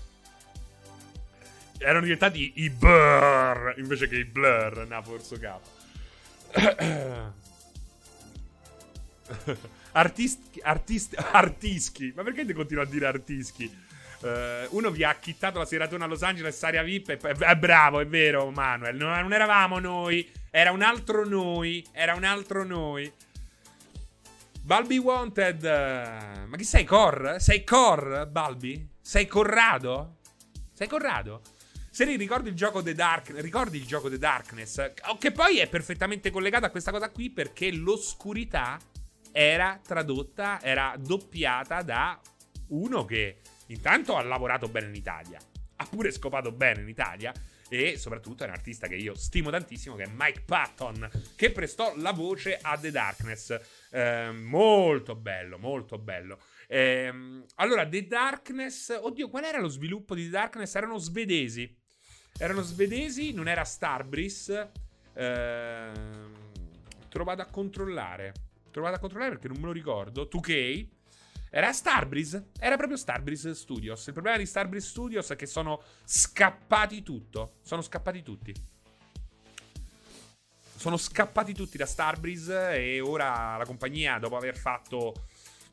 Erano 1.78 2.02
diventati 2.02 2.52
i 2.56 2.68
Blur 2.68 3.72
invece 3.78 4.06
che 4.06 4.16
i 4.16 4.24
Blur, 4.26 4.86
na, 4.86 5.00
forzo 5.00 5.38
capo. 5.38 5.79
Artisti, 9.92 10.60
artisti, 10.62 11.16
artischi. 11.16 12.12
Ma 12.14 12.22
perché 12.22 12.44
ti 12.44 12.52
continua 12.52 12.84
a 12.84 12.86
dire 12.86 13.06
artischi? 13.06 13.88
Uh, 14.20 14.76
uno 14.76 14.90
vi 14.90 15.02
ha 15.02 15.14
chittato 15.14 15.58
la 15.58 15.64
seratona 15.64 16.04
a 16.04 16.08
Los 16.08 16.22
Angeles, 16.22 16.62
aria 16.62 16.82
VIP. 16.82 17.10
È, 17.10 17.18
è, 17.18 17.56
bravo, 17.56 18.00
è 18.00 18.06
vero, 18.06 18.50
Manuel. 18.50 18.96
Non, 18.96 19.18
non, 19.18 19.32
eravamo 19.32 19.78
noi, 19.78 20.30
era 20.50 20.70
un 20.70 20.82
altro 20.82 21.26
noi. 21.26 21.84
Era 21.92 22.14
un 22.14 22.24
altro 22.24 22.64
noi. 22.64 23.10
Balbi 24.62 24.98
Wanted. 24.98 25.64
ma 25.64 26.56
chi 26.56 26.64
sei, 26.64 26.84
Cor? 26.84 27.36
Sei 27.38 27.64
Cor, 27.64 28.28
Balbi? 28.30 28.88
Sei 29.00 29.26
Corrado? 29.26 30.18
Sei 30.72 30.86
Corrado? 30.86 31.40
Se 32.00 32.06
ricordi 32.16 32.48
il 32.48 32.54
gioco 32.54 32.82
The 32.82 32.94
Dark, 32.94 33.30
ricordi 33.42 33.76
il 33.76 33.84
gioco 33.84 34.08
The 34.08 34.16
Darkness, 34.16 34.92
che 35.18 35.32
poi 35.32 35.58
è 35.58 35.68
perfettamente 35.68 36.30
collegato 36.30 36.64
a 36.64 36.70
questa 36.70 36.90
cosa 36.90 37.10
qui 37.10 37.28
perché 37.28 37.70
l'oscurità 37.70 38.78
era 39.32 39.78
tradotta, 39.86 40.62
era 40.62 40.94
doppiata 40.98 41.82
da 41.82 42.18
uno 42.68 43.04
che 43.04 43.40
intanto 43.66 44.16
ha 44.16 44.22
lavorato 44.22 44.66
bene 44.68 44.86
in 44.86 44.94
Italia, 44.94 45.38
ha 45.76 45.84
pure 45.84 46.10
scopato 46.10 46.52
bene 46.52 46.80
in 46.80 46.88
Italia 46.88 47.34
e 47.68 47.98
soprattutto 47.98 48.44
è 48.44 48.46
un 48.46 48.54
artista 48.54 48.86
che 48.86 48.96
io 48.96 49.14
stimo 49.14 49.50
tantissimo 49.50 49.94
che 49.94 50.04
è 50.04 50.10
Mike 50.10 50.44
Patton 50.46 51.06
che 51.36 51.52
prestò 51.52 51.92
la 51.96 52.12
voce 52.12 52.58
a 52.62 52.78
The 52.78 52.90
Darkness. 52.90 53.60
Eh, 53.90 54.30
molto 54.32 55.16
bello, 55.16 55.58
molto 55.58 55.98
bello. 55.98 56.38
Eh, 56.66 57.12
allora, 57.56 57.86
The 57.86 58.06
Darkness, 58.06 58.96
oddio, 58.98 59.28
qual 59.28 59.44
era 59.44 59.60
lo 59.60 59.68
sviluppo 59.68 60.14
di 60.14 60.24
The 60.24 60.30
Darkness? 60.30 60.74
Erano 60.74 60.96
svedesi. 60.96 61.76
Erano 62.38 62.62
svedesi, 62.62 63.32
non 63.32 63.48
era 63.48 63.64
Starbreeze. 63.64 64.70
Eh, 65.12 65.90
trovato 67.08 67.42
a 67.42 67.46
controllare. 67.46 68.32
Trovato 68.70 68.96
a 68.96 68.98
controllare 68.98 69.32
perché 69.32 69.48
non 69.48 69.58
me 69.58 69.66
lo 69.66 69.72
ricordo. 69.72 70.28
2K. 70.30 70.86
Era 71.50 71.72
Starbreeze? 71.72 72.50
Era 72.58 72.76
proprio 72.76 72.96
Starbreeze 72.96 73.54
Studios. 73.54 74.06
Il 74.06 74.12
problema 74.12 74.38
di 74.38 74.46
Starbreeze 74.46 74.86
Studios 74.86 75.30
è 75.30 75.36
che 75.36 75.46
sono 75.46 75.82
scappati 76.04 77.02
tutto. 77.02 77.54
Sono 77.62 77.82
scappati 77.82 78.22
tutti. 78.22 78.54
Sono 80.76 80.96
scappati 80.96 81.52
tutti 81.52 81.76
da 81.76 81.84
Starbreeze 81.84 82.76
e 82.76 83.00
ora 83.00 83.56
la 83.58 83.66
compagnia, 83.66 84.18
dopo 84.18 84.36
aver 84.36 84.56
fatto 84.56 85.12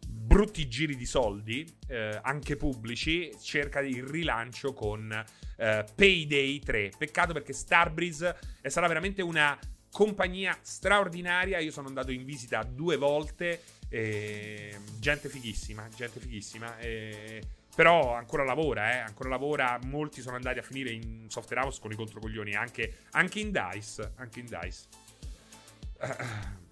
brutti 0.06 0.68
giri 0.68 0.96
di 0.96 1.06
soldi, 1.06 1.66
eh, 1.88 2.20
anche 2.22 2.58
pubblici, 2.58 3.32
cerca 3.42 3.80
il 3.80 4.04
rilancio 4.04 4.74
con 4.74 5.12
eh, 5.12 5.86
Payday 5.96 6.60
3. 6.60 6.92
Peccato 6.98 7.34
perché 7.34 7.54
Starbreeze 7.54 8.38
è 8.62 8.70
stata 8.70 8.88
veramente 8.88 9.22
una 9.22 9.58
compagnia 9.92 10.58
straordinaria. 10.62 11.60
Io 11.60 11.72
sono 11.72 11.88
andato 11.88 12.12
in 12.12 12.26
visita 12.26 12.64
due 12.64 12.98
volte. 12.98 13.62
E... 13.90 14.78
Gente 15.00 15.30
fighissima, 15.30 15.88
gente 15.96 16.20
fighissima. 16.20 16.76
Però 17.78 18.14
ancora 18.14 18.44
lavora, 18.44 18.94
eh, 18.94 18.98
ancora 18.98 19.30
lavora. 19.30 19.80
Molti 19.86 20.22
sono 20.22 20.36
andati 20.36 20.60
a 20.60 20.64
finire 20.64 20.92
in 20.92 21.30
software 21.30 21.62
house 21.62 21.80
con 21.80 21.92
i 21.92 21.96
controcoglioni, 21.96 22.54
anche, 22.54 23.06
anche 23.12 23.40
in 23.40 23.52
DICE. 23.52 24.12
Anche 24.16 24.40
in 24.40 24.46
DICE. 24.46 26.66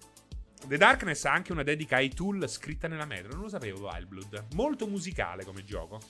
The 0.66 0.78
Darkness 0.78 1.24
ha 1.26 1.32
anche 1.32 1.52
una 1.52 1.62
dedica 1.62 1.96
ai 1.96 2.08
tool 2.08 2.48
scritta 2.48 2.88
nella 2.88 3.04
metro. 3.04 3.32
Non 3.34 3.42
lo 3.42 3.48
sapevo, 3.48 3.86
Wildblood. 3.86 4.46
Molto 4.54 4.88
musicale 4.88 5.44
come 5.44 5.62
gioco. 5.62 6.00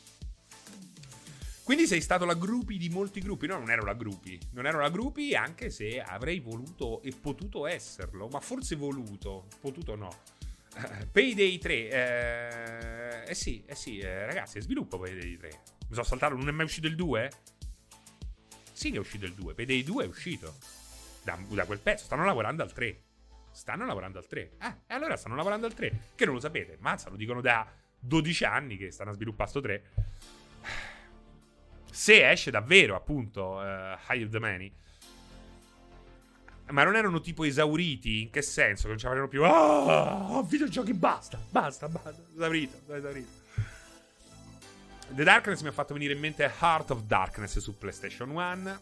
Quindi 1.62 1.86
sei 1.86 2.00
stato 2.00 2.24
la 2.24 2.32
gruppi 2.32 2.78
di 2.78 2.88
molti 2.88 3.20
gruppi. 3.20 3.46
No, 3.46 3.58
non 3.58 3.70
ero 3.70 3.84
la 3.84 3.92
gruppi. 3.92 4.40
Non 4.52 4.64
ero 4.64 4.80
la 4.80 4.88
gruppi, 4.88 5.34
anche 5.34 5.68
se 5.68 6.00
avrei 6.00 6.40
voluto 6.40 7.02
e 7.02 7.12
potuto 7.12 7.66
esserlo. 7.66 8.28
Ma 8.28 8.40
forse 8.40 8.76
voluto. 8.76 9.46
Potuto 9.60 9.94
no. 9.94 10.08
Uh, 10.74 11.06
Payday 11.12 11.58
3. 11.58 11.74
Eh, 11.90 13.30
eh 13.30 13.34
sì, 13.34 13.62
eh 13.66 13.74
sì, 13.74 13.98
eh, 13.98 14.24
ragazzi, 14.24 14.58
sviluppo 14.62 14.98
Payday 14.98 15.36
3. 15.36 15.48
Mi 15.88 15.94
sono 15.94 16.04
saltato, 16.04 16.34
non 16.34 16.48
è 16.48 16.52
mai 16.52 16.64
uscito 16.64 16.86
il 16.86 16.94
2? 16.94 17.30
Sì 18.72 18.90
che 18.90 18.96
è 18.96 19.00
uscito 19.00 19.26
il 19.26 19.34
2. 19.34 19.52
Payday 19.52 19.82
2 19.82 20.04
è 20.04 20.06
uscito. 20.06 20.54
Da, 21.22 21.38
da 21.46 21.66
quel 21.66 21.80
pezzo. 21.80 22.04
Stanno 22.04 22.24
lavorando 22.24 22.62
al 22.62 22.72
3 22.72 23.00
stanno 23.56 23.86
lavorando 23.86 24.18
al 24.18 24.26
3. 24.26 24.50
Ah, 24.58 24.76
e 24.86 24.94
allora 24.94 25.16
stanno 25.16 25.34
lavorando 25.34 25.66
al 25.66 25.72
3. 25.72 26.00
Che 26.14 26.24
non 26.26 26.34
lo 26.34 26.40
sapete, 26.40 26.76
mazza, 26.80 27.08
lo 27.08 27.16
dicono 27.16 27.40
da 27.40 27.66
12 27.98 28.44
anni 28.44 28.76
che 28.76 28.90
stanno 28.90 29.12
sviluppando 29.12 29.50
sto 29.50 29.60
3. 29.60 29.82
Se 31.90 32.30
esce 32.30 32.50
davvero, 32.50 32.94
appunto, 32.94 33.54
uh, 33.54 33.96
High 34.08 34.24
of 34.24 34.30
the 34.30 34.38
Many. 34.38 34.72
Ma 36.68 36.84
non 36.84 36.96
erano 36.96 37.20
tipo 37.20 37.44
esauriti? 37.44 38.22
In 38.22 38.30
che 38.30 38.42
senso? 38.42 38.82
Che 38.82 38.88
non 38.88 38.98
ce 38.98 39.06
l'avevano 39.06 39.30
più. 39.30 39.42
Oh, 39.42 40.42
videogiochi, 40.42 40.92
basta, 40.92 41.38
basta, 41.50 41.88
basta. 41.88 42.14
Esaurito, 42.34 42.92
esaurito. 42.92 43.44
The 45.08 45.24
Darkness 45.24 45.62
mi 45.62 45.68
ha 45.68 45.72
fatto 45.72 45.94
venire 45.94 46.12
in 46.12 46.18
mente 46.18 46.42
Heart 46.42 46.90
of 46.90 47.02
Darkness 47.04 47.58
su 47.58 47.78
PlayStation 47.78 48.28
1. 48.28 48.80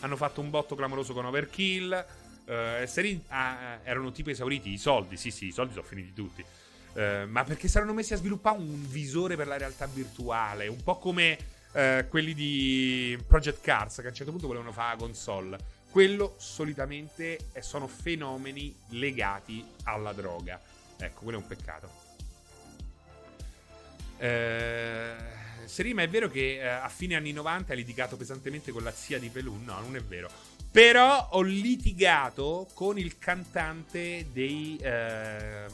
Hanno 0.00 0.16
fatto 0.16 0.40
un 0.40 0.50
botto 0.50 0.76
clamoroso 0.76 1.14
con 1.14 1.24
Overkill. 1.24 2.22
Uh, 2.46 2.86
serie, 2.86 3.22
ah, 3.28 3.78
erano 3.82 4.12
tipo 4.12 4.30
esauriti 4.30 4.70
i 4.70 4.78
soldi. 4.78 5.16
Sì, 5.16 5.30
sì, 5.30 5.46
i 5.46 5.52
soldi 5.52 5.72
sono 5.72 5.84
finiti 5.84 6.12
tutti. 6.12 6.44
Uh, 6.92 7.26
ma 7.28 7.42
perché 7.42 7.68
saranno 7.68 7.92
messi 7.92 8.12
a 8.12 8.16
sviluppare 8.16 8.58
un 8.58 8.86
visore 8.88 9.36
per 9.36 9.46
la 9.46 9.56
realtà 9.56 9.86
virtuale. 9.86 10.66
Un 10.66 10.82
po' 10.82 10.98
come 10.98 11.38
uh, 11.72 12.06
quelli 12.08 12.34
di 12.34 13.18
Project 13.26 13.60
Cars, 13.62 13.96
che 13.96 14.06
a 14.06 14.08
un 14.08 14.14
certo 14.14 14.30
punto 14.30 14.46
volevano 14.46 14.72
fare 14.72 14.96
la 14.96 15.02
console. 15.02 15.58
Quello 15.90 16.34
solitamente 16.38 17.38
sono 17.60 17.86
fenomeni 17.86 18.74
legati 18.90 19.64
alla 19.84 20.12
droga. 20.12 20.60
Ecco, 20.98 21.22
quello 21.22 21.38
è 21.38 21.40
un 21.40 21.46
peccato. 21.46 22.02
Eh, 24.18 25.14
Serima, 25.66 26.02
è 26.02 26.08
vero 26.08 26.28
che 26.28 26.68
a 26.68 26.88
fine 26.88 27.14
anni 27.14 27.32
90 27.32 27.72
hai 27.72 27.78
litigato 27.78 28.16
pesantemente 28.16 28.72
con 28.72 28.82
la 28.82 28.90
zia 28.90 29.18
di 29.18 29.28
Pelun? 29.28 29.64
No, 29.64 29.80
non 29.80 29.96
è 29.96 30.02
vero 30.02 30.53
Però 30.74 31.28
ho 31.30 31.40
litigato 31.40 32.68
con 32.74 32.98
il 32.98 33.16
cantante 33.16 34.26
dei... 34.32 34.76
Eh, 34.82 35.66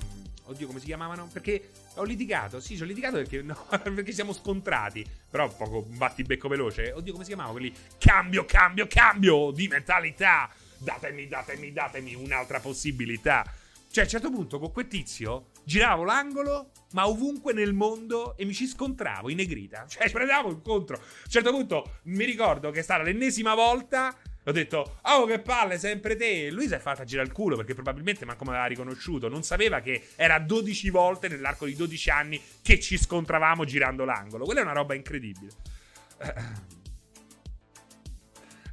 oddio, 0.45 0.67
come 0.67 0.79
si 0.79 0.85
chiamavano? 0.85 1.27
Perché 1.33 1.71
ho 1.95 2.03
litigato, 2.03 2.61
sì, 2.61 2.77
ci 2.77 2.83
ho 2.83 2.85
litigato 2.85 3.17
perché, 3.17 3.41
no, 3.41 3.57
perché 3.83 4.13
siamo 4.13 4.35
scontrati. 4.35 5.03
Però 5.31 5.49
poco 5.57 5.81
battibecco 5.81 6.49
veloce. 6.49 6.93
Oddio, 6.93 7.13
come 7.13 7.25
si 7.25 7.31
chiamavano 7.31 7.57
quelli? 7.57 7.75
Cambio, 7.97 8.45
cambio, 8.45 8.87
cambio 8.87 9.53
di 9.53 9.69
mentalità. 9.69 10.51
Datemi, 10.77 11.29
datemi, 11.29 11.73
datemi 11.73 12.15
un'altra 12.15 12.61
possibilità. 12.61 13.43
Cioè, 13.91 14.03
a 14.03 14.07
un 14.07 14.11
certo 14.11 14.31
punto 14.31 14.59
con 14.59 14.71
quel 14.71 14.87
tizio 14.87 15.47
giravo 15.65 16.05
l'angolo, 16.05 16.73
ma 16.93 17.09
ovunque 17.09 17.55
nel 17.55 17.73
mondo 17.73 18.37
e 18.37 18.45
mi 18.45 18.53
ci 18.53 18.67
scontravo 18.67 19.31
in 19.31 19.37
negrita. 19.37 19.87
Cioè, 19.89 20.09
ci 20.09 20.13
prendevamo 20.13 20.51
incontro. 20.51 20.97
A 20.97 21.01
un 21.01 21.31
certo 21.31 21.53
punto 21.53 22.01
mi 22.03 22.27
ricordo 22.27 22.71
che 22.71 22.81
è 22.81 22.83
stata 22.83 23.03
l'ennesima 23.03 23.55
volta. 23.55 24.15
Ho 24.51 24.53
detto, 24.53 24.99
oh 25.03 25.27
che 25.27 25.39
palle, 25.39 25.79
sempre 25.79 26.17
te. 26.17 26.51
Lui 26.51 26.67
si 26.67 26.75
è 26.75 26.79
fatta 26.81 27.05
girare 27.05 27.29
il 27.29 27.33
culo 27.33 27.55
perché 27.55 27.73
probabilmente 27.73 28.25
manco 28.25 28.43
mi 28.43 28.51
aveva 28.51 28.67
riconosciuto. 28.67 29.29
Non 29.29 29.45
sapeva 29.45 29.79
che 29.79 30.09
era 30.17 30.41
12 30.41 30.91
volte 30.91 31.29
nell'arco 31.29 31.67
di 31.67 31.77
12 31.77 32.11
anni 32.11 32.43
che 32.61 32.81
ci 32.81 32.99
scontravamo 32.99 33.65
girando 33.65 34.05
l'angolo. 34.05 34.45
Quella 34.45 34.61
è 34.61 34.65
una 34.65 34.73
roba 34.73 34.95
incredibile. 34.95 35.53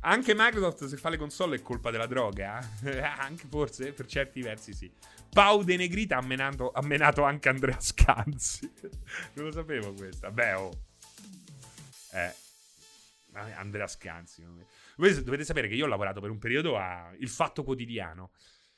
Anche 0.01 0.33
Microsoft 0.35 0.85
se 0.85 0.97
fa 0.97 1.09
le 1.09 1.17
console 1.17 1.57
è 1.57 1.61
colpa 1.61 1.91
della 1.91 2.07
droga. 2.07 2.67
anche 3.19 3.45
forse 3.47 3.91
per 3.91 4.07
certi 4.07 4.41
versi 4.41 4.73
sì. 4.73 4.91
Pau 5.29 5.61
De 5.61 5.77
Negrita 5.77 6.17
ha 6.17 6.23
menato, 6.23 6.71
ha 6.71 6.81
menato 6.81 7.21
anche 7.21 7.49
Andrea 7.49 7.79
Scanzi. 7.79 8.71
non 9.33 9.45
lo 9.45 9.51
sapevo 9.51 9.93
questa. 9.93 10.31
Beh, 10.31 10.53
oh. 10.53 10.71
Eh. 12.13 12.33
Andrea 13.53 13.85
Scanzi. 13.85 14.43
Voi 14.97 15.23
dovete 15.23 15.45
sapere 15.45 15.67
che 15.67 15.75
io 15.75 15.85
ho 15.85 15.87
lavorato 15.87 16.19
per 16.19 16.29
un 16.29 16.39
periodo 16.39 16.77
a 16.77 17.13
Il 17.19 17.29
Fatto 17.29 17.63
Quotidiano. 17.63 18.31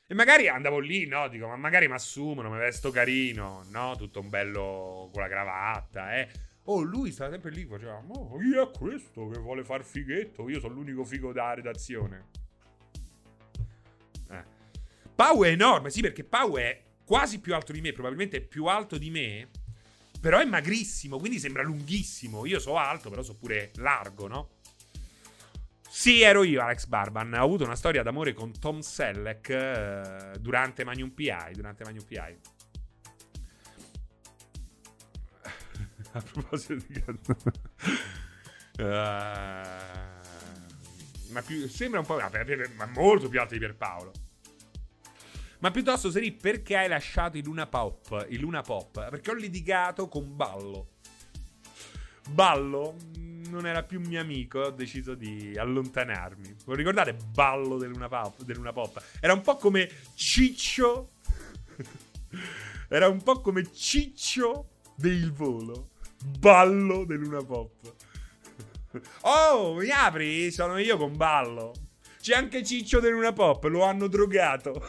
E 0.06 0.14
magari 0.14 0.48
andavo 0.48 0.80
lì, 0.80 1.06
no? 1.06 1.28
Dico, 1.28 1.48
ma 1.48 1.56
magari 1.56 1.88
mi 1.88 1.94
assumono, 1.94 2.50
mi 2.50 2.58
vesto 2.58 2.92
carino, 2.92 3.64
no? 3.70 3.96
Tutto 3.96 4.20
un 4.20 4.28
bello 4.28 5.10
con 5.14 5.22
la 5.22 5.28
cravatta, 5.28 6.18
eh. 6.18 6.30
Oh, 6.64 6.82
lui 6.82 7.12
sta 7.12 7.30
sempre 7.30 7.52
lì, 7.52 7.66
faceva, 7.66 8.04
oh, 8.06 8.38
chi 8.38 8.56
è 8.56 8.70
questo 8.78 9.28
che 9.28 9.40
vuole 9.40 9.64
far 9.64 9.84
fighetto? 9.84 10.50
Io 10.50 10.60
sono 10.60 10.74
l'unico 10.74 11.06
figo 11.06 11.32
della 11.32 11.54
redazione. 11.54 12.28
Eh. 14.30 14.44
Pau 15.16 15.44
è 15.44 15.50
enorme, 15.50 15.90
sì, 15.90 16.02
perché 16.02 16.24
Pau 16.24 16.58
è 16.58 16.84
quasi 17.06 17.40
più 17.40 17.56
alto 17.56 17.72
di 17.72 17.82
me, 17.82 17.92
probabilmente 17.92 18.42
più 18.42 18.66
alto 18.66 18.98
di 18.98 19.10
me, 19.10 19.50
però 20.20 20.40
è 20.40 20.46
magrissimo, 20.46 21.18
quindi 21.18 21.40
sembra 21.40 21.64
lunghissimo. 21.64 22.46
Io 22.46 22.60
so 22.60 22.78
alto, 22.78 23.10
però 23.10 23.22
so 23.22 23.36
pure 23.36 23.72
largo, 23.76 24.28
no? 24.28 24.58
Sì, 25.90 26.22
ero 26.22 26.44
io, 26.44 26.62
Alex 26.62 26.86
Barban. 26.86 27.34
Ho 27.34 27.44
avuto 27.44 27.64
una 27.64 27.76
storia 27.76 28.04
d'amore 28.04 28.34
con 28.34 28.58
Tom 28.58 28.80
Selleck 28.80 29.50
eh, 29.50 30.32
durante 30.40 30.84
Magnum 30.84 31.10
PI. 31.10 31.54
Durante 31.54 31.84
Magnum 31.84 32.06
PI. 32.06 32.40
a 36.14 36.22
proposito 36.22 36.86
di 36.88 37.04
uh, 37.08 37.16
ma 41.32 41.42
più, 41.46 41.68
sembra 41.68 42.00
un 42.00 42.06
po'. 42.06 42.18
ma 42.76 42.86
molto 42.94 43.28
più 43.28 43.40
alto 43.40 43.54
di 43.54 43.60
Pierpaolo. 43.60 44.12
Ma 45.60 45.72
piuttosto, 45.72 46.12
Seri, 46.12 46.32
perché 46.32 46.78
hai 46.78 46.88
lasciato 46.88 47.38
il 47.38 47.44
Luna 47.44 47.68
Pop? 47.68 48.26
Il 48.30 48.40
Luna 48.40 48.62
Pop? 48.62 49.10
Perché 49.10 49.32
ho 49.32 49.34
litigato 49.34 50.08
con 50.08 50.34
Ballo. 50.36 50.92
Ballo 52.30 52.96
non 53.50 53.66
era 53.66 53.84
più 53.84 54.00
mio 54.00 54.22
amico. 54.22 54.60
Ho 54.60 54.72
deciso 54.72 55.16
di 55.16 55.54
allontanarmi. 55.58 56.56
Vuoi 56.66 56.78
ricordare 56.78 57.18
Ballo 57.34 57.78
del 57.78 57.90
Luna 57.90 58.08
Pop? 58.08 58.44
Pop? 58.72 59.04
Era 59.20 59.34
un 59.34 59.42
po' 59.42 59.58
come 59.58 59.90
Ciccio. 60.14 61.10
era 62.88 63.08
un 63.08 63.22
po' 63.22 63.42
come 63.42 63.72
Ciccio 63.72 64.70
del 64.96 65.32
volo 65.32 65.90
ballo 66.40 67.06
di 67.06 67.16
Luna 67.16 67.44
Pop. 67.44 67.94
Oh, 69.22 69.76
mi 69.76 69.90
apri? 69.90 70.52
Sono 70.52 70.78
io 70.78 70.98
con 70.98 71.16
ballo. 71.16 71.74
C'è 72.20 72.36
anche 72.36 72.64
Ciccio 72.64 73.00
di 73.00 73.10
Luna 73.10 73.34
Pop, 73.34 73.64
lo 73.66 73.84
hanno 73.84 74.08
drogato. 74.08 74.82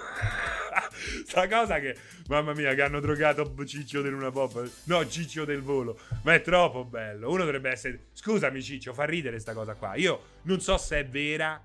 Sta 1.27 1.49
cosa 1.49 1.79
che, 1.81 1.97
mamma 2.29 2.53
mia, 2.53 2.75
che 2.75 2.83
hanno 2.83 3.01
drogato 3.01 3.55
Ciccio 3.65 4.03
di 4.03 4.09
Luna 4.09 4.31
Pop. 4.31 4.71
No, 4.85 5.07
Ciccio 5.07 5.45
del 5.45 5.63
volo. 5.63 5.99
Ma 6.23 6.35
è 6.35 6.41
troppo 6.41 6.85
bello. 6.85 7.31
Uno 7.31 7.45
dovrebbe 7.45 7.71
essere. 7.71 8.07
Scusami, 8.13 8.63
Ciccio, 8.63 8.93
fa 8.93 9.05
ridere 9.05 9.39
sta 9.39 9.53
cosa 9.53 9.75
qua. 9.75 9.95
Io 9.97 10.23
non 10.43 10.61
so 10.61 10.77
se 10.79 11.01
è 11.01 11.07
vera. 11.07 11.63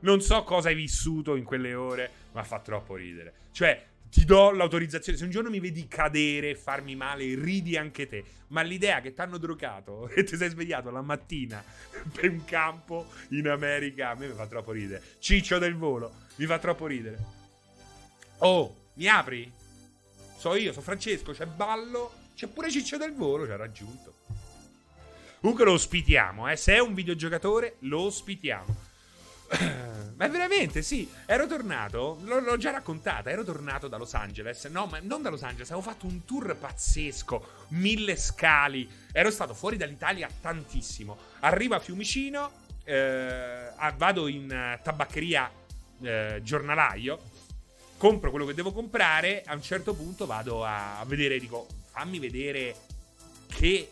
Non 0.00 0.20
so 0.20 0.42
cosa 0.42 0.68
hai 0.68 0.74
vissuto 0.74 1.34
in 1.34 1.44
quelle 1.44 1.74
ore, 1.74 2.10
ma 2.32 2.44
fa 2.44 2.60
troppo 2.60 2.94
ridere. 2.94 3.32
Cioè, 3.52 3.86
ti 4.14 4.24
do 4.24 4.52
l'autorizzazione. 4.52 5.18
Se 5.18 5.24
un 5.24 5.30
giorno 5.30 5.50
mi 5.50 5.58
vedi 5.58 5.88
cadere 5.88 6.50
e 6.50 6.54
farmi 6.54 6.94
male, 6.94 7.34
ridi 7.34 7.76
anche 7.76 8.06
te. 8.06 8.22
Ma 8.48 8.62
l'idea 8.62 9.00
che 9.00 9.12
ti 9.12 9.20
hanno 9.20 9.38
drogato 9.38 10.08
e 10.14 10.22
ti 10.22 10.36
sei 10.36 10.50
svegliato 10.50 10.90
la 10.90 11.02
mattina 11.02 11.62
per 12.14 12.30
un 12.30 12.44
campo 12.44 13.06
in 13.30 13.48
America, 13.48 14.10
a 14.10 14.14
me 14.14 14.28
mi 14.28 14.34
fa 14.34 14.46
troppo 14.46 14.70
ridere. 14.70 15.02
Ciccio 15.18 15.58
del 15.58 15.74
volo, 15.74 16.12
mi 16.36 16.46
fa 16.46 16.58
troppo 16.58 16.86
ridere. 16.86 17.42
Oh, 18.38 18.90
mi 18.94 19.06
apri? 19.08 19.50
So 20.36 20.54
io, 20.54 20.72
so 20.72 20.80
Francesco, 20.80 21.32
c'è 21.32 21.46
Ballo, 21.46 22.12
c'è 22.34 22.46
pure 22.46 22.70
Ciccio 22.70 22.96
del 22.96 23.14
volo, 23.14 23.46
ci 23.46 23.52
ha 23.52 23.56
raggiunto. 23.56 24.12
Comunque 25.40 25.64
lo 25.64 25.72
ospitiamo, 25.72 26.50
eh. 26.50 26.56
Se 26.56 26.74
è 26.74 26.78
un 26.80 26.94
videogiocatore, 26.94 27.76
lo 27.80 28.00
ospitiamo. 28.00 28.76
Ma 30.16 30.28
veramente, 30.28 30.82
sì. 30.82 31.10
Ero 31.26 31.46
tornato, 31.46 32.18
l- 32.24 32.42
l'ho 32.42 32.56
già 32.56 32.70
raccontata, 32.70 33.30
ero 33.30 33.44
tornato 33.44 33.88
da 33.88 33.96
Los 33.96 34.14
Angeles. 34.14 34.64
No, 34.66 34.86
ma 34.86 35.00
non 35.02 35.22
da 35.22 35.30
Los 35.30 35.42
Angeles, 35.42 35.70
avevo 35.70 35.86
fatto 35.86 36.06
un 36.06 36.24
tour 36.24 36.56
pazzesco, 36.56 37.66
mille 37.68 38.16
scali. 38.16 38.88
Ero 39.12 39.30
stato 39.30 39.54
fuori 39.54 39.76
dall'Italia 39.76 40.28
tantissimo. 40.40 41.16
Arrivo 41.40 41.74
a 41.74 41.80
Fiumicino, 41.80 42.50
eh, 42.84 43.70
vado 43.96 44.28
in 44.28 44.44
uh, 44.44 44.82
tabaccheria 44.82 45.50
eh, 46.00 46.40
giornalaio, 46.42 47.18
compro 47.96 48.30
quello 48.30 48.46
che 48.46 48.54
devo 48.54 48.72
comprare, 48.72 49.42
a 49.46 49.54
un 49.54 49.62
certo 49.62 49.94
punto 49.94 50.26
vado 50.26 50.64
a, 50.64 51.02
vedere, 51.06 51.38
dico, 51.38 51.66
fammi 51.90 52.18
vedere 52.18 52.74
che, 53.48 53.90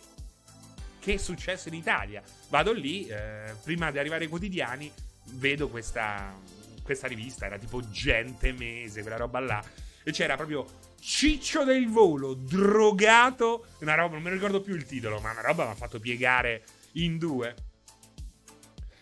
che 0.99 1.15
è 1.15 1.17
successo 1.17 1.69
in 1.69 1.75
Italia. 1.75 2.23
Vado 2.49 2.73
lì, 2.73 3.07
eh, 3.07 3.55
prima 3.63 3.91
di 3.91 3.99
arrivare 3.99 4.25
ai 4.25 4.31
quotidiani 4.31 4.93
vedo 5.35 5.69
questa, 5.69 6.35
questa 6.83 7.07
rivista, 7.07 7.47
era 7.47 7.59
tipo 7.59 7.81
Gente 7.91 8.53
Mese, 8.53 9.03
quella 9.03 9.17
roba 9.17 9.41
là. 9.41 9.65
E 10.05 10.11
c'era 10.11 10.37
proprio 10.37 10.67
Ciccio 11.01 11.65
del 11.65 11.89
Volo, 11.89 12.35
drogato. 12.35 13.67
Una 13.81 13.95
roba, 13.95 14.15
non 14.15 14.23
mi 14.23 14.31
ricordo 14.31 14.61
più 14.61 14.75
il 14.75 14.85
titolo, 14.85 15.21
ma 15.21 15.33
una 15.33 15.41
roba 15.41 15.65
mi 15.65 15.71
ha 15.71 15.75
fatto 15.75 15.99
piegare 15.99 16.65
in 16.93 17.19
due. 17.19 17.55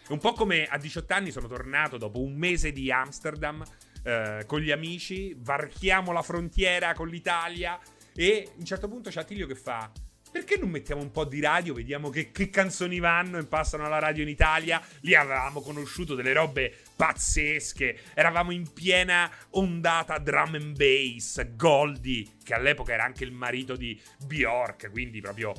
Un 0.09 0.19
po' 0.19 0.33
come 0.33 0.67
a 0.67 0.77
18 0.77 1.13
anni 1.13 1.31
sono 1.31 1.47
tornato 1.47 1.97
dopo 1.97 2.21
un 2.21 2.35
mese 2.35 2.73
di 2.73 2.91
Amsterdam 2.91 3.63
eh, 4.03 4.45
con 4.47 4.61
gli 4.61 4.71
amici, 4.71 5.35
varchiamo 5.39 6.13
la 6.13 6.23
frontiera 6.23 6.95
con 6.95 7.09
l'Italia 7.09 7.79
e 8.15 8.49
a 8.49 8.59
un 8.59 8.65
certo 8.65 8.89
punto 8.89 9.11
c'è 9.11 9.21
Attilio 9.21 9.47
che 9.47 9.55
fa 9.55 9.91
perché 10.31 10.57
non 10.57 10.71
mettiamo 10.71 11.03
un 11.03 11.11
po' 11.11 11.25
di 11.25 11.41
radio, 11.41 11.75
vediamo 11.75 12.09
che, 12.09 12.31
che, 12.31 12.51
canzoni 12.51 13.01
vanno 13.01 13.39
e 13.39 13.45
passano 13.47 13.85
alla 13.85 13.99
radio 13.99 14.23
in 14.23 14.29
Italia? 14.29 14.81
Lì 15.01 15.15
avevamo 15.15 15.61
conosciuto 15.61 16.15
delle 16.15 16.33
robe 16.33 16.73
pazzesche, 16.95 17.99
eravamo 18.15 18.53
in 18.53 18.73
piena 18.73 19.29
ondata 19.51 20.19
drum 20.19 20.55
and 20.55 20.77
bass, 20.77 21.45
Goldie, 21.57 22.25
che 22.45 22.55
all'epoca 22.55 22.93
era 22.93 23.05
anche 23.05 23.25
il 23.25 23.33
marito 23.33 23.75
di 23.75 24.01
Bjork, 24.25 24.91
quindi 24.93 25.21
proprio 25.21 25.53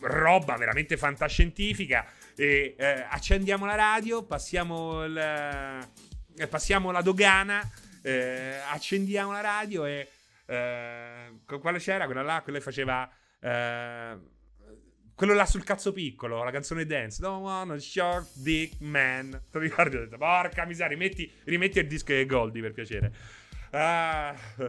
roba 0.00 0.56
veramente 0.56 0.96
fantascientifica. 0.96 2.04
E 2.34 2.74
eh, 2.76 3.06
accendiamo 3.08 3.64
la 3.64 3.76
radio, 3.76 4.24
passiamo, 4.24 5.04
il, 5.04 5.16
eh, 5.16 6.46
passiamo 6.48 6.90
la 6.90 7.00
dogana, 7.00 7.62
eh, 8.06 8.60
accendiamo 8.70 9.32
la 9.32 9.40
radio 9.40 9.84
e... 9.84 10.08
Eh, 10.46 11.32
quale 11.44 11.78
c'era? 11.78 12.06
Quella 12.06 12.22
là, 12.22 12.40
quella 12.42 12.60
faceva... 12.60 13.10
Eh, 13.40 14.16
quello 15.14 15.32
là 15.32 15.46
sul 15.46 15.64
cazzo 15.64 15.92
piccolo, 15.92 16.44
la 16.44 16.50
canzone 16.50 16.84
dance. 16.84 17.20
Don't 17.20 17.42
wanna 17.42 17.78
short 17.78 18.28
dick 18.34 18.80
man. 18.80 19.42
Ti 19.50 19.58
ricordi? 19.58 19.96
Ho 19.96 20.00
detto, 20.00 20.18
porca 20.18 20.64
miseria, 20.66 20.96
rimetti, 20.96 21.32
rimetti 21.44 21.78
il 21.78 21.86
disco 21.86 22.12
di 22.12 22.26
Goldie 22.26 22.62
per 22.62 22.72
piacere. 22.72 23.12
Uh, 23.72 24.68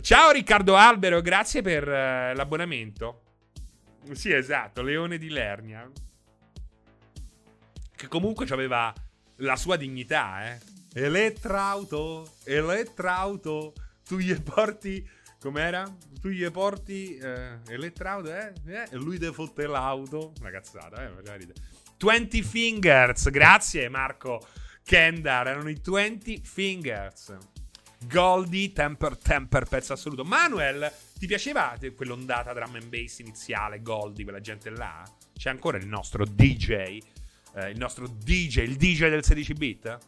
ciao 0.00 0.30
Riccardo 0.32 0.74
Albero, 0.74 1.20
grazie 1.20 1.60
per 1.62 1.86
uh, 1.86 2.34
l'abbonamento. 2.34 3.22
Sì, 4.12 4.32
esatto, 4.32 4.82
Leone 4.82 5.18
di 5.18 5.28
Lernia. 5.28 5.88
Che 7.94 8.08
comunque 8.08 8.46
aveva 8.48 8.92
la 9.36 9.56
sua 9.56 9.76
dignità, 9.76 10.50
eh. 10.50 10.78
Elettrauto, 10.92 12.36
elettrauto, 12.44 13.72
tu 14.04 14.18
gli 14.18 14.34
porti 14.40 15.06
Com'era? 15.40 15.90
Tu 16.20 16.28
gli 16.28 16.48
porti 16.50 17.16
eh, 17.16 17.60
elettrauto, 17.68 18.30
eh? 18.30 18.52
eh? 18.66 18.88
E 18.90 18.96
lui 18.96 19.18
te 19.18 19.32
fotte 19.32 19.66
l'auto. 19.66 20.34
Una 20.38 20.50
cazzata, 20.50 21.02
eh? 21.02 21.46
20 21.98 22.42
Fingers, 22.42 23.30
grazie 23.30 23.88
Marco 23.88 24.46
Kendar, 24.84 25.48
erano 25.48 25.70
i 25.70 25.80
20 25.82 26.42
Fingers. 26.44 27.34
Goldie, 28.06 28.72
Temper, 28.72 29.16
Temper, 29.16 29.64
pezzo 29.64 29.94
assoluto. 29.94 30.24
Manuel, 30.24 30.92
ti 31.18 31.26
piaceva 31.26 31.74
quell'ondata 31.94 32.52
drum 32.52 32.74
and 32.74 32.88
bass 32.88 33.20
iniziale, 33.20 33.80
Goldie, 33.80 34.24
quella 34.24 34.40
gente 34.40 34.68
là? 34.68 35.02
C'è 35.32 35.48
ancora 35.48 35.78
il 35.78 35.86
nostro 35.86 36.26
DJ, 36.26 36.70
eh, 37.54 37.70
il 37.70 37.78
nostro 37.78 38.06
DJ, 38.06 38.58
il 38.58 38.76
DJ 38.76 39.08
del 39.08 39.24
16 39.24 39.52
bit? 39.54 39.98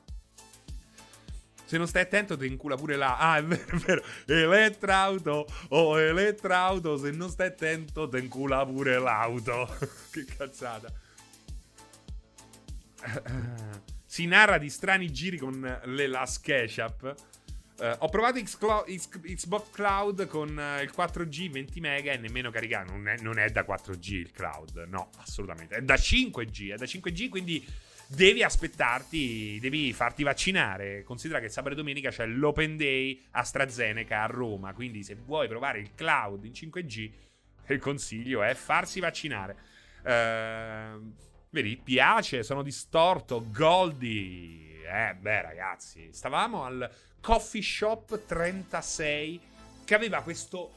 Se 1.73 1.79
non 1.79 1.89
stai 1.89 2.03
attento, 2.03 2.37
ti 2.37 2.47
incula 2.47 2.77
pure 2.77 2.97
là. 2.97 3.17
Ah, 3.17 3.39
è 3.39 3.45
vero, 3.45 3.77
è 3.79 3.79
vero. 3.79 4.05
Elettrauto, 4.27 5.47
oh 5.69 5.99
elettrauto. 5.99 6.99
Se 6.99 7.11
non 7.13 7.31
stai 7.31 7.47
attento, 7.47 8.11
ti 8.11 8.19
incula 8.19 8.67
pure 8.67 8.99
l'auto. 8.99 9.75
che 10.13 10.27
cazzata. 10.27 10.93
si 14.05 14.27
narra 14.27 14.59
di 14.59 14.69
strani 14.69 15.11
giri 15.11 15.39
con 15.39 15.81
le 15.83 16.07
Last 16.09 16.43
Ketchup. 16.43 17.15
Uh, 17.79 17.95
ho 18.01 18.09
provato 18.11 18.39
Xclo- 18.43 18.85
Xbox 18.87 19.71
Cloud 19.71 20.27
con 20.27 20.51
uh, 20.51 20.83
il 20.83 20.93
4G 20.95 21.51
20 21.51 21.81
mega 21.81 22.13
e 22.13 22.19
nemmeno 22.19 22.51
caricato. 22.51 22.93
Non 22.93 23.15
non 23.21 23.39
è, 23.39 23.49
da 23.49 23.65
4G 23.67 24.13
il 24.13 24.31
cloud, 24.31 24.85
no, 24.89 25.09
assolutamente. 25.17 25.77
È 25.77 25.81
da 25.81 25.95
5G. 25.95 26.75
È 26.75 26.77
da 26.77 26.85
5G, 26.85 27.31
quindi 27.31 27.67
devi 28.15 28.43
aspettarti, 28.43 29.59
devi 29.61 29.93
farti 29.93 30.23
vaccinare. 30.23 31.03
Considera 31.03 31.41
che 31.41 31.49
sabato 31.49 31.75
e 31.75 31.77
domenica 31.77 32.11
c'è 32.11 32.27
l'Open 32.27 32.77
Day 32.77 33.25
AstraZeneca 33.31 34.23
a 34.23 34.27
Roma. 34.27 34.73
Quindi 34.75 35.03
se 35.03 35.15
vuoi 35.15 35.49
provare 35.49 35.81
il 35.81 35.95
cloud 35.95 36.45
in 36.45 36.53
5G, 36.53 37.11
il 37.69 37.79
consiglio 37.79 38.43
è 38.43 38.55
farsi 38.55 39.01
vaccinare. 39.01 39.57
Uh, 40.03 41.13
vedi, 41.51 41.77
piace, 41.77 42.43
sono 42.43 42.63
distorto, 42.63 43.47
Goldie. 43.51 44.71
Eh, 44.85 45.15
beh, 45.15 45.43
ragazzi, 45.43 46.13
stavamo 46.13 46.65
al 46.65 46.91
Coffee 47.21 47.63
Shop 47.63 48.27
36 48.27 49.41
che 49.85 49.95
aveva 49.95 50.23
questo 50.23 50.73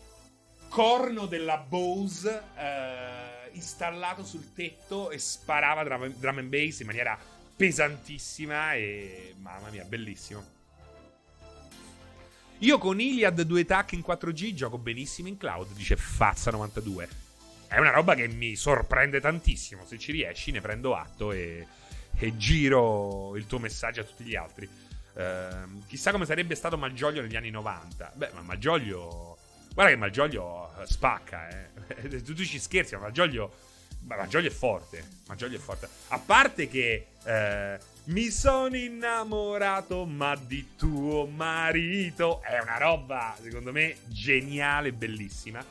corno 0.70 1.26
della 1.26 1.57
Bose 1.57 2.44
eh, 2.56 3.35
installato 3.56 4.23
sul 4.23 4.53
tetto 4.53 5.10
e 5.10 5.18
sparava 5.18 5.84
drum, 5.84 6.14
drum 6.14 6.38
and 6.38 6.49
bass 6.49 6.80
in 6.80 6.86
maniera 6.86 7.18
pesantissima 7.56 8.73
e 8.73 9.34
mamma 9.40 9.69
mia, 9.69 9.84
bellissimo. 9.86 10.53
Io 12.60 12.77
con 12.77 12.99
Iliad 13.02 13.41
2 13.41 13.65
tac 13.65 13.94
in 13.94 14.03
4G 14.06 14.53
gioco 14.53 14.77
benissimo 14.77 15.27
in 15.27 15.38
cloud, 15.38 15.73
dice 15.73 15.95
Fazza92. 15.95 17.07
È 17.68 17.80
una 17.80 17.91
roba 17.91 18.15
che 18.15 18.27
mi 18.27 18.56
sorprende 18.56 19.19
tantissimo. 19.19 19.86
Se 19.86 19.98
ci 19.98 20.11
riesci, 20.11 20.52
ne 20.52 20.61
prendo 20.61 20.95
atto 20.95 21.32
e, 21.32 21.68
e 22.18 22.38
giro 22.38 23.36
il 23.36 23.45
tuo 23.48 23.60
messaggio 23.60 24.02
a 24.02 24.03
tutti 24.03 24.23
gli 24.23 24.36
altri. 24.36 24.69
Uh, 25.14 25.86
chissà 25.88 26.11
come 26.11 26.26
sarebbe 26.26 26.56
stato 26.56 26.77
Malgioglio 26.77 27.22
negli 27.22 27.36
anni 27.36 27.49
90. 27.49 28.14
Beh, 28.15 28.32
ma 28.34 28.41
Malgioglio. 28.41 29.35
Guarda 29.76 29.91
che 29.91 29.99
Malgioglio 29.99 30.72
spacca, 30.85 31.49
eh. 31.49 32.22
tu, 32.23 32.34
ci 32.34 32.60
scherzi, 32.60 32.95
ma 32.95 33.02
Malgioglio. 33.02 33.53
Ma 34.03 34.15
Malgioglio 34.15 34.47
è 34.47 34.52
forte. 34.52 35.06
Malgioglio 35.27 35.57
è 35.57 35.60
forte. 35.60 35.89
A 36.07 36.18
parte 36.18 36.69
che. 36.69 37.07
Uh, 37.26 37.93
mi 38.06 38.30
sono 38.30 38.77
innamorato, 38.77 40.06
ma 40.06 40.35
di 40.35 40.76
tuo 40.77 41.26
marito. 41.26 42.41
È 42.41 42.57
una 42.60 42.77
roba, 42.77 43.35
secondo 43.41 43.73
me, 43.73 43.97
geniale, 44.06 44.93
bellissima. 44.93 45.64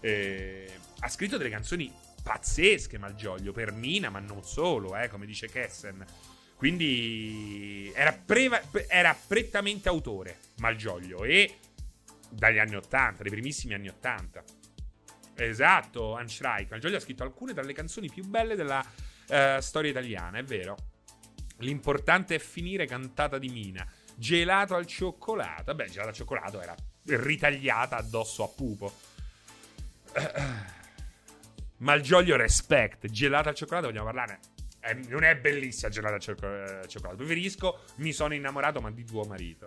Eh, 0.00 0.70
ha 0.98 1.08
scritto 1.08 1.36
delle 1.36 1.50
canzoni 1.50 1.92
pazzesche, 2.20 2.98
Malgioglio, 2.98 3.52
per 3.52 3.70
Mina, 3.70 4.10
ma 4.10 4.18
non 4.18 4.42
solo, 4.42 4.96
eh, 4.96 5.08
come 5.08 5.24
dice 5.24 5.48
Kessen. 5.48 6.04
Quindi 6.56 7.92
era, 7.94 8.12
preva- 8.12 8.62
era 8.88 9.14
prettamente 9.26 9.88
autore 9.88 10.38
Malgioglio 10.56 11.24
e 11.24 11.58
dagli 12.32 12.58
anni 12.58 12.76
80, 12.76 13.22
dai 13.22 13.30
primissimi 13.30 13.74
anni 13.74 13.88
80. 13.88 14.42
Esatto, 15.34 16.14
Anschreich. 16.14 16.70
Malgioglio 16.70 16.96
ha 16.96 17.00
scritto 17.00 17.22
alcune 17.22 17.52
tra 17.52 17.62
le 17.62 17.72
canzoni 17.72 18.10
più 18.10 18.24
belle 18.24 18.54
della 18.54 18.84
uh, 19.28 19.60
storia 19.60 19.90
italiana, 19.90 20.38
è 20.38 20.44
vero. 20.44 20.76
L'importante 21.58 22.34
è 22.36 22.38
finire 22.38 22.86
cantata 22.86 23.38
di 23.38 23.48
Mina. 23.48 23.86
Gelato 24.14 24.74
al 24.74 24.86
cioccolato. 24.86 25.74
Beh, 25.74 25.86
gelato 25.86 26.08
al 26.08 26.14
cioccolato 26.14 26.60
era 26.60 26.74
ritagliata 27.04 27.96
addosso 27.96 28.44
a 28.44 28.48
Pupo. 28.48 28.92
Malgioglio 31.78 32.36
respect. 32.36 33.08
Gelato 33.08 33.48
al 33.48 33.54
cioccolato, 33.54 33.86
vogliamo 33.86 34.06
parlarne? 34.06 34.38
Eh, 34.80 34.94
non 35.08 35.22
è 35.22 35.36
bellissima 35.36 35.90
gelata 35.90 36.14
al 36.14 36.20
cioccolato. 36.88 37.16
Preferisco 37.16 37.84
Mi 37.96 38.12
sono 38.12 38.34
innamorato, 38.34 38.80
ma 38.80 38.90
di 38.90 39.04
tuo 39.04 39.24
marito. 39.24 39.66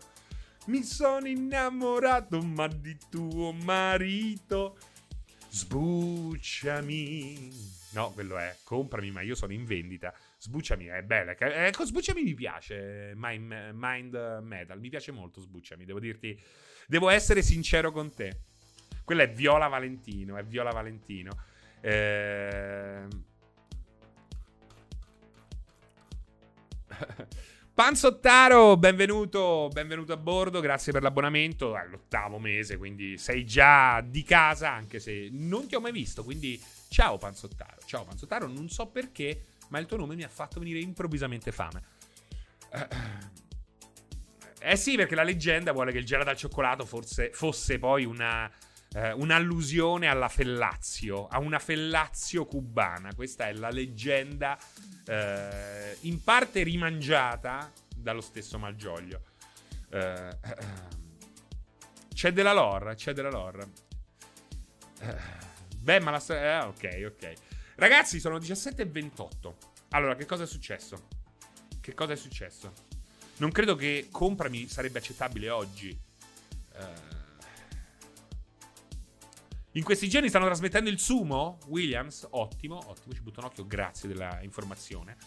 Mi 0.65 0.81
sono 0.81 1.27
innamorato, 1.27 2.41
ma 2.41 2.67
di 2.67 2.97
tuo 3.09 3.51
marito. 3.51 4.77
Sbucciami. 5.49 7.51
No, 7.91 8.11
quello 8.11 8.37
è. 8.37 8.57
Comprami, 8.63 9.11
ma 9.11 9.21
io 9.21 9.35
sono 9.35 9.53
in 9.53 9.63
vendita. 9.63 10.13
Sbucciami 10.39 10.85
è 10.85 11.03
bella. 11.03 11.35
Ecco, 11.37 11.85
Sbucciami 11.85 12.23
mi 12.23 12.33
piace. 12.33 13.13
Mind, 13.15 13.71
mind 13.73 14.39
Metal. 14.41 14.79
Mi 14.79 14.89
piace 14.89 15.11
molto 15.11 15.39
Sbucciami. 15.39 15.85
Devo 15.85 15.99
dirti. 15.99 16.39
Devo 16.87 17.09
essere 17.09 17.43
sincero 17.43 17.91
con 17.91 18.13
te. 18.13 18.41
Quella 19.03 19.23
è 19.23 19.31
Viola 19.31 19.67
Valentino. 19.67 20.35
È 20.35 20.43
Viola 20.43 20.71
Valentino. 20.71 21.37
Ehm. 21.81 23.23
Panzottaro, 27.75 28.77
benvenuto, 28.77 29.67
benvenuto 29.69 30.13
a 30.13 30.17
bordo, 30.17 30.61
grazie 30.61 30.93
per 30.93 31.01
l'abbonamento, 31.01 31.75
è 31.75 31.85
l'ottavo 31.85 32.39
mese, 32.39 32.77
quindi 32.77 33.17
sei 33.17 33.45
già 33.45 33.99
di 33.99 34.23
casa, 34.23 34.71
anche 34.71 35.01
se 35.01 35.27
non 35.29 35.67
ti 35.67 35.75
ho 35.75 35.81
mai 35.81 35.91
visto, 35.91 36.23
quindi 36.23 36.57
ciao 36.87 37.17
Panzottaro, 37.17 37.81
ciao 37.85 38.05
Panzottaro, 38.05 38.47
non 38.47 38.69
so 38.69 38.85
perché, 38.87 39.47
ma 39.67 39.79
il 39.79 39.87
tuo 39.87 39.97
nome 39.97 40.15
mi 40.15 40.23
ha 40.23 40.29
fatto 40.29 40.59
venire 40.59 40.79
improvvisamente 40.79 41.51
fame. 41.51 41.83
Eh 44.61 44.77
sì, 44.77 44.95
perché 44.95 45.15
la 45.15 45.23
leggenda 45.23 45.73
vuole 45.73 45.91
che 45.91 45.97
il 45.97 46.05
gelato 46.05 46.29
al 46.29 46.37
cioccolato 46.37 46.85
forse, 46.85 47.31
fosse 47.33 47.77
poi 47.77 48.05
una, 48.05 48.49
eh, 48.95 49.11
un'allusione 49.11 50.07
alla 50.07 50.29
Fellazio, 50.29 51.27
a 51.27 51.39
una 51.39 51.59
Fellazio 51.59 52.45
cubana. 52.45 53.13
Questa 53.13 53.47
è 53.47 53.53
la 53.53 53.69
leggenda 53.69 54.57
eh, 55.05 55.97
in 56.01 56.23
parte 56.23 56.63
rimangiata 56.63 57.71
dallo 57.93 58.21
stesso 58.21 58.57
Malgioglio. 58.57 59.21
Eh, 59.89 60.37
c'è 62.13 62.31
della 62.31 62.53
lore, 62.53 62.95
c'è 62.95 63.11
della 63.11 63.29
lore. 63.29 63.67
Eh, 65.01 65.15
beh, 65.77 65.99
ma 65.99 66.11
la 66.11 66.19
storia... 66.19 66.63
Eh, 66.63 66.65
ok, 66.65 67.11
ok. 67.13 67.33
Ragazzi, 67.75 68.21
sono 68.21 68.37
17.28. 68.37 69.53
Allora, 69.89 70.15
che 70.15 70.25
cosa 70.25 70.43
è 70.43 70.47
successo? 70.47 71.07
Che 71.81 71.93
cosa 71.93 72.13
è 72.13 72.15
successo? 72.15 72.71
Non 73.37 73.51
credo 73.51 73.75
che 73.75 74.07
comprami 74.09 74.69
sarebbe 74.69 74.99
accettabile 74.99 75.49
oggi. 75.49 75.89
Eh, 75.89 77.14
in 79.75 79.83
questi 79.83 80.07
giorni 80.07 80.29
stanno 80.29 80.45
trasmettendo 80.45 80.89
il 80.89 80.99
sumo. 80.99 81.59
Williams, 81.67 82.25
ottimo, 82.31 82.77
ottimo. 82.77 83.13
Ci 83.13 83.21
butto 83.21 83.41
un 83.41 83.47
occhio, 83.47 83.67
grazie 83.67 84.07
della 84.07 84.39
informazione. 84.41 85.17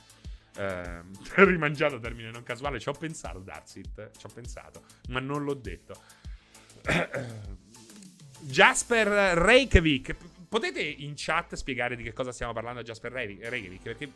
Eh, 0.56 1.02
rimangiato 1.44 1.98
termine 1.98 2.30
non 2.30 2.42
casuale. 2.42 2.80
Ci 2.80 2.88
ho 2.88 2.92
pensato, 2.92 3.40
Darsit. 3.40 4.10
Ci 4.16 4.26
ho 4.26 4.30
pensato, 4.32 4.84
ma 5.08 5.20
non 5.20 5.44
l'ho 5.44 5.54
detto. 5.54 5.94
Jasper 8.40 9.36
Reykjavik. 9.38 10.16
Potete 10.48 10.80
in 10.80 11.12
chat 11.14 11.54
spiegare 11.54 11.94
di 11.94 12.02
che 12.02 12.14
cosa 12.14 12.32
stiamo 12.32 12.54
parlando 12.54 12.80
a 12.80 12.82
Jasper 12.82 13.12
Reykjavik? 13.12 13.82
Perché 13.82 14.12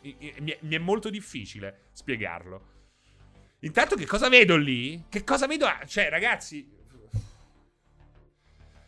mi 0.61 0.75
è 0.75 0.79
molto 0.79 1.11
difficile 1.11 1.89
spiegarlo. 1.91 2.71
Intanto, 3.59 3.95
che 3.95 4.07
cosa 4.07 4.29
vedo 4.29 4.55
lì? 4.55 5.03
Che 5.09 5.23
cosa 5.23 5.45
vedo? 5.45 5.67
Cioè, 5.85 6.09
ragazzi, 6.09 6.67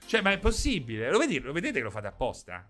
cioè, 0.05 0.21
ma 0.21 0.31
è 0.31 0.37
possibile? 0.37 1.09
Lo, 1.09 1.17
vedi, 1.17 1.39
lo 1.39 1.51
vedete 1.51 1.79
che 1.79 1.83
lo 1.83 1.91
fate 1.91 2.07
apposta? 2.07 2.67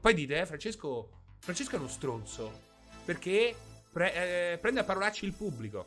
Poi 0.00 0.14
dite, 0.14 0.40
eh, 0.40 0.46
Francesco, 0.46 1.10
Francesco 1.38 1.76
è 1.76 1.78
uno 1.78 1.88
stronzo. 1.88 2.64
Perché 3.04 3.54
pre- 3.92 4.52
eh, 4.52 4.58
prende 4.58 4.80
a 4.80 4.84
parolacci 4.84 5.24
il 5.24 5.32
pubblico. 5.32 5.86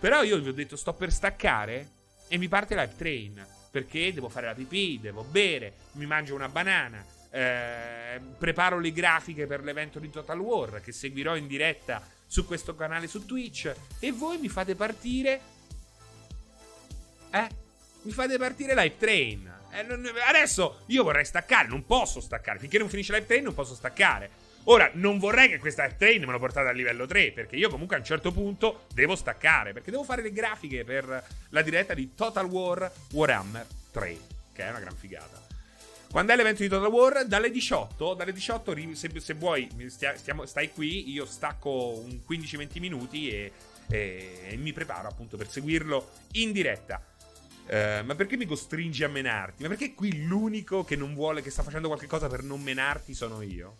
Però 0.00 0.22
io 0.22 0.38
vi 0.40 0.48
ho 0.48 0.52
detto, 0.52 0.76
sto 0.76 0.92
per 0.94 1.12
staccare 1.12 1.90
e 2.28 2.38
mi 2.38 2.48
parte 2.48 2.74
live 2.74 2.94
train. 2.96 3.46
Perché 3.70 4.12
devo 4.12 4.28
fare 4.28 4.46
la 4.46 4.54
pipì, 4.54 4.98
devo 5.00 5.22
bere, 5.22 5.74
mi 5.92 6.06
mangio 6.06 6.34
una 6.34 6.48
banana. 6.48 7.04
Eh, 7.30 8.20
preparo 8.38 8.78
le 8.78 8.92
grafiche 8.92 9.46
per 9.46 9.62
l'evento 9.62 9.98
di 9.98 10.10
Total 10.10 10.38
War 10.38 10.80
che 10.80 10.92
seguirò 10.92 11.34
in 11.34 11.48
diretta 11.48 12.00
su 12.26 12.46
questo 12.46 12.74
canale 12.74 13.06
su 13.06 13.24
Twitch. 13.26 13.74
E 14.00 14.12
voi 14.12 14.38
mi 14.38 14.48
fate 14.48 14.74
partire. 14.74 15.40
Eh? 17.30 17.48
Mi 18.02 18.12
fate 18.12 18.36
partire 18.38 18.74
live 18.74 18.96
train. 18.96 19.53
Eh, 19.74 20.22
adesso 20.28 20.82
io 20.86 21.02
vorrei 21.02 21.24
staccare, 21.24 21.68
non 21.68 21.84
posso 21.84 22.20
staccare. 22.20 22.58
Finché 22.58 22.78
non 22.78 22.88
finisce 22.88 23.12
Live 23.12 23.26
Train 23.26 23.42
non 23.42 23.54
posso 23.54 23.74
staccare. 23.74 24.30
Ora, 24.64 24.90
non 24.94 25.18
vorrei 25.18 25.50
che 25.50 25.58
questa 25.58 25.86
train 25.90 26.24
me 26.24 26.32
lo 26.32 26.38
portate 26.38 26.68
a 26.68 26.72
livello 26.72 27.04
3, 27.04 27.32
perché 27.32 27.56
io 27.56 27.68
comunque 27.68 27.96
a 27.96 27.98
un 27.98 28.04
certo 28.04 28.32
punto 28.32 28.86
devo 28.94 29.14
staccare, 29.14 29.74
perché 29.74 29.90
devo 29.90 30.04
fare 30.04 30.22
le 30.22 30.32
grafiche 30.32 30.84
per 30.84 31.22
la 31.50 31.62
diretta 31.62 31.92
di 31.92 32.14
Total 32.14 32.46
War 32.46 32.90
Warhammer 33.12 33.66
3, 33.90 34.18
che 34.54 34.64
è 34.64 34.70
una 34.70 34.80
gran 34.80 34.96
figata. 34.96 35.42
Quando 36.10 36.32
è 36.32 36.36
l'evento 36.36 36.62
di 36.62 36.68
Total 36.68 36.90
War? 36.90 37.26
Dalle 37.26 37.50
18, 37.50 38.14
dalle 38.14 38.32
18 38.32 38.74
se, 38.94 39.10
se 39.18 39.34
vuoi, 39.34 39.68
stiamo, 39.88 40.46
stai 40.46 40.70
qui, 40.70 41.10
io 41.10 41.26
stacco 41.26 41.98
un 41.98 42.20
15-20 42.26 42.78
minuti 42.78 43.28
e, 43.28 43.52
e, 43.90 44.38
e 44.50 44.56
mi 44.56 44.72
preparo 44.72 45.08
appunto 45.08 45.36
per 45.36 45.50
seguirlo 45.50 46.10
in 46.32 46.52
diretta. 46.52 47.02
Uh, 47.66 48.04
ma 48.04 48.14
perché 48.14 48.36
mi 48.36 48.44
costringi 48.44 49.04
a 49.04 49.08
menarti? 49.08 49.62
Ma 49.62 49.68
perché 49.68 49.94
qui 49.94 50.24
l'unico 50.24 50.84
che 50.84 50.96
non 50.96 51.14
vuole, 51.14 51.40
che 51.40 51.50
sta 51.50 51.62
facendo 51.62 51.88
qualcosa 51.88 52.28
per 52.28 52.42
non 52.42 52.62
menarti 52.62 53.14
sono 53.14 53.40
io? 53.40 53.76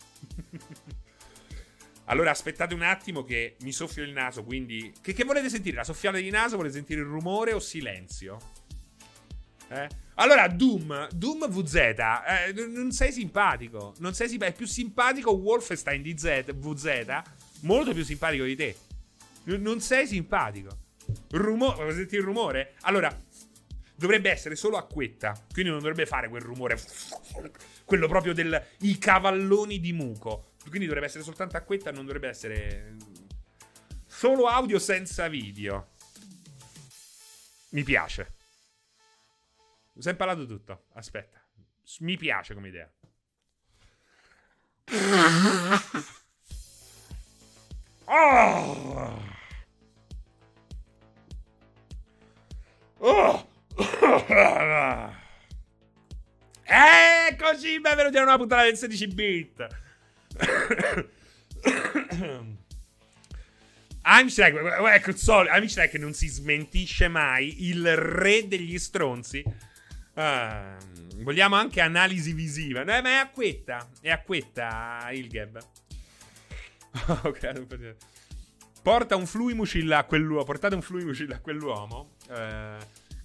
allora 2.06 2.30
aspettate 2.30 2.72
un 2.74 2.82
attimo 2.82 3.24
che 3.24 3.56
mi 3.60 3.72
soffio 3.72 4.02
il 4.02 4.12
naso, 4.12 4.42
quindi... 4.42 4.92
Che, 5.00 5.12
che 5.12 5.24
volete 5.24 5.50
sentire? 5.50 5.76
La 5.76 5.84
soffiata 5.84 6.16
di 6.16 6.30
naso? 6.30 6.56
Volete 6.56 6.74
sentire 6.74 7.00
il 7.00 7.06
rumore 7.06 7.52
o 7.52 7.60
silenzio? 7.60 8.38
Eh? 9.68 9.88
Allora, 10.14 10.46
Doom, 10.46 11.08
Doom 11.10 11.48
VZ, 11.48 11.74
eh, 11.74 12.52
non 12.68 12.92
sei 12.92 13.10
simpatico. 13.10 13.94
Non 13.98 14.14
sei 14.14 14.28
simpatico. 14.28 14.56
È 14.56 14.58
più 14.58 14.66
simpatico 14.66 15.32
Wolfenstein 15.32 16.02
di 16.02 16.16
Z, 16.16 16.54
VZ, 16.54 17.22
molto 17.62 17.92
più 17.92 18.04
simpatico 18.04 18.44
di 18.44 18.54
te. 18.54 18.76
N- 19.44 19.60
non 19.60 19.80
sei 19.80 20.06
simpatico. 20.06 20.82
Rumore, 21.30 21.82
vuoi 21.82 21.94
sentire 21.94 22.20
il 22.20 22.26
rumore? 22.26 22.74
Allora, 22.82 23.14
dovrebbe 23.94 24.30
essere 24.30 24.56
solo 24.56 24.76
acquetta. 24.76 25.32
Quindi 25.52 25.70
non 25.70 25.80
dovrebbe 25.80 26.06
fare 26.06 26.28
quel 26.28 26.42
rumore. 26.42 26.78
Quello 27.84 28.08
proprio 28.08 28.32
dei 28.32 28.98
cavalloni 28.98 29.80
di 29.80 29.92
muco. 29.92 30.52
Quindi 30.68 30.86
dovrebbe 30.86 31.06
essere 31.06 31.22
soltanto 31.24 31.56
acquetta, 31.56 31.90
non 31.90 32.04
dovrebbe 32.04 32.28
essere. 32.28 32.96
Solo 34.06 34.46
audio 34.46 34.78
senza 34.78 35.28
video. 35.28 35.90
Mi 37.70 37.82
piace. 37.82 38.32
Mi 39.94 40.02
sei 40.02 40.14
parlato 40.14 40.46
tutto. 40.46 40.86
Aspetta. 40.94 41.42
Mi 42.00 42.16
piace 42.16 42.54
come 42.54 42.68
idea. 42.68 42.90
Oh! 48.06 49.22
Oh! 52.98 53.52
Eccoci, 56.66 57.78
benvenuti 57.80 58.16
a 58.16 58.22
una 58.22 58.36
puntata 58.36 58.62
del 58.62 58.76
16 58.76 59.06
bit. 59.08 59.66
Amstrad, 64.02 64.54
ecco 64.94 65.10
il 65.10 65.16
solito, 65.16 65.52
Amstrad 65.52 65.92
non 65.94 66.12
si 66.12 66.28
smentisce 66.28 67.08
mai, 67.08 67.68
il 67.68 67.96
re 67.96 68.46
degli 68.46 68.78
stronzi. 68.78 69.42
Ah, 70.14 70.76
vogliamo 71.16 71.56
anche 71.56 71.80
analisi 71.80 72.32
visiva. 72.32 72.84
No, 72.84 72.92
ma 73.02 73.08
è 73.08 73.14
acquetta. 73.14 73.88
È 74.00 74.10
acquetta 74.10 75.08
il 75.12 75.26
gab. 75.28 75.58
Porta 78.82 79.16
un 79.16 79.26
fluimucil 79.26 79.92
a 79.92 80.04
quell'uomo. 80.04 80.44
Portate 80.44 80.76
un 80.76 80.82
fluimucil 80.82 81.32
a 81.32 81.40
quell'uomo. 81.40 82.10
Eh, 82.30 82.76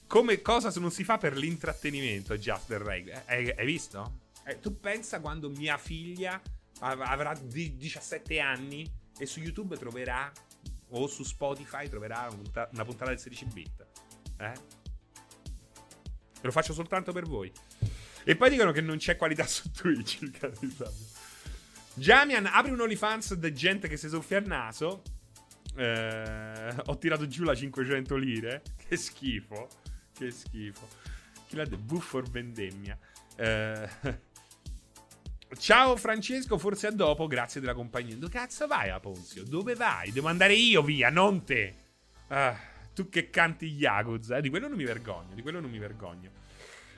come 0.09 0.41
cosa 0.41 0.73
non 0.79 0.89
si 0.89 1.03
fa 1.03 1.19
per 1.19 1.37
l'intrattenimento, 1.37 2.35
Just 2.35 2.65
the 2.65 2.79
Reg. 2.79 3.25
Eh, 3.27 3.53
hai, 3.55 3.65
visto? 3.65 4.21
Eh, 4.43 4.59
tu 4.59 4.79
pensa 4.79 5.19
quando 5.19 5.51
mia 5.51 5.77
figlia 5.77 6.41
avrà 6.79 7.35
17 7.35 8.39
anni 8.39 8.91
e 9.19 9.25
su 9.27 9.39
YouTube 9.39 9.77
troverà 9.77 10.31
o 10.89 11.05
su 11.05 11.21
Spotify 11.21 11.87
troverà 11.87 12.27
una 12.71 12.85
puntata 12.85 13.11
del 13.11 13.19
16 13.19 13.45
bit. 13.53 13.85
Eh? 14.37 14.53
Lo 16.41 16.51
faccio 16.51 16.73
soltanto 16.73 17.11
per 17.11 17.25
voi. 17.25 17.51
E 18.23 18.35
poi 18.35 18.49
dicono 18.49 18.71
che 18.71 18.81
non 18.81 18.97
c'è 18.97 19.15
qualità 19.15 19.45
su 19.45 19.69
Twitch. 19.69 20.21
Il 20.21 20.31
di. 20.31 20.91
Jamian, 21.93 22.47
apri 22.47 22.71
un 22.71 22.81
OnlyFans 22.81 23.35
di 23.35 23.53
gente 23.53 23.87
che 23.87 23.97
si 23.97 24.09
soffia 24.09 24.39
il 24.39 24.47
naso. 24.47 25.03
Eh, 25.75 26.75
ho 26.87 26.97
tirato 26.97 27.27
giù 27.27 27.43
la 27.43 27.53
500 27.53 28.15
lire. 28.15 28.63
Che 28.75 28.97
schifo. 28.97 29.67
Che 30.19 30.31
schifo. 30.31 30.87
Chi 31.47 31.55
l'ha 31.55 31.63
detto? 31.63 31.77
Buffor 31.77 32.29
vendemmia. 32.29 32.97
Eh, 33.37 33.89
ciao 35.57 35.95
Francesco, 35.95 36.57
forse 36.57 36.87
a 36.87 36.91
dopo. 36.91 37.27
Grazie 37.27 37.61
della 37.61 37.73
compagnia. 37.73 38.15
Dove 38.15 38.33
cazzo 38.33 38.67
vai 38.67 38.93
Ponzio? 38.99 39.45
Dove 39.45 39.75
vai? 39.75 40.11
Devo 40.11 40.27
andare 40.27 40.53
io 40.55 40.81
via, 40.83 41.09
non 41.09 41.45
te. 41.45 41.75
Ah 42.27 42.69
tu 42.99 43.07
che 43.07 43.29
canti 43.29 43.65
Yakuza, 43.67 44.37
eh, 44.37 44.41
di 44.41 44.49
quello 44.49 44.67
non 44.67 44.75
mi 44.75 44.83
vergogno, 44.83 45.33
di 45.33 45.41
quello 45.41 45.61
non 45.61 45.69
mi 45.69 45.77
vergogno. 45.77 46.31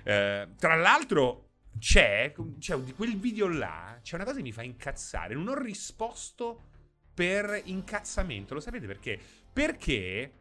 Eh, 0.01 0.47
tra 0.57 0.75
l'altro 0.75 1.49
c'è, 1.77 2.33
c'è, 2.57 2.77
di 2.79 2.93
quel 2.93 3.17
video 3.17 3.47
là, 3.47 3.99
c'è 4.01 4.15
una 4.15 4.23
cosa 4.23 4.37
che 4.37 4.43
mi 4.43 4.51
fa 4.51 4.63
incazzare, 4.63 5.35
non 5.35 5.47
ho 5.47 5.61
risposto 5.61 6.69
per 7.13 7.61
incazzamento, 7.65 8.55
lo 8.55 8.59
sapete 8.59 8.87
perché? 8.87 9.19
Perché 9.53 10.31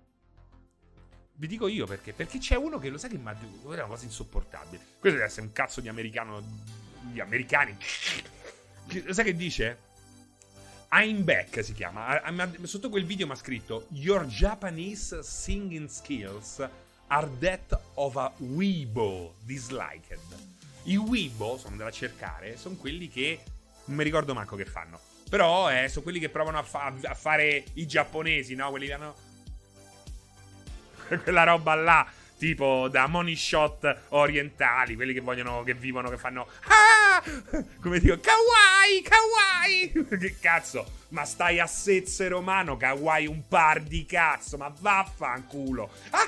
vi 1.41 1.47
dico 1.47 1.69
io 1.69 1.87
perché. 1.87 2.13
Perché 2.13 2.39
c'è 2.39 2.55
uno 2.55 2.79
che 2.79 2.91
lo 2.91 2.99
sa 2.99 3.09
che 3.09 3.17
è 3.17 3.19
una 3.19 3.85
cosa 3.87 4.05
insopportabile. 4.05 4.85
Questo 4.99 5.17
deve 5.19 5.25
essere 5.25 5.47
un 5.47 5.53
cazzo 5.53 5.81
di 5.81 5.89
americano. 5.89 6.43
Di 7.01 7.19
americani. 7.19 7.75
Lo 9.05 9.13
sai 9.15 9.25
che 9.25 9.35
dice? 9.35 9.89
I'm 10.91 11.25
Back 11.25 11.65
si 11.65 11.73
chiama. 11.73 12.21
Sotto 12.65 12.91
quel 12.91 13.07
video 13.07 13.27
mi 13.27 13.33
ha 13.33 13.37
scritto 13.37 13.87
Your 13.91 14.27
Japanese 14.27 15.23
singing 15.23 15.89
skills 15.89 16.69
are 17.07 17.29
that 17.39 17.81
of 17.95 18.17
a 18.17 18.31
Weibo 18.37 19.37
disliked. 19.43 20.19
I 20.85 20.97
Weibo, 20.99 21.57
sono 21.57 21.77
da 21.77 21.91
cercare, 21.91 22.59
sono 22.59 22.75
quelli 22.75 23.09
che 23.09 23.41
non 23.87 23.97
mi 23.97 24.05
ricordo 24.05 24.35
manco 24.35 24.57
che 24.57 24.67
fanno. 24.67 25.01
Però 25.31 25.71
eh, 25.71 25.89
sono 25.89 26.03
quelli 26.03 26.19
che 26.19 26.29
provano 26.29 26.59
a, 26.59 26.63
fa- 26.63 26.95
a 27.03 27.15
fare 27.15 27.65
i 27.75 27.87
giapponesi, 27.87 28.55
no? 28.55 28.69
Quelli 28.69 28.87
che 28.87 28.93
hanno. 28.93 29.29
Quella 31.23 31.45
roba 31.45 31.75
là 31.75 32.07
tipo 32.41 32.89
da 32.89 33.07
money 33.07 33.37
shot 33.37 34.05
orientali, 34.09 34.95
quelli 34.95 35.13
che 35.13 35.21
vogliono, 35.21 35.63
che 35.63 35.75
vivono, 35.75 36.09
che 36.09 36.17
fanno 36.17 36.49
ah! 36.63 37.23
come 37.83 37.99
dico, 37.99 38.19
kawaii, 38.19 39.03
kawaii. 39.03 40.07
che 40.19 40.37
cazzo? 40.41 40.91
Ma 41.09 41.27
stai 41.27 41.61
a 41.61 41.67
sezze 41.67 42.29
romano, 42.29 42.79
kawaii 42.79 43.27
un 43.27 43.47
par 43.47 43.83
di 43.83 44.07
cazzo, 44.07 44.57
ma 44.57 44.73
vaffanculo. 44.75 45.91
Ah, 46.11 46.25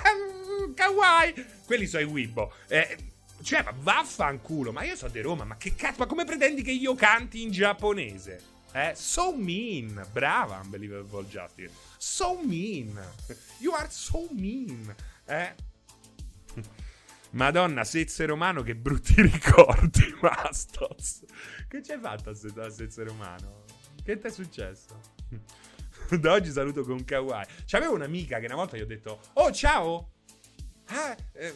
kawaii. 0.75 1.47
Quelli 1.65 1.87
sono 1.87 2.03
i 2.03 2.07
Weibo. 2.07 2.53
Eh, 2.69 2.97
cioè, 3.43 3.63
ma 3.63 3.73
vaffanculo, 3.75 4.71
ma 4.71 4.85
io 4.85 4.97
sono 4.97 5.13
di 5.13 5.21
Roma, 5.21 5.45
ma 5.45 5.57
che 5.57 5.75
cazzo, 5.75 6.01
ma 6.01 6.07
come 6.07 6.25
pretendi 6.25 6.63
che 6.63 6.73
io 6.73 6.95
canti 6.95 7.41
in 7.41 7.51
giapponese? 7.51 8.52
Eh, 8.73 8.95
so 8.95 9.35
mean. 9.37 10.03
Brava, 10.13 10.61
Unbelievable 10.63 11.25
Justice. 11.25 11.73
So 11.99 12.41
mean. 12.43 12.99
You 13.59 13.73
are 13.75 13.89
so 13.91 14.29
mean. 14.33 14.95
Eh? 15.27 15.53
Madonna, 17.33 17.85
Sezze 17.85 18.27
Romano, 18.27 18.63
che 18.63 18.75
brutti 18.75 19.15
ricordi, 19.23 20.15
Mastos. 20.21 21.25
Che 21.69 21.83
ci 21.83 21.93
hai 21.93 22.01
fatto 22.01 22.31
a 22.31 22.35
Sezze 22.35 23.05
Romano? 23.05 23.65
Che 24.03 24.19
ti 24.19 24.27
è 24.27 24.31
successo? 24.31 25.01
da 26.19 26.33
oggi 26.33 26.51
saluto 26.51 26.83
con 26.83 27.05
kawaii. 27.05 27.47
C'avevo 27.65 27.95
un'amica 27.95 28.39
che 28.39 28.47
una 28.47 28.57
volta 28.57 28.77
gli 28.77 28.83
ho 28.83 28.87
detto, 28.87 29.21
oh 29.35 29.53
ciao! 29.53 30.11
Ah, 30.87 31.17
eh, 31.33 31.55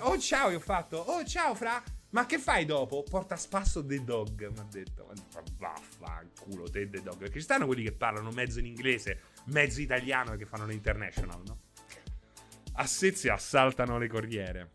oh 0.00 0.18
ciao, 0.18 0.50
gli 0.50 0.54
ho 0.54 0.60
fatto, 0.60 0.98
oh 0.98 1.24
ciao 1.24 1.54
fra! 1.54 1.82
Ma 2.10 2.26
che 2.26 2.38
fai 2.38 2.64
dopo? 2.64 3.02
Porta 3.02 3.34
a 3.34 3.36
spasso 3.36 3.84
The 3.84 4.02
Dog, 4.02 4.48
mi 4.48 4.58
ha 4.58 4.66
detto. 4.68 5.12
Vaffanculo, 5.58 6.68
te 6.68 6.88
The 6.88 7.02
Dog. 7.02 7.18
Perché 7.18 7.38
ci 7.38 7.44
stanno 7.44 7.66
quelli 7.66 7.84
che 7.84 7.92
parlano 7.92 8.30
mezzo 8.30 8.58
in 8.58 8.66
inglese, 8.66 9.20
mezzo 9.46 9.80
italiano 9.80 10.32
e 10.32 10.36
che 10.36 10.46
fanno 10.46 10.66
l'international, 10.66 11.42
no? 11.46 11.60
A 12.74 12.86
Sezze 12.86 13.30
assaltano 13.30 13.98
le 13.98 14.08
corriere. 14.08 14.70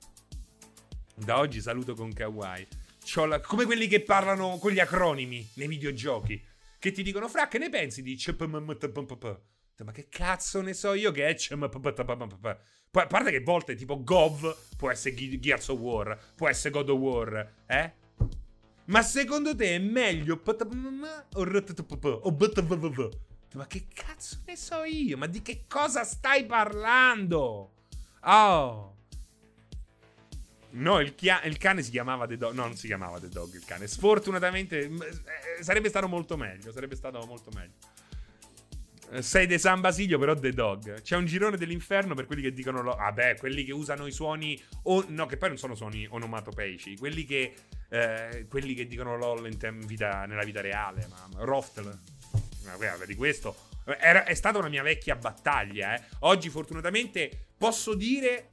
Da 1.16 1.40
oggi 1.40 1.62
saluto 1.62 1.94
con 1.94 2.14
kawaii. 2.14 2.68
La... 3.28 3.40
Come 3.40 3.66
quelli 3.66 3.88
che 3.88 4.02
parlano 4.02 4.58
con 4.58 4.72
gli 4.72 4.80
acronimi 4.80 5.48
nei 5.56 5.68
videogiochi. 5.68 6.44
Che 6.80 6.92
ti 6.92 7.04
dicono, 7.04 7.28
fra, 7.28 7.48
che 7.48 7.58
ne 7.58 7.70
pensi 7.70 8.02
di? 8.02 8.18
Ma 9.84 9.92
che 9.92 10.08
cazzo 10.08 10.62
ne 10.62 10.74
so 10.74 10.94
io 10.94 11.12
che 11.12 11.28
è 11.28 11.36
CMPPP? 11.36 12.60
Poi, 12.96 13.04
a 13.04 13.08
parte 13.08 13.30
che 13.30 13.38
a 13.40 13.44
volte 13.44 13.76
tipo 13.76 14.02
Gov 14.02 14.56
può 14.78 14.90
essere 14.90 15.16
Gears 15.16 15.68
of 15.68 15.80
War, 15.80 16.18
può 16.34 16.48
essere 16.48 16.70
God 16.70 16.88
of 16.88 16.98
War, 16.98 17.52
eh? 17.66 17.92
Ma 18.86 19.02
secondo 19.02 19.54
te 19.54 19.76
è 19.76 19.80
meglio 19.80 20.42
o 20.42 22.32
Ma 23.56 23.68
che 23.68 23.88
cazzo 23.94 24.38
ne 24.46 24.56
so 24.56 24.86
io? 24.86 25.18
Ma 25.18 25.26
di 25.26 25.42
che 25.42 25.66
cosa 25.68 26.06
stai 26.06 26.46
parlando? 26.46 27.74
Oh. 28.22 28.96
No, 30.70 31.00
il, 31.02 31.16
chia- 31.16 31.44
il, 31.44 31.58
cane 31.58 31.84
si 31.84 31.92
chiamava 31.92 32.26
The 32.26 32.38
Dog. 32.38 32.54
No, 32.54 32.64
non 32.64 32.78
si 32.78 32.88
chiamava 32.88 33.20
The 33.20 33.28
Dog 33.28 33.54
il 33.56 33.66
cane. 33.66 33.88
Sfortunatamente 33.88 34.86
eh, 34.86 35.64
sarebbe 35.64 35.90
stato 35.90 36.08
molto 36.08 36.38
meglio. 36.38 36.72
Sarebbe 36.72 36.96
stato 36.96 37.22
molto 37.26 37.52
meglio. 37.54 37.74
Eh, 39.12 39.22
sei 39.22 39.46
De 39.46 39.58
San 39.58 39.82
Basilio, 39.82 40.18
però 40.18 40.34
The 40.34 40.52
Dog. 40.52 41.02
C'è 41.02 41.16
un 41.16 41.26
girone 41.26 41.58
dell'inferno 41.58 42.16
per 42.16 42.26
quelli 42.26 42.42
che 42.42 42.52
dicono. 42.54 42.82
Lo- 42.82 42.96
Vabbè, 42.96 43.38
quelli 43.38 43.64
che 43.64 43.72
usano 43.72 44.08
i 44.08 44.12
suoni. 44.12 44.62
O- 44.84 45.06
no, 45.10 45.26
che 45.26 45.38
poi 45.38 45.50
non 45.50 45.58
sono 45.58 45.76
suoni 45.76 46.08
onomatopeici. 46.10 46.98
Quelli 46.98 47.24
che. 47.26 47.54
Eh, 47.90 48.48
quelli 48.50 48.74
che 48.74 48.88
dicono 48.88 49.16
LOL 49.16 49.56
tem- 49.58 49.86
vita, 49.86 50.26
nella 50.26 50.44
vita 50.44 50.62
reale. 50.62 51.08
Ma 51.10 51.44
Roftl. 51.44 52.00
Ma 52.66 53.06
di 53.06 53.16
questo. 53.16 53.56
Era, 54.00 54.24
è 54.24 54.34
stata 54.34 54.58
una 54.58 54.70
mia 54.70 54.82
vecchia 54.82 55.16
battaglia. 55.16 55.96
Eh. 55.96 56.02
Oggi, 56.22 56.50
fortunatamente, 56.50 57.50
posso 57.58 57.94
dire 57.94 58.50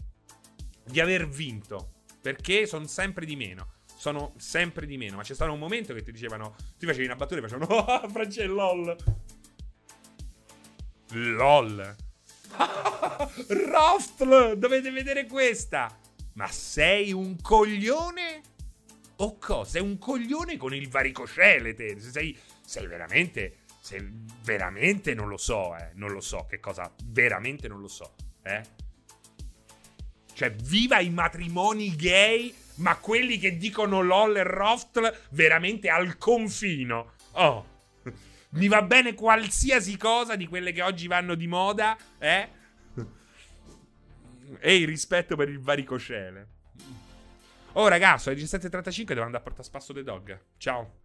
di 0.84 1.00
aver 1.00 1.26
vinto. 1.28 1.92
Perché 2.20 2.66
sono 2.66 2.86
sempre 2.86 3.24
di 3.24 3.34
meno. 3.36 3.72
Sono 3.96 4.34
sempre 4.36 4.84
di 4.84 4.96
meno. 4.98 5.16
Ma 5.16 5.22
c'è 5.22 5.34
stato 5.34 5.50
un 5.52 5.58
momento 5.58 5.94
che 5.94 6.02
ti 6.02 6.12
dicevano. 6.12 6.54
Ti 6.78 6.84
facevi 6.86 7.06
una 7.06 7.16
battuta 7.16 7.40
e 7.40 7.48
facevano. 7.48 7.74
Oh, 7.74 8.08
Francesco, 8.10 8.52
LOL. 8.52 8.96
LOL. 11.12 11.96
Roftl, 13.48 14.56
dovete 14.56 14.90
vedere 14.90 15.26
questa. 15.26 15.96
Ma 16.34 16.48
sei 16.48 17.12
un 17.12 17.40
coglione? 17.40 18.40
O 19.16 19.38
cosa? 19.38 19.70
Sei 19.70 19.82
un 19.82 19.98
coglione 19.98 20.56
con 20.56 20.74
il 20.74 20.88
varicocele, 20.88 21.74
te. 21.74 21.98
Sei, 22.00 22.38
sei 22.64 22.86
veramente. 22.86 23.58
Sei 23.80 24.00
veramente 24.44 25.14
non 25.14 25.28
lo 25.28 25.36
so, 25.36 25.76
eh. 25.76 25.90
Non 25.94 26.10
lo 26.10 26.20
so 26.20 26.46
che 26.48 26.60
cosa. 26.60 26.92
Veramente 27.04 27.68
non 27.68 27.80
lo 27.80 27.88
so, 27.88 28.14
eh. 28.42 28.62
Cioè, 30.34 30.50
viva 30.50 30.98
i 31.00 31.10
matrimoni 31.10 31.94
gay, 31.94 32.54
ma 32.76 32.96
quelli 32.96 33.38
che 33.38 33.58
dicono 33.58 34.00
LOL 34.00 34.36
e 34.36 34.42
Roftl 34.42 35.14
veramente 35.30 35.88
al 35.88 36.16
confino. 36.16 37.12
Oh. 37.32 37.71
Mi 38.52 38.68
va 38.68 38.82
bene 38.82 39.14
qualsiasi 39.14 39.96
cosa 39.96 40.36
di 40.36 40.46
quelle 40.46 40.72
che 40.72 40.82
oggi 40.82 41.06
vanno 41.06 41.34
di 41.34 41.46
moda, 41.46 41.96
eh? 42.18 42.48
E 44.58 44.76
il 44.76 44.86
rispetto 44.86 45.36
per 45.36 45.48
il 45.48 45.60
varicocele. 45.60 46.48
Oh, 47.72 47.88
ragazzi, 47.88 48.28
alle 48.28 48.38
17.35 48.38 49.04
devo 49.06 49.22
andare 49.22 49.38
a 49.38 49.40
portare 49.40 49.62
a 49.62 49.64
spasso 49.64 49.92
dei 49.94 50.02
dog. 50.02 50.38
Ciao. 50.58 51.01